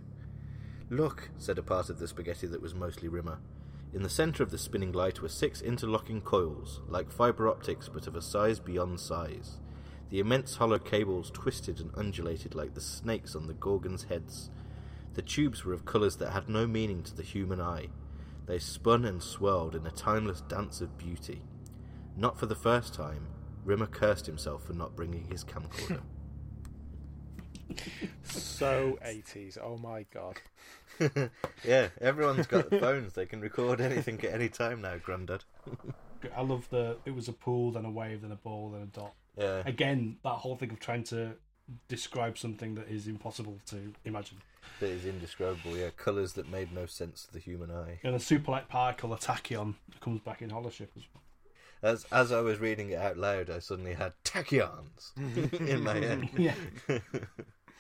Look, 0.90 1.30
said 1.38 1.58
a 1.58 1.62
part 1.62 1.90
of 1.90 1.98
the 1.98 2.08
spaghetti 2.08 2.46
that 2.46 2.62
was 2.62 2.74
mostly 2.74 3.08
Rimmer. 3.08 3.40
In 3.92 4.02
the 4.02 4.08
centre 4.08 4.42
of 4.42 4.50
the 4.50 4.58
spinning 4.58 4.92
light 4.92 5.20
were 5.20 5.28
six 5.28 5.60
interlocking 5.60 6.22
coils, 6.22 6.80
like 6.88 7.10
fibre 7.10 7.48
optics 7.48 7.90
but 7.92 8.06
of 8.06 8.14
a 8.14 8.22
size 8.22 8.58
beyond 8.58 9.00
size. 9.00 9.58
The 10.08 10.20
immense 10.20 10.56
hollow 10.56 10.78
cables 10.78 11.30
twisted 11.30 11.80
and 11.80 11.90
undulated 11.94 12.54
like 12.54 12.74
the 12.74 12.80
snakes 12.80 13.34
on 13.34 13.46
the 13.48 13.54
Gorgons' 13.54 14.04
heads. 14.04 14.50
The 15.14 15.22
tubes 15.22 15.64
were 15.64 15.74
of 15.74 15.84
colours 15.84 16.16
that 16.16 16.32
had 16.32 16.48
no 16.48 16.66
meaning 16.66 17.02
to 17.02 17.14
the 17.14 17.22
human 17.22 17.60
eye. 17.60 17.88
They 18.46 18.58
spun 18.58 19.04
and 19.04 19.22
swirled 19.22 19.74
in 19.74 19.86
a 19.86 19.90
timeless 19.90 20.40
dance 20.42 20.80
of 20.80 20.98
beauty. 20.98 21.42
Not 22.16 22.38
for 22.38 22.46
the 22.46 22.54
first 22.54 22.94
time, 22.94 23.26
Rimmer 23.64 23.86
cursed 23.86 24.26
himself 24.26 24.64
for 24.64 24.72
not 24.72 24.96
bringing 24.96 25.24
his 25.24 25.44
camcorder. 25.44 26.00
So 28.22 28.98
80s. 29.04 29.58
Oh 29.62 29.76
my 29.78 30.04
god. 30.12 30.40
yeah, 31.64 31.88
everyone's 32.00 32.46
got 32.46 32.70
phones. 32.80 33.14
They 33.14 33.26
can 33.26 33.40
record 33.40 33.80
anything 33.80 34.20
at 34.24 34.32
any 34.32 34.48
time 34.48 34.80
now, 34.80 34.96
Grandad. 34.98 35.44
I 36.36 36.42
love 36.42 36.68
the. 36.70 36.98
It 37.04 37.14
was 37.14 37.28
a 37.28 37.32
pool, 37.32 37.72
then 37.72 37.84
a 37.84 37.90
wave, 37.90 38.22
then 38.22 38.32
a 38.32 38.36
ball, 38.36 38.70
then 38.70 38.82
a 38.82 38.86
dot. 38.86 39.14
Yeah. 39.36 39.62
Again, 39.66 40.18
that 40.22 40.30
whole 40.30 40.56
thing 40.56 40.70
of 40.70 40.80
trying 40.80 41.04
to 41.04 41.32
describe 41.88 42.38
something 42.38 42.74
that 42.74 42.88
is 42.88 43.06
impossible 43.06 43.58
to 43.66 43.92
imagine. 44.04 44.38
That 44.80 44.90
is 44.90 45.06
indescribable, 45.06 45.76
yeah. 45.76 45.90
Colours 45.96 46.32
that 46.34 46.50
made 46.50 46.72
no 46.72 46.86
sense 46.86 47.24
to 47.24 47.32
the 47.32 47.38
human 47.38 47.70
eye. 47.70 48.00
And 48.02 48.14
a 48.14 48.20
super 48.20 48.50
light 48.50 48.68
particle, 48.68 49.12
a 49.12 49.18
tachyon, 49.18 49.74
comes 50.00 50.20
back 50.20 50.42
in 50.42 50.50
Holoship 50.50 50.88
as 50.96 51.02
well. 51.12 51.22
As 51.82 52.04
as 52.12 52.30
I 52.30 52.40
was 52.40 52.58
reading 52.58 52.90
it 52.90 52.98
out 52.98 53.16
loud, 53.16 53.50
I 53.50 53.58
suddenly 53.58 53.94
had 53.94 54.12
tachyons 54.24 55.12
in 55.68 55.82
my 55.82 55.94
head. 55.94 56.28
Yeah. 56.38 56.54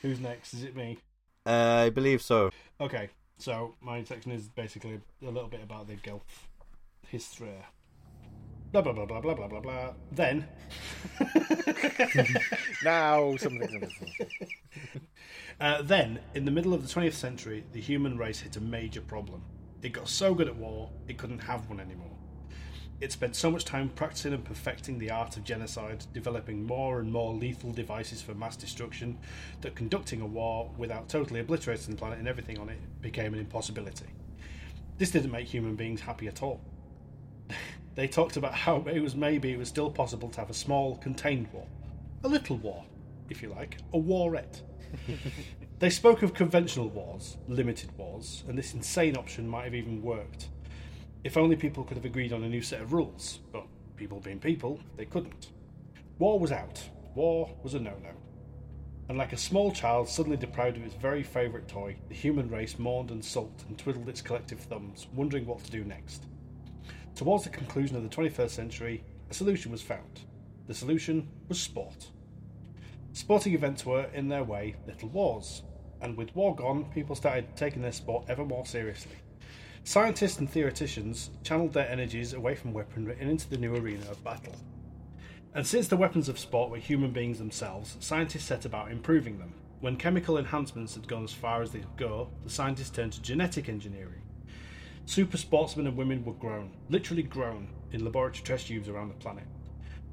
Who's 0.00 0.18
next? 0.18 0.54
Is 0.54 0.64
it 0.64 0.74
me? 0.74 0.98
Uh, 1.46 1.84
I 1.86 1.90
believe 1.90 2.22
so. 2.22 2.50
Okay, 2.80 3.10
so 3.38 3.74
my 3.80 4.02
section 4.02 4.32
is 4.32 4.48
basically 4.48 5.00
a 5.22 5.26
little 5.26 5.48
bit 5.48 5.62
about 5.62 5.86
the 5.86 5.94
Gelf 5.94 6.48
history. 7.06 7.54
Blah 8.72 8.80
blah 8.80 8.92
blah 8.92 9.04
blah 9.04 9.20
blah 9.20 9.34
blah 9.34 9.48
blah 9.48 9.60
blah. 9.60 9.92
Then, 10.10 10.48
Now 12.82 13.36
something. 13.36 13.68
something, 13.68 13.90
uh, 15.60 15.82
then 15.82 16.20
in 16.34 16.46
the 16.46 16.50
middle 16.50 16.72
of 16.72 16.82
the 16.82 16.88
20th 16.88 17.12
century, 17.12 17.64
the 17.72 17.80
human 17.80 18.16
race 18.16 18.40
hit 18.40 18.56
a 18.56 18.60
major 18.60 19.02
problem. 19.02 19.42
It 19.82 19.90
got 19.90 20.08
so 20.08 20.34
good 20.34 20.48
at 20.48 20.56
war, 20.56 20.88
it 21.06 21.18
couldn't 21.18 21.40
have 21.40 21.68
one 21.68 21.80
anymore. 21.80 22.16
It 23.02 23.12
spent 23.12 23.34
so 23.36 23.50
much 23.50 23.64
time 23.64 23.90
practicing 23.90 24.32
and 24.32 24.44
perfecting 24.44 24.98
the 24.98 25.10
art 25.10 25.36
of 25.36 25.44
genocide, 25.44 26.06
developing 26.14 26.64
more 26.64 27.00
and 27.00 27.12
more 27.12 27.34
lethal 27.34 27.72
devices 27.72 28.22
for 28.22 28.32
mass 28.32 28.56
destruction, 28.56 29.18
that 29.60 29.74
conducting 29.74 30.20
a 30.20 30.26
war 30.26 30.70
without 30.78 31.08
totally 31.08 31.40
obliterating 31.40 31.90
the 31.90 31.96
planet 31.98 32.20
and 32.20 32.28
everything 32.28 32.58
on 32.58 32.68
it 32.68 32.78
became 33.02 33.34
an 33.34 33.40
impossibility. 33.40 34.06
This 34.98 35.10
didn't 35.10 35.32
make 35.32 35.48
human 35.48 35.74
beings 35.74 36.00
happy 36.00 36.28
at 36.28 36.42
all. 36.42 36.60
they 37.94 38.08
talked 38.08 38.36
about 38.36 38.54
how 38.54 38.84
it 38.86 39.00
was 39.00 39.14
maybe 39.14 39.52
it 39.52 39.58
was 39.58 39.68
still 39.68 39.90
possible 39.90 40.28
to 40.30 40.40
have 40.40 40.50
a 40.50 40.54
small, 40.54 40.96
contained 40.96 41.52
war. 41.52 41.66
A 42.24 42.28
little 42.28 42.56
war, 42.56 42.84
if 43.28 43.42
you 43.42 43.50
like. 43.50 43.78
A 43.92 43.98
warette. 43.98 44.62
they 45.78 45.90
spoke 45.90 46.22
of 46.22 46.34
conventional 46.34 46.88
wars, 46.88 47.36
limited 47.48 47.90
wars, 47.98 48.44
and 48.48 48.56
this 48.56 48.74
insane 48.74 49.16
option 49.16 49.48
might 49.48 49.64
have 49.64 49.74
even 49.74 50.02
worked. 50.02 50.48
If 51.24 51.36
only 51.36 51.56
people 51.56 51.84
could 51.84 51.96
have 51.96 52.04
agreed 52.04 52.32
on 52.32 52.44
a 52.44 52.48
new 52.48 52.62
set 52.62 52.80
of 52.80 52.92
rules, 52.92 53.40
but 53.52 53.64
people 53.96 54.20
being 54.20 54.40
people, 54.40 54.80
they 54.96 55.04
couldn't. 55.04 55.50
War 56.18 56.38
was 56.38 56.52
out. 56.52 56.82
War 57.14 57.54
was 57.62 57.74
a 57.74 57.80
no 57.80 57.92
no. 58.02 58.10
And 59.08 59.18
like 59.18 59.32
a 59.32 59.36
small 59.36 59.72
child 59.72 60.08
suddenly 60.08 60.36
deprived 60.38 60.78
of 60.78 60.84
its 60.84 60.94
very 60.94 61.22
favourite 61.22 61.68
toy, 61.68 61.96
the 62.08 62.14
human 62.14 62.48
race 62.48 62.78
mourned 62.78 63.10
and 63.10 63.22
sulked 63.22 63.64
and 63.68 63.76
twiddled 63.76 64.08
its 64.08 64.22
collective 64.22 64.60
thumbs, 64.60 65.06
wondering 65.12 65.44
what 65.44 65.62
to 65.64 65.70
do 65.70 65.84
next. 65.84 66.24
Towards 67.14 67.44
the 67.44 67.50
conclusion 67.50 67.96
of 67.96 68.02
the 68.02 68.08
21st 68.08 68.50
century, 68.50 69.04
a 69.30 69.34
solution 69.34 69.70
was 69.70 69.82
found. 69.82 70.20
The 70.66 70.74
solution 70.74 71.28
was 71.48 71.60
sport. 71.60 72.08
Sporting 73.12 73.52
events 73.52 73.84
were, 73.84 74.06
in 74.14 74.28
their 74.28 74.44
way, 74.44 74.76
little 74.86 75.10
wars, 75.10 75.62
and 76.00 76.16
with 76.16 76.34
war 76.34 76.56
gone, 76.56 76.86
people 76.92 77.14
started 77.14 77.54
taking 77.54 77.82
their 77.82 77.92
sport 77.92 78.24
ever 78.28 78.44
more 78.44 78.64
seriously. 78.64 79.16
Scientists 79.84 80.38
and 80.38 80.48
theoreticians 80.48 81.30
channeled 81.42 81.72
their 81.72 81.88
energies 81.88 82.32
away 82.32 82.54
from 82.54 82.72
weaponry 82.72 83.16
and 83.20 83.28
into 83.28 83.48
the 83.48 83.58
new 83.58 83.76
arena 83.76 84.10
of 84.10 84.22
battle. 84.24 84.54
And 85.54 85.66
since 85.66 85.88
the 85.88 85.96
weapons 85.96 86.30
of 86.30 86.38
sport 86.38 86.70
were 86.70 86.78
human 86.78 87.12
beings 87.12 87.38
themselves, 87.38 87.98
scientists 88.00 88.44
set 88.44 88.64
about 88.64 88.90
improving 88.90 89.38
them. 89.38 89.52
When 89.80 89.96
chemical 89.96 90.38
enhancements 90.38 90.94
had 90.94 91.08
gone 91.08 91.24
as 91.24 91.32
far 91.32 91.60
as 91.60 91.72
they 91.72 91.80
could 91.80 91.96
go, 91.98 92.30
the 92.44 92.50
scientists 92.50 92.90
turned 92.90 93.12
to 93.12 93.22
genetic 93.22 93.68
engineering. 93.68 94.21
Super 95.04 95.36
sportsmen 95.36 95.86
and 95.86 95.96
women 95.96 96.24
were 96.24 96.32
grown, 96.32 96.70
literally 96.88 97.24
grown, 97.24 97.68
in 97.90 98.04
laboratory 98.04 98.44
test 98.44 98.68
tubes 98.68 98.88
around 98.88 99.08
the 99.08 99.14
planet. 99.14 99.44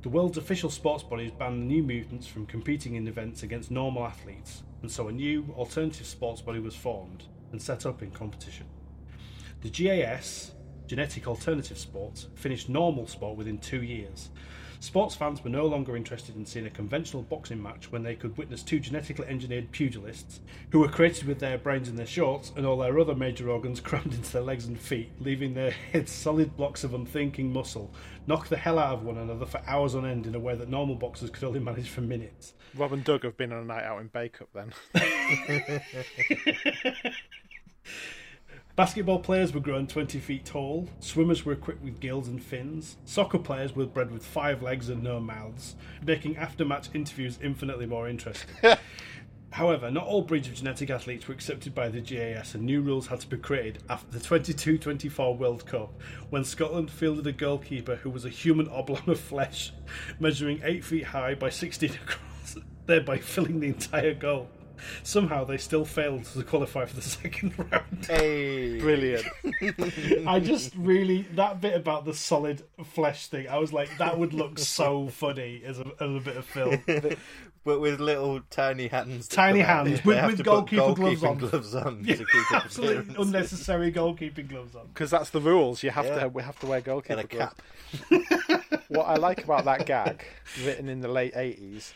The 0.01 0.09
world's 0.09 0.37
official 0.37 0.69
sports 0.69 1.03
bodies 1.03 1.31
banned 1.31 1.61
the 1.61 1.65
new 1.65 1.83
mutants 1.83 2.25
from 2.25 2.45
competing 2.45 2.95
in 2.95 3.07
events 3.07 3.43
against 3.43 3.69
normal 3.69 4.05
athletes, 4.05 4.63
and 4.81 4.91
so 4.91 5.07
a 5.07 5.11
new, 5.11 5.53
alternative 5.55 6.07
sports 6.07 6.41
body 6.41 6.59
was 6.59 6.75
formed 6.75 7.25
and 7.51 7.61
set 7.61 7.85
up 7.85 8.01
in 8.01 8.11
competition. 8.11 8.65
The 9.61 9.69
GAS, 9.69 10.53
Genetic 10.87 11.27
Alternative 11.27 11.77
Sports, 11.77 12.27
finished 12.35 12.67
normal 12.67 13.07
sport 13.07 13.37
within 13.37 13.57
two 13.57 13.83
years. 13.83 14.29
Sports 14.81 15.13
fans 15.13 15.43
were 15.43 15.49
no 15.49 15.65
longer 15.65 15.97
interested 15.97 16.37
in 16.37 16.45
seeing 16.45 16.65
a 16.65 16.69
conventional 16.69 17.23
boxing 17.23 17.61
match 17.61 17.91
when 17.91 18.01
they 18.01 18.15
could 18.15 18.37
witness 18.37 18.63
two 18.63 18.79
genetically 18.79 19.27
engineered 19.27 19.69
pugilists 19.73 20.39
who 20.71 20.79
were 20.79 20.87
created 20.87 21.27
with 21.27 21.39
their 21.39 21.57
brains 21.57 21.89
in 21.89 21.97
their 21.97 22.05
shorts 22.05 22.53
and 22.55 22.65
all 22.65 22.77
their 22.77 22.97
other 22.97 23.13
major 23.13 23.49
organs 23.49 23.79
crammed 23.81 24.13
into 24.13 24.31
their 24.31 24.41
legs 24.41 24.67
and 24.67 24.79
feet, 24.79 25.11
leaving 25.19 25.53
their 25.53 25.71
heads 25.71 26.13
solid 26.13 26.55
blocks 26.55 26.85
of 26.85 26.93
unthinking 26.93 27.51
muscle, 27.51 27.93
knock 28.25 28.47
the 28.47 28.55
hell 28.55 28.79
out 28.79 28.93
of 28.93 29.03
one 29.03 29.17
another 29.17 29.45
for 29.45 29.61
hours 29.67 29.95
on 29.95 30.05
end 30.05 30.25
in 30.25 30.33
a 30.33 30.39
way 30.39 30.55
that 30.55 30.69
normal 30.69 30.95
boxers 30.95 31.29
could 31.29 31.43
only 31.43 31.59
manage 31.59 31.89
for 31.89 31.99
minutes. 31.99 32.53
Rob 32.73 32.93
and 32.93 33.03
Doug 33.03 33.23
have 33.23 33.35
been 33.35 33.51
on 33.51 33.63
a 33.63 33.65
night 33.65 33.83
out 33.83 33.99
in 33.99 34.07
Bacup 34.09 34.47
then. 34.53 34.71
Basketball 38.79 39.19
players 39.19 39.53
were 39.53 39.59
grown 39.59 39.87
20 39.87 40.19
feet 40.19 40.45
tall, 40.45 40.87
swimmers 41.01 41.43
were 41.43 41.51
equipped 41.51 41.83
with 41.83 41.99
gills 41.99 42.29
and 42.29 42.41
fins, 42.41 42.95
soccer 43.03 43.37
players 43.37 43.75
were 43.75 43.85
bred 43.85 44.09
with 44.09 44.25
five 44.25 44.63
legs 44.63 44.87
and 44.87 45.03
no 45.03 45.19
mouths, 45.19 45.75
making 46.01 46.37
after 46.37 46.63
match 46.63 46.87
interviews 46.93 47.37
infinitely 47.43 47.85
more 47.85 48.07
interesting. 48.07 48.55
However, 49.51 49.91
not 49.91 50.07
all 50.07 50.21
breeds 50.21 50.47
of 50.47 50.53
genetic 50.53 50.89
athletes 50.89 51.27
were 51.27 51.33
accepted 51.33 51.75
by 51.75 51.89
the 51.89 51.99
GAS, 51.99 52.55
and 52.55 52.63
new 52.63 52.79
rules 52.79 53.07
had 53.07 53.19
to 53.19 53.27
be 53.27 53.35
created 53.35 53.83
after 53.89 54.17
the 54.17 54.23
22 54.23 54.77
24 54.77 55.35
World 55.35 55.65
Cup 55.65 55.91
when 56.29 56.45
Scotland 56.45 56.89
fielded 56.89 57.27
a 57.27 57.33
goalkeeper 57.33 57.97
who 57.97 58.09
was 58.09 58.23
a 58.23 58.29
human 58.29 58.69
oblong 58.69 59.09
of 59.09 59.19
flesh, 59.19 59.73
measuring 60.21 60.61
8 60.63 60.85
feet 60.85 61.03
high 61.03 61.35
by 61.35 61.49
16 61.49 61.95
across, 61.95 62.55
thereby 62.85 63.17
filling 63.17 63.59
the 63.59 63.67
entire 63.67 64.13
goal. 64.13 64.47
Somehow 65.03 65.43
they 65.43 65.57
still 65.57 65.85
failed 65.85 66.25
to 66.25 66.43
qualify 66.43 66.85
for 66.85 66.95
the 66.95 67.01
second 67.17 67.53
round. 67.57 68.05
Hey, 68.07 68.79
Brilliant. 68.79 69.25
I 70.27 70.39
just 70.39 70.73
really 70.75 71.23
that 71.35 71.61
bit 71.61 71.75
about 71.75 72.05
the 72.05 72.13
solid 72.13 72.63
flesh 72.85 73.27
thing. 73.27 73.47
I 73.47 73.57
was 73.57 73.73
like, 73.73 73.89
that 73.97 74.17
would 74.17 74.33
look 74.33 74.59
so 74.59 75.07
funny 75.07 75.61
as 75.65 75.79
a, 75.79 75.85
as 75.99 76.15
a 76.15 76.19
bit 76.19 76.37
of 76.37 76.45
film. 76.45 76.81
but 77.65 77.79
with 77.81 77.99
little 77.99 78.39
tiny 78.49 78.87
hands. 78.87 79.27
Tiny 79.27 79.59
hands, 79.59 79.99
They 79.99 80.01
with- 80.05 80.17
have 80.17 80.27
with 80.31 80.37
to 80.37 80.43
put 80.43 80.49
goalkeeper 80.49 80.93
gloves 80.95 81.23
on. 81.23 81.37
gloves 81.37 81.75
on 81.75 82.03
Yeah, 82.03 82.15
to 82.15 82.25
keep 82.25 82.51
absolutely 82.53 83.15
unnecessary 83.17 83.91
goalkeeping 83.91 84.47
gloves 84.49 84.75
on. 84.75 84.87
Because 84.87 85.11
that's 85.11 85.29
the 85.31 85.41
rules. 85.41 85.83
You 85.83 85.91
have 85.91 86.05
Yeah. 86.05 86.19
to 86.21 86.27
we 86.29 86.41
have 86.43 86.57
to 86.59 86.67
wear 86.67 86.81
goalkeeper 86.81 87.19
and 87.19 87.21
a 87.21 87.27
gloves. 87.27 87.53
cap. 88.09 88.81
What 88.89 89.05
I 89.07 89.15
like 89.15 89.43
about 89.43 89.65
that 89.65 89.85
gag, 89.85 90.23
written 90.63 90.89
in 90.89 91.01
the 91.01 91.07
late 91.07 91.33
eighties, 91.35 91.93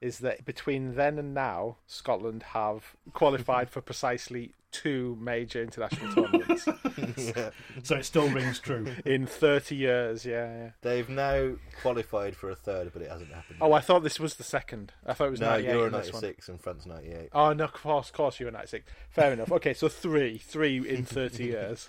is 0.00 0.18
that 0.18 0.44
between 0.44 0.94
then 0.94 1.18
and 1.18 1.32
now, 1.34 1.76
Scotland 1.86 2.42
have 2.52 2.96
qualified 3.12 3.70
for 3.70 3.80
precisely 3.80 4.52
two 4.72 5.16
major 5.20 5.62
international 5.62 6.12
tournaments 6.12 6.68
Yeah. 7.16 7.50
So 7.82 7.96
it 7.96 8.04
still 8.04 8.28
rings 8.28 8.58
true. 8.58 8.86
in 9.06 9.26
thirty 9.26 9.74
years. 9.76 10.26
Yeah, 10.26 10.46
yeah. 10.54 10.70
They've 10.82 11.08
now 11.08 11.52
qualified 11.80 12.36
for 12.36 12.50
a 12.50 12.56
third, 12.56 12.90
but 12.92 13.00
it 13.00 13.10
hasn't 13.10 13.32
happened. 13.32 13.58
Oh, 13.60 13.72
I 13.72 13.80
thought 13.80 14.02
this 14.02 14.20
was 14.20 14.34
the 14.34 14.44
second. 14.44 14.92
I 15.06 15.14
thought 15.14 15.28
it 15.28 15.30
was 15.30 15.40
no, 15.40 15.50
98 15.50 15.72
you're 15.72 15.86
in 15.86 15.92
96 15.92 16.48
and 16.50 16.60
France 16.60 16.84
98. 16.84 17.28
Oh 17.32 17.52
no, 17.54 17.64
of 17.64 17.72
course, 17.72 18.08
of 18.08 18.14
course, 18.14 18.38
you 18.38 18.46
were 18.46 18.52
ninety 18.52 18.68
six. 18.68 18.92
Fair 19.08 19.32
enough. 19.32 19.50
Okay, 19.52 19.72
so 19.72 19.88
three, 19.88 20.36
three 20.36 20.76
in 20.86 21.04
thirty 21.06 21.44
years. 21.54 21.88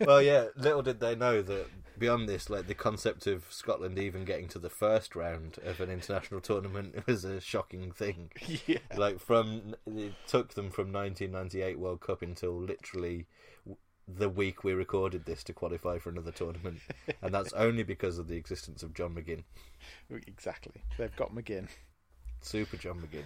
well, 0.00 0.20
yeah. 0.22 0.46
Little 0.56 0.82
did 0.82 0.98
they 0.98 1.14
know 1.14 1.40
that 1.42 1.66
beyond 1.98 2.28
this, 2.28 2.50
like 2.50 2.66
the 2.66 2.74
concept 2.74 3.26
of 3.26 3.44
Scotland 3.50 3.98
even 3.98 4.24
getting 4.24 4.48
to 4.48 4.58
the 4.58 4.70
first 4.70 5.14
round 5.14 5.58
of 5.64 5.80
an 5.80 5.90
international 5.90 6.40
tournament 6.40 6.94
was 7.06 7.24
a 7.24 7.40
shocking 7.40 7.92
thing. 7.92 8.30
yeah. 8.66 8.78
Like 8.96 9.20
from 9.20 9.74
it 9.86 10.14
took 10.26 10.54
them 10.54 10.70
from 10.70 10.92
1998 10.92 11.78
World 11.78 12.00
Cup 12.00 12.22
until 12.22 12.60
literally 12.60 13.26
the 14.06 14.28
week 14.28 14.64
we 14.64 14.74
recorded 14.74 15.24
this 15.24 15.42
to 15.44 15.52
qualify 15.52 15.98
for 15.98 16.10
another 16.10 16.32
tournament, 16.32 16.80
and 17.22 17.34
that's 17.34 17.52
only 17.54 17.82
because 17.82 18.18
of 18.18 18.28
the 18.28 18.36
existence 18.36 18.82
of 18.82 18.94
John 18.94 19.14
McGinn, 19.14 19.44
Exactly. 20.26 20.82
They've 20.98 21.14
got 21.16 21.34
McGinn. 21.34 21.68
Super 22.40 22.76
John 22.76 23.00
McGinn. 23.00 23.24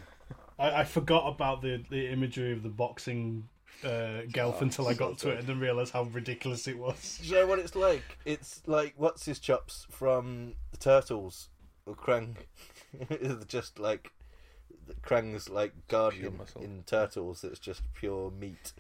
I, 0.59 0.81
I 0.81 0.85
forgot 0.85 1.27
about 1.27 1.63
the, 1.63 1.83
the 1.91 2.09
imagery 2.09 2.53
of 2.53 2.63
the 2.63 2.69
boxing 2.69 3.49
uh, 3.85 4.23
Gelf 4.31 4.63
until 4.63 4.89
I 4.89 4.95
got 4.95 5.19
to 5.19 5.31
it 5.31 5.39
and 5.39 5.47
then 5.47 5.61
realised 5.61 5.93
how 5.93 6.05
ridiculous 6.05 6.67
it 6.67 6.79
was. 6.79 7.19
Do 7.23 7.29
you 7.29 7.35
know 7.37 7.47
what 7.47 7.59
it's 7.59 7.77
like? 7.77 8.03
It's 8.25 8.63
like 8.67 8.95
what's 8.97 9.25
his 9.25 9.39
chops 9.39 9.87
from 9.91 10.55
the 10.71 10.79
Turtles 10.79 11.49
or 11.87 11.95
Krang. 11.95 12.37
It's 13.11 13.45
just 13.47 13.79
like 13.79 14.13
Krang's 15.03 15.49
like 15.49 15.73
guardian 15.89 16.41
in 16.61 16.83
Turtles. 16.87 17.43
That's 17.43 17.59
just 17.59 17.83
pure 17.95 18.31
meat. 18.31 18.73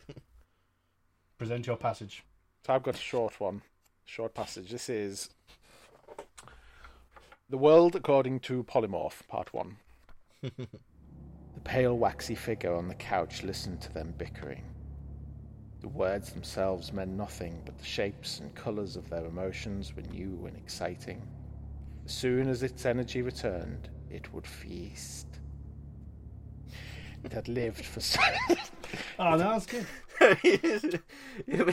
Present 1.39 1.66
your 1.66 1.77
passage. 1.77 2.24
So 2.66 2.74
I've 2.74 2.82
got 2.82 2.97
a 2.97 2.98
short 2.98 3.40
one, 3.40 3.62
short 4.05 4.35
passage. 4.35 4.70
This 4.70 4.89
is 4.89 5.31
The 7.48 7.59
World 7.59 7.94
According 7.94 8.40
to 8.40 8.65
Polymorph, 8.65 9.27
Part 9.28 9.55
1. 9.55 9.77
the 10.43 10.69
pale, 11.65 11.97
waxy 11.97 12.35
figure 12.35 12.74
on 12.74 12.89
the 12.89 12.94
couch 12.94 13.43
listened 13.43 13.81
to 13.82 13.93
them 13.93 14.15
bickering. 14.19 14.65
The 15.80 15.88
words 15.88 16.32
themselves 16.32 16.92
meant 16.92 17.12
nothing, 17.12 17.62
but 17.64 17.78
the 17.78 17.84
shapes 17.84 18.40
and 18.40 18.55
colours 18.55 18.96
of 18.96 19.09
their 19.09 19.24
emotions 19.24 19.94
were 19.94 20.02
new 20.02 20.44
and 20.46 20.56
exciting. 20.56 21.22
As 22.05 22.12
soon 22.12 22.48
as 22.48 22.62
its 22.62 22.84
energy 22.84 23.22
returned, 23.22 23.88
it 24.10 24.32
would 24.32 24.46
feast. 24.46 25.26
It 27.24 27.32
had 27.32 27.48
lived 27.48 27.84
for 27.84 28.00
so 28.00 28.20
Oh, 29.18 29.36
no, 29.36 29.59
that's 29.59 29.66
good. 29.66 29.86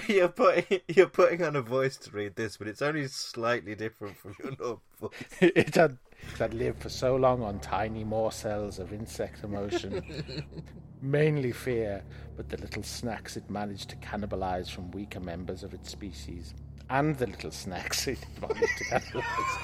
you're 0.08 0.28
putting 0.28 0.82
you're 0.88 1.08
putting 1.08 1.44
on 1.44 1.56
a 1.56 1.62
voice 1.62 1.98
to 1.98 2.12
read 2.12 2.36
this, 2.36 2.58
but 2.58 2.68
it's 2.68 2.82
only 2.82 3.08
slightly 3.08 3.76
different 3.76 4.18
from 4.18 4.36
your 4.44 4.52
normal 4.60 4.82
voice. 5.00 5.12
it 5.42 5.76
had 5.76 5.98
it 6.22 6.38
had 6.38 6.54
lived 6.54 6.82
for 6.82 6.90
so 6.90 7.16
long 7.16 7.44
on 7.44 7.60
tiny 7.60 8.04
morsels 8.04 8.80
of 8.80 8.94
insect 8.94 9.44
emotion, 9.44 10.46
mainly 11.02 11.52
fear, 11.52 12.04
but 12.36 12.50
the 12.50 12.58
little 12.58 12.84
snacks 12.84 13.38
it 13.38 13.50
managed 13.50 13.90
to 13.90 13.96
cannibalize 13.98 14.70
from 14.70 14.92
weaker 14.92 15.20
members 15.20 15.64
of 15.64 15.74
its 15.74 15.90
species, 15.90 16.54
and 16.90 17.16
the 17.18 17.28
little 17.28 17.52
snacks 17.52 18.08
it 18.08 18.20
managed 18.42 18.78
to 18.78 18.84
cannibalize 18.86 19.60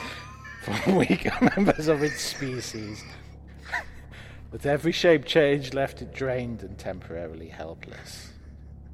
from 0.61 0.95
weaker 0.95 1.31
members 1.55 1.87
of 1.87 2.03
its 2.03 2.21
species. 2.21 3.03
But 4.51 4.65
every 4.65 4.91
shape 4.91 5.25
change 5.25 5.73
left 5.73 6.01
it 6.01 6.13
drained 6.13 6.61
and 6.61 6.77
temporarily 6.77 7.47
helpless. 7.47 8.33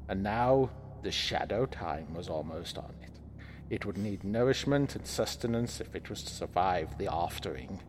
And 0.08 0.22
now 0.22 0.70
the 1.02 1.10
shadow 1.10 1.66
time 1.66 2.14
was 2.14 2.28
almost 2.28 2.78
on 2.78 2.94
it. 3.02 3.17
It 3.70 3.84
would 3.84 3.98
need 3.98 4.24
nourishment 4.24 4.96
and 4.96 5.06
sustenance 5.06 5.80
if 5.80 5.94
it 5.94 6.08
was 6.08 6.22
to 6.22 6.34
survive 6.34 6.96
the 6.98 7.06
aftering. 7.06 7.80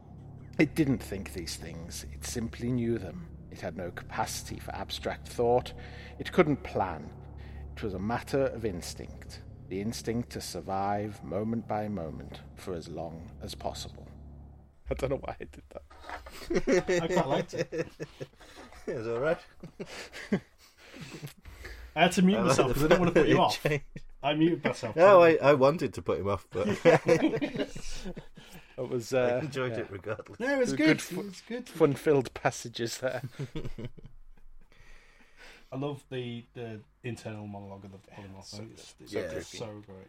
It 0.58 0.76
didn't 0.76 1.02
think 1.02 1.34
these 1.34 1.56
things, 1.56 2.06
it 2.14 2.26
simply 2.26 2.72
knew 2.72 2.98
them. 2.98 3.28
It 3.52 3.62
had 3.62 3.78
no 3.78 3.92
capacity 3.92 4.60
for 4.60 4.76
abstract 4.76 5.28
thought. 5.28 5.74
It 6.20 6.32
couldn't 6.32 6.64
plan. 6.64 7.10
It 7.76 7.84
was 7.84 7.94
a 7.94 8.00
matter 8.00 8.48
of 8.48 8.66
instinct 8.66 9.42
the 9.70 9.80
instinct 9.80 10.32
to 10.32 10.42
survive 10.42 11.24
moment 11.24 11.68
by 11.68 11.88
moment 11.88 12.40
for 12.56 12.74
as 12.74 12.88
long 12.88 13.30
as 13.42 13.54
possible. 13.54 14.08
I 14.90 14.96
don't 14.96 15.12
know 15.12 15.18
why 15.18 15.36
I 15.40 15.44
did 15.44 15.64
that. 15.70 17.04
I 17.04 17.08
quite 17.08 17.28
liked 17.28 17.54
it. 17.54 17.88
It's 18.88 19.08
all 19.08 19.20
right. 19.20 19.38
I 21.96 22.02
had 22.02 22.12
to 22.14 22.24
mute 22.24 22.42
myself 22.42 22.70
because 22.70 22.86
I 22.86 22.88
didn't 22.88 23.02
want 23.02 23.14
to 23.14 23.22
put 23.22 23.30
you 23.30 23.38
off. 23.40 23.64
I 24.22 24.34
muted 24.34 24.64
myself. 24.64 24.96
No, 24.96 25.22
I, 25.22 25.36
I 25.42 25.54
wanted 25.54 25.94
to 25.94 26.02
put 26.02 26.20
him 26.20 26.28
off, 26.28 26.46
but 26.52 26.68
It 28.78 28.90
was 28.90 29.14
I 29.14 29.20
uh, 29.20 29.40
enjoyed 29.44 29.74
yeah, 29.74 29.80
it 29.80 29.88
regardless. 29.90 30.40
No, 30.40 30.54
it 30.54 30.58
was 30.58 30.72
Good 30.72 30.78
good. 30.78 31.18
It 31.20 31.26
was 31.26 31.42
good. 31.48 31.68
fun-filled 31.68 32.34
passages 32.34 32.98
there. 33.00 33.24
I 35.72 35.78
love 35.78 36.04
the, 36.10 36.46
the 36.54 36.80
internal 37.04 37.46
monologue 37.46 37.86
of 37.86 37.92
the 37.92 37.98
polymorph. 37.98 38.46
so 38.46 38.64
it's, 38.72 38.96
it's 39.00 39.12
So 39.12 39.40
so, 39.42 39.58
so 39.58 39.84
great. 39.86 40.08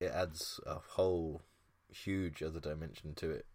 It 0.00 0.12
adds 0.12 0.60
a 0.66 0.76
whole 0.76 1.42
huge 1.90 2.42
other 2.42 2.58
dimension 2.58 3.14
to 3.16 3.30
it. 3.30 3.46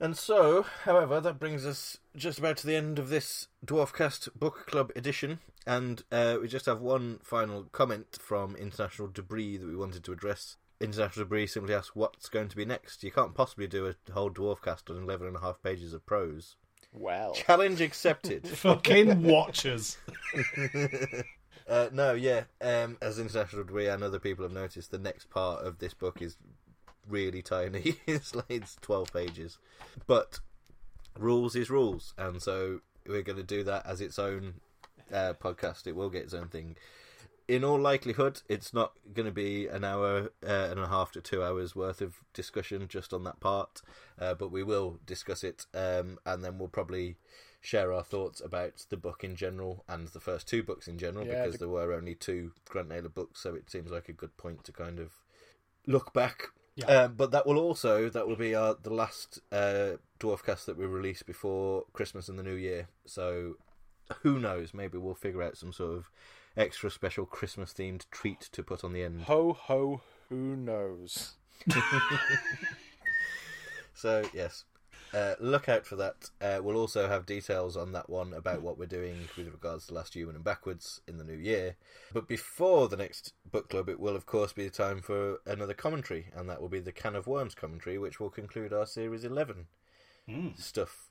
And 0.00 0.16
so, 0.16 0.64
however, 0.84 1.20
that 1.20 1.40
brings 1.40 1.66
us 1.66 1.98
just 2.14 2.38
about 2.38 2.56
to 2.58 2.66
the 2.66 2.76
end 2.76 2.98
of 2.98 3.08
this 3.08 3.48
Dwarfcast 3.66 4.28
Book 4.38 4.66
Club 4.66 4.92
edition, 4.94 5.40
and 5.66 6.04
uh, 6.12 6.36
we 6.40 6.46
just 6.46 6.66
have 6.66 6.80
one 6.80 7.18
final 7.22 7.64
comment 7.72 8.16
from 8.20 8.54
International 8.54 9.08
Debris 9.08 9.56
that 9.56 9.66
we 9.66 9.76
wanted 9.76 10.04
to 10.04 10.12
address. 10.12 10.56
International 10.80 11.24
Debris 11.24 11.48
simply 11.48 11.74
asks, 11.74 11.96
"What's 11.96 12.28
going 12.28 12.48
to 12.48 12.56
be 12.56 12.64
next? 12.64 13.02
You 13.02 13.10
can't 13.10 13.34
possibly 13.34 13.66
do 13.66 13.86
a 13.86 14.12
whole 14.12 14.30
Dwarfcast 14.30 14.88
on 14.88 15.02
eleven 15.02 15.26
and 15.26 15.36
a 15.36 15.40
half 15.40 15.60
pages 15.62 15.92
of 15.92 16.06
prose." 16.06 16.54
Well, 16.92 17.32
Challenge 17.32 17.80
accepted. 17.80 18.46
Fucking 18.48 19.24
watchers. 19.24 19.98
Uh, 21.68 21.90
no, 21.92 22.14
yeah. 22.14 22.44
Um, 22.62 22.96
as 23.02 23.18
international 23.18 23.62
debris 23.62 23.88
and 23.88 24.02
other 24.02 24.18
people 24.18 24.42
have 24.42 24.52
noticed, 24.52 24.90
the 24.90 24.98
next 24.98 25.28
part 25.28 25.66
of 25.66 25.78
this 25.78 25.92
book 25.92 26.22
is 26.22 26.38
really 27.08 27.42
tiny. 27.42 27.96
it's 28.06 28.34
like 28.34 28.46
it's 28.50 28.76
twelve 28.80 29.12
pages, 29.12 29.58
but 30.06 30.40
rules 31.18 31.54
is 31.56 31.70
rules, 31.70 32.14
and 32.18 32.40
so 32.42 32.80
we're 33.06 33.22
going 33.22 33.36
to 33.38 33.42
do 33.42 33.64
that 33.64 33.86
as 33.86 34.00
its 34.00 34.18
own 34.18 34.54
uh, 35.12 35.34
podcast. 35.40 35.86
It 35.86 35.96
will 35.96 36.10
get 36.10 36.22
its 36.24 36.34
own 36.34 36.48
thing. 36.48 36.76
In 37.48 37.64
all 37.64 37.80
likelihood, 37.80 38.42
it's 38.46 38.74
not 38.74 38.92
going 39.14 39.24
to 39.24 39.32
be 39.32 39.66
an 39.68 39.82
hour 39.82 40.32
uh, 40.46 40.68
and 40.70 40.78
a 40.78 40.86
half 40.88 41.12
to 41.12 41.22
two 41.22 41.42
hours 41.42 41.74
worth 41.74 42.02
of 42.02 42.16
discussion 42.34 42.86
just 42.88 43.14
on 43.14 43.24
that 43.24 43.40
part, 43.40 43.80
uh, 44.20 44.34
but 44.34 44.52
we 44.52 44.62
will 44.62 44.98
discuss 45.06 45.42
it, 45.42 45.64
um, 45.72 46.18
and 46.26 46.44
then 46.44 46.58
we'll 46.58 46.68
probably 46.68 47.16
share 47.62 47.90
our 47.92 48.04
thoughts 48.04 48.40
about 48.44 48.84
the 48.90 48.96
book 48.98 49.24
in 49.24 49.34
general 49.34 49.82
and 49.88 50.08
the 50.08 50.20
first 50.20 50.46
two 50.46 50.62
books 50.62 50.86
in 50.86 50.96
general 50.98 51.26
Yeah, 51.26 51.42
because 51.42 51.54
the- 51.54 51.58
there 51.60 51.68
were 51.68 51.92
only 51.94 52.14
two 52.14 52.52
Grant 52.68 52.90
Naylor 52.90 53.08
books, 53.08 53.40
so 53.40 53.54
it 53.54 53.70
seems 53.70 53.90
like 53.90 54.10
a 54.10 54.12
good 54.12 54.36
point 54.36 54.62
to 54.64 54.72
kind 54.72 55.00
of 55.00 55.14
look 55.86 56.12
back. 56.12 56.48
Yeah. 56.78 56.86
Um, 56.86 57.14
but 57.16 57.32
that 57.32 57.44
will 57.44 57.58
also 57.58 58.08
that 58.08 58.28
will 58.28 58.36
be 58.36 58.54
our 58.54 58.76
the 58.80 58.94
last 58.94 59.40
uh, 59.50 59.96
Dwarfcast 60.20 60.66
that 60.66 60.78
we 60.78 60.86
release 60.86 61.24
before 61.24 61.84
Christmas 61.92 62.28
and 62.28 62.38
the 62.38 62.44
New 62.44 62.54
Year. 62.54 62.88
So 63.04 63.56
who 64.22 64.38
knows? 64.38 64.72
Maybe 64.72 64.96
we'll 64.96 65.14
figure 65.14 65.42
out 65.42 65.56
some 65.56 65.72
sort 65.72 65.96
of 65.96 66.10
extra 66.56 66.90
special 66.90 67.26
Christmas 67.26 67.72
themed 67.72 68.04
treat 68.12 68.40
to 68.52 68.62
put 68.62 68.84
on 68.84 68.92
the 68.92 69.02
end. 69.02 69.22
ho 69.22 69.52
ho, 69.52 70.02
who 70.28 70.54
knows? 70.56 71.34
So 73.98 74.22
yes, 74.32 74.64
uh, 75.14 75.34
look 75.40 75.68
out 75.68 75.86
for 75.86 75.96
that. 75.96 76.30
Uh, 76.40 76.60
we'll 76.62 76.76
also 76.76 77.08
have 77.08 77.26
details 77.26 77.76
on 77.76 77.92
that 77.92 78.10
one 78.10 78.32
about 78.32 78.62
what 78.62 78.78
we're 78.78 78.86
doing 78.86 79.28
with 79.36 79.48
regards 79.48 79.86
to 79.86 79.94
Last 79.94 80.14
Human 80.14 80.34
and 80.34 80.44
Backwards 80.44 81.00
in 81.08 81.18
the 81.18 81.24
new 81.24 81.36
year. 81.36 81.76
But 82.12 82.28
before 82.28 82.88
the 82.88 82.96
next 82.96 83.32
book 83.50 83.70
club, 83.70 83.88
it 83.88 84.00
will 84.00 84.16
of 84.16 84.26
course 84.26 84.52
be 84.52 84.64
the 84.64 84.70
time 84.70 85.00
for 85.00 85.40
another 85.46 85.74
commentary, 85.74 86.26
and 86.34 86.48
that 86.48 86.60
will 86.60 86.68
be 86.68 86.80
the 86.80 86.92
Can 86.92 87.16
of 87.16 87.26
Worms 87.26 87.54
commentary, 87.54 87.98
which 87.98 88.20
will 88.20 88.30
conclude 88.30 88.72
our 88.72 88.86
series 88.86 89.24
eleven 89.24 89.66
stuff. 90.56 91.08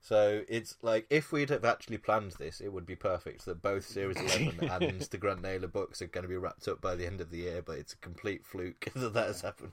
So 0.00 0.42
it's 0.48 0.76
like 0.82 1.06
if 1.10 1.30
we'd 1.30 1.50
have 1.50 1.64
actually 1.64 1.98
planned 1.98 2.32
this, 2.32 2.60
it 2.60 2.72
would 2.72 2.86
be 2.86 2.96
perfect 2.96 3.44
that 3.44 3.62
both 3.62 3.86
Series 3.86 4.16
Eleven 4.20 4.70
and 4.70 5.00
the 5.02 5.18
Grant 5.18 5.42
Naylor 5.42 5.68
books 5.68 6.00
are 6.00 6.06
going 6.06 6.22
to 6.22 6.28
be 6.28 6.36
wrapped 6.36 6.68
up 6.68 6.80
by 6.80 6.94
the 6.94 7.06
end 7.06 7.20
of 7.20 7.30
the 7.30 7.38
year. 7.38 7.62
But 7.62 7.78
it's 7.78 7.92
a 7.92 7.98
complete 7.98 8.46
fluke 8.46 8.88
that 8.94 9.12
that 9.14 9.26
has 9.26 9.42
happened. 9.42 9.72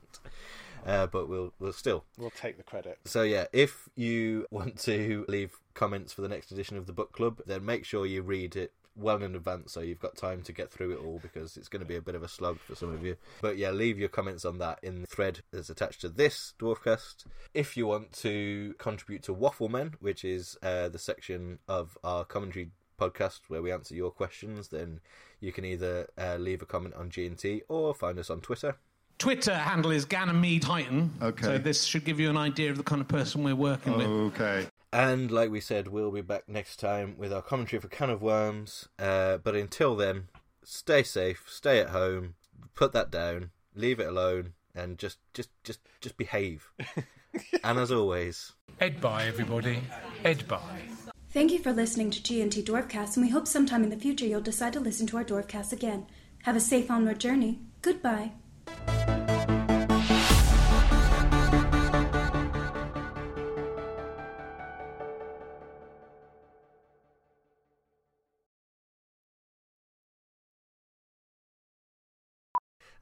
Uh, 0.87 1.05
but 1.05 1.27
we'll 1.27 1.53
we'll 1.59 1.73
still. 1.73 2.05
We'll 2.17 2.31
take 2.31 2.57
the 2.57 2.63
credit. 2.63 2.99
So 3.05 3.23
yeah, 3.23 3.45
if 3.51 3.89
you 3.95 4.47
want 4.51 4.79
to 4.81 5.25
leave 5.27 5.51
comments 5.73 6.13
for 6.13 6.21
the 6.21 6.29
next 6.29 6.51
edition 6.51 6.77
of 6.77 6.87
the 6.87 6.93
book 6.93 7.11
club, 7.11 7.41
then 7.45 7.65
make 7.65 7.85
sure 7.85 8.05
you 8.05 8.21
read 8.21 8.55
it 8.55 8.71
well 8.97 9.21
in 9.21 9.35
advance 9.35 9.73
so 9.73 9.81
you've 9.81 9.99
got 9.99 10.17
time 10.17 10.41
to 10.41 10.51
get 10.51 10.71
through 10.71 10.91
it 10.91 10.99
all 11.05 11.19
because 11.21 11.55
it's 11.55 11.67
going 11.67 11.81
to 11.81 11.87
be 11.87 11.95
a 11.95 12.01
bit 12.01 12.15
of 12.15 12.23
a 12.23 12.27
slug 12.27 12.59
for 12.59 12.75
some 12.75 12.91
of 12.91 13.05
you. 13.05 13.15
But 13.41 13.57
yeah, 13.57 13.71
leave 13.71 13.99
your 13.99 14.09
comments 14.09 14.43
on 14.43 14.57
that 14.57 14.79
in 14.81 15.01
the 15.01 15.07
thread 15.07 15.41
that's 15.51 15.69
attached 15.69 16.01
to 16.01 16.09
this 16.09 16.53
Dwarfcast. 16.59 17.25
If 17.53 17.77
you 17.77 17.87
want 17.87 18.11
to 18.13 18.73
contribute 18.79 19.23
to 19.23 19.35
Wafflemen, 19.35 19.93
which 19.99 20.25
is 20.25 20.57
uh, 20.63 20.89
the 20.89 20.99
section 20.99 21.59
of 21.67 21.97
our 22.03 22.25
commentary 22.25 22.71
podcast 22.99 23.41
where 23.47 23.61
we 23.61 23.71
answer 23.71 23.93
your 23.93 24.11
questions, 24.11 24.69
then 24.69 24.99
you 25.39 25.51
can 25.51 25.63
either 25.63 26.07
uh, 26.17 26.37
leave 26.37 26.61
a 26.61 26.65
comment 26.65 26.95
on 26.95 27.09
G&T 27.09 27.61
or 27.69 27.93
find 27.93 28.17
us 28.17 28.29
on 28.29 28.41
Twitter. 28.41 28.77
Twitter 29.17 29.53
handle 29.53 29.91
is 29.91 30.05
Ganymede 30.05 30.61
Titan. 30.61 31.13
Okay. 31.21 31.43
So 31.43 31.57
this 31.57 31.83
should 31.83 32.05
give 32.05 32.19
you 32.19 32.29
an 32.29 32.37
idea 32.37 32.69
of 32.69 32.77
the 32.77 32.83
kind 32.83 33.01
of 33.01 33.07
person 33.07 33.43
we're 33.43 33.55
working 33.55 33.97
with. 33.97 34.07
Okay. 34.07 34.67
And 34.93 35.31
like 35.31 35.49
we 35.49 35.59
said, 35.59 35.87
we'll 35.87 36.11
be 36.11 36.21
back 36.21 36.47
next 36.47 36.77
time 36.77 37.15
with 37.17 37.33
our 37.33 37.41
commentary 37.41 37.81
for 37.81 37.87
Can 37.87 38.09
of 38.09 38.21
Worms. 38.21 38.87
Uh, 38.97 39.37
but 39.37 39.55
until 39.55 39.95
then, 39.95 40.29
stay 40.63 41.03
safe, 41.03 41.45
stay 41.47 41.79
at 41.79 41.89
home, 41.89 42.35
put 42.75 42.93
that 42.93 43.11
down, 43.11 43.51
leave 43.75 43.99
it 43.99 44.07
alone, 44.07 44.53
and 44.75 44.97
just 44.97 45.17
just 45.33 45.49
just 45.63 45.79
just 45.99 46.17
behave. 46.17 46.69
and 47.63 47.79
as 47.79 47.91
always, 47.91 48.53
Ed 48.79 49.01
bye, 49.01 49.25
everybody. 49.25 49.81
Ed 50.23 50.47
bye. 50.47 50.81
Thank 51.31 51.51
you 51.51 51.59
for 51.59 51.73
listening 51.73 52.09
to 52.11 52.23
G&T 52.23 52.63
Dwarfcast, 52.63 53.17
and 53.17 53.25
we 53.25 53.31
hope 53.31 53.47
sometime 53.47 53.83
in 53.83 53.89
the 53.89 53.97
future 53.97 54.25
you'll 54.25 54.41
decide 54.41 54.73
to 54.73 54.79
listen 54.79 55.05
to 55.07 55.17
our 55.17 55.25
Dwarfcast 55.25 55.73
again. 55.73 56.07
Have 56.43 56.55
a 56.55 56.61
safe 56.61 56.89
onward 56.89 57.19
journey. 57.19 57.59
Goodbye. 57.81 58.31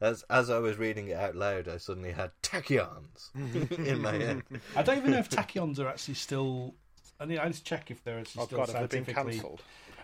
As 0.00 0.24
as 0.28 0.50
I 0.50 0.58
was 0.58 0.76
reading 0.76 1.08
it 1.08 1.16
out 1.16 1.34
loud, 1.34 1.68
I 1.68 1.78
suddenly 1.78 2.12
had 2.12 2.30
tachyons 2.42 3.30
in 3.78 4.00
my 4.00 4.12
head. 4.12 4.42
I 4.74 4.82
don't 4.82 4.98
even 4.98 5.10
know 5.12 5.18
if 5.18 5.30
tachyons 5.30 5.78
are 5.78 5.88
actually 5.88 6.14
still. 6.14 6.74
I 7.18 7.24
need, 7.24 7.38
I 7.38 7.46
need 7.46 7.54
to 7.54 7.64
check 7.64 7.90
if 7.90 8.04
they're 8.04 8.18
actually 8.18 8.42
Oh 8.42 8.46
still 8.46 8.58
God, 8.58 8.68
have 8.70 8.88
they 8.90 8.98
been 9.00 9.06
scientifically. 9.14 9.32
cancelled? 9.34 9.62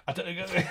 I 0.08 0.12
don't 0.12 0.36
know. 0.36 0.62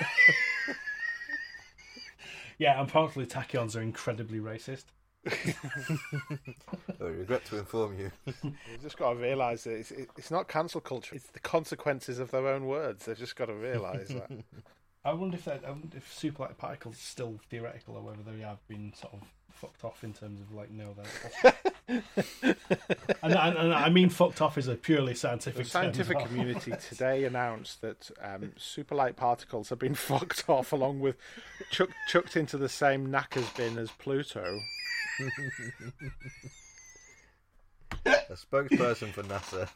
Yeah, 2.62 2.80
apparently 2.80 3.26
tachyons 3.26 3.76
are 3.76 3.82
incredibly 3.82 4.40
racist. 4.40 4.84
I 5.28 7.04
regret 7.04 7.44
to 7.46 7.58
inform 7.58 7.98
you. 7.98 8.12
You've 8.44 8.84
just 8.84 9.00
got 9.00 9.14
to 9.14 9.16
realise 9.16 9.64
that 9.64 9.72
it's, 9.72 9.90
it's 9.90 10.30
not 10.30 10.48
cancel 10.48 10.80
culture. 10.80 11.16
It's 11.16 11.26
the 11.26 11.40
consequences 11.40 12.20
of 12.20 12.30
their 12.30 12.48
own 12.48 12.68
words. 12.68 13.06
They've 13.06 13.18
just 13.18 13.36
got 13.36 13.46
to 13.46 13.56
realise 13.56 14.10
that. 14.10 14.30
I 15.04 15.14
wonder 15.14 15.38
if 15.38 15.46
that, 15.46 15.64
I 15.66 15.72
wonder 15.72 15.98
if 15.98 16.16
superlight 16.16 16.56
particles 16.58 16.98
are 16.98 17.00
still 17.00 17.40
theoretical 17.50 17.96
or 17.98 18.04
whether 18.04 18.22
they 18.22 18.44
have 18.44 18.68
been 18.68 18.94
sort 18.96 19.14
of 19.14 19.22
fucked 19.62 19.84
off 19.84 20.04
in 20.04 20.12
terms 20.12 20.42
of 20.42 20.52
like 20.54 20.72
no, 20.72 20.96
they're. 20.98 21.54
and, 23.22 23.34
and, 23.34 23.58
and 23.58 23.74
I 23.74 23.90
mean 23.90 24.10
fucked 24.10 24.42
off 24.42 24.58
is 24.58 24.68
a 24.68 24.76
purely 24.76 25.14
The 25.14 25.20
scientific. 25.20 25.58
term 25.58 25.66
scientific 25.84 26.18
as 26.18 26.28
community 26.28 26.74
today 26.90 27.24
announced 27.26 27.82
that 27.82 28.10
um, 28.24 28.54
superlight 28.58 29.16
particles 29.16 29.70
have 29.70 29.78
been 29.80 29.94
fucked 30.10 30.46
off 30.50 30.72
along 30.74 31.00
with 31.02 31.16
chuck, 31.70 31.90
chucked 32.08 32.36
into 32.36 32.58
the 32.58 32.70
same 32.70 33.12
knackers 33.12 33.50
bin 33.56 33.78
as 33.78 33.92
Pluto. 33.92 34.60
A 38.06 38.34
spokesperson 38.34 39.12
for 39.12 39.22
NASA 39.24 39.70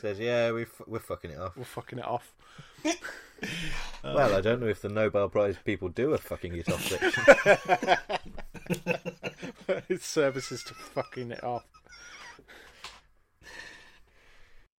says, 0.00 0.18
"Yeah, 0.18 0.52
we 0.52 0.62
f- 0.62 0.80
we're 0.86 1.00
fucking 1.00 1.32
it 1.32 1.38
off." 1.38 1.56
We're 1.56 1.64
fucking 1.64 1.98
it 1.98 2.04
off. 2.06 2.32
Well, 4.02 4.34
I 4.34 4.40
don't 4.40 4.60
know 4.60 4.68
if 4.68 4.80
the 4.80 4.88
Nobel 4.88 5.28
Prize 5.28 5.56
people 5.64 5.88
do 5.88 6.14
a 6.14 6.18
fucking 6.18 6.54
it 6.56 6.68
off 6.70 6.86
section. 6.86 7.98
Its 9.88 10.06
services 10.06 10.62
to 10.64 10.74
fucking 10.74 11.30
it 11.30 11.44
off. 11.44 11.64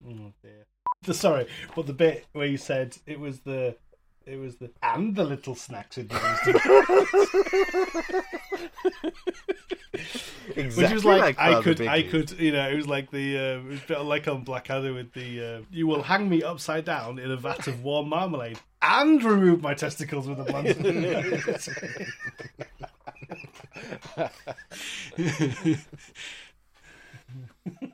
Oh 0.06 0.32
dear. 0.42 0.66
The, 1.02 1.14
sorry, 1.14 1.46
but 1.74 1.86
the 1.86 1.92
bit 1.92 2.26
where 2.32 2.46
you 2.46 2.56
said 2.56 2.96
it 3.06 3.18
was 3.18 3.40
the. 3.40 3.76
It 4.26 4.38
was 4.38 4.56
the 4.56 4.70
and 4.82 5.16
the 5.16 5.24
little 5.24 5.54
snacks 5.54 5.98
in 5.98 6.04
exactly 6.04 6.52
Which 10.54 10.92
was 10.92 11.04
like, 11.04 11.38
I 11.38 11.52
Father 11.52 11.62
could, 11.62 11.86
I 11.86 12.02
could, 12.02 12.30
you 12.32 12.52
know, 12.52 12.68
it 12.68 12.76
was 12.76 12.86
like 12.86 13.10
the, 13.10 13.36
uh, 13.36 13.40
it 13.40 13.64
was 13.64 13.82
a 13.82 13.86
bit 13.86 14.00
like 14.02 14.28
on 14.28 14.44
Blackadder 14.44 14.92
with 14.92 15.12
the, 15.12 15.44
uh, 15.44 15.60
you 15.70 15.86
will 15.86 16.02
hang 16.02 16.28
me 16.28 16.42
upside 16.42 16.84
down 16.84 17.18
in 17.18 17.30
a 17.30 17.36
vat 17.36 17.66
of 17.66 17.82
warm 17.82 18.08
marmalade 18.08 18.58
and 18.82 19.22
remove 19.22 19.62
my 19.62 19.74
testicles 19.74 20.28
with 20.28 20.40
a 20.40 20.44
blunt. 22.76 22.89
Yeah. 24.16 25.76